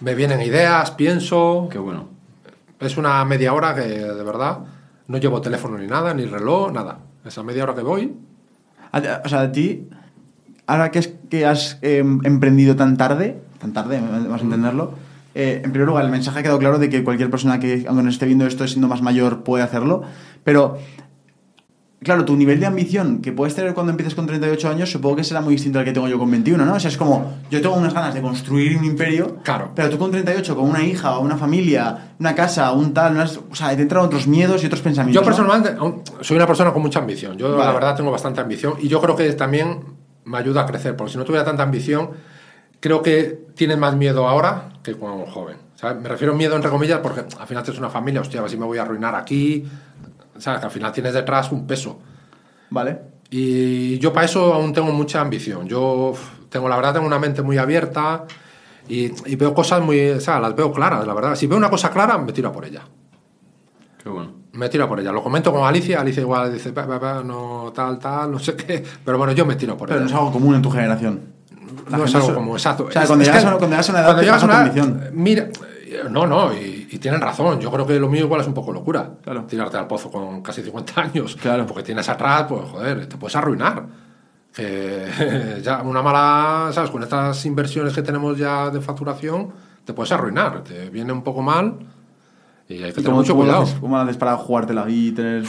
me 0.00 0.14
vienen 0.14 0.40
ideas, 0.42 0.90
pienso. 0.92 1.68
Qué 1.70 1.78
bueno. 1.78 2.08
Es 2.78 2.96
una 2.96 3.24
media 3.24 3.52
hora 3.54 3.74
que 3.74 3.82
de 3.82 4.22
verdad 4.22 4.58
no 5.08 5.18
llevo 5.18 5.40
teléfono 5.40 5.76
ni 5.78 5.86
nada, 5.86 6.12
ni 6.14 6.24
reloj, 6.26 6.70
nada. 6.72 6.98
Esa 7.24 7.42
media 7.42 7.64
hora 7.64 7.74
que 7.74 7.82
voy. 7.82 8.14
A- 8.92 9.22
O 9.24 9.28
sea, 9.28 9.40
a 9.42 9.52
ti, 9.52 9.88
ahora 10.70 10.90
que, 10.90 10.98
es, 11.00 11.14
que 11.28 11.46
has 11.46 11.78
eh, 11.82 11.98
emprendido 12.24 12.76
tan 12.76 12.96
tarde, 12.96 13.40
tan 13.58 13.72
tarde, 13.72 14.00
vamos 14.00 14.40
a 14.40 14.44
entenderlo, 14.44 14.92
eh, 15.34 15.60
en 15.64 15.70
primer 15.72 15.86
lugar, 15.88 16.04
el 16.04 16.10
mensaje 16.10 16.38
ha 16.40 16.42
quedado 16.42 16.58
claro 16.58 16.78
de 16.78 16.88
que 16.88 17.04
cualquier 17.04 17.30
persona 17.30 17.60
que, 17.60 17.84
aunque 17.88 18.02
nos 18.04 18.14
esté 18.14 18.26
viendo 18.26 18.46
esto 18.46 18.66
siendo 18.66 18.88
más 18.88 19.00
mayor, 19.02 19.42
puede 19.44 19.62
hacerlo, 19.62 20.02
pero, 20.42 20.78
claro, 22.02 22.24
tu 22.24 22.34
nivel 22.36 22.58
de 22.58 22.66
ambición 22.66 23.20
que 23.20 23.30
puedes 23.30 23.54
tener 23.54 23.74
cuando 23.74 23.90
empieces 23.90 24.14
con 24.14 24.26
38 24.26 24.68
años, 24.70 24.90
supongo 24.90 25.16
que 25.16 25.24
será 25.24 25.40
muy 25.40 25.54
distinto 25.54 25.78
al 25.78 25.84
que 25.84 25.92
tengo 25.92 26.08
yo 26.08 26.18
con 26.18 26.30
21, 26.30 26.64
¿no? 26.64 26.74
O 26.74 26.80
sea, 26.80 26.88
es 26.90 26.96
como, 26.96 27.34
yo 27.50 27.60
tengo 27.60 27.76
unas 27.76 27.92
ganas 27.94 28.14
de 28.14 28.22
construir 28.22 28.76
un 28.78 28.84
imperio, 28.84 29.36
Claro. 29.44 29.70
pero 29.74 29.90
tú 29.90 29.98
con 29.98 30.10
38, 30.10 30.56
con 30.56 30.68
una 30.68 30.82
hija, 30.82 31.16
o 31.18 31.20
una 31.20 31.36
familia, 31.36 32.14
una 32.18 32.34
casa, 32.34 32.72
un 32.72 32.92
tal, 32.94 33.12
unas- 33.14 33.38
o 33.50 33.54
sea, 33.54 33.74
te 33.76 33.82
entran 33.82 34.04
otros 34.04 34.26
miedos 34.26 34.62
y 34.62 34.66
otros 34.66 34.80
pensamientos. 34.80 35.14
Yo 35.14 35.20
¿no? 35.20 35.26
personalmente 35.36 35.76
soy 36.22 36.36
una 36.38 36.46
persona 36.46 36.72
con 36.72 36.82
mucha 36.82 36.98
ambición. 37.00 37.36
Yo 37.36 37.52
Vale. 37.54 37.66
la 37.66 37.72
verdad 37.72 37.94
tengo 37.96 38.10
bastante 38.10 38.40
ambición 38.40 38.74
y 38.80 38.88
yo 38.88 39.00
creo 39.00 39.14
que 39.14 39.30
también 39.34 39.99
me 40.24 40.38
ayuda 40.38 40.62
a 40.62 40.66
crecer, 40.66 40.96
porque 40.96 41.12
si 41.12 41.18
no 41.18 41.24
tuviera 41.24 41.44
tanta 41.44 41.62
ambición, 41.62 42.10
creo 42.80 43.02
que 43.02 43.46
tienes 43.54 43.78
más 43.78 43.96
miedo 43.96 44.28
ahora 44.28 44.70
que 44.82 44.94
cuando 44.94 45.26
joven. 45.26 45.58
¿sabes? 45.74 46.00
Me 46.02 46.08
refiero 46.08 46.34
a 46.34 46.36
miedo 46.36 46.56
entre 46.56 46.70
comillas 46.70 47.00
porque 47.00 47.20
al 47.20 47.46
final 47.46 47.62
tienes 47.62 47.78
una 47.78 47.90
familia, 47.90 48.20
hostia, 48.20 48.40
a 48.40 48.42
ver 48.42 48.50
si 48.50 48.56
me 48.56 48.66
voy 48.66 48.78
a 48.78 48.82
arruinar 48.82 49.14
aquí. 49.14 49.66
¿Sabes? 50.38 50.60
Que 50.60 50.66
al 50.66 50.72
final 50.72 50.92
tienes 50.92 51.12
detrás 51.12 51.52
un 51.52 51.66
peso. 51.66 52.00
Vale. 52.70 52.98
Y 53.30 53.98
yo 53.98 54.12
para 54.12 54.26
eso 54.26 54.52
aún 54.54 54.72
tengo 54.72 54.92
mucha 54.92 55.20
ambición. 55.20 55.68
Yo 55.68 56.14
tengo, 56.48 56.68
la 56.68 56.76
verdad, 56.76 56.94
tengo 56.94 57.06
una 57.06 57.18
mente 57.18 57.42
muy 57.42 57.58
abierta 57.58 58.24
y, 58.88 59.12
y 59.30 59.36
veo 59.36 59.54
cosas 59.54 59.82
muy, 59.82 60.10
o 60.10 60.20
sea, 60.20 60.40
las 60.40 60.56
veo 60.56 60.72
claras, 60.72 61.06
la 61.06 61.14
verdad. 61.14 61.34
Si 61.34 61.46
veo 61.46 61.58
una 61.58 61.70
cosa 61.70 61.90
clara, 61.90 62.18
me 62.18 62.32
tiro 62.32 62.48
a 62.48 62.52
por 62.52 62.64
ella. 62.64 62.82
Qué 64.02 64.08
bueno. 64.08 64.39
Me 64.52 64.68
tiro 64.68 64.88
por 64.88 64.98
ella. 65.00 65.12
Lo 65.12 65.22
comento 65.22 65.52
con 65.52 65.64
Alicia, 65.64 66.00
Alicia 66.00 66.22
igual 66.22 66.52
dice, 66.52 66.72
"Pa, 66.72 66.86
pa, 66.86 66.98
pa, 66.98 67.22
no, 67.22 67.72
tal, 67.74 67.98
tal, 67.98 68.32
no 68.32 68.38
sé 68.38 68.56
qué. 68.56 68.82
Pero 69.04 69.16
bueno, 69.18 69.32
yo 69.32 69.46
me 69.46 69.54
tiro 69.56 69.76
por 69.76 69.88
Pero 69.88 70.00
no 70.00 70.06
ella. 70.06 70.14
es 70.14 70.18
algo 70.20 70.32
común 70.32 70.54
en 70.56 70.62
tu 70.62 70.70
generación. 70.70 71.20
La 71.88 71.98
No 71.98 72.04
es 72.04 72.14
algo 72.14 72.34
como 72.34 72.54
exacto. 72.56 72.86
O 72.86 72.90
sea, 72.90 73.02
Es- 73.02 73.08
cuando, 73.08 73.24
llegas, 73.24 73.44
a, 73.44 73.50
cuando 73.50 73.68
llegas 73.68 73.88
a 73.88 73.92
una 73.92 74.00
edad, 74.00 74.06
cuando 74.08 74.22
llegas 74.22 74.42
a 74.42 74.46
una 74.46 74.58
ambición. 74.60 75.04
Mira, 75.12 75.42
eh, 75.86 76.02
no, 76.10 76.26
no, 76.26 76.52
y, 76.52 76.88
y 76.90 76.98
tienen 76.98 77.20
razón. 77.20 77.60
Yo 77.60 77.70
creo 77.70 77.86
que 77.86 77.98
lo 78.00 78.08
mío 78.08 78.24
igual 78.24 78.40
es 78.40 78.46
un 78.48 78.54
poco 78.54 78.72
locura. 78.72 79.08
Claro. 79.22 79.44
Tirarte 79.44 79.76
al 79.76 79.86
pozo 79.86 80.10
con 80.10 80.42
casi 80.42 80.62
50 80.62 81.00
años. 81.00 81.36
Claro. 81.36 81.64
Porque 81.66 81.82
tienes 81.84 82.08
atrás, 82.08 82.46
pues 82.48 82.62
joder, 82.70 83.06
te 83.06 83.16
puedes 83.16 83.36
arruinar. 83.36 83.84
Ya 85.62 85.82
una 85.82 86.02
mala, 86.02 86.70
¿sabes? 86.72 86.90
Con 86.90 87.02
estas 87.02 87.44
inversiones 87.46 87.92
que 87.94 88.02
tenemos 88.02 88.36
ya 88.36 88.70
de 88.70 88.80
facturación, 88.80 89.50
te 89.84 89.92
puedes 89.92 90.10
arruinar. 90.12 90.62
Te 90.64 90.90
viene 90.90 91.12
un 91.12 91.22
poco 91.22 91.42
mal 91.42 91.78
y 92.70 92.82
hay 92.82 92.92
que 92.92 93.00
¿Y 93.00 93.02
tener 93.02 93.04
cómo, 93.06 93.16
mucho 93.18 93.34
cuidado. 93.36 93.62
haces, 93.62 93.76
cómo 93.80 93.98
haces 93.98 94.16
para 94.16 94.36
jugártela 94.36 94.86
y 94.88 95.12
tener... 95.12 95.44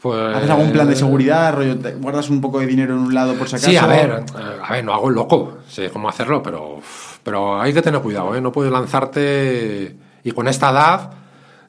Pues, 0.00 0.36
¿Haces 0.36 0.50
algún 0.50 0.72
plan 0.72 0.88
de 0.88 0.96
seguridad? 0.96 1.54
Rollo, 1.54 1.78
te- 1.78 1.94
¿Guardas 1.94 2.28
un 2.28 2.40
poco 2.40 2.58
de 2.58 2.66
dinero 2.66 2.94
en 2.94 3.00
un 3.00 3.14
lado 3.14 3.34
por 3.34 3.48
si 3.48 3.54
acaso? 3.54 3.70
Sí, 3.70 3.76
a 3.76 3.86
ver, 3.86 4.24
eh, 4.36 4.42
a 4.64 4.72
ver, 4.72 4.84
no 4.84 4.92
hago 4.94 5.08
el 5.10 5.14
loco, 5.14 5.58
sé 5.68 5.90
cómo 5.90 6.08
hacerlo, 6.08 6.42
pero, 6.42 6.80
pero 7.22 7.60
hay 7.60 7.72
que 7.72 7.82
tener 7.82 8.00
cuidado, 8.00 8.34
¿eh? 8.34 8.40
No 8.40 8.50
puedes 8.50 8.72
lanzarte 8.72 9.96
y 10.24 10.30
con 10.32 10.48
esta 10.48 10.70
edad, 10.70 11.10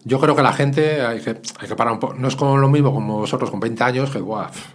yo 0.04 0.20
creo 0.20 0.36
que 0.36 0.42
la 0.42 0.52
gente 0.54 1.02
hay 1.06 1.20
que, 1.22 1.30
hay 1.60 1.68
que 1.68 1.76
parar 1.76 1.94
un 1.94 2.00
poco. 2.00 2.16
No 2.16 2.28
es 2.28 2.36
como 2.36 2.58
lo 2.58 2.70
mismo 2.70 2.92
como 2.92 3.20
vosotros 3.20 3.52
con 3.52 3.60
20 3.60 3.84
años, 3.84 4.10
que 4.10 4.18
pf, 4.20 4.66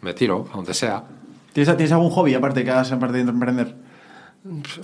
me 0.00 0.14
tiro 0.14 0.48
a 0.52 0.56
donde 0.56 0.72
sea. 0.72 1.04
¿Tienes, 1.52 1.76
¿Tienes 1.76 1.92
algún 1.92 2.10
hobby 2.10 2.32
aparte 2.34 2.64
que 2.64 2.70
hagas 2.70 2.90
aparte 2.90 3.22
de 3.22 3.30
emprender? 3.30 3.74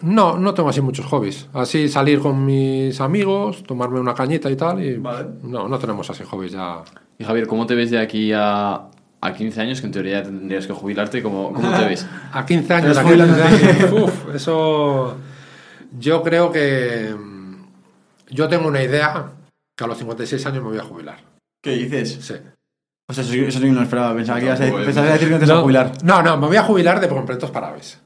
No, 0.02 0.38
no 0.38 0.54
tengo 0.54 0.70
así 0.70 0.80
muchos 0.80 1.04
hobbies. 1.06 1.48
Así 1.52 1.88
salir 1.88 2.20
con 2.20 2.44
mis 2.46 2.98
amigos, 3.00 3.62
tomarme 3.64 4.00
una 4.00 4.14
cañita 4.14 4.50
y 4.50 4.56
tal, 4.56 4.82
y 4.82 4.96
Vale. 4.96 5.28
no, 5.42 5.68
no 5.68 5.78
tenemos 5.78 6.08
así 6.08 6.24
hobbies 6.24 6.52
ya. 6.52 6.82
Y 7.18 7.24
Javier, 7.24 7.46
¿cómo 7.46 7.66
te 7.66 7.74
ves 7.74 7.90
de 7.90 7.98
aquí 7.98 8.32
a, 8.34 8.88
a 9.20 9.32
15 9.34 9.60
años? 9.60 9.80
Que 9.80 9.86
en 9.86 9.92
teoría 9.92 10.22
tendrías 10.22 10.66
que 10.66 10.72
jubilarte. 10.72 11.22
¿Cómo, 11.22 11.52
cómo 11.52 11.76
te 11.76 11.84
ves? 11.84 12.06
A 12.32 12.46
15 12.46 12.72
años, 12.74 12.96
a 12.96 13.02
vas 13.02 13.12
15 13.12 13.24
jubilando. 13.26 13.44
años, 13.44 13.92
uf, 14.08 14.34
eso. 14.34 15.16
Yo 15.98 16.22
creo 16.22 16.50
que. 16.50 17.14
mm, 17.14 17.54
Yo 18.30 18.48
tengo 18.48 18.66
una 18.68 18.82
idea 18.82 19.32
que 19.76 19.84
a 19.84 19.86
los 19.86 19.98
56 19.98 20.46
años 20.46 20.62
me 20.62 20.70
voy 20.70 20.78
a 20.78 20.84
jubilar. 20.84 21.18
¿Qué 21.62 21.72
dices? 21.72 22.18
Sí. 22.22 22.34
O 23.08 23.12
sea, 23.12 23.24
eso, 23.24 23.34
eso 23.34 23.60
no 23.60 23.72
lo 23.74 23.82
esperaba. 23.82 24.14
Pensaba 24.14 24.38
que 24.38 24.46
ibas 24.46 24.60
a, 24.60 24.64
decir 24.64 25.28
que 25.28 25.34
no 25.34 25.38
te 25.38 25.46
vas 25.46 25.50
a 25.50 25.60
jubilar. 25.60 25.92
No, 26.02 26.22
no, 26.22 26.38
me 26.38 26.46
voy 26.46 26.56
a 26.56 26.62
jubilar 26.62 27.00
de 27.00 27.08
completos 27.08 27.50
para 27.50 27.68
aves. 27.68 28.00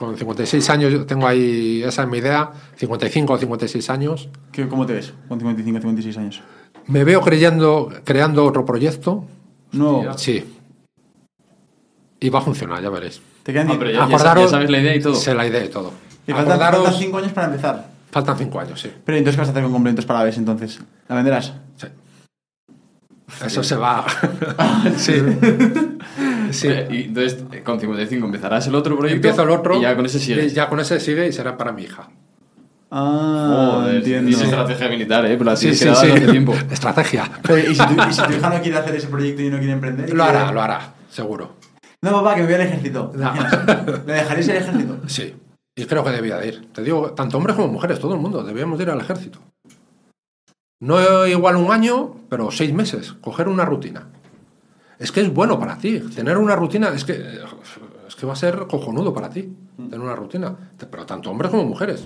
Con 0.00 0.16
56 0.16 0.70
años, 0.70 0.90
yo 0.90 1.04
tengo 1.04 1.26
ahí, 1.26 1.82
esa 1.84 2.04
es 2.04 2.08
mi 2.08 2.16
idea, 2.16 2.50
55 2.76 3.34
o 3.34 3.36
56 3.36 3.90
años. 3.90 4.30
¿Qué- 4.50 4.66
¿Cómo 4.66 4.86
te 4.86 4.94
ves 4.94 5.12
con 5.28 5.38
55, 5.38 5.78
56 5.78 6.16
años? 6.16 6.40
Me 6.86 7.04
veo 7.04 7.20
creyendo, 7.20 7.92
creando 8.02 8.46
otro 8.46 8.64
proyecto. 8.64 9.26
No, 9.72 10.16
Sí. 10.16 10.42
Y 12.18 12.30
va 12.30 12.38
a 12.38 12.42
funcionar, 12.42 12.82
ya 12.82 12.88
veréis. 12.88 13.20
te 13.42 13.52
quedan 13.52 13.68
Ah, 13.68 13.72
di- 13.72 13.78
pero 13.78 13.90
ya, 13.90 14.04
Acordaros- 14.06 14.20
sabes, 14.22 14.44
ya 14.44 14.48
sabes 14.48 14.70
la 14.70 14.78
idea 14.78 14.96
y 14.96 15.00
todo. 15.02 15.14
Sé 15.16 15.34
la 15.34 15.46
idea 15.46 15.64
y 15.64 15.68
todo. 15.68 15.92
y 16.26 16.32
faltan, 16.32 16.58
Acordaros- 16.58 16.82
faltan 16.84 16.94
cinco 17.02 17.18
años 17.18 17.32
para 17.32 17.46
empezar. 17.48 17.90
faltan 18.10 18.38
cinco 18.38 18.58
años, 18.58 18.80
sí. 18.80 18.90
Pero 19.04 19.18
entonces, 19.18 19.36
¿qué 19.36 19.40
vas 19.40 19.48
a 19.48 19.50
hacer 19.52 19.62
con 19.64 19.72
complementos 19.72 20.06
para 20.06 20.20
aves 20.20 20.38
entonces? 20.38 20.80
¿La 21.10 21.14
venderás? 21.16 21.52
Sí. 21.76 21.88
Eso 23.44 23.62
se 23.62 23.76
va. 23.76 24.06
sí. 24.96 25.12
Sí. 26.52 26.68
Y 26.90 27.02
entonces, 27.04 27.44
eh, 27.52 27.62
con 27.62 27.78
55 27.80 28.26
empezarás 28.26 28.66
el 28.66 28.74
otro 28.74 28.96
proyecto. 28.96 29.16
Empiezo 29.28 29.42
el 29.42 29.50
otro. 29.50 29.78
Y 29.78 29.82
ya 29.82 29.94
con 29.96 30.06
ese 30.06 30.18
y 30.18 30.20
sigues. 30.20 30.54
Ya 30.54 30.68
con 30.68 30.80
ese 30.80 31.00
sigue 31.00 31.26
y 31.28 31.32
será 31.32 31.56
para 31.56 31.72
mi 31.72 31.82
hija. 31.82 32.08
Ah, 32.92 33.74
Joder, 33.82 33.96
entiendo. 33.96 34.28
tienes 34.30 34.44
estrategia 34.46 34.88
militar, 34.88 35.24
¿eh? 35.26 35.36
Pero 35.38 35.44
la 35.44 35.56
Sí, 35.56 35.70
tienes 35.70 35.78
sí, 35.78 35.84
que 35.84 35.90
dar 35.90 35.96
sí. 36.04 36.10
hace 36.10 36.26
tiempo. 36.32 36.54
Estrategia. 36.70 37.30
Pero, 37.42 37.58
¿y, 37.70 37.74
si 37.74 37.86
tu, 37.86 37.92
y 37.94 38.12
si 38.12 38.22
tu 38.22 38.32
hija 38.32 38.50
no 38.50 38.60
quiere 38.62 38.78
hacer 38.78 38.94
ese 38.96 39.06
proyecto 39.06 39.42
y 39.42 39.50
no 39.50 39.58
quiere 39.58 39.72
emprender? 39.74 40.10
Lo 40.12 40.24
¿qué- 40.24 40.30
hará, 40.30 40.50
lo 40.52 40.60
hará, 40.60 40.94
seguro. 41.08 41.52
No, 42.02 42.10
papá, 42.12 42.34
que 42.34 42.40
me 42.40 42.46
voy 42.46 42.54
al 42.54 42.60
ejército. 42.62 43.12
No. 43.14 43.32
¿Le 44.06 44.12
dejaréis 44.12 44.48
el 44.48 44.56
ejército? 44.56 44.96
Sí. 45.06 45.34
Y 45.76 45.84
creo 45.84 46.02
que 46.02 46.10
debía 46.10 46.36
de 46.38 46.48
ir. 46.48 46.68
Te 46.72 46.82
digo, 46.82 47.12
tanto 47.12 47.36
hombres 47.36 47.54
como 47.54 47.68
mujeres, 47.68 48.00
todo 48.00 48.14
el 48.14 48.20
mundo, 48.20 48.42
debíamos 48.42 48.76
de 48.78 48.84
ir 48.84 48.90
al 48.90 49.00
ejército. 49.00 49.38
No 50.82 51.26
igual 51.26 51.56
un 51.56 51.70
año, 51.70 52.14
pero 52.28 52.50
seis 52.50 52.72
meses. 52.72 53.12
Coger 53.20 53.48
una 53.48 53.64
rutina. 53.64 54.08
Es 55.00 55.10
que 55.10 55.22
es 55.22 55.32
bueno 55.32 55.58
para 55.58 55.78
ti. 55.78 55.98
Tener 56.14 56.36
una 56.36 56.54
rutina 56.54 56.90
es 56.94 57.04
que, 57.04 57.14
es 58.06 58.14
que 58.14 58.26
va 58.26 58.34
a 58.34 58.36
ser 58.36 58.66
cojonudo 58.68 59.14
para 59.14 59.30
ti. 59.30 59.50
Tener 59.76 59.98
una 59.98 60.14
rutina. 60.14 60.54
Pero 60.78 61.06
tanto 61.06 61.30
hombres 61.30 61.50
como 61.50 61.64
mujeres. 61.64 62.04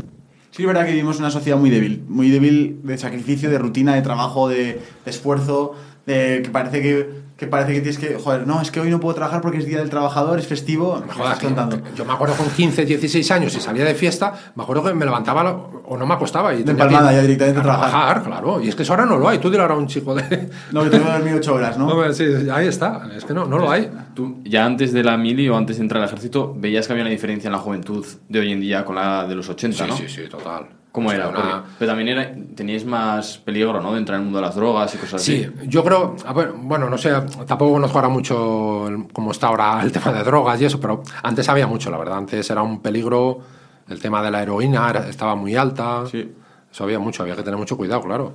Sí, 0.53 0.63
es 0.63 0.67
verdad 0.69 0.87
que 0.87 0.93
vivimos 0.93 1.19
una 1.19 1.33
sociedad 1.33 1.59
muy 1.59 1.69
débil, 1.69 2.05
muy 2.07 2.31
débil 2.31 2.79
de 2.85 2.97
sacrificio, 2.97 3.51
de 3.51 3.59
rutina, 3.59 3.97
de 3.97 4.03
trabajo, 4.03 4.49
de, 4.49 4.81
de 5.05 5.11
esfuerzo, 5.11 5.75
de 6.07 6.43
que 6.45 6.51
parece 6.51 6.83
que, 6.83 7.25
que 7.37 7.47
parece 7.47 7.73
que 7.73 7.81
tienes 7.81 7.99
que, 7.99 8.15
joder, 8.23 8.47
no, 8.47 8.61
es 8.61 8.71
que 8.71 8.79
hoy 8.81 8.91
no 8.91 9.01
puedo 9.01 9.15
trabajar 9.15 9.41
porque 9.41 9.59
es 9.59 9.67
día 9.67 9.79
del 9.79 9.89
trabajador, 9.91 10.39
es 10.39 10.47
festivo, 10.47 11.01
Me 11.01 11.07
me 11.07 11.13
jodas, 11.13 11.33
estás 11.35 11.45
contando. 11.45 11.79
yo 11.97 12.05
me 12.05 12.13
acuerdo 12.13 12.35
con 12.37 12.47
15, 12.51 12.85
16 12.85 13.31
años 13.31 13.57
y 13.57 13.61
salía 13.61 13.85
de 13.85 13.95
fiesta, 13.95 14.33
me 14.55 14.63
acuerdo 14.63 14.85
que 14.85 14.95
me 14.95 15.05
levantaba 15.05 15.43
lo- 15.43 15.83
o 15.87 15.97
no 15.97 16.07
me 16.07 16.15
acostaba 16.15 16.53
y 16.55 16.59
De 16.59 16.65
tenía 16.65 16.85
empalmada 16.85 17.13
ya 17.13 17.23
directamente 17.23 17.61
a 17.61 17.63
trabajar. 17.63 18.23
claro. 18.23 18.61
Y 18.63 18.69
es 18.69 18.75
que 18.75 18.83
eso 18.85 18.93
ahora 18.93 19.05
no 19.07 19.17
lo 19.19 19.29
hay. 19.29 19.39
Tú 19.39 19.49
ahora 19.61 19.75
a 19.75 19.77
un 19.77 19.87
chico 19.87 20.15
de... 20.15 20.49
No, 20.73 20.83
que 20.85 20.91
tengo 20.91 21.05
que 21.07 21.13
dormir 21.13 21.35
ocho 21.35 21.55
horas, 21.55 21.77
¿no? 21.79 21.89
Hombre, 21.93 22.13
sí, 22.15 22.25
ahí 22.53 22.67
está. 22.69 23.09
Es 23.17 23.25
que 23.25 23.35
no, 23.35 23.45
no 23.45 23.59
lo 23.59 23.71
hay. 23.71 23.91
Tú, 24.15 24.41
ya 24.45 24.65
antes 24.65 24.93
de 24.93 25.03
la 25.05 25.17
mili 25.19 25.49
o 25.49 25.57
antes 25.57 25.77
de 25.77 25.83
entrar 25.83 26.03
al 26.03 26.09
ejército, 26.09 26.55
veías 26.57 26.87
que 26.87 26.93
había 26.95 27.03
una 27.05 27.11
diferencia 27.11 27.49
en 27.49 27.53
la 27.53 27.59
juventud 27.59 28.05
de 28.29 28.39
hoy 28.41 28.53
en 28.53 28.61
día 28.61 28.85
con 28.85 28.95
la 28.97 29.27
de 29.27 29.35
los 29.35 29.49
80, 29.49 29.85
Sí, 29.85 29.91
¿no? 29.91 29.97
sí, 29.97 30.05
sí, 30.09 30.23
total. 30.31 30.67
¿Cómo 30.95 31.11
sea, 31.11 31.19
era? 31.19 31.29
una- 31.29 31.65
pero 31.77 31.91
también 31.91 32.09
era, 32.17 32.33
teníais 32.55 32.85
más 32.87 33.39
peligro, 33.39 33.81
¿no? 33.81 33.93
De 33.93 33.99
entrar 33.99 34.15
en 34.15 34.21
el 34.21 34.25
mundo 34.27 34.39
de 34.39 34.47
las 34.47 34.55
drogas 34.55 34.95
y 34.95 34.99
cosas 34.99 35.21
Sí, 35.21 35.45
así. 35.53 35.67
yo 35.69 35.83
creo, 35.83 36.15
ver, 36.37 36.53
bueno, 36.57 36.89
no 36.89 36.97
sé, 36.97 37.11
tampoco 37.49 37.73
conozco 37.73 37.99
ahora 37.99 38.09
mucho 38.09 38.87
cómo 39.13 39.33
está 39.33 39.49
ahora 39.49 39.81
el 39.83 39.91
tema 39.91 40.13
de 40.13 40.23
drogas 40.23 40.61
y 40.61 40.67
eso, 40.67 40.79
pero 40.79 41.03
antes 41.25 41.49
había 41.49 41.67
mucho, 41.67 41.91
la 41.91 41.99
verdad. 41.99 42.19
Antes 42.19 42.49
era 42.49 42.63
un 42.63 42.81
peligro, 42.81 43.41
el 43.89 44.01
tema 44.01 44.23
de 44.23 44.31
la 44.31 44.41
heroína 44.43 44.89
era- 44.89 45.09
estaba 45.09 45.35
muy 45.35 45.57
alta. 45.57 46.05
Sí. 46.09 46.33
Eso 46.71 46.85
había 46.85 47.01
mucho, 47.01 47.23
había 47.25 47.35
que 47.35 47.43
tener 47.43 47.59
mucho 47.59 47.77
cuidado, 47.77 48.01
claro. 48.03 48.35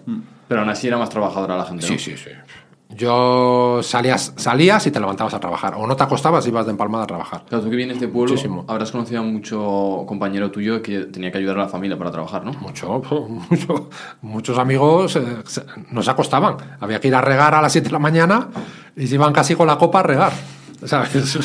Pero 0.49 0.60
aún 0.60 0.70
así 0.70 0.88
era 0.88 0.97
más 0.97 1.10
trabajadora 1.10 1.55
la 1.55 1.64
gente, 1.66 1.84
¿no? 1.84 1.88
Sí, 1.88 1.97
sí, 1.97 2.18
sí. 2.18 2.30
Yo 2.92 3.82
salías, 3.84 4.34
salías 4.36 4.86
y 4.88 4.92
te 4.92 5.00
levantabas 5.00 5.34
a 5.36 5.40
trabajar. 5.40 5.76
O 5.78 5.86
no 5.86 5.96
te 5.96 6.02
acostabas 6.04 6.46
y 6.46 6.50
ibas 6.50 6.66
de 6.66 6.72
empalmada 6.72 7.04
a 7.04 7.08
trabajar. 7.08 7.44
Claro, 7.48 7.64
tú 7.64 7.70
que 7.70 7.76
vienes 7.76 8.00
de 8.00 8.08
pueblo, 8.08 8.32
Muchísimo. 8.32 8.66
habrás 8.68 8.92
conocido 8.92 9.20
a 9.22 9.24
mucho 9.24 10.04
compañero 10.08 10.50
tuyo 10.50 10.82
que 10.82 11.02
tenía 11.02 11.32
que 11.32 11.38
ayudar 11.38 11.60
a 11.60 11.64
la 11.64 11.68
familia 11.70 11.98
para 12.00 12.10
trabajar, 12.12 12.44
¿no? 12.44 12.52
Mucho, 12.54 13.00
mucho- 13.50 13.90
muchos 14.24 14.58
amigos 14.58 15.16
eh, 15.18 15.22
se- 15.46 15.66
no 15.92 16.02
se 16.02 16.10
acostaban. 16.10 16.58
Había 16.80 17.00
que 17.00 17.08
ir 17.10 17.16
a 17.16 17.22
regar 17.22 17.54
a 17.54 17.62
las 17.62 17.72
7 17.72 17.90
de 17.90 17.94
la 17.94 18.00
mañana 18.00 18.48
y 18.96 19.06
se 19.06 19.16
iban 19.16 19.34
casi 19.34 19.54
con 19.56 19.68
la 19.68 19.78
copa 19.78 20.00
a 20.00 20.04
regar. 20.04 20.34
¿Sabes? 20.84 21.14
Eso, 21.16 21.40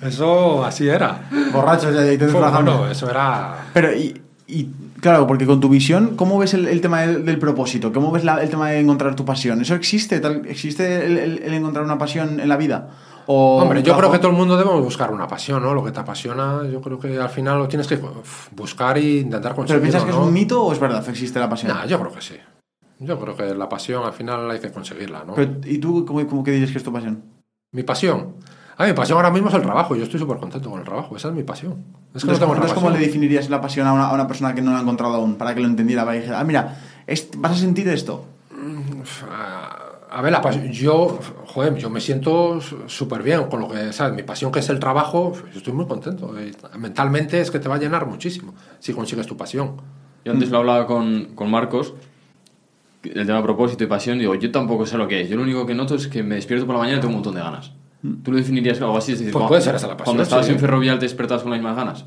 eso 0.00 0.64
así 0.64 0.86
era. 0.88 1.28
Borrachos 1.52 1.94
ya, 1.94 2.10
y 2.12 2.18
te. 2.18 2.26
Bueno, 2.26 2.88
eso 2.90 3.08
era. 3.10 3.68
Pero, 3.72 3.90
y, 3.96 4.20
y, 4.46 4.68
claro, 5.04 5.26
porque 5.26 5.44
con 5.46 5.60
tu 5.60 5.68
visión, 5.68 6.16
¿cómo 6.16 6.38
ves 6.38 6.54
el, 6.54 6.66
el 6.66 6.80
tema 6.80 7.02
del, 7.02 7.24
del 7.24 7.38
propósito? 7.38 7.92
¿Cómo 7.92 8.10
ves 8.10 8.24
la- 8.24 8.42
el 8.42 8.48
tema 8.48 8.70
de 8.70 8.80
encontrar 8.80 9.14
tu 9.14 9.24
pasión? 9.24 9.60
¿Eso 9.60 9.74
existe? 9.74 10.18
Tal- 10.20 10.46
¿Existe 10.46 11.04
el, 11.06 11.18
el- 11.18 11.38
el 11.42 11.54
encontrar 11.54 11.84
una 11.84 11.98
pasión 11.98 12.40
en 12.40 12.48
la 12.48 12.56
vida? 12.56 12.88
O 13.26 13.58
Hombre, 13.62 13.82
yo 13.82 13.96
creo 13.96 14.10
que 14.10 14.18
todo 14.18 14.30
el 14.32 14.36
mundo 14.36 14.56
debemos 14.56 14.82
buscar 14.82 15.10
una 15.12 15.26
pasión, 15.28 15.62
¿no? 15.62 15.72
Lo 15.74 15.84
que 15.84 15.92
te 15.92 16.00
apasiona, 16.00 16.62
yo 16.70 16.80
creo 16.80 16.98
que 16.98 17.18
al 17.18 17.28
final 17.30 17.58
lo 17.58 17.68
tienes 17.68 17.86
que 17.86 17.98
buscar 18.52 18.98
e 18.98 19.18
intentar 19.20 19.52
¿Pero 19.52 19.56
conseguirlo. 19.56 19.82
piensas 19.82 20.04
que 20.04 20.10
es 20.10 20.16
un 20.16 20.32
mito 20.32 20.62
o 20.64 20.72
es 20.72 20.78
verdad 20.80 21.04
que 21.04 21.10
existe 21.12 21.38
la 21.38 21.48
pasión? 21.48 21.72
Nah, 21.72 21.86
yo 21.86 21.98
creo 22.00 22.12
que 22.12 22.20
sí. 22.20 22.34
Yo 22.98 23.18
creo 23.20 23.36
que 23.36 23.54
la 23.54 23.68
pasión 23.68 24.04
al 24.04 24.12
final 24.12 24.50
hay 24.50 24.58
que 24.60 24.70
conseguirla, 24.72 25.24
¿no? 25.26 25.34
Pero, 25.34 25.52
¿Y 25.64 25.78
tú 25.78 26.04
cómo, 26.06 26.26
cómo 26.26 26.44
que 26.44 26.50
dirías 26.52 26.70
que 26.70 26.78
es 26.78 26.84
tu 26.84 26.92
pasión? 26.92 27.22
Mi 27.72 27.82
pasión. 27.82 28.36
A 28.76 28.86
mi 28.86 28.92
pasión 28.92 29.16
ahora 29.16 29.30
mismo 29.30 29.48
es 29.48 29.54
el 29.54 29.62
trabajo. 29.62 29.94
Yo 29.94 30.02
estoy 30.04 30.18
súper 30.18 30.38
contento 30.38 30.68
con 30.70 30.78
el 30.80 30.84
trabajo. 30.84 31.16
Esa 31.16 31.28
es 31.28 31.34
mi 31.34 31.42
pasión. 31.44 31.84
Es 32.14 32.22
que 32.24 32.30
no 32.30 32.34
tengo 32.34 32.46
¿cómo- 32.46 32.52
otra 32.52 32.54
entonces, 32.64 32.74
¿cómo 32.74 32.90
le 32.90 32.98
definirías 32.98 33.48
la 33.50 33.60
pasión 33.60 33.86
a 33.86 33.92
una, 33.92 34.06
a 34.08 34.14
una 34.14 34.26
persona 34.26 34.54
que 34.54 34.62
no 34.62 34.72
la 34.72 34.78
ha 34.78 34.82
encontrado 34.82 35.14
aún? 35.14 35.36
Para 35.36 35.54
que 35.54 35.60
lo 35.60 35.66
entendiera, 35.68 36.02
para 36.04 36.14
que 36.14 36.20
dijera, 36.20 36.40
ah, 36.40 36.44
mira, 36.44 36.80
es- 37.06 37.28
vas 37.36 37.52
a 37.52 37.56
sentir 37.56 37.86
esto. 37.88 38.24
A 40.10 40.22
ver, 40.22 40.32
la 40.32 40.40
pasión. 40.40 40.70
Yo, 40.70 41.18
joder, 41.46 41.74
yo 41.76 41.90
me 41.90 42.00
siento 42.00 42.60
súper 42.86 43.22
bien 43.22 43.44
con 43.44 43.60
lo 43.60 43.68
que, 43.68 43.92
¿sabes? 43.92 44.14
Mi 44.14 44.22
pasión 44.22 44.52
que 44.52 44.60
es 44.60 44.68
el 44.68 44.78
trabajo, 44.78 45.32
yo 45.52 45.58
estoy 45.58 45.72
muy 45.72 45.86
contento. 45.86 46.32
Y 46.40 46.52
Mentalmente 46.78 47.40
es 47.40 47.50
que 47.50 47.58
te 47.58 47.68
va 47.68 47.76
a 47.76 47.78
llenar 47.78 48.06
muchísimo 48.06 48.54
si 48.78 48.92
consigues 48.92 49.26
tu 49.26 49.36
pasión. 49.36 49.72
Yo 50.24 50.32
antes 50.32 50.50
lo 50.50 50.58
hablaba 50.58 50.86
con, 50.86 51.34
con 51.34 51.50
Marcos, 51.50 51.94
el 53.02 53.26
tema 53.26 53.42
propósito 53.42 53.84
y 53.84 53.86
pasión, 53.86 54.18
digo, 54.18 54.34
yo 54.36 54.50
tampoco 54.50 54.86
sé 54.86 54.96
lo 54.96 55.06
que 55.08 55.20
es. 55.20 55.28
Yo 55.28 55.36
lo 55.36 55.42
único 55.42 55.66
que 55.66 55.74
noto 55.74 55.94
es 55.96 56.06
que 56.08 56.22
me 56.22 56.36
despierto 56.36 56.64
por 56.64 56.76
la 56.76 56.80
mañana 56.80 56.98
y 56.98 57.00
tengo 57.00 57.10
un 57.10 57.16
montón 57.16 57.34
de 57.34 57.40
ganas. 57.40 57.72
¿Tú 58.22 58.32
lo 58.32 58.36
definirías 58.38 58.80
algo 58.80 58.98
así? 58.98 59.12
Es 59.12 59.18
decir, 59.18 59.32
Pues 59.32 59.40
cuando- 59.40 59.48
puede 59.48 59.62
ser 59.62 59.74
esa 59.76 59.86
la 59.86 59.92
pasión, 59.96 60.04
Cuando 60.04 60.22
estabas 60.24 60.46
sí. 60.46 60.52
en 60.52 60.58
Ferrovial 60.58 60.98
te 60.98 61.06
despertabas 61.06 61.42
con 61.42 61.50
las 61.52 61.60
mismas 61.60 61.76
ganas. 61.76 62.04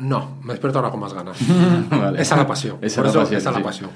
No, 0.00 0.36
me 0.42 0.52
despierto 0.52 0.78
ahora 0.78 0.90
con 0.90 1.00
más 1.00 1.12
ganas. 1.14 1.36
Vale. 1.90 2.20
Esa 2.20 2.34
es 2.34 2.38
la 2.40 2.46
pasión. 2.46 2.76
Esa 2.82 3.00
es 3.00 3.06
la 3.14 3.20
pasión, 3.20 3.38
esa 3.38 3.48
es 3.50 3.54
la 3.54 3.60
sí. 3.60 3.64
pasión. 3.64 3.90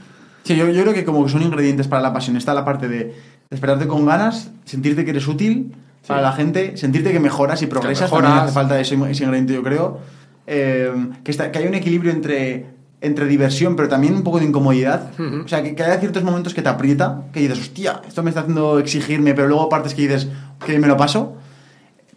Sí, 0.45 0.57
yo, 0.57 0.69
yo 0.69 0.83
creo 0.83 0.95
que 0.95 1.05
como 1.05 1.25
que 1.25 1.31
son 1.31 1.43
ingredientes 1.43 1.87
para 1.89 2.03
la 2.03 2.13
pasión. 2.13 2.37
Está 2.37 2.55
la 2.55 2.65
parte 2.65 2.89
de 2.89 3.15
despertarte 3.51 3.87
con 3.87 4.05
ganas, 4.07 4.51
sentirte 4.65 5.05
que 5.05 5.11
eres 5.11 5.29
útil 5.29 5.75
para 6.07 6.21
la 6.21 6.33
gente, 6.33 6.77
sentirte 6.77 7.13
que 7.13 7.21
mejoras 7.21 7.63
y 7.63 7.67
progresas. 7.67 8.11
mejoras. 8.11 8.25
También 8.31 8.45
hace 8.45 8.53
falta 8.55 8.81
ese, 8.81 8.95
ese 9.11 9.23
ingrediente, 9.25 9.55
yo 9.55 9.63
creo. 9.63 10.01
Eh, 10.49 10.93
que, 11.23 11.31
está, 11.31 11.53
que 11.53 11.61
hay 11.61 11.67
un 11.69 11.75
equilibrio 11.75 12.11
entre, 12.11 12.67
entre 13.03 13.27
diversión, 13.27 13.77
pero 13.77 13.89
también 13.89 14.15
un 14.15 14.23
poco 14.23 14.39
de 14.39 14.47
incomodidad. 14.47 15.11
O 15.45 15.49
sea, 15.49 15.63
que, 15.63 15.75
que 15.75 15.83
haya 15.83 15.99
ciertos 15.99 16.23
momentos 16.23 16.55
que 16.55 16.63
te 16.63 16.69
aprieta, 16.69 17.25
que 17.33 17.41
dices, 17.41 17.59
hostia, 17.59 18.01
esto 18.07 18.23
me 18.23 18.31
está 18.31 18.41
haciendo 18.41 18.79
exigirme, 18.79 19.35
pero 19.35 19.49
luego 19.49 19.69
partes 19.69 19.95
que 19.95 20.03
dices, 20.03 20.29
que 20.65 20.79
me 20.79 20.87
lo 20.87 20.97
paso. 20.97 21.37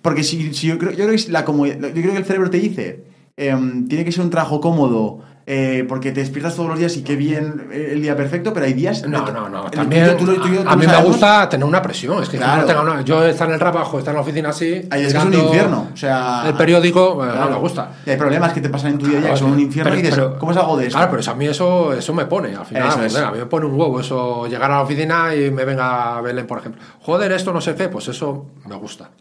Porque 0.02 0.24
si, 0.24 0.54
si 0.54 0.68
yo, 0.68 0.78
creo, 0.78 0.92
yo, 0.92 1.06
creo 1.06 1.18
que 1.18 1.32
la 1.32 1.44
yo 1.44 1.92
creo 1.94 2.12
que 2.12 2.18
el 2.18 2.26
cerebro 2.26 2.50
te 2.52 2.60
dice, 2.60 3.04
em, 3.36 3.88
tiene 3.88 4.06
que 4.06 4.12
ser 4.12 4.24
un 4.24 4.30
trabajo 4.30 4.62
cómodo, 4.62 5.24
eh, 5.48 5.86
porque 5.88 6.12
te 6.12 6.22
despiertas 6.22 6.56
todos 6.56 6.70
los 6.70 6.80
días 6.80 6.98
y 6.98 7.04
qué 7.04 7.16
bien 7.16 7.68
eh, 7.72 7.90
el 7.94 8.02
día 8.02 8.16
perfecto, 8.16 8.52
pero 8.52 8.66
hay 8.66 8.74
días... 8.74 9.08
No, 9.08 9.30
no, 9.32 9.48
no. 9.48 9.66
También 9.70 10.18
tú- 10.18 10.26
tú 10.26 10.42
a 10.66 10.76
mí 10.76 10.88
me 10.88 11.02
gusta 11.04 11.48
tener 11.48 11.66
una 11.66 11.82
presión. 11.84 12.24
Es 12.24 12.30
que 12.30 12.38
Claro. 12.38 12.62
no 12.62 12.68
tenga 12.68 12.82
una- 12.82 13.02
yo 13.02 13.24
estar 13.24 13.48
en 13.48 13.54
el 13.54 13.60
trabajo, 13.60 14.00
estar 14.00 14.12
en 14.14 14.16
la 14.16 14.22
oficina 14.22 14.50
así. 14.50 14.82
Ahí 14.90 15.04
es 15.04 15.14
que 15.14 15.20
es 15.20 15.24
un 15.26 15.34
infierno, 15.34 15.90
o 15.94 15.98
sea... 15.98 16.44
El 16.48 16.56
periódico, 16.56 17.18
Claro. 17.20 17.42
no 17.46 17.50
me 17.52 17.58
gusta. 17.58 17.92
Y 18.06 18.10
hay 18.10 18.18
problemas 18.18 18.54
que 18.54 18.62
te 18.62 18.70
pasan 18.70 18.94
en 18.94 18.98
tu 18.98 19.06
día 19.06 19.20
a 19.20 19.22
día 19.22 19.32
que 19.32 19.38
son 19.38 19.52
un 19.52 19.60
infierno 19.60 19.92
Pero- 19.92 20.00
y 20.00 20.04
dices, 20.04 20.18
pero- 20.20 20.40
¿cómo 20.40 20.52
es 20.52 20.58
algo 20.58 20.78
de 20.78 20.88
esto? 20.88 20.98
Claro, 20.98 21.12
pero 21.12 21.20
eso 21.22 21.32
a 21.32 21.36
mí 21.36 21.46
eso, 21.46 21.94
eso 21.94 22.14
me 22.14 22.26
pone. 22.26 22.56
Al 22.56 22.66
final, 22.66 22.84
Eso 22.88 22.96
joder, 22.98 23.08
es. 23.12 23.16
a 23.18 23.32
mí 23.32 23.38
me 23.38 23.46
pone 23.46 23.66
un 23.68 23.80
huevo 23.80 24.00
eso, 24.00 24.48
llegar 24.48 24.72
a 24.72 24.76
la 24.78 24.82
oficina 24.82 25.36
y 25.36 25.52
me 25.52 25.64
venga 25.64 26.18
a 26.18 26.22
Belén, 26.22 26.48
por 26.48 26.58
ejemplo. 26.58 26.82
Joder, 27.02 27.32
esto 27.34 27.54
no 27.54 27.62
sé 27.62 27.76
qué, 27.76 27.88
pues 27.90 28.08
eso 28.08 28.48
me 28.68 28.76
gusta. 28.76 29.12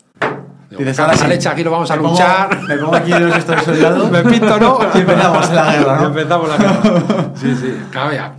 Dices, 0.78 0.96
"Caga 0.96 1.08
ahora 1.12 1.18
sí, 1.22 1.28
leche, 1.28 1.48
aquí 1.48 1.64
lo 1.64 1.70
vamos 1.70 1.90
a 1.90 1.96
me 1.96 2.02
pongo- 2.02 2.12
luchar. 2.12 2.62
me 2.62 2.76
pongo 2.76 2.94
aquí 2.96 3.10
los 3.10 3.36
estos 3.36 3.62
soldados. 3.62 4.10
me 4.12 4.22
pinto, 4.22 4.58
¿no? 4.60 4.78
Y 4.94 4.98
empezamos 4.98 5.50
la 5.52 5.72
guerra, 5.72 5.96
Y 5.98 6.00
¿no? 6.02 6.06
empezamos 6.08 6.48
la 6.48 6.56
guerra. 6.56 7.30
Sí, 7.34 7.54
sí. 7.54 7.76
Claro, 7.90 8.12
ya. 8.12 8.34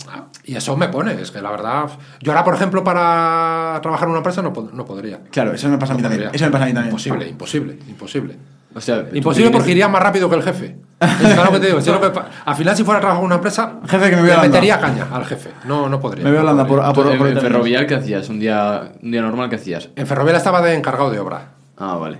Y 0.48 0.56
eso 0.56 0.78
me 0.78 0.88
pone, 0.90 1.20
es 1.20 1.32
que 1.32 1.42
la 1.42 1.50
verdad. 1.50 1.86
Yo 2.22 2.32
ahora, 2.32 2.44
por 2.44 2.54
ejemplo, 2.54 2.84
para 2.84 3.80
trabajar 3.82 4.06
en 4.08 4.12
una 4.12 4.20
empresa 4.20 4.42
no, 4.44 4.54
pod- 4.54 4.72
no 4.74 4.86
podría. 4.86 5.20
Claro, 5.32 5.54
eso 5.54 5.68
me 5.70 5.78
pasa 5.80 5.94
a 5.94 5.96
mí 5.96 6.04
No 6.04 6.10
también. 6.10 6.28
podría. 6.30 6.36
Eso 6.36 6.46
me 6.46 6.52
pasa 6.52 6.64
a 6.66 6.68
mí 6.68 6.74
también. 6.74 6.92
Imposible, 6.92 7.28
imposible, 7.28 7.80
imposible. 7.88 8.38
O 8.76 8.82
sea, 8.82 9.06
Imposible 9.14 9.52
porque 9.52 9.72
iría 9.72 9.88
más 9.88 10.04
rápido 10.04 10.30
que 10.30 10.36
el 10.36 10.44
jefe. 10.44 10.78
Es 11.00 11.34
claro 11.34 11.50
que 11.52 11.60
te 11.60 11.68
digo. 11.68 11.80
si 11.82 11.90
es 11.90 11.96
lo 11.96 12.02
que 12.02 12.10
pa- 12.10 12.28
al 12.46 12.56
final, 12.56 12.76
si 12.76 12.84
fuera 12.84 12.98
a 12.98 13.02
trabajar 13.02 13.22
en 13.22 13.26
una 13.26 13.36
empresa, 13.36 13.74
Jefe, 13.88 14.10
que 14.10 14.16
me 14.18 14.22
voy 14.22 14.30
a 14.32 14.34
le 14.34 14.40
Holanda. 14.40 14.48
metería 14.50 14.80
caña 14.80 15.08
al 15.14 15.26
jefe. 15.26 15.50
No, 15.66 15.88
no 15.90 16.00
podría. 16.00 16.26
Me 16.26 16.30
voy 16.32 16.40
a 16.40 16.42
no 16.44 16.50
Holanda 16.50 16.68
por, 16.68 16.78
podría. 16.80 16.90
a 16.90 16.94
por, 16.94 17.08
en, 17.12 17.18
por- 17.18 17.28
en 17.30 17.40
Ferrovial, 17.40 17.88
¿qué 17.88 17.96
hacías? 17.96 18.28
Un 18.30 18.40
día, 18.40 18.92
un 19.02 19.12
día 19.12 19.22
normal, 19.22 19.50
¿qué 19.50 19.56
hacías? 19.56 19.90
En 19.96 20.06
Ferrovial 20.06 20.36
estaba 20.36 20.62
de 20.62 20.76
encargado 20.76 21.10
de 21.10 21.20
obra. 21.20 21.55
Ah, 21.78 21.96
vale. 21.96 22.20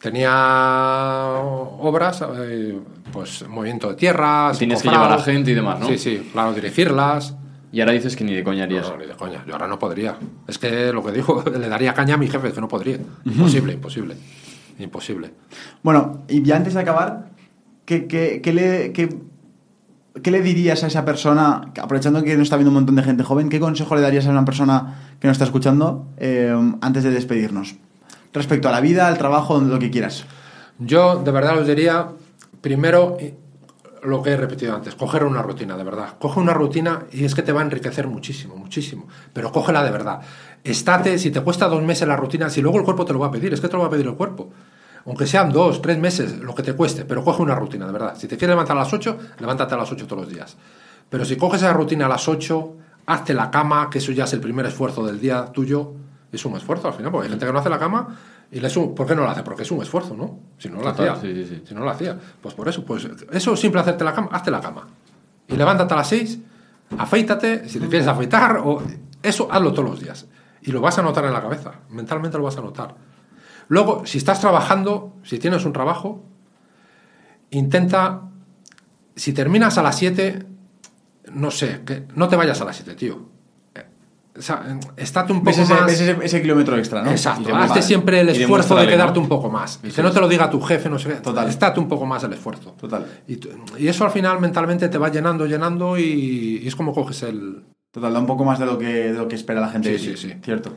Tenía 0.00 1.26
obras, 1.78 2.24
eh, 2.40 2.78
pues 3.12 3.46
movimiento 3.48 3.88
de 3.88 3.94
tierras. 3.94 4.58
Tienes 4.58 4.82
que 4.82 4.88
llevar 4.88 5.12
a 5.12 5.18
gente 5.18 5.50
y 5.52 5.54
demás, 5.54 5.78
¿no? 5.80 5.86
Sí, 5.86 5.98
sí, 5.98 6.28
claro, 6.32 6.52
dirigirlas. 6.54 7.36
Y 7.70 7.80
ahora 7.80 7.92
dices 7.92 8.16
que 8.16 8.24
ni 8.24 8.34
de 8.34 8.42
coña 8.44 8.64
harías. 8.64 8.88
No, 8.90 8.96
ni 8.98 9.06
de 9.06 9.14
coña, 9.14 9.44
yo 9.46 9.52
ahora 9.54 9.66
no 9.68 9.78
podría. 9.78 10.16
Es 10.46 10.58
que 10.58 10.92
lo 10.92 11.02
que 11.04 11.12
digo, 11.12 11.42
le 11.58 11.68
daría 11.68 11.94
caña 11.94 12.14
a 12.14 12.18
mi 12.18 12.28
jefe, 12.28 12.52
que 12.52 12.60
no 12.60 12.68
podría. 12.68 12.98
Imposible, 13.24 13.74
imposible. 13.74 14.16
Imposible. 14.78 15.30
Bueno, 15.82 16.22
y 16.28 16.42
ya 16.42 16.56
antes 16.56 16.74
de 16.74 16.80
acabar, 16.80 17.30
¿qué, 17.84 18.06
qué- 18.06 18.40
qué 18.42 18.52
le, 18.52 18.92
qué- 18.92 19.16
qué 20.22 20.30
le 20.30 20.42
dirías 20.42 20.82
a 20.84 20.88
esa 20.88 21.04
persona, 21.04 21.72
aprovechando 21.80 22.22
que 22.22 22.34
nos 22.36 22.42
está 22.44 22.56
viendo 22.56 22.70
un 22.70 22.74
montón 22.74 22.96
de 22.96 23.02
gente 23.04 23.22
joven, 23.22 23.48
qué 23.48 23.60
consejo 23.60 23.94
le 23.94 24.00
darías 24.02 24.26
a 24.26 24.30
una 24.30 24.44
persona 24.44 25.14
que 25.20 25.28
nos 25.28 25.36
está 25.36 25.44
escuchando 25.44 26.06
eh, 26.18 26.54
antes 26.80 27.04
de 27.04 27.10
despedirnos? 27.10 27.76
Respecto 28.32 28.68
a 28.68 28.72
la 28.72 28.80
vida, 28.80 29.08
al 29.08 29.18
trabajo, 29.18 29.60
lo 29.60 29.78
que 29.78 29.90
quieras. 29.90 30.24
Yo 30.78 31.16
de 31.16 31.30
verdad 31.30 31.58
os 31.58 31.66
diría, 31.66 32.08
primero, 32.60 33.16
i- 33.20 33.34
lo 34.02 34.20
que 34.22 34.30
he 34.30 34.36
repetido 34.36 34.74
antes, 34.74 34.94
coger 34.96 35.22
una 35.24 35.42
rutina, 35.42 35.76
de 35.76 35.84
verdad. 35.84 36.16
Coge 36.18 36.40
una 36.40 36.52
rutina 36.54 37.04
y 37.12 37.24
es 37.24 37.34
que 37.36 37.42
te 37.42 37.52
va 37.52 37.60
a 37.60 37.64
enriquecer 37.64 38.08
muchísimo, 38.08 38.56
muchísimo. 38.56 39.06
Pero 39.32 39.52
cógela 39.52 39.84
de 39.84 39.92
verdad. 39.92 40.20
Estate, 40.64 41.18
si 41.18 41.30
te 41.30 41.40
cuesta 41.40 41.68
dos 41.68 41.82
meses 41.82 42.08
la 42.08 42.16
rutina, 42.16 42.50
si 42.50 42.60
luego 42.62 42.78
el 42.78 42.84
cuerpo 42.84 43.04
te 43.04 43.12
lo 43.12 43.20
va 43.20 43.28
a 43.28 43.30
pedir, 43.30 43.52
es 43.52 43.60
que 43.60 43.68
te 43.68 43.74
lo 43.74 43.80
va 43.80 43.86
a 43.86 43.90
pedir 43.90 44.06
el 44.06 44.14
cuerpo. 44.14 44.50
Aunque 45.06 45.26
sean 45.26 45.50
dos, 45.52 45.80
tres 45.82 45.98
meses, 45.98 46.38
lo 46.38 46.54
que 46.54 46.62
te 46.64 46.72
cueste, 46.74 47.04
pero 47.04 47.22
coge 47.22 47.42
una 47.42 47.54
rutina, 47.54 47.86
de 47.86 47.92
verdad. 47.92 48.14
Si 48.16 48.26
te 48.26 48.36
quieres 48.36 48.54
levantar 48.54 48.76
a 48.76 48.80
las 48.80 48.92
8, 48.92 49.16
levántate 49.38 49.74
a 49.74 49.76
las 49.76 49.90
8 49.92 50.06
todos 50.06 50.22
los 50.24 50.32
días. 50.32 50.56
Pero 51.08 51.24
si 51.24 51.36
coges 51.36 51.62
esa 51.62 51.72
rutina 51.72 52.06
a 52.06 52.08
las 52.08 52.26
8, 52.28 52.74
hazte 53.06 53.34
la 53.34 53.50
cama, 53.52 53.88
que 53.90 53.98
eso 53.98 54.10
ya 54.12 54.24
es 54.24 54.32
el 54.32 54.40
primer 54.40 54.66
esfuerzo 54.66 55.04
del 55.04 55.20
día 55.20 55.46
tuyo, 55.52 55.92
es 56.36 56.44
un 56.44 56.56
esfuerzo 56.56 56.88
al 56.88 56.94
final, 56.94 57.12
porque 57.12 57.26
hay 57.26 57.30
gente 57.30 57.44
que 57.46 57.52
no 57.52 57.58
hace 57.58 57.68
la 57.70 57.78
cama 57.78 58.16
y 58.50 58.58
le 58.60 58.66
es 58.68 58.76
un- 58.76 58.94
¿por 58.94 59.06
qué 59.06 59.14
no 59.14 59.22
lo 59.22 59.28
hace? 59.30 59.42
Porque 59.42 59.62
es 59.62 59.70
un 59.70 59.82
esfuerzo, 59.82 60.16
¿no? 60.16 60.38
Si 60.58 60.68
no 60.68 60.78
Total, 60.78 61.10
hacía. 61.10 61.16
sí, 61.20 61.34
sí, 61.34 61.46
sí. 61.56 61.62
Si 61.66 61.74
no 61.74 61.80
lo 61.84 61.90
hacía. 61.90 62.18
Pues 62.40 62.54
por 62.54 62.68
eso, 62.68 62.84
pues 62.84 63.06
eso 63.30 63.56
simple 63.56 63.80
hacerte 63.80 64.02
la 64.04 64.12
cama, 64.14 64.28
hazte 64.32 64.50
la 64.50 64.60
cama. 64.60 64.88
Y 65.48 65.56
levántate 65.56 65.92
a 65.94 65.96
las 65.98 66.08
6, 66.08 66.38
afeítate, 66.98 67.68
si 67.68 67.78
te 67.78 67.88
quieres 67.88 68.06
afeitar, 68.08 68.58
o 68.64 68.82
eso 69.22 69.48
hazlo 69.50 69.72
todos 69.72 69.90
los 69.90 70.00
días. 70.00 70.26
Y 70.62 70.70
lo 70.72 70.80
vas 70.80 70.98
a 70.98 71.02
notar 71.02 71.24
en 71.24 71.32
la 71.32 71.42
cabeza, 71.42 71.72
mentalmente 71.90 72.38
lo 72.38 72.44
vas 72.44 72.56
a 72.56 72.60
notar. 72.62 72.94
Luego, 73.68 74.06
si 74.06 74.18
estás 74.18 74.40
trabajando, 74.40 75.14
si 75.22 75.38
tienes 75.38 75.64
un 75.64 75.72
trabajo, 75.72 76.22
intenta, 77.50 78.22
si 79.16 79.32
terminas 79.32 79.78
a 79.78 79.82
las 79.82 79.96
7, 79.96 80.46
no 81.32 81.50
sé, 81.50 81.82
que 81.84 82.06
no 82.14 82.28
te 82.28 82.36
vayas 82.36 82.60
a 82.60 82.64
las 82.64 82.76
7, 82.76 82.94
tío. 82.94 83.28
O 84.36 84.40
sea, 84.40 84.78
estate 84.96 85.32
un 85.32 85.40
poco 85.40 85.50
¿Ves 85.50 85.58
ese, 85.58 85.74
más... 85.74 85.92
ese- 85.92 86.16
ese 86.22 86.40
kilómetro 86.40 86.76
extra, 86.78 87.02
¿no? 87.02 87.10
Exacto, 87.10 87.54
hazte 87.54 87.68
vale. 87.68 87.82
siempre 87.82 88.20
el 88.20 88.30
esfuerzo 88.30 88.76
de 88.76 88.86
quedarte 88.86 89.16
¿no? 89.18 89.22
un 89.24 89.28
poco 89.28 89.50
más. 89.50 89.78
Y 89.82 89.90
que 89.90 90.02
no 90.02 90.10
te 90.10 90.20
lo 90.20 90.28
diga 90.28 90.48
tu 90.48 90.60
jefe, 90.60 90.88
no 90.88 90.98
sé 90.98 91.10
qué. 91.10 91.14
Total. 91.16 91.48
Estate 91.48 91.78
un 91.78 91.88
poco 91.88 92.06
más 92.06 92.24
el 92.24 92.32
esfuerzo. 92.32 92.74
Total. 92.80 93.04
Y, 93.28 93.86
eso 93.86 94.04
al 94.04 94.10
final 94.10 94.40
mentalmente 94.40 94.88
te 94.88 94.96
va 94.96 95.10
llenando, 95.10 95.44
llenando 95.46 95.98
y, 95.98 96.60
y 96.62 96.66
es 96.66 96.74
como 96.74 96.94
coges 96.94 97.22
el... 97.24 97.62
Total, 97.90 98.10
da 98.12 98.20
un 98.20 98.26
poco 98.26 98.44
más 98.44 98.58
de 98.58 98.64
lo 98.64 98.78
que, 98.78 98.86
de 99.12 99.18
lo 99.18 99.28
que 99.28 99.34
espera 99.36 99.60
la 99.60 99.68
gente. 99.68 99.98
Sí, 99.98 100.06
de 100.08 100.16
sí, 100.16 100.28
sí. 100.30 100.34
Cierto. 100.42 100.72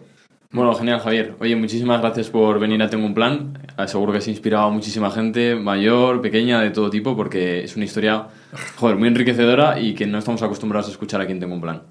Bueno, 0.51 0.73
genial, 0.75 0.99
Javier. 0.99 1.35
Oye, 1.39 1.55
muchísimas 1.55 2.01
gracias 2.01 2.29
por 2.29 2.59
venir 2.59 2.81
a 2.83 2.89
Tengo 2.89 3.05
un 3.05 3.13
Plan. 3.13 3.57
Eh, 3.77 3.87
Seguro 3.87 4.11
que 4.11 4.17
has 4.17 4.27
inspirado 4.27 4.65
a 4.65 4.69
muchísima 4.69 5.09
gente, 5.11 5.55
mayor, 5.55 6.21
pequeña, 6.21 6.59
de 6.59 6.71
todo 6.71 6.89
tipo, 6.89 7.15
porque 7.15 7.63
es 7.63 7.75
una 7.77 7.85
historia, 7.85 8.27
joder, 8.75 8.97
muy 8.97 9.07
enriquecedora 9.07 9.79
y 9.79 9.93
que 9.95 10.05
no 10.05 10.17
estamos 10.17 10.41
acostumbrados 10.43 10.87
a 10.89 10.91
escuchar 10.91 11.21
aquí 11.21 11.31
en 11.31 11.39
Tengo 11.39 11.55
un 11.55 11.61
Plan. 11.61 11.83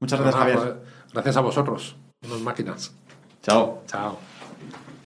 Muchas 0.00 0.20
gracias, 0.20 0.42
Ah, 0.42 0.46
Javier. 0.54 0.76
Gracias 1.14 1.36
a 1.36 1.40
vosotros, 1.40 1.96
unos 2.24 2.40
máquinas. 2.42 2.92
Chao. 3.42 3.82
Chao. 3.86 4.33